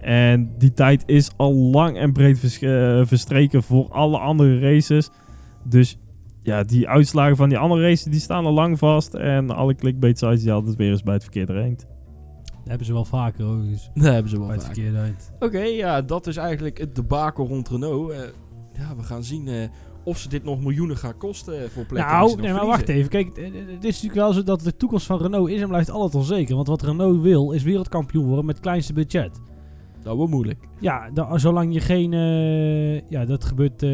En 0.00 0.54
die 0.58 0.72
tijd 0.72 1.02
is 1.06 1.30
al 1.36 1.54
lang 1.54 1.96
en 1.98 2.12
breed 2.12 2.38
vers- 2.38 2.58
verstreken 3.08 3.62
voor 3.62 3.88
alle 3.90 4.18
andere 4.18 4.58
races. 4.58 5.10
Dus 5.64 5.98
ja, 6.48 6.62
die 6.62 6.88
uitslagen 6.88 7.36
van 7.36 7.48
die 7.48 7.58
andere 7.58 7.82
races 7.82 8.02
die 8.02 8.20
staan 8.20 8.44
al 8.46 8.52
lang 8.52 8.78
vast. 8.78 9.14
En 9.14 9.50
alle 9.50 9.74
clickbait 9.74 10.18
sites 10.18 10.42
die 10.42 10.52
altijd 10.52 10.76
weer 10.76 10.90
eens 10.90 11.02
bij 11.02 11.14
het 11.14 11.22
verkeerde 11.22 11.52
eind. 11.60 11.86
Dat 12.44 12.66
hebben 12.68 12.86
ze 12.86 12.92
wel 12.92 13.04
vaker 13.04 13.44
hoor. 13.44 13.62
Dus 13.62 13.90
Dat 13.94 14.04
hebben 14.04 14.30
ze 14.30 14.36
wel 14.38 14.46
bij 14.46 14.54
het 14.56 14.64
verkeerde 14.64 14.98
eind. 14.98 15.32
Oké, 15.38 15.60
ja, 15.60 16.02
dat 16.02 16.26
is 16.26 16.36
eigenlijk 16.36 16.78
het 16.78 16.94
debakel 16.94 17.46
rond 17.46 17.68
Renault. 17.68 18.10
Eh, 18.10 18.18
ja, 18.72 18.96
we 18.96 19.02
gaan 19.02 19.24
zien 19.24 19.48
eh, 19.48 19.68
of 20.04 20.18
ze 20.18 20.28
dit 20.28 20.44
nog 20.44 20.60
miljoenen 20.60 20.96
gaat 20.96 21.16
kosten 21.16 21.70
voor 21.70 21.84
plekken 21.84 22.10
Nou, 22.12 22.40
nee, 22.40 22.52
maar 22.52 22.66
wacht 22.66 22.88
even. 22.88 23.10
Kijk, 23.10 23.36
eh, 23.36 23.46
eh, 23.46 23.52
het 23.54 23.84
is 23.84 23.94
natuurlijk 24.02 24.14
wel 24.14 24.32
zo 24.32 24.42
dat 24.42 24.60
de 24.60 24.76
toekomst 24.76 25.06
van 25.06 25.20
Renault 25.22 25.48
is 25.50 25.60
en 25.60 25.68
blijft 25.68 25.90
altijd 25.90 26.14
onzeker. 26.14 26.54
Want 26.54 26.66
wat 26.68 26.82
Renault 26.82 27.20
wil, 27.22 27.52
is 27.52 27.62
wereldkampioen 27.62 28.26
worden 28.26 28.44
met 28.44 28.54
het 28.54 28.64
kleinste 28.64 28.92
budget. 28.92 29.40
Dat 30.02 30.16
wordt 30.16 30.32
moeilijk. 30.32 30.68
Ja, 30.80 31.10
da- 31.10 31.38
zolang 31.38 31.72
je 31.74 31.80
geen... 31.80 32.12
eh, 32.12 33.08
ja, 33.10 33.24
dat 33.24 33.44
gebeurt 33.44 33.82
eh, 33.82 33.90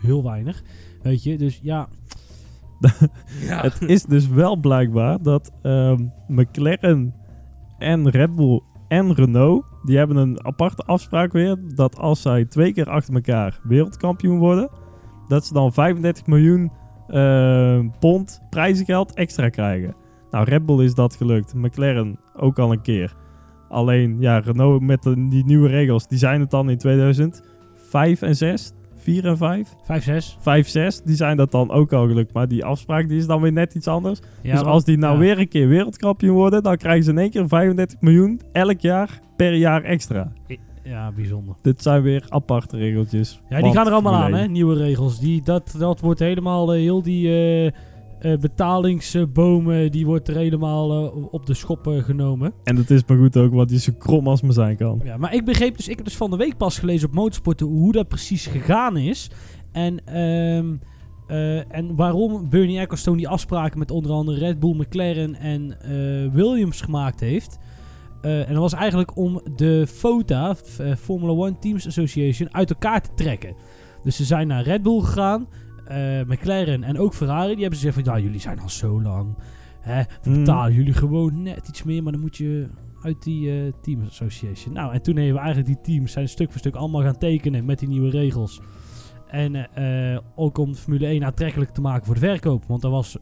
heel 0.00 0.22
weinig. 0.22 0.62
Weet 1.04 1.22
je, 1.22 1.36
dus 1.38 1.60
ja... 1.62 1.88
Ja. 3.48 3.60
Het 3.60 3.82
is 3.82 4.04
dus 4.04 4.28
wel 4.28 4.56
blijkbaar 4.56 5.22
dat 5.22 5.52
ehm, 5.62 6.04
McLaren 6.28 7.14
en 7.78 8.10
Red 8.10 8.34
Bull 8.36 8.60
en 8.88 9.14
Renault... 9.14 9.64
die 9.82 9.96
hebben 9.96 10.16
een 10.16 10.44
aparte 10.44 10.82
afspraak 10.82 11.32
weer... 11.32 11.56
dat 11.74 11.98
als 11.98 12.22
zij 12.22 12.44
twee 12.44 12.72
keer 12.72 12.88
achter 12.90 13.14
elkaar 13.14 13.60
wereldkampioen 13.62 14.38
worden... 14.38 14.70
dat 15.28 15.46
ze 15.46 15.52
dan 15.52 15.72
35 15.72 16.26
miljoen 16.26 16.72
eh, 17.06 17.80
pond 17.98 18.40
prijzengeld 18.50 19.14
extra 19.14 19.48
krijgen. 19.48 19.94
Nou, 20.30 20.44
Red 20.44 20.66
Bull 20.66 20.84
is 20.84 20.94
dat 20.94 21.16
gelukt. 21.16 21.54
McLaren 21.54 22.18
ook 22.36 22.58
al 22.58 22.72
een 22.72 22.82
keer. 22.82 23.16
Alleen, 23.68 24.20
ja, 24.20 24.38
Renault 24.38 24.82
met 24.82 25.02
de- 25.02 25.28
die 25.28 25.44
nieuwe 25.44 25.68
regels... 25.68 26.08
die 26.08 26.18
zijn 26.18 26.40
het 26.40 26.50
dan 26.50 26.70
in 26.70 26.78
2005 26.78 28.22
en 28.22 28.36
6... 28.36 28.72
4 29.04 29.26
en 29.26 29.36
5? 29.36 29.68
5-6. 29.68 30.38
5, 30.40 30.68
6, 30.68 31.02
die 31.02 31.16
zijn 31.16 31.36
dat 31.36 31.50
dan 31.50 31.70
ook 31.70 31.92
al 31.92 32.06
gelukt. 32.06 32.32
Maar 32.32 32.48
die 32.48 32.64
afspraak 32.64 33.08
die 33.08 33.18
is 33.18 33.26
dan 33.26 33.40
weer 33.40 33.52
net 33.52 33.74
iets 33.74 33.88
anders. 33.88 34.20
Ja, 34.42 34.52
dus 34.52 34.62
als 34.62 34.84
die 34.84 34.98
nou 34.98 35.12
ja. 35.12 35.18
weer 35.18 35.38
een 35.38 35.48
keer 35.48 35.68
wereldkampioen 35.68 36.34
worden, 36.34 36.62
dan 36.62 36.76
krijgen 36.76 37.04
ze 37.04 37.10
in 37.10 37.18
één 37.18 37.30
keer 37.30 37.48
35 37.48 38.00
miljoen 38.00 38.40
elk 38.52 38.80
jaar 38.80 39.20
per 39.36 39.54
jaar 39.54 39.82
extra. 39.82 40.32
Ja, 40.82 41.12
bijzonder. 41.12 41.54
Dit 41.62 41.82
zijn 41.82 42.02
weer 42.02 42.24
aparte 42.28 42.76
regeltjes. 42.76 43.40
Ja, 43.48 43.60
die 43.60 43.72
gaan 43.72 43.86
er 43.86 43.92
allemaal 43.92 44.14
aan, 44.14 44.32
hè? 44.32 44.40
1. 44.40 44.52
Nieuwe 44.52 44.74
regels. 44.74 45.18
Die, 45.18 45.42
dat, 45.42 45.74
dat 45.78 46.00
wordt 46.00 46.20
helemaal... 46.20 46.74
eh, 46.74 46.80
heel 46.80 47.02
die 47.02 47.28
eh, 47.28 47.72
eh, 48.24 48.38
betalingsbomen... 48.38 49.92
die 49.92 50.06
wordt 50.06 50.28
er 50.28 50.36
helemaal 50.36 51.06
eh, 51.06 51.24
op 51.30 51.46
de 51.46 51.54
schop 51.54 51.86
eh, 51.86 52.02
genomen. 52.02 52.52
En 52.64 52.76
dat 52.76 52.90
is 52.90 53.04
maar 53.06 53.18
goed 53.18 53.36
ook, 53.36 53.52
want 53.52 53.68
die 53.68 53.78
zo 53.78 53.92
krom 53.98 54.28
als 54.28 54.42
maar 54.42 54.52
zijn 54.52 54.76
kan. 54.76 55.00
Ja, 55.04 55.16
maar 55.16 55.34
ik 55.34 55.44
begreep 55.44 55.76
dus... 55.76 55.88
Ik 55.88 55.96
heb 55.96 56.04
dus 56.04 56.16
van 56.16 56.30
de 56.30 56.36
week 56.36 56.56
pas 56.56 56.78
gelezen 56.78 57.08
op 57.08 57.14
Motorsport... 57.14 57.60
hoe 57.60 57.92
dat 57.92 58.08
precies 58.08 58.46
gegaan 58.46 58.96
is. 58.96 59.30
En... 59.72 60.06
ehm, 60.06 60.74
eh, 61.26 61.74
en 61.74 61.96
waarom 61.96 62.48
Bernie 62.50 62.78
Ecclestone 62.78 63.16
die 63.16 63.28
afspraken 63.28 63.78
met 63.78 63.90
onder 63.90 64.12
andere 64.12 64.38
Red 64.38 64.60
Bull, 64.60 64.74
McLaren 64.74 65.34
en 65.34 65.76
Williams 66.32 66.80
gemaakt 66.80 67.20
heeft. 67.20 67.58
En 68.22 68.48
dat 68.48 68.56
was 68.56 68.72
eigenlijk 68.72 69.16
om 69.16 69.40
de 69.56 69.86
FOTA, 69.88 70.54
Formula 70.98 71.32
One 71.32 71.58
Teams 71.58 71.86
Association, 71.86 72.54
uit 72.54 72.70
elkaar 72.70 73.02
te 73.02 73.10
trekken. 73.14 73.54
Dus 74.02 74.16
ze 74.16 74.24
zijn 74.24 74.46
naar 74.46 74.62
Red 74.62 74.82
Bull 74.82 75.00
gegaan, 75.00 75.46
McLaren 76.26 76.82
en 76.82 76.98
ook 76.98 77.14
Ferrari. 77.14 77.52
Die 77.52 77.60
hebben 77.60 77.78
gezegd 77.78 77.94
van, 77.94 78.04
ja, 78.04 78.18
jullie 78.18 78.40
zijn 78.40 78.60
al 78.60 78.68
zo 78.68 79.02
lang. 79.02 79.36
Hè, 79.80 80.02
we 80.02 80.08
Hmm. 80.22 80.38
betalen 80.38 80.74
jullie 80.74 80.92
gewoon 80.92 81.42
net 81.42 81.68
iets 81.68 81.82
meer, 81.82 82.02
maar 82.02 82.12
dan 82.12 82.20
moet 82.20 82.36
je 82.36 82.68
uit 83.02 83.22
die 83.22 83.50
eh, 83.50 83.72
Team 83.82 84.02
Association. 84.04 84.74
Nou, 84.74 84.92
en 84.92 85.02
toen 85.02 85.16
hebben 85.16 85.34
we 85.34 85.40
eigenlijk 85.40 85.66
die 85.66 85.94
teams 85.94 86.12
zijn 86.12 86.28
stuk 86.28 86.50
voor 86.50 86.58
stuk 86.58 86.74
allemaal 86.74 87.02
gaan 87.02 87.18
tekenen 87.18 87.64
met 87.64 87.78
die 87.78 87.88
nieuwe 87.88 88.10
regels. 88.10 88.60
En 89.28 89.74
eh, 89.74 90.18
ook 90.34 90.58
om 90.58 90.74
Formule 90.74 91.06
1 91.06 91.24
aantrekkelijk 91.24 91.70
te 91.70 91.80
maken 91.80 92.06
voor 92.06 92.14
de 92.14 92.20
verkoop. 92.20 92.64
Want 92.64 92.82
daar 92.82 92.90
was 92.90 93.16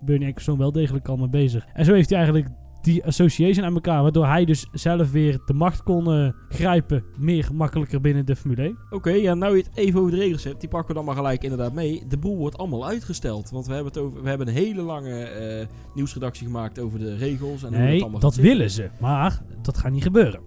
Bernie 0.00 0.28
Ecclestone 0.28 0.58
wel 0.58 0.72
degelijk 0.72 1.08
al 1.08 1.16
mee 1.16 1.28
bezig. 1.28 1.66
En 1.74 1.84
zo 1.84 1.92
heeft 1.92 2.10
hij 2.10 2.18
eigenlijk 2.18 2.48
die 2.82 3.04
association 3.04 3.64
aan 3.64 3.74
elkaar. 3.74 4.02
Waardoor 4.02 4.26
hij 4.26 4.44
dus 4.44 4.66
zelf 4.72 5.10
weer 5.12 5.38
de 5.46 5.52
macht 5.54 5.82
kon 5.82 6.12
eh, 6.12 6.28
grijpen. 6.48 7.04
Meer 7.18 7.48
makkelijker 7.52 8.00
binnen 8.00 8.26
de 8.26 8.36
Formule 8.36 8.62
1. 8.62 8.78
Oké, 8.90 9.10
ja, 9.10 9.34
nou 9.34 9.56
je 9.56 9.62
het 9.62 9.70
even 9.74 10.00
over 10.00 10.12
de 10.12 10.18
regels 10.18 10.44
hebt, 10.44 10.60
die 10.60 10.68
pakken 10.68 10.88
we 10.88 10.94
dan 10.94 11.04
maar 11.04 11.14
gelijk 11.14 11.42
inderdaad 11.42 11.72
mee. 11.72 12.02
De 12.08 12.18
boel 12.18 12.36
wordt 12.36 12.58
allemaal 12.58 12.86
uitgesteld. 12.86 13.50
Want 13.50 13.66
we 13.66 13.74
hebben, 13.74 13.92
het 13.92 14.02
over, 14.02 14.22
we 14.22 14.28
hebben 14.28 14.48
een 14.48 14.54
hele 14.54 14.82
lange 14.82 15.22
eh, 15.22 15.66
nieuwsredactie 15.94 16.46
gemaakt 16.46 16.78
over 16.78 16.98
de 16.98 17.16
regels. 17.16 17.62
En 17.62 17.68
hoe 17.68 17.76
het 17.78 17.88
Nee, 17.88 18.02
allemaal 18.02 18.20
dat 18.20 18.34
willen 18.34 18.70
ze. 18.70 18.88
Maar 19.00 19.42
dat 19.62 19.78
gaat 19.78 19.92
niet 19.92 20.02
gebeuren. 20.02 20.40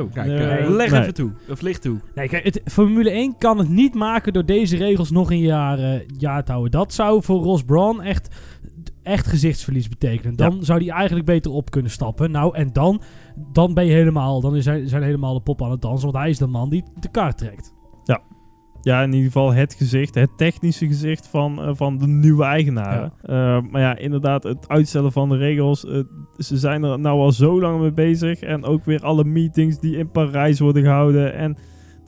Oh, 0.00 0.12
kijk, 0.12 0.26
Nee. 0.26 0.38
eh, 0.38 0.70
leg 0.70 0.90
Nee. 0.90 1.00
even 1.00 1.14
toe. 1.14 1.32
Of 1.50 1.60
licht 1.60 1.82
toe. 1.82 2.00
Nee, 2.14 2.28
kijk, 2.28 2.44
het, 2.44 2.60
Formule 2.64 3.10
1 3.10 3.38
kan 3.38 3.58
het 3.58 3.68
niet 3.68 3.94
maken 3.94 4.32
door 4.32 4.44
deze 4.44 4.76
regels 4.76 5.10
nog 5.10 5.30
een 5.30 5.38
jaar, 5.40 6.02
jaar 6.18 6.44
te 6.44 6.50
houden. 6.52 6.70
Dat 6.72 6.92
zou 6.92 7.22
voor 7.22 7.42
Ross 7.42 7.62
Brawn 7.62 8.00
echt, 8.00 8.28
echt 9.08 9.26
gezichtsverlies 9.26 9.88
betekenen. 9.88 10.36
Dan 10.36 10.64
zou 10.64 10.84
hij 10.84 10.94
eigenlijk 10.94 11.26
beter 11.26 11.50
op 11.50 11.70
kunnen 11.70 11.90
stappen. 11.90 12.30
Nou, 12.30 12.54
en 12.56 12.72
dan, 12.72 13.02
dan 13.52 13.74
ben 13.74 13.86
je 13.86 13.92
helemaal, 13.92 14.40
dan 14.40 14.62
zijn, 14.62 14.88
zijn 14.88 15.02
helemaal 15.02 15.34
de 15.34 15.40
pop 15.40 15.62
aan 15.62 15.70
het 15.70 15.82
dansen. 15.82 16.04
Want 16.10 16.22
hij 16.22 16.30
is 16.30 16.38
de 16.38 16.46
man 16.46 16.70
die 16.70 16.84
de 17.00 17.10
kaart 17.10 17.38
trekt. 17.38 17.76
Ja, 18.82 19.02
in 19.02 19.12
ieder 19.12 19.26
geval 19.26 19.52
het 19.52 19.74
gezicht, 19.74 20.14
het 20.14 20.30
technische 20.36 20.86
gezicht 20.86 21.26
van, 21.26 21.62
eh, 21.62 21.70
van 21.72 21.98
de 21.98 22.06
nieuwe 22.06 22.44
eigenaren. 22.44 23.12
Eh, 23.22 23.60
maar 23.70 23.80
ja, 23.80 23.96
inderdaad, 23.96 24.42
het 24.42 24.68
uitstellen 24.68 25.12
van 25.12 25.28
de 25.28 25.36
regels. 25.36 25.84
eh, 25.84 26.00
ze 26.36 26.56
zijn 26.56 26.82
er 26.82 26.98
nou 26.98 27.20
al 27.20 27.32
zo 27.32 27.60
lang 27.60 27.80
mee 27.80 27.92
bezig. 27.92 28.40
En 28.40 28.64
ook 28.64 28.84
weer 28.84 29.02
alle 29.02 29.24
meetings 29.24 29.78
die 29.78 29.96
in 29.96 30.10
Parijs 30.10 30.60
worden 30.60 30.82
gehouden. 30.82 31.34
En 31.34 31.56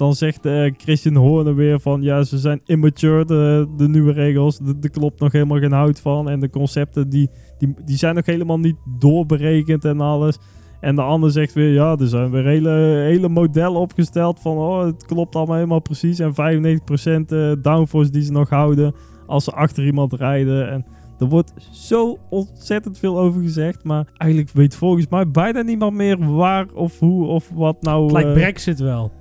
dan 0.00 0.14
zegt 0.14 0.46
eh, 0.46 0.72
Christian 0.76 1.16
Horner 1.16 1.54
weer 1.54 1.80
van... 1.80 2.02
Ja, 2.02 2.22
ze 2.22 2.38
zijn 2.38 2.60
immature, 2.64 3.24
de, 3.24 3.68
de 3.76 3.88
nieuwe 3.88 4.12
regels. 4.12 4.60
Er 4.82 4.90
klopt 4.90 5.20
nog 5.20 5.32
helemaal 5.32 5.58
geen 5.58 5.72
hout 5.72 6.00
van. 6.00 6.30
En 6.30 6.40
de 6.40 6.50
concepten 6.50 7.08
die, 7.08 7.30
die, 7.58 7.74
die 7.84 7.96
zijn 7.96 8.14
nog 8.14 8.26
helemaal 8.26 8.58
niet 8.58 8.76
doorberekend 8.98 9.84
en 9.84 10.00
alles. 10.00 10.38
En 10.80 10.94
de 10.94 11.02
ander 11.02 11.30
zegt 11.30 11.52
weer, 11.52 11.72
ja, 11.72 11.96
er 11.96 12.06
zijn 12.06 12.30
weer 12.30 12.44
hele, 12.44 12.70
hele 13.04 13.28
modellen 13.28 13.80
opgesteld 13.80 14.40
van, 14.40 14.56
oh, 14.56 14.84
het 14.84 15.06
klopt 15.06 15.36
allemaal 15.36 15.56
helemaal 15.56 15.80
precies. 15.80 16.18
En 16.18 16.32
95% 16.32 16.34
eh, 16.34 17.52
downforce 17.62 18.10
die 18.10 18.22
ze 18.22 18.32
nog 18.32 18.48
houden 18.48 18.94
als 19.26 19.44
ze 19.44 19.52
achter 19.52 19.84
iemand 19.84 20.12
rijden. 20.12 20.70
En 20.70 20.86
er 21.18 21.26
wordt 21.26 21.52
zo 21.72 22.18
ontzettend 22.30 22.98
veel 22.98 23.18
over 23.18 23.42
gezegd, 23.42 23.84
maar 23.84 24.06
eigenlijk 24.16 24.50
weet 24.52 24.74
volgens 24.74 25.08
mij 25.08 25.30
bijna 25.30 25.62
niemand 25.62 25.94
meer 25.94 26.34
waar 26.34 26.66
of 26.74 26.98
hoe 26.98 27.26
of 27.26 27.50
wat 27.54 27.82
nou... 27.82 28.02
Het 28.02 28.12
lijkt 28.12 28.28
eh, 28.28 28.34
Brexit 28.34 28.78
wel. 28.78 29.18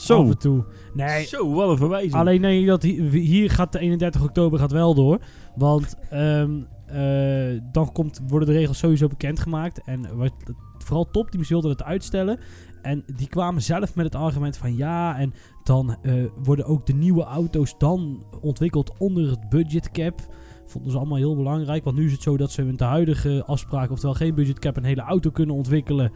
Zo, 0.00 0.22
Af 0.22 0.28
en 0.28 0.38
toe. 0.38 0.64
Nee, 0.94 1.26
Zo, 1.26 1.52
wat 1.52 1.68
een 1.68 1.76
verwijzing. 1.76 2.14
Alleen 2.14 2.40
nee, 2.40 2.66
dat 2.66 2.82
hier, 2.82 3.10
hier 3.10 3.50
gaat 3.50 3.72
de 3.72 3.78
31 3.78 4.22
oktober 4.22 4.58
gaat 4.58 4.72
wel 4.72 4.94
door. 4.94 5.18
Want 5.54 5.96
ehm, 6.10 6.60
eh, 6.86 7.60
dan 7.72 7.92
komt, 7.92 8.20
worden 8.28 8.48
de 8.48 8.54
regels 8.54 8.78
sowieso 8.78 9.08
bekendgemaakt. 9.08 9.80
En 9.84 10.16
wat, 10.16 10.32
vooral 10.78 11.10
topteams 11.10 11.48
wilden 11.48 11.70
het 11.70 11.82
uitstellen. 11.82 12.38
En 12.82 13.04
die 13.16 13.28
kwamen 13.28 13.62
zelf 13.62 13.94
met 13.94 14.04
het 14.04 14.14
argument 14.14 14.56
van 14.56 14.76
ja, 14.76 15.18
en 15.18 15.34
dan 15.64 15.96
eh, 16.02 16.12
worden 16.42 16.64
ook 16.64 16.86
de 16.86 16.94
nieuwe 16.94 17.24
auto's 17.24 17.74
dan 17.78 18.24
ontwikkeld 18.40 18.92
onder 18.98 19.30
het 19.30 19.48
budgetcap. 19.48 20.20
Vonden 20.66 20.90
ze 20.90 20.98
allemaal 20.98 21.18
heel 21.18 21.36
belangrijk. 21.36 21.84
Want 21.84 21.96
nu 21.96 22.06
is 22.06 22.12
het 22.12 22.22
zo 22.22 22.36
dat 22.36 22.50
ze 22.50 22.62
met 22.62 22.78
de 22.78 22.84
huidige 22.84 23.42
afspraak, 23.46 23.90
oftewel 23.90 24.14
geen 24.14 24.34
budgetcap, 24.34 24.76
een 24.76 24.84
hele 24.84 25.00
auto 25.00 25.30
kunnen 25.30 25.54
ontwikkelen 25.56 26.12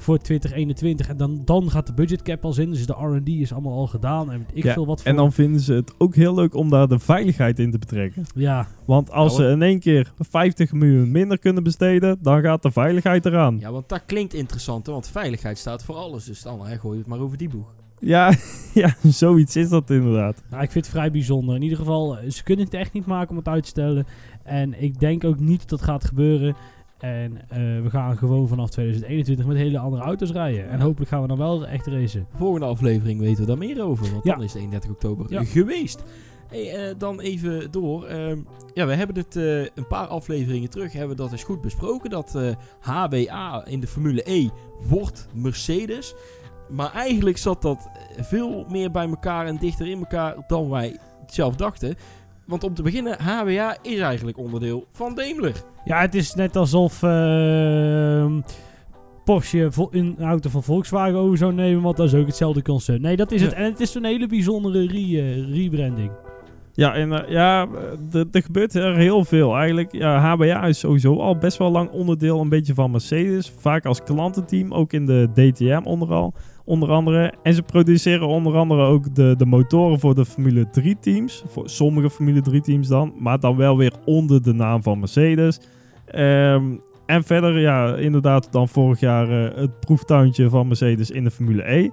voor 0.00 0.18
2021. 0.18 1.08
En 1.08 1.16
dan, 1.16 1.42
dan 1.44 1.70
gaat 1.70 1.86
de 1.86 1.92
budgetcap 1.92 2.44
al 2.44 2.58
in. 2.58 2.70
Dus 2.70 2.86
de 2.86 2.92
R&D 2.92 3.28
is 3.28 3.52
allemaal 3.52 3.72
al 3.76 3.86
gedaan. 3.86 4.32
En 4.32 4.46
ik 4.52 4.64
Ja, 4.64 4.72
veel 4.72 4.86
wat 4.86 5.02
voor. 5.02 5.10
en 5.10 5.16
dan 5.16 5.32
vinden 5.32 5.60
ze 5.60 5.72
het 5.72 5.94
ook 5.98 6.14
heel 6.14 6.34
leuk 6.34 6.54
om 6.54 6.70
daar 6.70 6.88
de 6.88 6.98
veiligheid 6.98 7.58
in 7.58 7.70
te 7.70 7.78
betrekken. 7.78 8.24
Ja, 8.34 8.66
Want 8.84 9.10
als 9.10 9.36
Ja, 9.36 9.42
ze 9.44 9.50
in 9.50 9.62
één 9.62 9.78
keer 9.80 10.12
50 10.18 10.72
miljoen 10.72 11.10
minder 11.10 11.38
kunnen 11.38 11.62
besteden, 11.62 12.18
dan 12.22 12.40
gaat 12.42 12.62
de 12.62 12.70
veiligheid 12.70 13.26
eraan. 13.26 13.58
Ja, 13.60 13.72
want 13.72 13.88
dat 13.88 14.02
klinkt 14.06 14.34
interessant, 14.34 14.86
hè, 14.86 14.92
want 14.92 15.08
veiligheid 15.08 15.58
staat 15.58 15.84
voor 15.84 15.94
alles. 15.94 16.24
Dus 16.24 16.42
dan 16.42 16.66
hè, 16.66 16.78
gooi 16.78 16.92
je 16.94 17.00
het 17.00 17.10
maar 17.10 17.20
over 17.20 17.38
die 17.38 17.48
boeg. 17.48 17.74
Ja, 18.00 18.32
ja, 18.74 18.94
zoiets 19.02 19.56
is 19.56 19.68
dat 19.68 19.90
inderdaad. 19.90 20.42
nou, 20.50 20.62
ik 20.62 20.70
vind 20.70 20.84
het 20.84 20.94
vrij 20.94 21.10
bijzonder. 21.10 21.54
In 21.54 21.62
ieder 21.62 21.78
geval, 21.78 22.18
eh, 22.18 22.30
ze 22.30 22.42
kunnen 22.42 22.64
het 22.64 22.74
echt 22.74 22.92
niet 22.92 23.06
maken 23.06 23.30
om 23.30 23.36
het 23.36 23.48
uit 23.48 23.62
te 23.62 23.68
stellen. 23.68 24.06
En 24.44 24.82
ik 24.82 25.00
denk 25.00 25.24
ook 25.24 25.38
niet 25.40 25.60
dat 25.60 25.68
dat 25.68 25.82
gaat 25.82 26.04
gebeuren. 26.04 26.56
En 26.98 27.36
eh, 27.48 27.58
we 27.58 27.86
gaan 27.90 28.16
gewoon 28.16 28.48
vanaf 28.48 28.70
2021 28.70 29.46
met 29.46 29.56
hele 29.56 29.78
andere 29.78 30.02
auto's 30.02 30.30
rijden. 30.30 30.68
En 30.68 30.80
hopelijk 30.80 31.10
gaan 31.10 31.22
we 31.22 31.28
dan 31.28 31.38
wel 31.38 31.66
echt 31.66 31.86
racen. 31.86 32.26
Volgende 32.34 32.66
aflevering 32.66 33.20
weten 33.20 33.40
we 33.40 33.46
daar 33.46 33.58
meer 33.58 33.82
over, 33.82 34.10
want 34.12 34.24
Ja. 34.24 34.34
dan 34.34 34.42
is 34.44 34.52
het 34.52 34.62
31 34.62 34.90
oktober 34.90 35.26
Ja. 35.28 35.44
geweest. 35.44 36.02
Hey, 36.48 36.74
eh, 36.88 36.94
dan 36.98 37.20
even 37.20 37.70
door. 37.70 38.04
Ehm, 38.06 38.38
ja, 38.74 38.86
we 38.86 38.94
hebben 38.94 39.16
het 39.16 39.36
eh, 39.36 39.60
een 39.60 39.86
paar 39.88 40.06
afleveringen 40.06 40.70
terug, 40.70 40.92
hebben 40.92 41.16
we 41.16 41.22
dat 41.22 41.32
eens 41.32 41.44
goed 41.44 41.60
besproken. 41.60 42.10
Dat 42.10 42.38
HWA 42.80 43.64
in 43.66 43.80
de 43.80 43.86
Formule 43.86 44.22
E 44.30 44.48
wordt 44.88 45.28
Mercedes. 45.34 46.14
Maar 46.68 46.92
eigenlijk 46.92 47.38
zat 47.38 47.62
dat 47.62 47.90
veel 48.16 48.64
meer 48.68 48.90
bij 48.90 49.08
elkaar 49.08 49.46
en 49.46 49.56
dichter 49.56 49.86
in 49.88 49.98
elkaar 49.98 50.34
dan 50.46 50.68
wij 50.70 50.98
zelf 51.26 51.56
dachten. 51.56 51.94
Want 52.48 52.64
om 52.64 52.74
te 52.74 52.82
beginnen, 52.82 53.16
HWA 53.22 53.76
is 53.82 53.98
eigenlijk 53.98 54.38
onderdeel 54.38 54.86
van 54.92 55.14
Daimler. 55.14 55.52
Ja, 55.84 56.00
het 56.00 56.14
is 56.14 56.34
net 56.34 56.56
alsof 56.56 57.02
ehm, 57.02 58.40
Porsche 59.24 59.70
een 59.90 60.16
auto 60.20 60.50
van 60.50 60.62
Volkswagen 60.62 61.14
over 61.18 61.38
zou 61.38 61.52
nemen. 61.52 61.82
Want 61.82 61.96
dat 61.96 62.06
is 62.06 62.14
ook 62.14 62.26
hetzelfde 62.26 62.62
concern. 62.62 63.00
Nee, 63.00 63.16
dat 63.16 63.32
is 63.32 63.42
het. 63.42 63.52
En 63.52 63.64
het 63.64 63.80
is 63.80 63.94
een 63.94 64.04
hele 64.04 64.26
bijzondere 64.26 64.86
re- 64.86 65.18
eh, 65.18 65.54
rebranding. 65.54 66.10
Ja, 66.72 66.94
en 66.94 67.12
eh, 67.12 67.30
ja, 67.30 67.66
er- 68.12 68.42
gebeurt 68.42 68.74
er 68.74 68.96
heel 68.96 69.24
veel. 69.24 69.54
Eigenlijk, 69.56 69.92
ja, 69.92 70.18
HBA 70.18 70.64
is 70.64 70.78
sowieso 70.78 71.16
al 71.20 71.36
best 71.36 71.56
wel 71.58 71.70
lang 71.70 71.90
onderdeel 71.90 72.40
een 72.40 72.48
beetje 72.48 72.74
van 72.74 72.90
Mercedes. 72.90 73.52
Vaak 73.58 73.86
als 73.86 74.02
klantenteam, 74.02 74.72
ook 74.74 74.92
in 74.92 75.06
de 75.06 75.28
DTM 75.34 75.80
onder, 75.84 76.12
al, 76.12 76.34
onder 76.68 76.90
andere. 76.90 77.32
En 77.42 77.54
ze 77.54 77.62
produceren 77.62 78.26
onder 78.26 78.56
andere 78.56 78.82
ook 78.82 79.14
de, 79.14 79.34
de 79.38 79.46
motoren 79.46 80.00
voor 80.00 80.14
de 80.14 80.24
Formule 80.24 80.70
3 80.70 80.96
teams. 81.00 81.44
Voor 81.46 81.68
sommige 81.68 82.10
Formule 82.10 82.40
3 82.40 82.60
teams 82.60 82.88
dan. 82.88 83.12
Maar 83.18 83.40
dan 83.40 83.56
wel 83.56 83.76
weer 83.76 83.92
onder 84.04 84.42
de 84.42 84.52
naam 84.52 84.82
van 84.82 84.98
Mercedes. 84.98 85.60
Ehm, 86.06 86.64
en 87.06 87.24
verder, 87.24 87.58
ja, 87.58 87.94
inderdaad 87.94 88.48
dan 88.52 88.68
vorig 88.68 89.00
jaar 89.00 89.30
eh, 89.30 89.56
het 89.56 89.80
proeftuintje 89.80 90.48
van 90.48 90.66
Mercedes 90.66 91.10
in 91.10 91.24
de 91.24 91.30
Formule 91.30 91.72
E. 91.72 91.90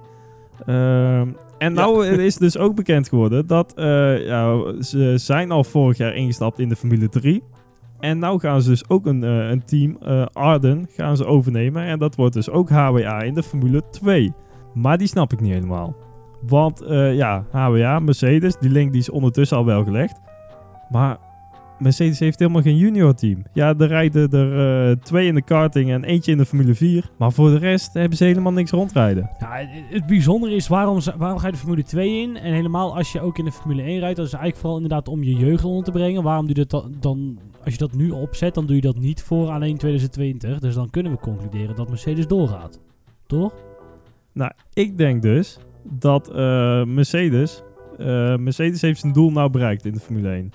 Ehm, 0.66 1.28
en 1.58 1.72
nou 1.72 2.06
is 2.06 2.36
dus 2.36 2.58
ook 2.58 2.74
bekend 2.74 3.08
geworden 3.08 3.46
dat 3.46 3.74
eh, 3.74 4.26
ja, 4.26 4.72
ze 4.82 5.12
zijn 5.16 5.50
al 5.50 5.64
vorig 5.64 5.96
jaar 5.96 6.14
ingestapt 6.14 6.58
in 6.58 6.68
de 6.68 6.76
Formule 6.76 7.08
3. 7.08 7.42
En 8.00 8.18
nou 8.18 8.40
gaan 8.40 8.62
ze 8.62 8.68
dus 8.68 8.88
ook 8.88 9.06
een, 9.06 9.24
eh, 9.24 9.48
een 9.50 9.64
team, 9.64 9.98
Arden, 10.32 10.88
gaan 10.96 11.16
ze 11.16 11.26
overnemen. 11.26 11.82
En 11.82 11.98
dat 11.98 12.16
wordt 12.16 12.34
dus 12.34 12.50
ook 12.50 12.68
HWA 12.68 13.22
in 13.22 13.34
de 13.34 13.42
Formule 13.42 13.82
2. 13.90 14.32
Maar 14.76 14.98
die 14.98 15.06
snap 15.06 15.32
ik 15.32 15.40
niet 15.40 15.52
helemaal. 15.52 15.96
Want 16.40 16.80
eh, 16.80 17.14
ja, 17.14 17.44
HWA, 17.50 17.98
Mercedes, 17.98 18.56
die 18.60 18.70
link 18.70 18.92
die 18.92 19.00
is 19.00 19.10
ondertussen 19.10 19.56
al 19.56 19.64
wel 19.64 19.84
gelegd. 19.84 20.20
Maar 20.90 21.18
Mercedes 21.78 22.18
heeft 22.18 22.38
helemaal 22.38 22.62
geen 22.62 22.76
junior 22.76 23.14
team. 23.14 23.42
Ja, 23.52 23.74
er 23.78 23.86
rijden 23.86 24.30
er 24.30 24.88
eh, 24.90 24.96
twee 24.96 25.26
in 25.26 25.34
de 25.34 25.42
karting 25.42 25.90
en 25.90 26.04
eentje 26.04 26.32
in 26.32 26.38
de 26.38 26.44
Formule 26.46 26.74
4. 26.74 27.10
Maar 27.16 27.32
voor 27.32 27.50
de 27.50 27.58
rest 27.58 27.94
hebben 27.94 28.18
ze 28.18 28.24
helemaal 28.24 28.52
niks 28.52 28.70
rondrijden. 28.70 29.30
Ja, 29.38 29.66
het, 29.88 30.06
bijzondere 30.06 30.54
is, 30.54 30.68
waarom, 30.68 30.98
waarom 31.16 31.38
ga 31.38 31.46
je 31.46 31.52
de 31.52 31.58
Formule 31.58 31.82
2 31.82 32.20
in? 32.20 32.36
En 32.36 32.52
helemaal 32.52 32.96
als 32.96 33.12
je 33.12 33.20
ook 33.20 33.38
in 33.38 33.44
de 33.44 33.52
Formule 33.52 33.82
1 33.82 33.98
rijdt, 33.98 34.16
dat 34.16 34.26
is 34.26 34.32
eigenlijk 34.32 34.60
vooral 34.60 34.80
inderdaad 34.80 35.08
om 35.08 35.22
je 35.22 35.34
jeugd 35.34 35.64
onder 35.64 35.84
te 35.84 35.90
brengen. 35.90 36.22
Waarom 36.22 36.46
doe 36.46 36.56
je 36.56 36.66
dat 36.66 36.88
dan, 37.00 37.38
als 37.64 37.72
je 37.72 37.78
dat 37.78 37.94
nu 37.94 38.10
opzet, 38.10 38.54
dan 38.54 38.66
doe 38.66 38.76
je 38.76 38.82
dat 38.82 38.98
niet 38.98 39.22
voor 39.22 39.48
alleen 39.48 39.76
2020. 39.76 40.58
Dus 40.58 40.74
dan 40.74 40.90
kunnen 40.90 41.12
we 41.12 41.18
concluderen 41.18 41.76
dat 41.76 41.88
Mercedes 41.88 42.26
doorgaat. 42.26 42.80
Toch? 43.26 43.52
Nou, 44.36 44.50
ik 44.74 44.98
denk 44.98 45.22
dus 45.22 45.58
dat 45.82 46.28
eh, 46.30 46.84
Mercedes... 46.84 47.62
eh, 47.98 48.36
Mercedes 48.36 48.80
heeft 48.80 49.00
zijn 49.00 49.12
doel 49.12 49.30
nou 49.30 49.50
bereikt 49.50 49.84
in 49.84 49.92
de 49.92 50.00
Formule 50.00 50.28
1. 50.28 50.52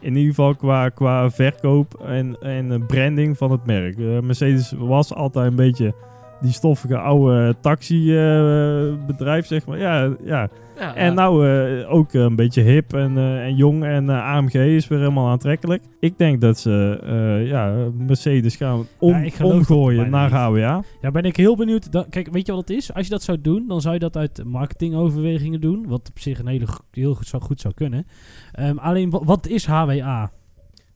In 0.00 0.16
ieder 0.16 0.34
geval 0.34 0.54
qua, 0.54 0.88
qua 0.88 1.30
verkoop 1.30 2.00
en, 2.04 2.36
en 2.40 2.86
branding 2.86 3.36
van 3.36 3.50
het 3.50 3.66
merk. 3.66 3.98
Eh, 3.98 4.20
Mercedes 4.20 4.72
was 4.78 5.14
altijd 5.14 5.46
een 5.46 5.56
beetje 5.56 5.94
die 6.40 6.52
stoffige 6.52 6.98
oude 6.98 7.54
taxibedrijf, 7.60 9.46
zeg 9.46 9.66
maar. 9.66 9.78
Ja, 9.78 10.14
ja. 10.24 10.48
Ja, 10.82 10.94
En 10.94 11.14
nou 11.14 11.48
eh, 11.48 11.92
ook 11.94 12.12
een 12.12 12.36
beetje 12.36 12.62
hip 12.62 12.92
en, 12.94 13.16
eh, 13.16 13.44
en 13.44 13.56
jong 13.56 13.84
en 13.84 14.10
eh, 14.10 14.24
AMG 14.34 14.54
is 14.54 14.88
weer 14.88 14.98
helemaal 14.98 15.28
aantrekkelijk. 15.28 15.82
Ik 16.00 16.18
denk 16.18 16.40
dat 16.40 16.58
ze 16.58 16.98
eh, 17.04 17.46
ja, 17.48 17.88
Mercedes 17.98 18.56
gaan 18.56 18.86
om, 18.98 19.24
omgooien 19.42 20.10
naar. 20.10 20.30
HWA. 20.32 20.82
Ja, 21.00 21.10
ben 21.10 21.22
ik 21.24 21.36
heel 21.36 21.56
benieuwd. 21.56 21.92
Dan, 21.92 22.08
kijk, 22.08 22.28
weet 22.32 22.46
je 22.46 22.52
wat 22.52 22.68
het 22.68 22.76
is? 22.76 22.94
Als 22.94 23.04
je 23.04 23.10
dat 23.10 23.22
zou 23.22 23.40
doen, 23.40 23.64
dan 23.68 23.80
zou 23.80 23.94
je 23.94 24.00
dat 24.00 24.16
uit 24.16 24.42
marketingoverwegingen 24.44 25.60
doen. 25.60 25.84
Wat 25.88 26.08
op 26.10 26.18
zich 26.18 26.38
een 26.38 26.46
hele, 26.46 26.66
heel 26.90 27.14
goed 27.14 27.26
zou, 27.26 27.42
goed 27.42 27.60
zou 27.60 27.74
kunnen. 27.74 28.06
Ehm, 28.52 28.78
alleen, 28.78 29.10
wa- 29.10 29.24
wat 29.24 29.46
is 29.46 29.66
HWA? 29.66 30.30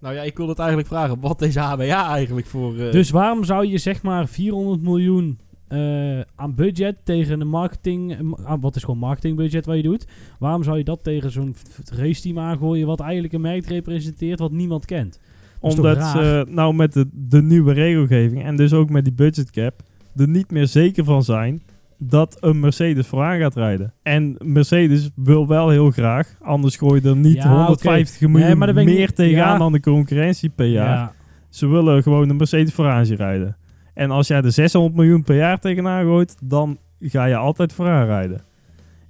Nou 0.01 0.15
ja, 0.15 0.23
ik 0.23 0.37
wilde 0.37 0.51
het 0.51 0.61
eigenlijk 0.61 0.89
vragen. 0.91 1.21
Wat 1.21 1.43
is 1.43 1.57
HWA 1.57 2.09
eigenlijk 2.09 2.47
voor... 2.47 2.77
eh, 2.79 2.93
Dus 2.93 3.11
waarom 3.11 3.45
zou 3.45 3.67
je 3.67 3.79
zeg 3.79 4.03
maar 4.03 4.27
400 4.29 4.83
miljoen 4.83 5.39
eh, 5.69 6.21
aan 6.35 6.55
budget 6.55 6.97
tegen 7.05 7.41
een 7.41 7.49
marketing... 7.49 8.13
eh, 8.13 8.21
ma- 8.21 8.37
aan- 8.45 8.61
wat 8.61 8.77
is 8.77 8.85
gewoon 8.85 8.99
marketingbudget 9.01 9.67
wat 9.67 9.77
je 9.77 9.83
doet. 9.83 10.07
Waarom 10.39 10.63
zou 10.63 10.79
je 10.79 10.85
dat 10.85 11.05
tegen 11.05 11.31
zo'n 11.31 11.55
f- 11.55 11.81
raceteam 11.99 12.39
aangooien... 12.39 12.87
wat 12.87 13.01
eigenlijk 13.01 13.33
een 13.33 13.41
merk 13.41 13.67
representeert 13.67 14.39
wat 14.39 14.53
niemand 14.53 14.85
kent? 14.85 15.21
Omdat 15.61 16.05
ze 16.07 16.47
nou 16.49 16.75
met 16.75 16.93
de, 16.93 17.09
de 17.13 17.43
nieuwe 17.43 17.73
regelgeving 17.73 18.45
en 18.45 18.57
dus 18.57 18.73
ook 18.73 18.91
met 18.91 19.05
die 19.05 19.13
budget 19.15 19.51
cap 19.51 19.83
er 20.17 20.29
niet 20.29 20.51
meer 20.51 20.67
zeker 20.67 21.05
van 21.05 21.23
zijn 21.23 21.63
dat 21.99 22.37
een 22.41 22.61
Mercedes 22.61 23.07
vooraan 23.07 23.39
gaat 23.39 23.55
rijden. 23.55 23.93
En 24.03 24.37
Mercedes 24.45 25.11
wil 25.15 25.47
wel 25.47 25.69
heel 25.69 25.91
graag, 25.91 26.35
anders 26.43 26.77
gooi 26.77 27.01
je 27.03 27.09
er 27.09 27.17
niet 27.17 27.35
Ja, 27.35 27.51
oké. 27.53 27.57
150 27.65 28.21
miljoen 28.29 28.59
Nee, 28.59 28.73
meer 28.73 28.85
niet- 28.85 29.17
tegenaan 29.17 29.53
ja. 29.53 29.59
dan 29.59 29.73
de 29.73 29.81
concurrentie 29.81 30.49
per 30.49 30.67
jaar. 30.67 30.89
Ja. 30.97 31.13
Ze 31.49 31.67
willen 31.67 32.03
gewoon 32.03 32.29
een 32.29 32.37
Mercedes 32.37 32.73
vooraan 32.75 33.07
zien 33.07 33.17
rijden. 33.17 33.57
En 33.97 34.11
als 34.11 34.27
jij 34.27 34.43
er 34.43 34.53
600 34.53 34.95
miljoen 34.95 35.23
per 35.23 35.37
jaar 35.37 35.59
tegenaan 35.59 36.05
gooit, 36.05 36.37
dan 36.43 36.79
ga 37.01 37.25
je 37.25 37.37
altijd 37.37 37.73
vooraan 37.73 38.07
rijden. 38.07 38.41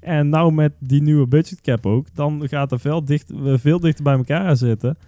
En 0.00 0.28
nou 0.28 0.52
met 0.52 0.72
die 0.78 1.02
nieuwe 1.02 1.26
budget 1.26 1.60
cap 1.60 1.86
ook, 1.86 2.06
dan 2.14 2.48
gaat 2.48 2.72
er 2.72 2.80
veel, 2.80 3.04
dicht, 3.04 3.30
eh, 3.30 3.54
veel 3.56 3.80
dichter 3.80 4.04
bij 4.04 4.16
elkaar 4.16 4.56
zitten. 4.56 4.98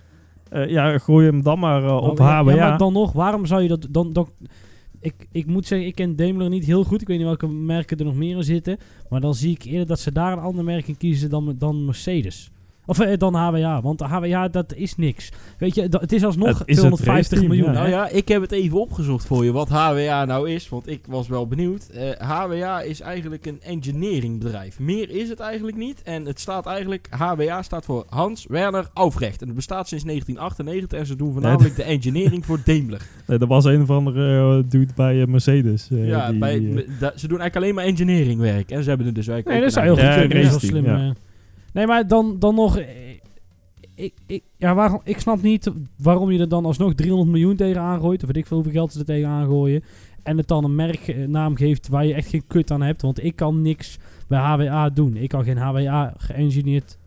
Eh, 0.48 0.68
ja, 0.68 0.98
gooi 0.98 1.26
hem 1.26 1.42
dan 1.42 1.58
maar 1.58 1.84
eh, 1.84 1.96
op 1.96 2.18
HWA. 2.18 2.52
Ja, 2.52 2.68
maar 2.68 2.78
dan 2.78 2.92
nog, 2.92 3.12
waarom 3.12 3.46
zou 3.46 3.62
je 3.62 3.68
dat 3.68 3.86
dan... 3.90 4.12
dan 4.12 4.28
ik, 5.00 5.28
ik 5.32 5.46
moet 5.46 5.66
zeggen, 5.66 5.88
ik 5.88 5.94
ken 5.94 6.16
Daimler 6.16 6.48
niet 6.48 6.64
heel 6.64 6.84
goed. 6.84 7.00
Ik 7.00 7.06
weet 7.06 7.16
niet 7.16 7.26
welke 7.26 7.48
merken 7.48 7.98
er 7.98 8.04
nog 8.04 8.14
meer 8.14 8.36
in 8.36 8.44
zitten. 8.44 8.78
Maar 9.08 9.20
dan 9.20 9.34
zie 9.34 9.54
ik 9.54 9.62
eerder 9.62 9.86
dat 9.86 10.00
ze 10.00 10.12
daar 10.12 10.32
een 10.32 10.38
ander 10.38 10.64
merk 10.64 10.88
in 10.88 10.96
kiezen 10.96 11.30
dan, 11.30 11.54
dan 11.58 11.84
Mercedes. 11.84 12.50
Of 12.88 12.98
eh, 13.00 13.18
dan 13.18 13.34
HWA. 13.34 13.82
Want 13.82 13.98
de 13.98 14.04
HWA, 14.04 14.48
dat 14.48 14.74
is 14.74 14.96
niks. 14.96 15.28
Weet 15.58 15.74
je, 15.74 15.88
dat, 15.88 16.00
het 16.00 16.12
is 16.12 16.24
alsnog 16.24 16.58
Het 16.58 16.68
is 16.68 16.76
het 16.76 16.86
250 16.94 17.38
raceteam, 17.38 17.48
miljoen. 17.48 17.72
ja. 17.72 17.84
hè? 17.84 17.90
Nou 17.90 17.90
ja, 17.90 18.08
ik 18.16 18.28
heb 18.28 18.40
het 18.40 18.52
even 18.52 18.80
opgezocht 18.80 19.26
voor 19.26 19.44
je 19.44 19.52
wat 19.52 19.68
HWA 19.68 20.24
nou 20.24 20.50
is, 20.50 20.68
want 20.68 20.88
ik 20.88 21.00
was 21.08 21.28
wel 21.28 21.46
benieuwd. 21.46 21.86
Eh, 21.88 22.10
HWA 22.28 22.80
is 22.80 23.00
eigenlijk 23.00 23.46
een 23.46 23.60
engineeringbedrijf. 23.62 24.78
Meer 24.78 25.10
is 25.10 25.28
het 25.28 25.40
eigenlijk 25.40 25.76
niet. 25.76 26.02
En 26.02 26.24
het 26.26 26.40
staat 26.40 26.66
eigenlijk, 26.66 27.06
HWA 27.10 27.62
staat 27.62 27.84
voor 27.84 28.04
Hans 28.08 28.46
Werner 28.48 28.88
Aufrecht. 28.94 29.40
En 29.40 29.46
het 29.46 29.56
bestaat 29.56 29.88
sinds 29.88 30.04
1998 30.04 30.98
en 30.98 31.06
ze 31.06 31.16
doen 31.16 31.32
voornamelijk 31.32 31.76
de 31.76 31.82
engineering 31.82 32.46
voor 32.46 32.58
Daimler. 32.64 33.00
Nee, 33.26 33.38
er 33.38 33.46
was 33.46 33.64
een 33.64 33.82
of 33.82 33.90
andere 33.90 34.56
eh, 34.58 34.70
dude 34.70 34.92
bij 34.96 35.20
eh, 35.20 35.26
Mercedes. 35.26 35.88
eh, 35.90 36.08
ja, 36.08 36.30
die, 36.30 36.38
bij, 36.38 36.54
eh, 36.56 36.88
da- 37.00 37.12
ze 37.16 37.28
doen 37.28 37.40
eigenlijk 37.40 37.56
alleen 37.56 37.74
maar 37.74 37.84
engineeringwerk. 37.84 38.70
En 38.70 38.82
ze 38.82 38.88
hebben 38.88 39.06
er 39.06 39.12
dus 39.14 39.28
eigenlijk 39.28 39.58
Nee, 39.58 39.68
ook 39.68 39.74
dat 39.74 39.84
een 39.84 39.88
zou 39.88 39.96
heel 39.96 40.08
eigen- 40.08 40.22
goed 40.22 40.30
Ja, 40.30 40.36
kunnen. 40.38 40.52
Dat 40.52 40.62
is 40.62 40.70
wel 40.70 40.80
raceteam, 40.82 40.96
slim. 40.96 41.06
ja. 41.06 41.14
eh. 41.14 41.26
Nee, 41.72 41.86
maar 41.86 42.06
dan, 42.06 42.38
dan 42.38 42.54
nog... 42.54 42.78
eh, 42.78 42.86
Ik, 43.94 44.14
ik, 44.26 44.42
ja, 44.56 44.74
waarom, 44.74 45.00
ik 45.04 45.18
snap 45.20 45.42
niet 45.42 45.70
waarom 45.96 46.30
je 46.30 46.38
er 46.38 46.48
dan 46.48 46.64
alsnog 46.64 46.94
300 46.94 47.30
miljoen 47.30 47.56
tegen 47.56 47.80
aangooit. 47.80 48.20
Of 48.22 48.26
weet 48.26 48.36
ik 48.36 48.46
veel 48.46 48.56
hoeveel 48.56 48.74
geld 48.74 48.92
ze 48.92 48.98
er 48.98 49.04
tegen 49.04 49.28
aangooien. 49.28 49.82
En 50.22 50.36
het 50.36 50.48
dan 50.48 50.64
een 50.64 50.74
merknaam 50.74 51.56
geeft 51.56 51.88
waar 51.88 52.06
je 52.06 52.14
echt 52.14 52.28
geen 52.28 52.46
kut 52.46 52.70
aan 52.70 52.82
hebt. 52.82 53.02
Want 53.02 53.24
ik 53.24 53.36
kan 53.36 53.62
niks 53.62 53.98
bij 54.28 54.38
HWA 54.38 54.90
doen. 54.90 55.16
Ik 55.16 55.28
kan 55.28 55.44
geen 55.44 55.56
HWA 55.56 56.14
geëngineerd, 56.16 56.98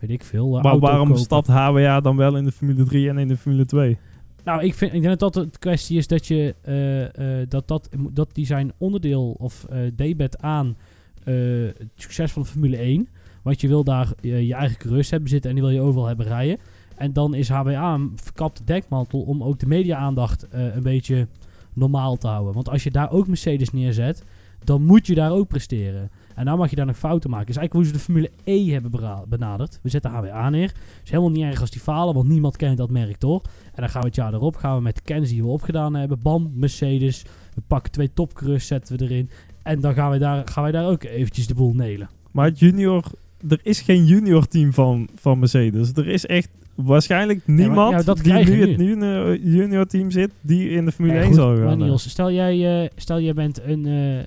weet 0.00 0.10
ik 0.10 0.24
veel, 0.24 0.56
eh, 0.56 0.62
maar 0.62 0.78
waarom 0.78 1.06
kopen. 1.06 1.22
stapt 1.22 1.46
HWA 1.46 2.00
dan 2.00 2.16
wel 2.16 2.36
in 2.36 2.44
de 2.44 2.52
Formule 2.52 2.84
3 2.84 3.08
en 3.08 3.18
in 3.18 3.28
de 3.28 3.36
Formule 3.36 3.64
2? 3.66 3.98
Nou, 4.44 4.62
ik, 4.62 4.74
vind, 4.74 4.92
ik 4.92 5.02
denk 5.02 5.18
dat 5.18 5.32
dat 5.34 5.52
de 5.52 5.58
kwestie 5.58 5.98
is 5.98 6.06
dat 6.06 6.26
je 6.26 6.54
eh, 6.62 7.40
eh, 7.40 7.48
dat, 7.48 7.68
dat, 7.68 7.88
dat 8.12 8.34
die 8.34 8.46
zijn 8.46 8.72
onderdeel 8.78 9.36
of 9.38 9.64
eh 9.70 9.78
debet 9.94 10.38
aan 10.40 10.76
eh, 11.24 11.34
het 11.64 11.88
succes 11.94 12.32
van 12.32 12.42
de 12.42 12.48
Formule 12.48 12.76
1. 12.76 13.08
Want 13.44 13.60
je 13.60 13.68
wil 13.68 13.84
daar 13.84 14.12
eh, 14.20 14.46
je 14.46 14.54
eigen 14.54 14.78
coureurs 14.78 15.10
hebben 15.10 15.28
zitten 15.28 15.50
en 15.50 15.56
die 15.56 15.64
wil 15.64 15.74
je 15.74 15.80
overal 15.80 16.06
hebben 16.06 16.26
rijden. 16.26 16.58
En 16.96 17.12
dan 17.12 17.34
is 17.34 17.48
HWA 17.48 17.94
een 17.94 18.12
verkapte 18.14 18.64
dekmantel 18.64 19.20
om 19.20 19.42
ook 19.42 19.58
de 19.58 19.66
media-aandacht 19.66 20.48
eh, 20.48 20.74
een 20.74 20.82
beetje 20.82 21.28
normaal 21.72 22.16
te 22.16 22.26
houden. 22.26 22.54
Want 22.54 22.68
als 22.68 22.82
je 22.82 22.90
daar 22.90 23.10
ook 23.10 23.26
Mercedes 23.26 23.70
neerzet, 23.70 24.24
dan 24.64 24.84
moet 24.84 25.06
je 25.06 25.14
daar 25.14 25.32
ook 25.32 25.48
presteren. 25.48 26.10
En 26.34 26.44
nou 26.44 26.58
mag 26.58 26.70
je 26.70 26.76
daar 26.76 26.86
nog 26.86 26.98
fouten 26.98 27.30
maken. 27.30 27.48
is 27.48 27.56
eigenlijk 27.56 27.86
hoe 27.86 27.94
ze 27.94 27.98
de 27.98 28.04
Formule 28.04 28.30
E 28.44 28.72
hebben 28.72 29.24
benaderd. 29.28 29.78
We 29.82 29.88
zetten 29.88 30.10
HWA 30.10 30.50
neer. 30.50 30.72
is 31.04 31.10
helemaal 31.10 31.30
niet 31.30 31.44
erg 31.44 31.60
als 31.60 31.70
die 31.70 31.80
falen, 31.80 32.14
want 32.14 32.28
niemand 32.28 32.56
kent 32.56 32.76
dat 32.76 32.90
merk 32.90 33.16
toch? 33.16 33.42
En 33.42 33.80
dan 33.80 33.88
gaan 33.88 34.00
we 34.00 34.06
het 34.06 34.16
jaar 34.16 34.34
erop, 34.34 34.56
gaan 34.56 34.76
we 34.76 34.82
met 34.82 34.94
de 34.94 35.02
kennis 35.02 35.28
die 35.28 35.42
we 35.42 35.48
opgedaan 35.48 35.94
hebben. 35.94 36.18
Bam, 36.22 36.52
Mercedes. 36.54 37.24
We 37.54 37.62
pakken 37.66 37.92
twee 37.92 38.12
topcoureurs, 38.12 38.66
zetten 38.66 38.98
we 38.98 39.04
erin. 39.04 39.30
En 39.62 39.80
dan 39.80 39.94
gaan 39.94 40.10
wij 40.10 40.18
daar, 40.18 40.48
gaan 40.48 40.62
wij 40.62 40.72
daar 40.72 40.86
ook 40.86 41.02
eventjes 41.02 41.46
de 41.46 41.54
boel 41.54 41.74
nelen. 41.74 42.08
Maar 42.30 42.50
junior, 42.50 43.04
er 43.48 43.58
is 43.62 43.80
geen 43.80 44.04
junior 44.04 44.46
team 44.46 44.72
van, 44.72 45.08
van 45.14 45.38
Mercedes. 45.38 45.92
Er 45.92 46.08
is 46.08 46.26
echt 46.26 46.48
waarschijnlijk 46.74 47.46
niemand 47.46 47.90
ja, 47.90 48.02
dat 48.02 48.18
die 48.18 48.32
nu 48.32 48.60
het 48.60 48.80
junior, 48.80 49.36
junior 49.38 49.86
team 49.86 50.10
zit 50.10 50.30
die 50.40 50.68
in 50.68 50.84
de 50.84 50.92
Formule 50.92 51.14
Ja, 51.14 51.20
1 51.20 51.28
goed, 51.28 51.36
zal 51.38 51.48
maar 51.56 51.68
gaan. 51.68 51.78
Niels, 51.78 52.08
stel 52.08 52.32
jij, 52.32 52.82
eh, 52.84 52.90
stel 52.96 53.20
jij 53.20 53.34
bent 53.34 53.60
een, 53.62 53.86
eh, 53.86 54.18
eh, 54.20 54.26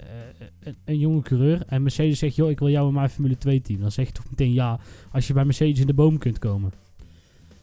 een, 0.63 0.75
een 0.85 0.99
jonge 0.99 1.21
coureur 1.21 1.63
en 1.67 1.81
Mercedes 1.81 2.19
zegt, 2.19 2.35
joh, 2.35 2.49
ik 2.49 2.59
wil 2.59 2.69
jou 2.69 2.87
in 2.87 2.93
mijn 2.93 3.09
Formule 3.09 3.37
2 3.37 3.61
team. 3.61 3.79
Dan 3.79 3.91
zeg 3.91 4.05
je 4.05 4.11
toch 4.11 4.29
meteen 4.29 4.53
ja, 4.53 4.79
als 5.11 5.27
je 5.27 5.33
bij 5.33 5.45
Mercedes 5.45 5.79
in 5.79 5.87
de 5.87 5.93
boom 5.93 6.17
kunt 6.17 6.39
komen. 6.39 6.71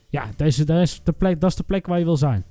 Ja, 0.08 0.30
dat 0.36 0.46
is, 0.46 0.56
dat 0.56 0.80
is, 0.80 1.00
de, 1.04 1.12
plek, 1.12 1.40
dat 1.40 1.50
is 1.50 1.56
de 1.56 1.62
plek 1.62 1.86
waar 1.86 1.98
je 1.98 2.04
wil 2.04 2.16
zijn. 2.16 2.44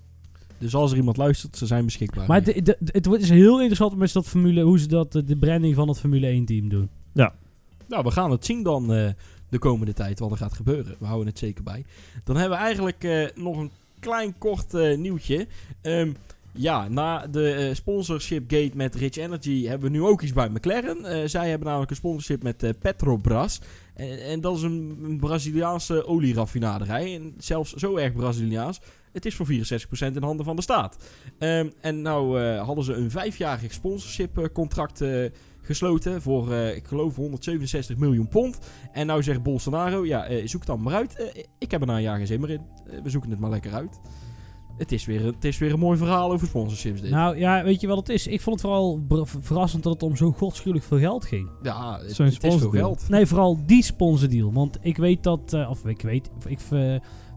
Dus 0.58 0.76
als 0.76 0.92
er 0.92 0.98
iemand 0.98 1.18
luistert, 1.18 1.58
ze 1.58 1.66
zijn 1.66 1.86
beschikbaar. 1.86 2.28
Maar 2.28 2.44
de, 2.44 2.62
de- 2.62 2.78
de- 2.80 3.10
het 3.10 3.22
is 3.22 3.30
heel 3.30 3.58
interessant 3.58 3.96
met 3.98 4.14
dat 4.14 4.26
Formule, 4.28 4.62
hoe 4.62 4.80
ze 4.80 4.88
dat, 4.88 5.16
eh, 5.16 5.22
de 5.26 5.36
branding 5.38 5.76
van 5.76 5.88
het 5.88 6.00
Formule 6.00 6.28
1 6.28 6.46
team 6.46 6.70
doen. 6.70 6.90
Nou, 7.94 8.06
we 8.06 8.12
gaan 8.12 8.32
het 8.32 8.46
zien 8.46 8.64
dan 8.64 8.94
eh, 8.94 9.10
de 9.54 9.60
komende 9.60 9.94
tijd 9.94 10.20
wat 10.20 10.32
er 10.32 10.38
gaat 10.38 10.54
gebeuren. 10.54 10.96
We 11.00 11.06
houden 11.06 11.28
het 11.28 11.40
zeker 11.40 11.64
bij. 11.64 11.86
Dan 12.24 12.36
hebben 12.36 12.58
we 12.58 12.64
eigenlijk 12.64 13.04
eh, 13.04 13.28
nog 13.36 13.58
een 13.58 13.72
klein 14.00 14.38
kort 14.38 14.74
eh, 14.74 14.98
nieuwtje. 14.98 15.48
Ehm, 15.82 16.12
ja, 16.52 16.88
na 16.88 17.28
de 17.28 17.52
eh, 17.52 17.76
sponsorship 17.76 18.44
gate 18.52 18.72
met 18.74 18.96
Rich 18.96 19.16
Energy 19.16 19.66
hebben 19.66 19.92
we 19.92 19.98
nu 19.98 20.04
ook 20.04 20.22
iets 20.22 20.34
bij 20.34 20.50
McLaren. 20.50 21.30
Zij 21.30 21.50
hebben 21.50 21.68
namelijk 21.68 21.92
een 21.92 21.98
sponsorship 21.98 22.44
met 22.44 22.80
Petrobras. 22.80 23.62
En, 23.94 24.24
en 24.24 24.42
dat 24.42 24.56
is 24.56 24.62
een, 24.62 25.18
Braziliaanse 25.20 26.06
olieraffinaderij. 26.06 27.16
En 27.16 27.34
zelfs 27.38 27.74
zo 27.74 27.98
erg 27.98 28.14
Braziliaans. 28.14 28.80
Het 29.12 29.26
is 29.26 29.36
voor 29.36 29.48
64% 29.48 30.16
in 30.16 30.24
handen 30.24 30.46
van 30.46 30.56
de 30.56 30.62
staat. 30.62 30.98
Ehm, 31.38 31.70
en 31.82 32.02
nou 32.02 32.40
hadden 32.58 32.84
ze 32.84 32.94
een 32.94 33.12
vijfjarig 33.12 33.74
sponsorship 33.74 34.50
contract 34.54 35.02
gesloten 35.66 36.22
voor, 36.22 36.52
eh, 36.52 36.76
ik 36.76 36.88
geloof, 36.88 37.16
167 37.16 37.98
miljoen 37.98 38.28
pond. 38.28 38.60
En 38.92 39.08
nou 39.08 39.24
zegt 39.24 39.44
Bolsonaro, 39.44 40.06
ja, 40.06 40.26
eh, 40.26 40.48
zoek 40.48 40.60
het 40.60 40.70
dan 40.70 40.82
maar 40.82 40.94
uit. 40.94 41.16
Eh, 41.16 41.44
ik 41.58 41.72
heb 41.72 41.82
er 41.82 41.88
na 41.88 41.96
een 41.96 42.02
jaar 42.02 42.18
geen 42.18 42.28
zin 42.28 42.40
meer 42.42 42.50
in. 42.50 42.62
We 43.04 43.10
zoeken 43.10 43.30
het 43.30 43.40
maar 43.40 43.50
lekker 43.50 43.74
uit. 43.74 44.00
Het 44.78 44.92
is, 44.92 45.06
weer, 45.06 45.26
het 45.26 45.46
is 45.46 45.58
weer 45.58 45.74
een 45.74 45.80
mooi 45.80 45.98
verhaal 45.98 46.32
over 46.32 46.48
sponsorships 46.48 47.02
dit. 47.02 47.10
Nou 47.12 47.38
ja, 47.38 47.64
weet 47.64 47.82
je 47.82 47.88
wat 47.88 47.98
het 47.98 48.10
is? 48.10 48.28
Ik 48.28 48.42
vond 48.42 48.56
het 48.62 48.70
vooral 48.70 49.02
verrassend 49.26 49.84
dat 49.84 49.94
het 49.94 50.04
om 50.04 50.16
zo 50.16 50.32
godschuwelijk 50.32 50.86
veel 50.86 50.98
geld 51.00 51.26
ging. 51.26 51.50
ja, 51.62 52.00
het, 52.00 52.16
Zo'n 52.16 52.26
het 52.26 52.34
is 52.34 52.40
veel 52.40 52.52
sponsordeal. 52.52 52.86
geld. 52.96 53.10
Nee, 53.10 53.26
vooral 53.26 53.60
die 53.66 53.84
sponsordeal. 53.84 54.54
Want 54.54 54.78
ik 54.82 54.98
weet 54.98 55.24
dat, 55.24 55.54
eh, 55.54 55.70
of 55.70 55.86
ik 55.86 56.02
weet, 56.02 56.30
ik, 56.48 56.60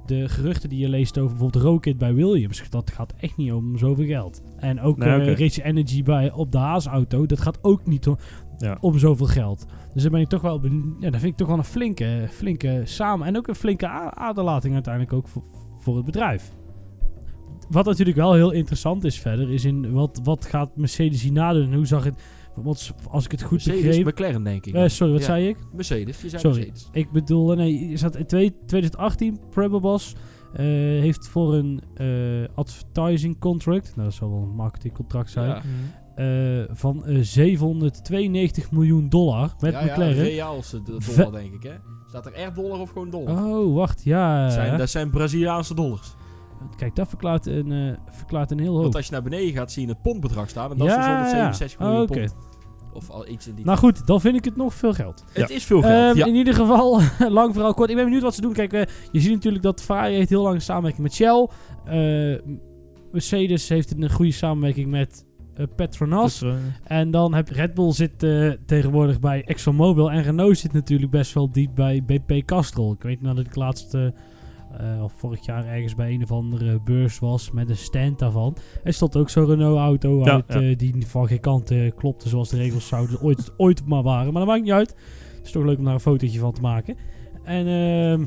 de 0.09 0.29
geruchten 0.29 0.69
die 0.69 0.79
je 0.79 0.89
leest 0.89 1.19
over 1.19 1.31
bijvoorbeeld 1.37 1.63
Rocket 1.65 1.99
bij 1.99 2.15
Williams, 2.15 2.71
dat 2.71 2.91
gaat 2.91 3.15
echt 3.17 3.37
niet 3.37 3.53
om 3.53 3.79
zoveel 3.79 4.07
geld. 4.07 4.43
En 4.57 4.81
ook 4.81 4.97
Nee, 4.97 5.21
eh. 5.21 5.37
Rich 5.37 5.63
Energy 5.63 6.03
bij, 6.03 6.33
op 6.33 6.53
de 6.53 6.59
Haas-auto, 6.59 7.27
dat 7.27 7.41
gaat 7.41 7.59
ook 7.63 7.87
niet 7.87 8.07
om, 8.09 8.17
Ja. 8.59 8.77
om 8.81 8.99
zoveel 8.99 9.27
geld. 9.27 9.67
Dus 9.93 10.03
daar 10.03 10.11
ben 10.11 10.21
ik 10.21 10.29
toch 10.29 10.41
wel, 10.43 10.61
ja, 11.01 11.11
dat 11.11 11.21
vind 11.21 11.33
ik 11.33 11.37
toch 11.37 11.49
wel 11.49 11.59
een 11.59 11.65
flinke, 11.65 12.27
flinke 12.31 12.81
samen. 12.85 13.27
En 13.27 13.37
ook 13.37 13.49
een 13.49 13.55
flinke 13.55 13.89
aderlating 14.15 14.75
uiteindelijk 14.75 15.13
ook 15.13 15.29
voor, 15.29 15.43
voor 15.79 15.97
het 15.97 16.05
bedrijf. 16.05 16.53
Wat 17.71 17.85
natuurlijk 17.85 18.17
wel 18.17 18.33
heel 18.35 18.51
interessant 18.51 19.05
is 19.05 19.21
verder, 19.21 19.51
is 19.53 19.65
in 19.65 19.93
wat, 19.93 20.21
wat 20.23 20.45
gaat 20.47 20.77
Mercedes 20.77 21.23
hierna 21.23 21.53
doen? 21.53 21.65
En 21.67 21.75
hoe 21.75 21.87
zag 21.87 22.05
het, 22.05 22.23
want 22.63 22.93
als 23.11 23.25
ik 23.25 23.31
het 23.31 23.43
goed 23.43 23.51
Mercedes, 23.67 23.83
begreep... 23.83 24.07
McLaren 24.07 24.43
denk 24.45 24.67
ik. 24.67 24.75
Eh, 24.75 24.89
sorry, 24.89 25.13
wat 25.13 25.21
Ja. 25.21 25.27
zei 25.27 25.49
ik? 25.49 25.57
Mercedes, 25.75 26.21
je 26.23 26.29
zei 26.29 26.41
Sorry. 26.43 26.57
Mercedes. 26.59 26.89
Ik 26.93 27.11
bedoel, 27.11 27.55
nee, 27.55 27.89
je 27.89 27.97
zat 27.97 28.17
in 28.17 28.27
twee- 28.27 28.55
2018, 28.67 29.39
Prebabos 29.51 30.15
eh 30.53 30.65
heeft 31.01 31.29
voor 31.29 31.55
een 31.55 31.81
eh, 31.95 32.07
advertising 32.55 33.39
contract, 33.39 33.93
nou 33.97 34.09
dat 34.09 34.17
zal 34.17 34.31
wel 34.31 34.43
een 34.43 34.55
marketingcontract 34.55 35.31
zijn, 35.31 35.49
Ja. 35.49 35.63
eh, 36.61 36.65
van 36.77 37.07
eh, 37.07 37.19
792 37.23 38.71
miljoen 38.71 39.09
dollar 39.09 39.55
met 39.61 39.73
ja, 39.73 39.81
ja, 39.85 39.93
McLaren. 39.93 40.15
Reaalse 40.15 40.83
d- 40.83 40.91
Ve- 40.99 41.17
dollar 41.17 41.33
denk 41.41 41.53
ik 41.55 41.63
hè. 41.63 41.73
Staat 42.09 42.27
er 42.27 42.33
echt 42.33 42.55
dollar 42.55 42.81
of 42.81 42.91
gewoon 42.91 43.11
dollar? 43.11 43.45
oh, 43.47 43.75
wacht, 43.75 44.05
ja. 44.05 44.43
dat, 44.43 44.53
zijn, 44.53 44.79
dat 44.79 44.91
zijn 44.91 45.11
Braziliaanse 45.11 45.75
dollars. 45.75 46.15
Kijk, 46.77 46.95
dat 46.97 47.09
verklaart 47.09 47.47
een, 47.47 47.73
eh, 47.73 48.15
verklaart 48.17 48.51
een 48.51 48.59
heel 48.61 48.73
hoop. 48.73 48.83
Want 48.83 48.95
als 48.95 49.07
je 49.07 49.13
naar 49.13 49.23
beneden 49.23 49.53
gaat, 49.55 49.73
zie 49.73 49.83
je 49.83 49.89
het 49.89 50.03
pondbedrag 50.03 50.49
staan. 50.49 50.71
En 50.71 50.79
dat 50.79 50.87
Ja, 50.87 50.93
is 50.93 50.99
dus 50.99 51.07
ja. 51.07 51.13
167 51.21 51.81
Oh, 51.81 51.87
miljoen 51.87 52.03
oké. 52.09 52.19
pond. 52.19 52.35
Of 52.97 53.11
al 53.11 53.29
iets 53.29 53.47
in 53.49 53.55
die... 53.55 53.65
Nou 53.65 53.79
goed, 53.79 54.07
dan 54.07 54.21
vind 54.21 54.37
ik 54.37 54.45
het 54.45 54.57
nog 54.57 54.75
veel 54.75 54.93
geld. 54.95 55.25
het 55.33 55.51
is 55.51 55.65
veel 55.65 55.81
geld, 55.81 55.93
Ehm, 56.11 56.19
ja. 56.19 56.27
In 56.27 56.35
ieder 56.35 56.55
geval, 56.55 57.01
lang 57.39 57.53
verhaal 57.53 57.75
kort. 57.75 57.91
Ik 57.91 57.97
ben 57.97 58.05
benieuwd 58.05 58.23
wat 58.23 58.35
ze 58.35 58.41
doen. 58.41 58.53
Kijk, 58.53 58.73
eh, 58.73 58.83
je 59.13 59.21
ziet 59.21 59.33
natuurlijk 59.33 59.63
dat 59.63 59.83
Ferrari 59.83 60.15
heeft 60.15 60.29
heel 60.31 60.43
lang 60.43 60.63
samenwerking 60.63 61.03
met 61.03 61.15
Shell. 61.15 61.49
Eh, 61.85 62.55
Mercedes 63.13 63.69
heeft 63.69 63.97
een 63.97 64.11
goede 64.11 64.33
samenwerking 64.33 64.91
met 64.91 65.25
eh, 65.55 65.67
Petronas. 65.77 66.45
En 66.85 67.11
dan 67.11 67.35
heb 67.35 67.49
Red 67.49 67.75
Bull 67.75 67.93
zit 67.93 68.23
eh, 68.23 68.51
tegenwoordig 68.67 69.21
bij 69.21 69.43
ExxonMobil. 69.45 70.11
En 70.11 70.23
Renault 70.23 70.59
zit 70.59 70.73
natuurlijk 70.73 71.11
best 71.11 71.35
wel 71.35 71.51
diep 71.51 71.71
bij 71.75 72.03
BP 72.05 72.45
Castrol. 72.45 72.93
Ik 72.93 73.03
weet 73.03 73.23
nou 73.23 73.37
dat 73.37 73.47
ik 73.47 73.55
laatst 73.55 73.97
eh, 74.79 75.03
of 75.03 75.13
vorig 75.13 75.45
jaar 75.47 75.67
ergens 75.67 75.95
bij 75.95 76.13
een 76.13 76.23
of 76.23 76.33
andere 76.33 76.81
beurs 76.85 77.19
was 77.19 77.51
met 77.51 77.71
een 77.71 77.77
stand 77.77 78.19
daarvan. 78.19 78.57
Er 78.85 78.93
stond 78.93 79.17
ook 79.17 79.31
zo'n 79.31 79.47
Renault-auto 79.47 80.25
Ja, 80.25 80.33
uit 80.33 80.45
ja. 80.49 80.61
eh, 80.61 80.77
die 80.77 81.07
van 81.07 81.27
geen 81.27 81.41
kant 81.41 81.73
klopte 81.97 82.29
zoals 82.29 82.49
de 82.49 82.57
regels 82.57 82.87
zouden 82.87 83.21
ooit, 83.23 83.51
ooit 83.57 83.87
maar 83.87 84.03
waren. 84.03 84.33
Maar 84.33 84.43
dat 84.45 84.51
maakt 84.51 84.63
niet 84.65 84.73
uit. 84.73 84.95
Het 85.37 85.47
is 85.47 85.51
toch 85.53 85.65
leuk 85.65 85.79
om 85.79 85.85
daar 85.85 85.95
een 85.95 86.01
fotootje 86.01 86.39
van 86.39 86.53
te 86.53 86.61
maken. 86.61 86.97
En 87.45 87.67
ehm, 87.67 88.25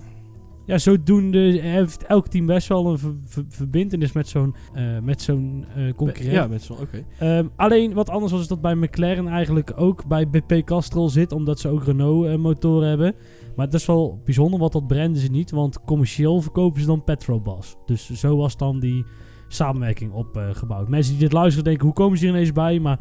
ja, 0.66 0.78
zodoende 0.78 1.40
heeft 1.62 2.04
elk 2.06 2.28
team 2.28 2.46
best 2.46 2.68
wel 2.68 2.86
een 2.86 2.98
ver- 2.98 3.16
ver- 3.26 3.44
verbintenis 3.48 4.12
met 4.12 4.28
zo'n 4.28 4.56
eh, 4.74 4.84
met 5.04 5.22
zo'n 5.22 5.66
concurrent. 5.96 6.34
Ja, 6.36 6.48
met 6.48 6.62
zo'n... 6.64 6.78
Oké. 6.82 7.04
Ehm, 7.20 7.46
alleen 7.56 7.94
wat 7.94 8.10
anders 8.10 8.32
was 8.32 8.42
is 8.42 8.48
dat 8.48 8.62
bij 8.62 8.76
McLaren 8.76 9.28
eigenlijk 9.28 9.74
ook 9.76 10.08
bij 10.08 10.30
BP 10.30 10.62
Castrol 10.66 11.10
zit, 11.10 11.32
omdat 11.32 11.60
ze 11.60 11.68
ook 11.70 11.84
Renault 11.84 12.26
eh, 12.28 12.36
motoren 12.36 12.90
hebben. 12.90 13.16
Maar 13.60 13.70
dat 13.70 13.80
is 13.80 13.86
wel 13.86 14.22
bijzonder, 14.26 14.60
want 14.60 14.72
dat 14.72 14.88
branden 14.88 15.22
ze 15.22 15.28
niet, 15.28 15.52
want 15.52 15.82
commercieel 15.84 16.42
verkopen 16.42 16.82
ze 16.82 16.88
dan 16.88 17.04
Petrobras. 17.04 17.76
Dus 17.86 18.10
zo 18.12 18.38
was 18.38 18.58
dan 18.58 18.80
die 18.80 19.06
samenwerking 19.48 20.12
opgebouwd. 20.12 20.88
Mensen 20.88 21.12
die 21.14 21.22
dit 21.22 21.32
luisteren 21.32 21.64
denken, 21.64 21.86
hoe 21.86 21.94
komen 21.94 22.18
ze 22.18 22.26
hier 22.26 22.34
ineens 22.34 22.52
bij? 22.52 22.80
Maar 22.80 23.00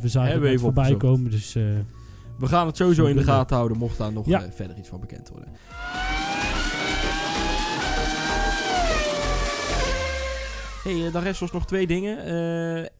we, 0.00 0.08
zagen 0.08 0.32
het 0.32 0.40
net 0.40 0.48
even 0.48 0.60
voorbij 0.60 0.92
opgezocht. 0.92 1.14
komen, 1.14 1.30
dus... 1.30 1.54
eh, 1.54 1.62
We 2.38 2.46
gaan 2.46 2.66
het 2.66 2.76
sowieso 2.76 3.04
in 3.04 3.16
de 3.16 3.22
gaten 3.22 3.56
houden, 3.56 3.78
mocht 3.78 3.98
daar 3.98 4.12
nog 4.12 4.26
Ja. 4.26 4.42
eh, 4.42 4.50
verder 4.50 4.76
iets 4.78 4.88
van 4.88 5.00
bekend 5.00 5.28
worden. 5.28 5.48
hey, 10.84 11.10
dan 11.10 11.22
rest 11.22 11.42
ons 11.42 11.50
nog 11.52 11.66
twee 11.66 11.86
dingen. 11.86 12.16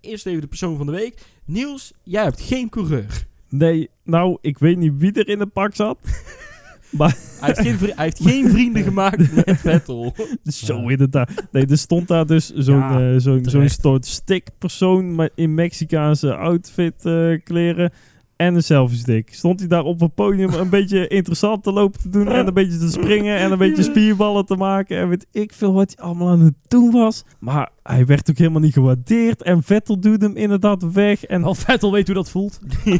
Eerst 0.00 0.26
even 0.26 0.40
de 0.40 0.46
persoon 0.46 0.76
van 0.76 0.86
de 0.86 0.92
week. 0.92 1.22
Niels, 1.44 1.92
jij 2.02 2.22
hebt 2.22 2.40
geen 2.40 2.68
coureur. 2.68 3.26
Nee, 3.58 3.88
nou, 4.04 4.38
ik 4.40 4.58
weet 4.58 4.76
niet 4.76 4.92
wie 4.98 5.12
er 5.12 5.28
in 5.28 5.40
het 5.40 5.52
pak 5.52 5.74
zat. 5.74 5.98
Hij 6.98 7.14
heeft 7.40 7.60
geen, 7.60 7.76
hij 7.94 8.04
heeft 8.04 8.22
geen 8.22 8.48
vrienden 8.50 8.82
gemaakt 8.92 9.34
met 9.46 9.60
Vettel. 9.60 10.14
Zo 10.44 10.88
inderdaad. 10.88 11.30
Nee, 11.52 11.66
er 11.66 11.78
stond 11.78 12.08
daar 12.08 12.26
dus 12.26 12.52
zo'n 12.54 12.78
Ja, 12.78 13.00
eh, 13.00 13.06
zo'n 13.10 13.20
zo'n 13.20 13.42
terecht. 13.42 13.80
soort 13.80 14.06
stickpersoon 14.06 15.14
met- 15.14 15.32
in 15.34 15.54
Mexicaanse 15.54 16.36
outfit 16.36 17.04
eh, 17.06 17.40
kleren 17.44 17.90
en 18.36 18.54
een 18.54 18.62
selfie 18.62 18.98
stick. 18.98 19.34
Stond 19.34 19.58
hij 19.58 19.68
daar 19.68 19.84
op 19.84 20.00
een 20.00 20.14
podium 20.14 20.52
een 20.52 20.68
beetje 20.68 21.08
interessant 21.08 21.62
te 21.62 21.72
lopen 21.72 22.00
te 22.00 22.08
doen 22.08 22.28
en 22.28 22.46
een 22.46 22.54
beetje 22.54 22.78
te 22.78 22.90
springen 22.90 23.36
en 23.36 23.52
een 23.52 23.58
beetje 23.58 23.82
spierballen 23.82 24.46
te 24.46 24.56
maken 24.56 24.98
en 24.98 25.08
weet 25.08 25.26
ik 25.32 25.52
veel 25.52 25.72
wat 25.72 25.94
hij 25.96 26.04
allemaal 26.04 26.28
aan 26.28 26.40
het 26.40 26.54
doen 26.68 26.90
was. 26.90 27.24
Maar 27.38 27.70
hij 27.82 28.06
werd 28.06 28.30
ook 28.30 28.38
helemaal 28.38 28.60
niet 28.60 28.72
gewaardeerd 28.72 29.42
en 29.42 29.62
Vettel 29.62 30.00
duwde 30.00 30.26
hem 30.26 30.36
inderdaad 30.36 30.92
weg 30.92 31.24
en 31.24 31.42
Wel 31.42 31.54
Vettel 31.54 31.92
weet 31.92 32.06
hoe 32.06 32.16
dat 32.16 32.30
voelt. 32.30 32.60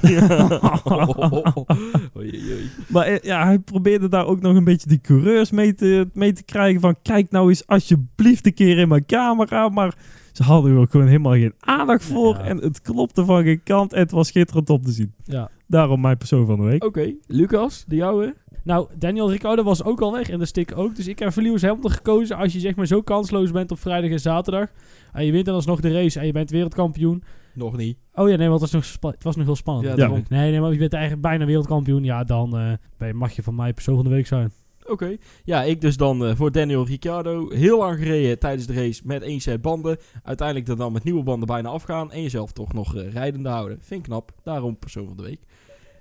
Maar 2.86 3.06
eh, 3.06 3.18
ja, 3.22 3.44
hij 3.44 3.58
probeerde 3.58 4.08
daar 4.08 4.26
ook 4.26 4.40
nog 4.40 4.56
een 4.56 4.64
beetje 4.64 4.88
die 4.88 5.00
coureurs 5.00 5.50
mee 5.50 5.74
te, 5.74 6.08
mee 6.12 6.32
te 6.32 6.42
krijgen. 6.42 6.80
Van 6.80 6.96
kijk 7.02 7.30
nou 7.30 7.48
eens 7.48 7.66
alsjeblieft 7.66 8.46
een 8.46 8.54
keer 8.54 8.78
in 8.78 8.88
mijn 8.88 9.06
camera. 9.06 9.68
Maar 9.68 9.94
ze 10.36 10.42
hadden 10.42 10.72
er 10.72 10.78
ook 10.78 10.90
gewoon 10.90 11.06
helemaal 11.06 11.32
geen 11.32 11.54
aandacht 11.58 12.04
voor. 12.04 12.34
Ja. 12.34 12.40
En 12.44 12.56
het 12.56 12.80
klopte 12.80 13.24
van 13.24 13.42
geen 13.42 13.62
kant. 13.62 13.92
En 13.92 13.98
het 14.00 14.10
was 14.10 14.28
schitterend 14.28 14.70
om 14.70 14.82
te 14.82 14.90
zien. 14.92 15.12
Ja. 15.24 15.50
Daarom 15.66 16.00
mijn 16.00 16.16
persoon 16.16 16.46
van 16.46 16.56
de 16.56 16.62
week. 16.64 16.84
Oké, 16.84 17.12
Lucas, 17.26 17.84
de 17.88 17.96
jouwe? 17.96 18.34
Nou, 18.64 18.88
Daniel 18.98 19.30
Ricciardo 19.30 19.62
was 19.62 19.84
ook 19.84 20.00
al 20.00 20.12
weg 20.12 20.28
en 20.30 20.38
de 20.38 20.46
stick 20.46 20.76
ook. 20.78 20.96
Dus 20.96 21.08
ik 21.08 21.18
heb 21.18 21.32
voor 21.32 21.42
Lewis 21.42 21.62
Hamilton 21.62 21.90
gekozen 21.90 22.36
als 22.36 22.52
je 22.52 22.60
zeg 22.60 22.74
maar 22.76 22.86
zo 22.86 23.02
kansloos 23.02 23.50
bent 23.50 23.70
op 23.70 23.78
vrijdag 23.78 24.10
en 24.10 24.20
zaterdag. 24.20 24.68
En 25.12 25.24
je 25.24 25.32
wint 25.32 25.44
dan 25.44 25.54
alsnog 25.54 25.80
de 25.80 25.92
race 25.92 26.20
en 26.20 26.26
je 26.26 26.32
bent 26.32 26.50
wereldkampioen. 26.50 27.22
Nog 27.54 27.76
niet. 27.76 27.98
Oh 28.14 28.28
ja, 28.28 28.36
nee, 28.36 28.48
want 28.48 28.60
het, 28.60 28.70
was 28.72 28.80
nog 28.80 28.84
spa- 28.84 29.10
het 29.10 29.22
was 29.22 29.36
nog 29.36 29.44
heel 29.44 29.56
spannend. 29.56 29.96
Ja, 29.96 30.06
Ja. 30.08 30.22
Nee, 30.28 30.50
nee, 30.50 30.60
maar 30.60 30.72
je 30.72 30.78
bent 30.78 30.92
eigenlijk 30.92 31.22
bijna 31.22 31.44
wereldkampioen. 31.44 32.04
Ja, 32.04 32.24
dan 32.24 32.56
eh, 32.58 32.72
ben 32.96 33.08
je- 33.08 33.14
mag 33.14 33.32
je 33.32 33.42
van 33.42 33.54
mij 33.54 33.72
persoon 33.72 33.94
van 33.94 34.04
de 34.04 34.10
week 34.10 34.26
zijn. 34.26 34.52
Oké. 34.88 35.16
Ja, 35.44 35.62
ik 35.62 35.80
dus 35.80 35.96
dan 35.96 36.26
eh, 36.26 36.36
voor 36.36 36.52
Daniel 36.52 36.86
Ricciardo. 36.86 37.50
Heel 37.50 37.78
lang 37.78 37.98
gereden 37.98 38.38
tijdens 38.38 38.66
de 38.66 38.72
race 38.72 39.02
met 39.04 39.22
één 39.22 39.40
set 39.40 39.62
banden. 39.62 39.98
Uiteindelijk 40.22 40.68
er 40.68 40.76
dan 40.76 40.92
met 40.92 41.04
nieuwe 41.04 41.22
banden 41.22 41.46
bijna 41.46 41.68
afgaan. 41.68 42.12
En 42.12 42.22
jezelf 42.22 42.52
toch 42.52 42.72
nog 42.72 42.96
eh, 42.96 43.12
rijdende 43.12 43.48
houden. 43.48 43.78
Vind 43.80 44.00
ik 44.00 44.06
knap. 44.06 44.32
Daarom 44.42 44.78
persoon 44.78 45.06
van 45.06 45.16
de 45.16 45.22
week. 45.22 45.40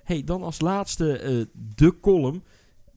hey, 0.04 0.24
dan 0.24 0.42
als 0.42 0.60
laatste 0.60 1.18
eh, 1.18 1.44
de 1.74 2.00
column. 2.00 2.42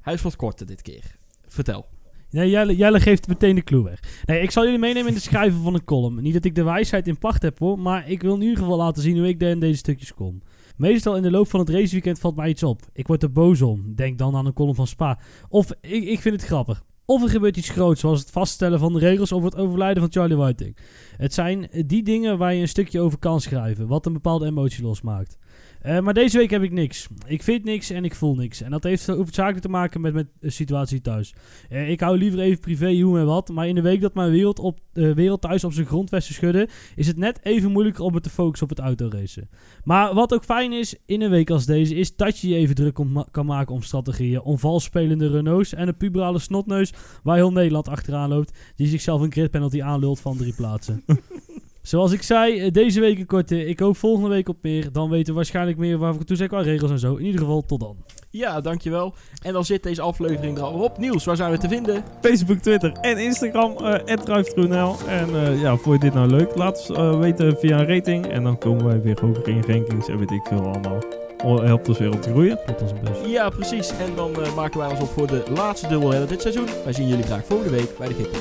Hij 0.02 0.14
is 0.14 0.22
wat 0.22 0.36
korter 0.36 0.66
dit 0.66 0.82
keer. 0.82 1.18
Vertel. 1.48 1.86
Nee, 2.30 2.50
Jelle, 2.50 2.76
Jelle 2.76 3.00
geeft 3.00 3.28
meteen 3.28 3.56
de 3.56 3.64
clue 3.64 3.84
weg. 3.84 4.24
Nee, 4.26 4.42
ik 4.42 4.52
zal 4.52 4.64
jullie 4.64 4.80
meenemen 4.80 5.08
in 5.08 5.14
de 5.14 5.22
schrijven 5.30 5.62
van 5.62 5.74
een 5.74 5.84
column. 5.84 6.22
Niet 6.22 6.34
dat 6.34 6.46
ik 6.46 6.56
de 6.56 6.64
wijsheid 6.64 7.08
in 7.08 7.18
pacht 7.18 7.42
heb 7.42 7.60
hoor, 7.60 7.80
maar 7.80 8.10
ik 8.10 8.22
wil 8.22 8.36
in 8.36 8.42
ieder 8.42 8.58
geval 8.58 8.78
laten 8.78 9.02
zien 9.02 9.18
hoe 9.18 9.28
ik 9.28 9.42
in 9.42 9.60
deze 9.60 9.78
stukjes 9.78 10.14
kom. 10.14 10.42
Meestal 10.80 11.16
in 11.16 11.22
de 11.22 11.32
loop 11.32 11.50
van 11.50 11.60
het 11.60 11.70
raceweekend 11.70 12.20
valt 12.20 12.36
mij 12.36 12.50
iets 12.50 12.64
op. 12.64 12.82
Ik 12.94 13.08
word 13.08 13.24
er 13.24 13.32
boos 13.32 13.62
om. 13.62 13.96
Denk 13.96 14.18
dan 14.18 14.36
aan 14.36 14.46
een 14.46 14.54
column 14.54 14.76
van 14.76 14.88
Spa. 14.88 15.20
Of 15.50 15.72
ik, 15.82 16.04
ik 16.04 16.20
vind 16.20 16.36
het 16.36 16.46
grappig. 16.46 16.84
Of 17.06 17.24
er 17.24 17.30
gebeurt 17.30 17.58
iets 17.58 17.70
groots, 17.70 18.00
zoals 18.00 18.20
het 18.20 18.32
vaststellen 18.32 18.80
van 18.80 18.94
de 18.94 19.00
regels 19.00 19.32
of 19.32 19.44
het 19.44 19.56
overlijden 19.56 20.02
van 20.04 20.12
Charlie 20.12 20.38
Whiting. 20.38 20.78
Het 21.18 21.34
zijn 21.34 21.70
die 21.86 22.04
dingen 22.04 22.38
waar 22.38 22.54
je 22.54 22.62
een 22.62 22.68
stukje 22.68 23.00
over 23.00 23.20
kan 23.20 23.42
schrijven, 23.42 23.88
wat 23.88 24.06
een 24.06 24.14
bepaalde 24.14 24.46
emotie 24.46 24.84
losmaakt. 24.84 25.38
Eh, 25.82 26.00
maar 26.00 26.14
deze 26.14 26.38
week 26.38 26.50
heb 26.50 26.64
ik 26.64 26.72
niks. 26.72 27.08
Ik 27.26 27.44
vind 27.44 27.64
niks 27.64 27.90
en 27.90 28.06
ik 28.06 28.16
voel 28.16 28.36
niks. 28.36 28.62
En 28.62 28.72
dat 28.72 28.84
heeft 28.84 29.08
hoofdzakelijk 29.08 29.62
te 29.62 29.70
maken 29.70 30.02
met 30.02 30.14
mijn 30.14 30.30
situatie 30.42 31.02
thuis. 31.02 31.34
Eh, 31.70 31.90
ik 31.90 32.00
hou 32.00 32.18
liever 32.18 32.40
even 32.40 32.60
privé 32.60 33.02
hoe 33.02 33.20
en 33.20 33.26
wat. 33.26 33.50
Maar 33.50 33.68
in 33.68 33.76
de 33.76 33.82
week 33.82 34.02
dat 34.02 34.14
mijn 34.14 34.32
wereld, 34.32 34.60
op, 34.60 34.80
eh, 34.94 35.12
wereld 35.12 35.42
thuis 35.42 35.64
op 35.64 35.74
zijn 35.74 35.86
grondvesten 35.86 36.34
schudde, 36.34 36.70
is 36.96 37.08
het 37.08 37.18
net 37.18 37.40
even 37.44 37.72
moeilijker 37.72 38.04
om 38.04 38.14
me 38.14 38.20
te 38.20 38.30
focussen 38.30 38.70
op 38.70 38.78
het 38.78 38.86
autoracen. 38.86 39.50
Maar 39.84 40.14
wat 40.14 40.34
ook 40.34 40.44
fijn 40.44 40.74
is 40.74 40.96
in 41.06 41.22
een 41.22 41.30
week 41.30 41.50
als 41.50 41.66
deze, 41.66 41.96
is 41.96 42.16
dat 42.16 42.40
je 42.40 42.48
je 42.48 42.56
even 42.56 42.76
druk 42.76 43.00
kan 43.32 43.46
maken 43.46 43.76
om 43.76 43.82
strategieën. 43.82 44.42
Om 44.42 44.58
valspelende 44.58 45.30
Renaults 45.30 45.74
en 45.74 45.88
een 45.88 45.98
puberale 45.98 46.40
snotneus 46.40 46.94
waar 47.24 47.36
heel 47.36 47.52
Nederland 47.52 47.88
achteraan 47.88 48.30
loopt. 48.30 48.58
Die 48.76 48.88
zichzelf 48.88 49.22
een 49.22 49.32
grid 49.32 49.52
penalty 49.52 49.82
aanlult 49.82 50.20
van 50.20 50.38
drie 50.38 50.54
plaatsen. 50.54 51.04
Zoals 51.90 52.12
ik 52.12 52.22
zei, 52.22 52.60
eh, 52.60 52.72
deze 52.72 53.00
week 53.00 53.20
een 53.20 53.26
korte. 53.26 53.66
Ik 53.66 53.80
hoop 53.80 53.98
volgende 53.98 54.30
week 54.30 54.50
op 54.50 54.58
meer. 54.62 54.92
Dan 54.92 55.10
weten 55.10 55.28
we 55.28 55.34
waarschijnlijk 55.34 55.78
meer 55.78 55.98
waar 55.98 56.18
we 56.18 56.24
toe 56.24 56.38
zijn 56.38 56.50
qua 56.50 56.62
regels 56.62 56.92
en 56.92 57.00
zo. 57.00 57.16
In 57.16 57.26
ieder 57.26 57.40
geval, 57.40 57.62
tot 57.62 57.80
dan. 57.80 57.98
Ja, 58.30 58.62
dankjewel. 58.62 59.14
En 59.42 59.54
dan 59.54 59.66
zit 59.66 59.84
deze 59.84 60.02
aflevering 60.02 60.58
er 60.58 60.64
al 60.64 60.74
op. 60.74 60.98
Niels, 60.98 61.26
waar 61.26 61.36
zijn 61.36 61.52
we 61.52 61.58
te 61.58 61.68
vinden? 61.68 62.04
Facebook, 62.22 62.58
Twitter 62.58 62.92
en 62.92 63.18
Instagram. 63.18 63.76
@druiftgroenl. 64.24 64.96
En 65.08 65.30
eh, 65.36 65.62
ja, 65.62 65.76
vond 65.78 65.96
je 65.96 66.10
dit 66.10 66.14
nou 66.14 66.30
leuk? 66.30 66.56
Laat 66.56 66.90
ons 66.90 66.98
eh, 66.98 67.20
weten 67.20 67.58
via 67.58 67.80
een 67.80 67.88
rating. 67.88 68.26
En 68.28 68.44
dan 68.44 68.58
komen 68.58 68.86
wij 68.86 69.02
weer 69.02 69.18
hoger 69.22 69.48
in 69.48 69.64
rankings 69.68 70.08
en 70.08 70.20
weet 70.20 70.32
ik 70.32 70.46
veel 70.48 70.62
allemaal. 70.62 71.04
Oh, 71.44 71.64
helpt 71.64 71.88
ons 71.88 71.98
weer 71.98 72.12
om 72.12 72.20
te 72.20 72.30
groeien. 72.30 72.60
Tot 72.66 72.82
als 72.82 72.92
een 72.92 73.00
bus. 73.04 73.32
Ja, 73.32 73.50
precies. 73.50 73.90
En 73.90 74.16
dan 74.16 74.32
maken 74.56 74.80
wij 74.80 74.90
ons 74.90 75.00
op 75.00 75.10
voor 75.10 75.28
de 75.28 75.44
laatste 75.56 75.88
dubbelheader 75.88 76.28
dit 76.28 76.42
seizoen. 76.42 76.68
Wij 76.84 76.94
zien 76.94 77.08
jullie 77.08 77.26
graag 77.26 77.46
volgende 77.46 77.72
week 77.72 77.98
bij 77.98 78.08
de 78.08 78.14
GP. 78.14 78.36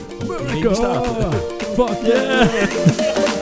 Fuck 1.74 2.02
yeah! 2.02 3.28